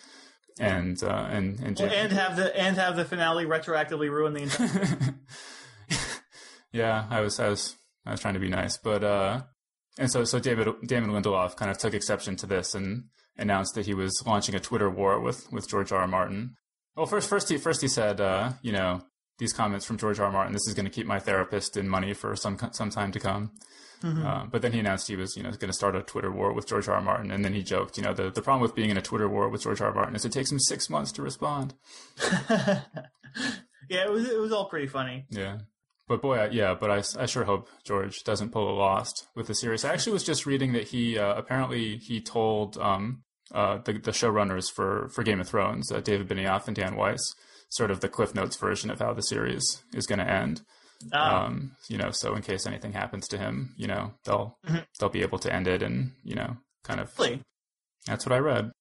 and 0.60 1.02
uh, 1.04 1.28
and 1.30 1.60
and, 1.60 1.80
and 1.80 2.12
have 2.12 2.36
the 2.36 2.56
and 2.58 2.78
have 2.78 2.96
the 2.96 3.06
finale 3.06 3.46
retroactively 3.46 4.10
ruin 4.10 4.34
the 4.34 4.44
entire. 4.44 5.16
yeah, 6.72 7.06
I 7.10 7.22
was 7.22 7.40
I 7.40 7.50
was 7.50 7.76
I 8.06 8.12
was 8.12 8.20
trying 8.20 8.34
to 8.36 8.40
be 8.40 8.50
nice, 8.50 8.78
but 8.78 9.04
uh, 9.04 9.42
and 9.98 10.12
so 10.12 10.24
so 10.24 10.40
David 10.40 10.68
Damon 10.86 11.12
Lindelof 11.12 11.56
kind 11.56 11.72
of 11.72 11.78
took 11.78 11.94
exception 11.94 12.36
to 12.38 12.46
this 12.46 12.76
and 12.76 13.06
announced 13.38 13.76
that 13.76 13.86
he 13.86 13.94
was 13.94 14.24
launching 14.26 14.56
a 14.56 14.60
Twitter 14.60 14.90
war 14.90 15.20
with 15.20 15.52
with 15.52 15.70
George 15.70 15.92
R. 15.92 16.02
R. 16.02 16.08
Martin. 16.08 16.58
Well, 16.98 17.06
first 17.06 17.30
first 17.30 17.48
he 17.48 17.58
first 17.58 17.82
he 17.82 17.88
said, 17.88 18.20
uh, 18.20 18.54
you 18.64 18.72
know, 18.72 19.04
these 19.38 19.54
comments 19.54 19.86
from 19.86 19.98
George 19.98 20.20
R. 20.20 20.26
R. 20.26 20.32
Martin, 20.32 20.54
this 20.54 20.68
is 20.68 20.74
going 20.74 20.86
to 20.86 20.92
keep 20.92 21.06
my 21.06 21.20
therapist 21.20 21.78
in 21.78 21.88
money 21.88 22.14
for 22.14 22.36
some 22.36 22.58
some 22.72 22.90
time 22.90 23.12
to 23.12 23.20
come. 23.20 23.52
Uh, 24.04 24.46
but 24.46 24.62
then 24.62 24.72
he 24.72 24.80
announced 24.80 25.08
he 25.08 25.16
was, 25.16 25.36
you 25.36 25.42
know, 25.42 25.50
going 25.50 25.70
to 25.70 25.74
start 25.74 25.96
a 25.96 26.04
Twitter 26.04 26.32
war 26.32 26.54
with 26.54 26.68
George 26.68 26.88
R. 26.88 26.96
R. 26.96 27.02
Martin, 27.02 27.32
and 27.32 27.44
then 27.44 27.54
he 27.54 27.64
joked, 27.64 27.98
you 27.98 28.04
know, 28.04 28.14
the, 28.14 28.30
the 28.30 28.44
problem 28.44 28.62
with 28.62 28.76
being 28.76 28.92
in 28.92 28.98
a 28.98 29.02
Twitter 29.02 29.28
war 29.28 29.50
with 29.50 29.64
George 29.64 29.82
R. 29.82 29.88
R. 29.88 29.94
Martin 29.94 30.16
is 30.16 30.24
it 30.24 30.32
takes 30.32 30.52
him 30.52 30.60
six 30.60 30.90
months 30.90 31.12
to 31.14 31.24
respond. 31.24 31.74
yeah, 32.50 32.84
it 33.90 34.12
was 34.12 34.30
it 34.30 34.40
was 34.40 34.52
all 34.52 34.66
pretty 34.66 34.88
funny. 34.88 35.26
Yeah. 35.30 35.60
But 36.08 36.22
boy, 36.22 36.38
I, 36.38 36.50
yeah, 36.50 36.74
but 36.74 36.90
I, 36.90 37.04
I 37.22 37.26
sure 37.26 37.44
hope 37.44 37.70
George 37.84 38.24
doesn't 38.24 38.52
pull 38.52 38.70
a 38.70 38.76
Lost 38.76 39.28
with 39.36 39.48
the 39.48 39.56
series. 39.56 39.84
I 39.84 39.94
actually 39.94 40.14
was 40.14 40.24
just 40.24 40.46
reading 40.46 40.74
that 40.74 40.88
he 40.88 41.18
uh, 41.18 41.34
apparently 41.34 41.98
he 41.98 42.22
told 42.22 42.78
um, 42.78 43.24
uh, 43.54 43.78
the 43.86 43.94
the 43.94 44.12
showrunners 44.12 44.72
for 44.72 45.10
for 45.10 45.24
Game 45.24 45.40
of 45.40 45.48
Thrones, 45.48 45.92
uh, 45.92 46.00
David 46.02 46.28
Benioff 46.28 46.68
and 46.68 46.76
Dan 46.76 46.96
Weiss, 46.96 47.22
sort 47.70 47.92
of 47.92 48.00
the 48.02 48.10
Cliff 48.10 48.34
Notes 48.36 48.56
version 48.58 48.90
of 48.90 49.00
how 49.00 49.14
the 49.14 49.22
series 49.22 49.84
is 49.94 50.06
going 50.08 50.20
to 50.20 50.30
end. 50.30 50.62
Oh. 51.14 51.20
Um, 51.20 51.72
you 51.90 51.98
know, 51.98 52.10
so 52.12 52.34
in 52.36 52.42
case 52.42 52.66
anything 52.66 52.94
happens 52.94 53.28
to 53.28 53.38
him, 53.38 53.74
you 53.78 53.88
know, 53.88 54.14
they'll 54.26 54.58
Mhm. 54.68 54.86
they'll 55.00 55.10
be 55.10 55.22
able 55.22 55.38
to 55.40 55.54
end 55.54 55.68
it, 55.68 55.84
and 55.84 56.14
you 56.24 56.36
know, 56.36 56.58
kind 56.84 57.00
of. 57.00 57.12
Really? 57.20 57.42
That's 58.08 58.26
what 58.26 58.34
I 58.34 58.40
read. 58.40 58.72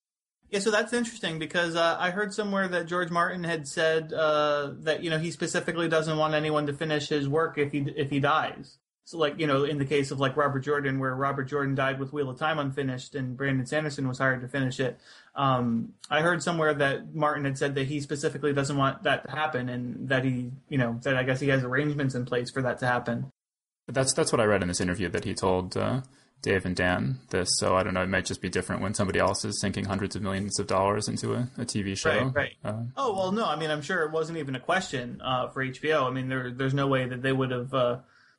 Yeah, 0.48 0.60
so 0.60 0.70
that's 0.70 0.92
interesting 0.92 1.38
because 1.40 1.74
uh, 1.74 1.96
I 1.98 2.10
heard 2.10 2.32
somewhere 2.32 2.68
that 2.68 2.86
George 2.86 3.10
Martin 3.10 3.42
had 3.42 3.66
said 3.66 4.12
uh, 4.12 4.70
that 4.82 5.02
you 5.02 5.10
know 5.10 5.18
he 5.18 5.30
specifically 5.32 5.88
doesn't 5.88 6.16
want 6.16 6.34
anyone 6.34 6.66
to 6.68 6.72
finish 6.72 7.08
his 7.08 7.28
work 7.28 7.58
if 7.58 7.72
he 7.72 7.80
if 7.96 8.10
he 8.10 8.20
dies. 8.20 8.78
So 9.07 9.18
like 9.18 9.38
you 9.38 9.46
know 9.46 9.62
in 9.62 9.78
the 9.78 9.84
case 9.84 10.11
of 10.11 10.18
like 10.18 10.36
Robert 10.36 10.61
Jordan, 10.61 10.98
where 10.98 11.14
Robert 11.14 11.44
Jordan 11.44 11.76
died 11.76 12.00
with 12.00 12.12
Wheel 12.12 12.28
of 12.28 12.38
Time 12.40 12.59
unfinished 12.59 13.14
and 13.14 13.36
Brandon 13.36 13.64
Sanderson 13.64 14.09
was 14.09 14.18
hired 14.18 14.40
to 14.40 14.48
finish 14.48 14.80
it. 14.80 14.98
Um, 15.36 15.92
I 16.11 16.22
heard 16.22 16.42
somewhere 16.42 16.74
that 16.74 17.14
Martin 17.14 17.44
had 17.44 17.57
said 17.57 17.76
that 17.76 17.86
he 17.86 18.00
specifically 18.00 18.52
doesn't 18.52 18.76
want 18.76 19.04
that 19.04 19.24
to 19.24 19.30
happen 19.30 19.68
and 19.68 20.09
that 20.09 20.24
he 20.24 20.50
you 20.68 20.76
know 20.76 20.98
that 21.04 21.16
I 21.16 21.22
guess 21.22 21.38
he 21.38 21.48
has 21.48 21.62
arrangements 21.62 22.16
in 22.16 22.24
place 22.24 22.50
for 22.50 22.62
that 22.62 22.80
to 22.80 22.86
happen. 22.88 23.30
But 23.86 23.94
that's 23.94 24.12
that's 24.12 24.32
what 24.32 24.40
I 24.40 24.44
read 24.44 24.62
in 24.62 24.68
this 24.68 24.80
interview 24.80 25.09
that 25.11 25.24
he 25.24 25.34
told 25.34 25.76
uh, 25.76 26.00
Dave 26.42 26.66
and 26.66 26.74
Dan 26.74 27.20
this. 27.30 27.48
So 27.59 27.76
I 27.76 27.84
don't 27.84 27.94
know. 27.94 28.02
It 28.02 28.09
might 28.09 28.24
just 28.24 28.42
be 28.42 28.48
different 28.48 28.82
when 28.82 28.94
somebody 28.94 29.20
else 29.20 29.44
is 29.44 29.61
sinking 29.61 29.84
hundreds 29.84 30.16
of 30.16 30.22
millions 30.22 30.59
of 30.59 30.66
dollars 30.66 31.07
into 31.07 31.32
a, 31.34 31.48
a 31.59 31.64
TV 31.64 31.96
show. 31.96 32.11
Right, 32.11 32.34
right. 32.34 32.52
Uh, 32.64 32.82
Oh 32.96 33.14
well, 33.14 33.30
no. 33.30 33.44
I 33.44 33.54
mean, 33.54 33.70
I'm 33.70 33.82
sure 33.82 34.02
it 34.02 34.11
wasn't 34.11 34.38
even 34.38 34.57
a 34.57 34.61
question 34.61 35.20
uh, 35.24 35.46
for 35.48 35.64
HBO. 35.64 36.09
I 36.09 36.11
mean, 36.11 36.28
there, 36.28 36.50
there's 36.50 36.74
no 36.74 36.88
way 36.88 37.07
that 37.07 37.22
they 37.22 37.32
would 37.32 37.52
have, 37.52 37.72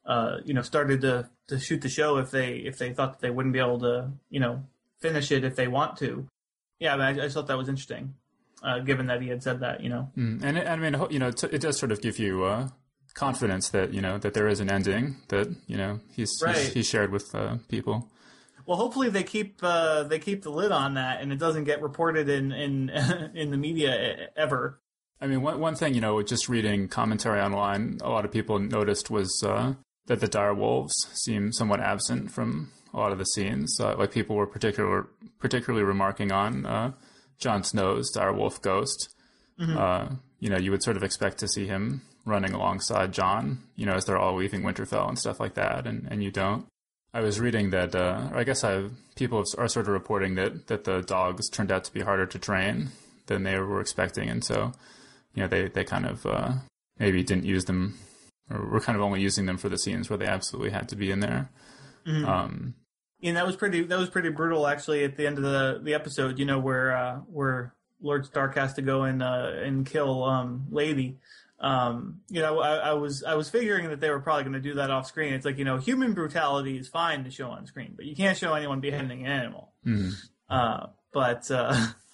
uh, 0.08 0.38
you 0.46 0.54
know, 0.54 0.62
started 0.62 1.02
to, 1.02 1.30
to 1.50 1.60
shoot 1.60 1.82
the 1.82 1.90
show 1.90 2.18
if 2.18 2.32
they 2.32 2.56
if 2.56 2.78
they 2.78 2.94
thought 2.94 3.14
that 3.14 3.22
they 3.22 3.30
wouldn't 3.30 3.54
be 3.54 3.60
able 3.60 3.80
to, 3.80 4.10
you 4.30 4.40
know, 4.40 4.64
finish 5.00 5.32
it 5.32 5.44
if 5.44 5.56
they 5.56 5.68
want 5.68 5.98
to. 5.98 6.28
Yeah, 6.80 6.96
I, 6.96 7.14
mean, 7.14 7.20
I, 7.20 7.30
thought 7.30 7.48
that 7.48 7.58
was 7.58 7.70
interesting, 7.70 8.14
uh, 8.64 8.80
given 8.80 9.08
that 9.08 9.22
he 9.22 9.28
had 9.28 9.44
said 9.44 9.60
that. 9.62 9.82
You 9.82 9.90
know, 9.90 10.12
mm, 10.18 10.42
and 10.44 10.58
it, 10.58 10.68
I 10.68 10.76
mean, 10.76 10.96
you 11.10 11.20
know, 11.20 11.32
t- 11.32 11.50
it 11.52 11.60
does 11.62 11.78
sort 11.78 11.92
of 11.92 12.02
give 12.02 12.20
you 12.20 12.44
uh, 12.44 12.70
confidence 13.16 13.70
that 13.70 13.94
you 13.94 14.02
know 14.02 14.18
that 14.20 14.34
there 14.34 14.48
is 14.48 14.60
an 14.60 14.70
ending 14.70 15.18
that 15.30 15.48
you 15.68 15.76
know 15.76 16.00
he's 16.16 16.40
Right. 16.42 16.56
he's, 16.56 16.74
he's 16.74 16.88
shared 16.88 17.12
with 17.12 17.34
uh, 17.36 17.58
people. 17.68 18.08
well, 18.66 18.78
hopefully 18.78 19.10
they 19.10 19.24
keep 19.24 19.60
uh, 19.64 20.04
they 20.04 20.20
keep 20.20 20.44
the 20.44 20.52
lid 20.52 20.72
on 20.72 20.94
that 20.94 21.22
and 21.22 21.34
it 21.34 21.40
doesn't 21.40 21.64
get 21.66 21.82
reported 21.82 22.30
in 22.30 22.52
in 22.52 22.90
in 23.34 23.52
the 23.52 23.58
media 23.58 24.30
ever. 24.38 24.80
I 25.20 25.26
mean, 25.26 25.42
one 25.42 25.60
one 25.60 25.76
thing 25.76 25.96
you 25.96 26.02
know, 26.02 26.22
just 26.22 26.48
reading 26.48 26.88
commentary 26.88 27.42
online, 27.42 27.98
a 28.04 28.10
lot 28.10 28.24
of 28.24 28.32
people 28.32 28.60
noticed 28.60 29.10
was 29.10 29.42
uh, 29.44 29.74
that 30.08 30.20
the 30.20 30.28
dire 30.28 30.54
wolves 30.54 30.94
seem 31.14 31.52
somewhat 31.52 31.80
absent 31.80 32.32
from 32.32 32.72
a 32.94 32.98
lot 32.98 33.12
of 33.12 33.18
the 33.18 33.26
scenes. 33.26 33.80
Uh, 33.80 33.96
like 33.98 34.12
people 34.12 34.36
were 34.36 34.48
particular 34.48 35.08
particularly 35.40 35.86
remarking 35.86 36.32
on 36.32 36.66
uh, 36.66 36.92
Jon 37.38 37.64
Snow's 37.64 38.10
dire 38.12 38.34
wolf 38.34 38.62
ghost. 38.62 39.14
Uh, 39.60 40.10
you 40.40 40.50
know, 40.50 40.58
you 40.58 40.72
would 40.72 40.84
sort 40.84 40.98
of 40.98 41.04
expect 41.04 41.40
to 41.40 41.48
see 41.48 41.66
him 41.66 42.02
running 42.26 42.54
alongside 42.54 43.12
Jon, 43.12 43.60
you 43.76 43.86
know, 43.86 43.94
as 43.94 44.06
they're 44.06 44.18
all 44.18 44.36
leaving 44.36 44.62
Winterfell 44.62 45.08
and 45.08 45.18
stuff 45.18 45.40
like 45.40 45.56
that, 45.56 45.88
and, 45.88 46.08
and 46.12 46.24
you 46.24 46.30
don't. 46.30 46.66
I 47.14 47.22
was 47.22 47.40
reading 47.40 47.72
that, 47.72 47.96
uh, 47.96 48.30
or 48.32 48.38
I 48.38 48.44
guess 48.44 48.64
I 48.64 48.90
people 49.16 49.44
are 49.58 49.68
sort 49.68 49.88
of 49.88 49.94
reporting 49.94 50.36
that 50.36 50.68
that 50.68 50.84
the 50.84 51.02
dogs 51.02 51.50
turned 51.50 51.72
out 51.72 51.84
to 51.86 51.94
be 51.94 52.02
harder 52.02 52.26
to 52.28 52.38
train 52.38 52.90
than 53.28 53.44
they 53.44 53.58
were 53.58 53.82
expecting, 53.82 54.30
and 54.30 54.44
so 54.44 54.74
you 55.34 55.42
know 55.42 55.48
they 55.48 55.70
they 55.70 55.84
kind 55.84 56.06
of 56.06 56.26
uh, 56.26 56.52
maybe 57.00 57.24
didn't 57.24 57.46
use 57.46 57.66
them, 57.66 57.98
were 58.50 58.80
kind 58.80 58.96
of 58.96 59.02
only 59.02 59.22
using 59.22 59.46
them 59.46 59.58
for 59.58 59.70
the 59.70 59.78
scenes 59.78 60.10
where 60.10 60.18
they 60.18 60.26
absolutely 60.26 60.72
had 60.72 60.90
to 60.90 60.96
be 60.96 61.12
in 61.12 61.20
there. 61.20 61.50
Um, 62.06 62.76
And 63.22 63.36
that 63.36 63.46
was 63.46 63.56
pretty 63.56 63.84
that 63.84 63.98
was 64.00 64.10
pretty 64.10 64.30
brutal 64.30 64.66
actually 64.68 65.04
at 65.04 65.18
the 65.18 65.28
end 65.28 65.38
of 65.38 65.44
the 65.44 65.80
the 65.84 65.94
episode, 65.94 66.40
you 66.40 66.46
know, 66.46 66.60
where 66.60 66.96
uh 66.96 67.16
where 67.32 67.74
Lord 68.02 68.26
Stark 68.26 68.56
has 68.56 68.74
to 68.76 68.82
go 68.82 69.04
and 69.04 69.22
uh 69.24 69.52
and 69.64 69.86
kill 69.86 70.24
um 70.24 70.68
Lady. 70.70 71.18
Um, 71.60 72.22
you 72.30 72.40
know, 72.42 72.60
I, 72.60 72.76
I 72.76 72.94
was 72.94 73.24
I 73.24 73.34
was 73.34 73.50
figuring 73.50 73.90
that 73.90 74.00
they 74.00 74.12
were 74.12 74.20
probably 74.20 74.44
gonna 74.44 74.60
do 74.60 74.76
that 74.76 74.92
off 74.92 75.08
screen. 75.08 75.34
It's 75.34 75.44
like, 75.46 75.58
you 75.58 75.66
know, 75.66 75.78
human 75.78 76.14
brutality 76.14 76.78
is 76.78 76.88
fine 76.88 77.24
to 77.24 77.32
show 77.32 77.50
on 77.50 77.66
screen, 77.66 77.94
but 77.96 78.06
you 78.06 78.16
can't 78.16 78.38
show 78.38 78.54
anyone 78.54 78.80
beheading 78.80 79.26
an 79.26 79.32
animal. 79.32 79.74
mhm. 79.86 80.14
Uh 80.50 80.88
but 81.12 81.50
uh 81.52 81.88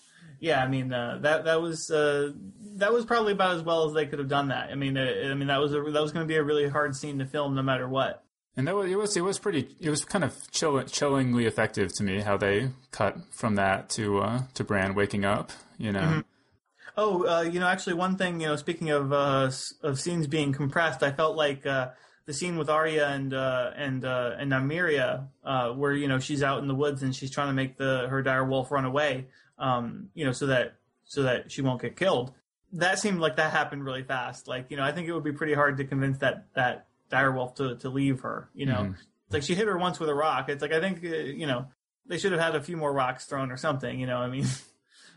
yeah, 0.43 0.61
I 0.61 0.67
mean 0.67 0.91
uh, 0.91 1.19
that 1.21 1.45
that 1.45 1.61
was 1.61 1.89
uh, 1.89 2.31
that 2.75 2.91
was 2.91 3.05
probably 3.05 3.31
about 3.31 3.55
as 3.55 3.63
well 3.63 3.87
as 3.87 3.93
they 3.93 4.05
could 4.05 4.19
have 4.19 4.27
done 4.27 4.49
that. 4.49 4.71
I 4.71 4.75
mean, 4.75 4.97
uh, 4.97 5.29
I 5.31 5.33
mean 5.35 5.47
that 5.47 5.61
was 5.61 5.73
a, 5.73 5.79
that 5.79 6.01
was 6.01 6.11
going 6.11 6.25
to 6.25 6.27
be 6.27 6.35
a 6.35 6.43
really 6.43 6.67
hard 6.67 6.97
scene 6.97 7.17
to 7.19 7.25
film, 7.25 7.55
no 7.55 7.61
matter 7.61 7.87
what. 7.87 8.25
And 8.57 8.67
that 8.67 8.75
was 8.75 8.91
it 8.91 8.97
was 8.97 9.15
it 9.15 9.21
was 9.21 9.39
pretty 9.39 9.73
it 9.79 9.89
was 9.89 10.03
kind 10.03 10.25
of 10.25 10.35
chill, 10.51 10.83
chillingly 10.83 11.45
effective 11.45 11.93
to 11.95 12.03
me 12.03 12.19
how 12.19 12.35
they 12.35 12.71
cut 12.91 13.15
from 13.31 13.55
that 13.55 13.89
to 13.91 14.19
uh, 14.19 14.41
to 14.55 14.65
Bran 14.65 14.95
waking 14.95 15.23
up. 15.23 15.51
You 15.77 15.93
know, 15.93 16.23
Oh, 16.95 17.25
uh, 17.25 17.41
you 17.41 17.59
know, 17.59 17.67
actually, 17.67 17.93
one 17.95 18.17
thing, 18.17 18.41
you 18.41 18.47
know, 18.47 18.57
speaking 18.57 18.91
of 18.91 19.13
uh, 19.13 19.49
of 19.81 19.99
scenes 19.99 20.27
being 20.27 20.51
compressed, 20.51 21.01
I 21.01 21.11
felt 21.11 21.37
like 21.37 21.65
uh, 21.65 21.91
the 22.25 22.33
scene 22.33 22.57
with 22.57 22.69
Arya 22.69 23.07
and 23.07 23.33
uh, 23.33 23.71
and 23.75 24.05
uh, 24.05 24.35
and 24.37 24.51
Nymeria, 24.51 25.27
uh, 25.43 25.69
where 25.71 25.93
you 25.93 26.07
know 26.07 26.19
she's 26.19 26.43
out 26.43 26.61
in 26.61 26.67
the 26.67 26.75
woods 26.75 27.01
and 27.01 27.15
she's 27.15 27.31
trying 27.31 27.47
to 27.47 27.53
make 27.53 27.77
the 27.77 28.07
her 28.09 28.21
dire 28.21 28.45
wolf 28.45 28.71
run 28.71 28.85
away, 28.85 29.27
um, 29.57 30.09
you 30.13 30.25
know, 30.25 30.31
so 30.31 30.47
that 30.47 30.75
so 31.05 31.23
that 31.23 31.51
she 31.51 31.61
won't 31.61 31.81
get 31.81 31.95
killed. 31.95 32.33
That 32.73 32.97
seemed 32.99 33.19
like 33.19 33.35
that 33.35 33.51
happened 33.51 33.85
really 33.85 34.03
fast. 34.03 34.47
Like, 34.47 34.71
you 34.71 34.77
know, 34.77 34.83
I 34.83 34.91
think 34.91 35.07
it 35.07 35.13
would 35.13 35.23
be 35.23 35.31
pretty 35.33 35.53
hard 35.53 35.77
to 35.77 35.83
convince 35.85 36.17
that 36.19 36.45
that 36.55 36.87
dire 37.09 37.31
wolf 37.31 37.55
to 37.55 37.75
to 37.77 37.89
leave 37.89 38.21
her. 38.21 38.49
You 38.53 38.65
know, 38.65 38.75
Mhm. 38.77 38.93
it's 39.25 39.33
like 39.33 39.43
she 39.43 39.55
hit 39.55 39.67
her 39.67 39.77
once 39.77 39.99
with 39.99 40.09
a 40.09 40.15
rock. 40.15 40.49
It's 40.49 40.61
like 40.61 40.73
I 40.73 40.79
think 40.79 41.03
uh, 41.03 41.07
you 41.15 41.45
know 41.47 41.67
they 42.05 42.17
should 42.17 42.31
have 42.31 42.41
had 42.41 42.55
a 42.55 42.61
few 42.61 42.75
more 42.77 42.91
rocks 42.91 43.25
thrown 43.25 43.51
or 43.51 43.57
something. 43.57 43.99
You 43.99 44.07
know, 44.07 44.17
I 44.17 44.27
mean. 44.29 44.45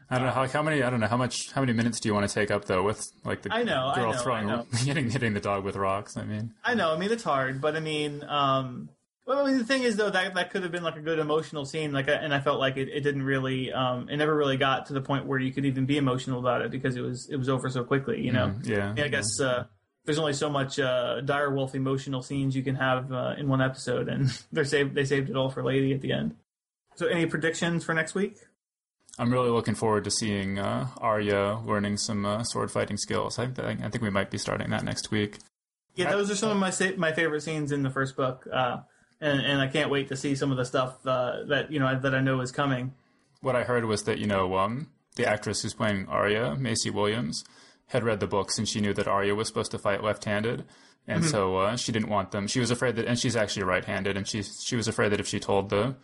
I 0.09 0.19
don't 0.19 0.27
know 0.29 0.33
how, 0.33 0.47
how 0.47 0.63
many 0.63 0.85
I 0.85 0.91
don't 0.91 1.01
know 1.01 1.09
how 1.09 1.17
much 1.17 1.51
how 1.53 1.63
many 1.63 1.73
minutes 1.73 1.99
do 1.99 2.09
you 2.09 2.15
want 2.15 2.29
to 2.29 2.33
take 2.33 2.53
up 2.53 2.67
though 2.67 2.85
with 2.85 3.05
like 3.25 3.43
the 3.43 3.53
I 3.53 3.65
know, 3.65 3.89
I 3.89 3.95
girl 3.97 4.13
know, 4.13 4.19
I 4.19 4.23
throwing 4.23 4.47
know. 4.47 4.65
hitting 4.77 5.11
hitting 5.11 5.35
the 5.35 5.41
dog 5.41 5.65
with 5.65 5.75
rocks. 5.75 6.17
I 6.17 6.23
mean, 6.23 6.55
I 6.63 6.75
know. 6.75 6.93
I 6.95 6.97
mean, 6.99 7.11
it's 7.11 7.25
hard, 7.25 7.61
but 7.61 7.75
I 7.75 7.81
mean, 7.81 8.23
um, 8.23 8.89
well, 9.27 9.45
I 9.45 9.51
mean, 9.51 9.59
the 9.59 9.65
thing 9.65 9.83
is 9.83 9.97
though 9.97 10.11
that 10.11 10.35
that 10.35 10.51
could 10.51 10.63
have 10.63 10.73
been 10.73 10.83
like 10.85 10.97
a 10.97 11.01
good 11.01 11.19
emotional 11.19 11.65
scene, 11.65 11.93
like, 11.93 12.09
and 12.09 12.33
I 12.33 12.41
felt 12.41 12.61
like 12.61 12.77
it, 12.77 12.89
it 12.89 13.01
didn't 13.01 13.25
really, 13.25 13.73
um, 13.73 14.09
it 14.09 14.17
never 14.17 14.35
really 14.35 14.57
got 14.57 14.87
to 14.87 14.93
the 14.93 15.01
point 15.01 15.27
where 15.27 15.39
you 15.39 15.53
could 15.53 15.65
even 15.65 15.85
be 15.85 15.97
emotional 15.97 16.39
about 16.39 16.63
it 16.63 16.71
because 16.71 16.97
it 16.97 17.03
was 17.03 17.29
it 17.29 17.37
was 17.37 17.49
over 17.49 17.69
so 17.69 17.85
quickly, 17.85 18.21
you 18.23 18.33
know. 18.33 18.49
mm, 18.49 18.67
yeah, 18.67 18.95
Yeah, 18.97 19.05
I 19.05 19.09
guess 19.09 19.41
uh, 19.41 19.65
there's 20.05 20.19
only 20.19 20.33
so 20.33 20.49
much 20.49 20.79
uh, 20.79 21.21
dire 21.23 21.53
wolf 21.53 21.75
emotional 21.75 22.23
scenes 22.23 22.55
you 22.55 22.63
can 22.63 22.77
have 22.77 23.13
uh, 23.13 23.35
in 23.37 23.49
one 23.49 23.61
episode, 23.61 24.09
and 24.09 24.31
they're 24.53 24.65
saved. 24.65 24.95
They 24.95 25.05
saved 25.05 25.29
it 25.29 25.37
all 25.37 25.51
for 25.51 25.65
Lady 25.65 25.93
at 25.93 26.01
the 26.01 26.13
end. 26.13 26.37
So, 26.95 27.07
any 27.07 27.27
predictions 27.27 27.85
for 27.85 27.93
next 27.93 28.15
week? 28.15 28.37
I'm 29.19 29.33
really 29.33 29.51
looking 29.51 29.75
forward 29.75 30.05
to 30.05 30.11
seeing 30.11 30.59
uh, 30.59 30.89
Arya 30.99 31.61
learning 31.65 31.97
some 31.97 32.25
uh, 32.25 32.45
sword 32.45 32.71
fighting 32.71 32.97
skills. 32.97 33.39
I, 33.39 33.47
think 33.47 33.83
I 33.83 33.89
think 33.89 34.03
we 34.03 34.11
might 34.11 34.31
be 34.31 34.39
starting 34.39 34.71
that 34.71 34.85
next 34.85 35.11
week. 35.11 35.39
Yeah, 35.95 36.11
those 36.11 36.31
are 36.31 36.37
some 36.37 36.51
of 36.51 36.59
my 36.59 36.71
sa- 36.71 36.97
my 36.97 37.13
favorite 37.13 37.43
scenes 37.43 37.73
in 37.73 37.83
the 37.83 37.91
first 37.91 38.15
book, 38.17 38.47
uh, 38.53 38.79
and 39.21 39.41
and 39.41 39.61
I 39.61 39.67
can't 39.69 39.91
wait 39.91 40.09
to 40.09 40.17
see 40.17 40.35
some 40.35 40.51
of 40.51 40.57
the 40.57 40.65
stuff 40.65 41.05
uh, 41.07 41.45
that 41.49 41.71
you 41.73 41.79
know 41.81 41.99
that 41.99 42.15
I 42.15 42.21
know 42.21 42.41
is 42.41 42.53
coming. 42.53 42.93
What 43.41 43.57
I 43.57 43.65
heard 43.65 43.85
was 43.85 44.03
that 44.05 44.19
you 44.19 44.27
know 44.27 44.57
um, 44.57 44.89
the 45.17 45.27
actress 45.27 45.63
who's 45.63 45.75
playing 45.75 46.07
Arya, 46.09 46.57
Maisie 46.57 46.91
Williams, 46.91 47.45
had 47.89 48.03
read 48.05 48.21
the 48.21 48.27
books 48.27 48.59
and 48.59 48.69
she 48.69 48.81
knew 48.81 48.93
that 48.95 49.07
Arya 49.09 49.35
was 49.35 49.47
supposed 49.49 49.71
to 49.73 49.79
fight 49.79 50.03
left-handed, 50.03 50.65
and 51.07 51.23
Mm-hmm. 51.23 51.31
so 51.31 51.57
uh, 51.57 51.77
she 51.77 51.93
didn't 51.93 52.09
want 52.09 52.31
them. 52.33 52.47
She 52.49 52.61
was 52.61 52.71
afraid 52.71 52.97
that, 52.97 53.07
and 53.07 53.19
she's 53.19 53.37
actually 53.37 53.63
right-handed, 53.65 54.17
and 54.17 54.27
she 54.27 54.43
she 54.43 54.77
was 54.77 54.89
afraid 54.89 55.13
that 55.13 55.21
if 55.21 55.27
she 55.29 55.39
told 55.41 55.71
the 55.71 55.95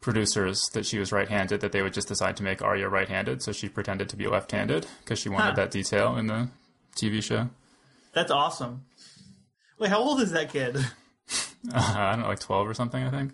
producers 0.00 0.62
that 0.72 0.86
she 0.86 0.98
was 0.98 1.12
right-handed, 1.12 1.60
that 1.60 1.72
they 1.72 1.82
would 1.82 1.92
just 1.92 2.08
decide 2.08 2.36
to 2.36 2.42
make 2.42 2.62
Arya 2.62 2.88
right-handed. 2.88 3.42
So 3.42 3.52
she 3.52 3.68
pretended 3.68 4.08
to 4.10 4.16
be 4.16 4.26
left-handed 4.26 4.86
because 5.04 5.18
she 5.18 5.28
wanted 5.28 5.50
Huh. 5.50 5.56
that 5.56 5.70
detail 5.70 6.16
in 6.16 6.26
the 6.26 6.48
TV 6.96 7.22
show. 7.22 7.50
That's 8.12 8.30
awesome. 8.30 8.84
Wait, 9.78 9.90
how 9.90 9.98
old 9.98 10.20
is 10.20 10.32
that 10.32 10.50
kid? 10.52 10.76
I 11.74 12.12
don't 12.12 12.20
know, 12.20 12.28
like 12.28 12.40
twelve 12.40 12.68
or 12.68 12.74
something. 12.74 13.02
I 13.02 13.10
think. 13.10 13.32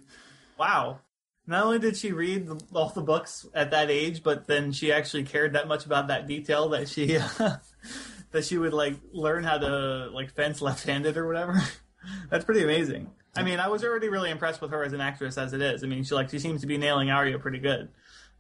Wow. 0.58 1.00
Not 1.48 1.64
only 1.64 1.78
did 1.78 1.96
she 1.96 2.10
read 2.10 2.46
the, 2.46 2.60
all 2.74 2.88
the 2.88 3.02
books 3.02 3.46
at 3.54 3.70
that 3.70 3.88
age, 3.88 4.24
but 4.24 4.48
then 4.48 4.72
she 4.72 4.90
actually 4.90 5.22
cared 5.22 5.52
that 5.52 5.68
much 5.68 5.86
about 5.86 6.08
that 6.08 6.26
detail 6.26 6.70
that 6.70 6.88
she 6.88 7.06
that 8.32 8.44
she 8.44 8.58
would 8.58 8.72
like 8.72 8.94
learn 9.12 9.44
how 9.44 9.58
to 9.58 10.10
like 10.12 10.34
fence 10.34 10.60
left-handed 10.60 11.16
or 11.16 11.26
whatever. 11.26 11.62
That's 12.30 12.44
pretty 12.44 12.62
amazing. 12.62 13.10
I 13.36 13.42
mean, 13.42 13.60
I 13.60 13.68
was 13.68 13.84
already 13.84 14.08
really 14.08 14.30
impressed 14.30 14.60
with 14.60 14.70
her 14.70 14.82
as 14.82 14.92
an 14.92 15.00
actress 15.00 15.36
as 15.38 15.52
it 15.52 15.60
is. 15.60 15.84
I 15.84 15.86
mean, 15.86 16.02
she 16.04 16.14
like 16.14 16.30
she 16.30 16.38
seems 16.38 16.62
to 16.62 16.66
be 16.66 16.78
nailing 16.78 17.10
Arya 17.10 17.38
pretty 17.38 17.58
good. 17.58 17.90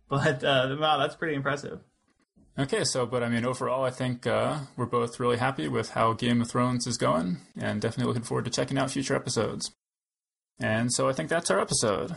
But 0.08 0.42
uh, 0.42 0.76
wow, 0.80 0.98
that's 0.98 1.16
pretty 1.16 1.34
impressive. 1.34 1.80
Okay, 2.58 2.84
so 2.84 3.04
but 3.04 3.22
I 3.22 3.28
mean, 3.28 3.44
overall, 3.44 3.84
I 3.84 3.90
think 3.90 4.26
uh, 4.26 4.60
we're 4.76 4.86
both 4.86 5.20
really 5.20 5.36
happy 5.36 5.68
with 5.68 5.90
how 5.90 6.14
Game 6.14 6.40
of 6.40 6.48
Thrones 6.48 6.86
is 6.86 6.96
going, 6.96 7.38
and 7.60 7.82
definitely 7.82 8.08
looking 8.08 8.22
forward 8.22 8.46
to 8.46 8.50
checking 8.50 8.78
out 8.78 8.90
future 8.90 9.14
episodes. 9.14 9.72
And 10.58 10.90
so 10.90 11.06
I 11.06 11.12
think 11.12 11.28
that's 11.28 11.50
our 11.50 11.60
episode. 11.60 12.16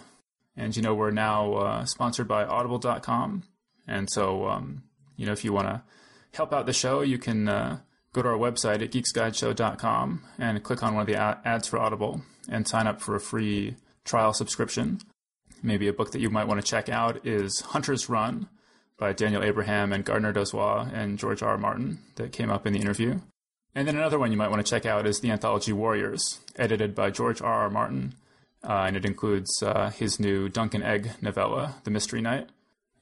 And 0.56 0.76
you 0.78 0.82
know, 0.82 0.96
we're 0.96 1.12
now 1.12 1.54
uh, 1.56 1.86
sponsored 1.86 2.30
by 2.30 2.46
Audible.com, 2.46 3.44
and 3.86 4.10
so 4.10 4.48
um, 4.48 4.84
you 5.18 5.26
know, 5.26 5.34
if 5.34 5.44
you 5.44 5.52
want 5.52 5.68
to 5.68 5.84
help 6.34 6.54
out 6.54 6.66
the 6.66 6.74
show, 6.74 7.02
you 7.02 7.18
can 7.18 7.50
uh, 7.50 7.80
go 8.14 8.22
to 8.22 8.30
our 8.30 8.38
website 8.38 8.82
at 8.82 8.92
geeksguideshow.com 8.92 10.24
and 10.38 10.64
click 10.64 10.82
on 10.82 10.96
one 10.96 11.02
of 11.02 11.08
the 11.08 11.18
ads 11.46 11.68
for 11.68 11.80
Audible 11.80 12.22
and 12.50 12.66
sign 12.66 12.88
up 12.88 13.02
for 13.02 13.14
a 13.14 13.20
free 13.20 13.76
trial 14.06 14.32
subscription. 14.32 15.02
Maybe 15.62 15.90
a 15.90 15.94
book 15.94 16.12
that 16.12 16.22
you 16.22 16.30
might 16.30 16.48
want 16.48 16.62
to 16.62 16.66
check 16.66 16.88
out 16.88 17.26
is 17.28 17.60
Hunter's 17.60 18.08
Run 18.08 18.48
by 19.00 19.14
Daniel 19.14 19.44
Abraham 19.44 19.94
and 19.94 20.06
Gardner 20.06 20.34
Dozois 20.34 20.94
and 20.94 21.18
George 21.18 21.42
R. 21.42 21.58
Martin 21.58 22.00
that 22.16 22.32
came 22.32 22.52
up 22.52 22.68
in 22.68 22.74
the 22.74 22.80
interview. 22.80 23.20
And 23.74 23.88
then 23.88 23.96
another 23.96 24.20
one 24.20 24.32
you 24.32 24.38
might 24.38 24.50
want 24.50 24.66
to 24.66 24.70
check 24.70 24.86
out 24.86 25.08
is 25.08 25.22
the 25.22 25.32
anthology 25.32 25.72
Warriors, 25.72 26.40
edited 26.58 26.94
by 26.94 27.12
George 27.12 27.42
R. 27.42 27.54
R. 27.62 27.70
Martin, 27.70 28.16
uh, 28.64 28.84
and 28.88 28.98
it 28.98 29.06
includes 29.06 29.64
uh, 29.64 29.90
his 29.92 30.20
new 30.20 30.50
Dunk 30.50 30.74
and 30.74 30.84
Egg 30.84 31.12
novella, 31.22 31.76
The 31.84 31.92
Mystery 31.92 32.22
Knight, 32.22 32.50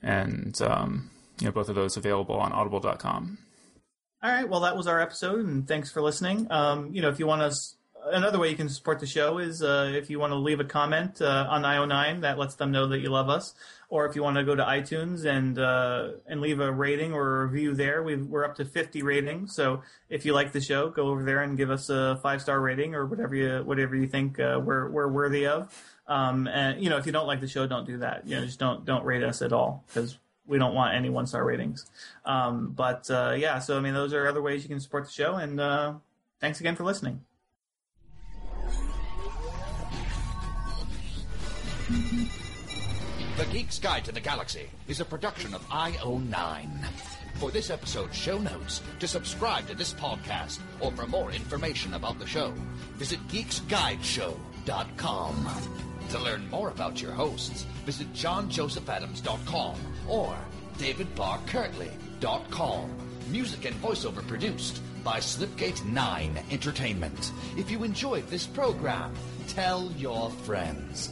and 0.02 0.62
um, 0.62 1.10
you 1.40 1.46
know 1.46 1.52
both 1.52 1.70
of 1.70 1.76
those 1.76 1.98
available 1.98 2.36
on 2.36 2.52
Audible.com. 2.52 3.38
All 4.22 4.32
right, 4.32 4.50
well, 4.50 4.62
that 4.62 4.76
was 4.76 4.88
our 4.88 5.00
episode, 5.00 5.46
and 5.46 5.68
thanks 5.68 5.92
for 5.92 6.02
listening. 6.02 6.48
Um, 6.50 6.94
you 6.94 7.02
know, 7.02 7.10
if 7.10 7.20
you 7.20 7.28
want 7.28 7.44
us, 7.44 7.76
another 8.06 8.40
way 8.40 8.50
you 8.50 8.56
can 8.56 8.70
support 8.70 9.00
the 9.00 9.08
show 9.08 9.38
is 9.38 9.62
uh, 9.62 9.92
if 9.94 10.10
you 10.10 10.20
want 10.20 10.32
to 10.32 10.38
leave 10.38 10.60
a 10.60 10.66
comment 10.66 11.22
uh, 11.22 11.48
on 11.50 11.62
IO9, 11.62 12.22
that 12.22 12.38
lets 12.38 12.56
them 12.56 12.72
know 12.72 12.88
that 12.88 13.00
you 13.00 13.10
love 13.10 13.30
us. 13.30 13.54
Or 13.90 14.06
if 14.06 14.18
you 14.18 14.24
want 14.24 14.36
to 14.36 14.44
go 14.44 14.54
to 14.54 14.64
iTunes 14.64 15.24
and 15.24 15.58
uh, 15.58 16.10
and 16.26 16.42
leave 16.42 16.60
a 16.60 16.72
rating 16.72 17.14
or 17.14 17.44
a 17.44 17.46
review 17.46 17.74
there, 17.74 18.04
we've, 18.04 18.26
we're 18.26 18.44
up 18.44 18.56
to 18.56 18.66
50 18.66 19.02
ratings. 19.02 19.56
So 19.56 19.82
if 20.10 20.26
you 20.26 20.34
like 20.34 20.52
the 20.52 20.60
show, 20.60 20.90
go 20.90 21.08
over 21.08 21.24
there 21.24 21.42
and 21.42 21.58
give 21.58 21.72
us 21.72 21.90
a 21.90 22.20
five 22.22 22.42
star 22.42 22.60
rating 22.60 22.96
or 22.96 23.06
whatever 23.06 23.34
you 23.34 23.64
whatever 23.64 23.96
you 23.96 24.08
think 24.08 24.40
uh, 24.40 24.60
we're 24.62 24.90
we're 24.90 25.08
worthy 25.08 25.48
of. 25.48 25.74
Um, 26.08 26.48
and 26.48 26.84
you 26.84 26.90
know, 26.90 26.98
if 26.98 27.06
you 27.06 27.14
don't 27.14 27.28
like 27.28 27.40
the 27.40 27.48
show, 27.48 27.66
don't 27.66 27.86
do 27.86 28.00
that. 28.00 28.28
You 28.28 28.40
know, 28.40 28.46
just 28.46 28.60
don't 28.60 28.84
don't 28.84 29.06
rate 29.06 29.24
us 29.24 29.42
at 29.42 29.54
all 29.54 29.86
because 29.88 30.18
we 30.48 30.58
don't 30.58 30.74
want 30.74 30.96
any 30.96 31.10
one 31.10 31.28
star 31.28 31.44
ratings. 31.44 31.86
Um, 32.26 32.74
but 32.76 33.10
uh, 33.12 33.36
yeah, 33.38 33.60
so 33.60 33.78
I 33.78 33.82
mean, 33.82 33.94
those 33.94 34.14
are 34.14 34.28
other 34.28 34.42
ways 34.42 34.64
you 34.64 34.70
can 34.70 34.80
support 34.80 35.06
the 35.06 35.12
show. 35.12 35.36
And 35.36 35.60
uh, 35.60 35.94
thanks 36.40 36.60
again 36.60 36.76
for 36.76 36.84
listening. 36.84 37.22
The 43.38 43.46
Geek's 43.46 43.78
Guide 43.78 44.04
to 44.06 44.12
the 44.12 44.20
Galaxy 44.20 44.68
is 44.88 45.00
a 45.00 45.06
production 45.06 45.54
of 45.54 45.62
IO9. 45.70 46.68
For 47.36 47.52
this 47.52 47.70
episode's 47.70 48.18
show 48.18 48.40
notes, 48.40 48.82
to 49.00 49.08
subscribe 49.08 49.68
to 49.68 49.76
this 49.76 49.94
podcast, 49.94 50.58
or 50.80 50.92
for 50.92 51.06
more 51.06 51.32
information 51.32 51.94
about 51.94 52.18
the 52.18 52.26
show, 52.26 52.52
visit 52.96 53.20
geeksguideshow.com. 53.28 55.48
To 56.10 56.20
learn 56.20 56.50
more 56.50 56.70
about 56.70 57.00
your 57.00 57.12
hosts, 57.12 57.68
visit 57.86 58.12
johnjosephadams.com 58.14 59.76
or 60.10 60.36
davidbarrkirtley.com. 60.80 62.90
Music 63.30 63.66
and 63.66 63.76
voiceover 63.84 64.28
produced 64.28 64.82
by 65.04 65.20
Slipgate 65.20 65.86
9 65.86 66.40
Entertainment. 66.50 67.32
If 67.56 67.70
you 67.70 67.84
enjoyed 67.84 68.28
this 68.30 68.48
program, 68.48 69.14
tell 69.48 69.92
your 69.92 70.32
friends. 70.32 71.12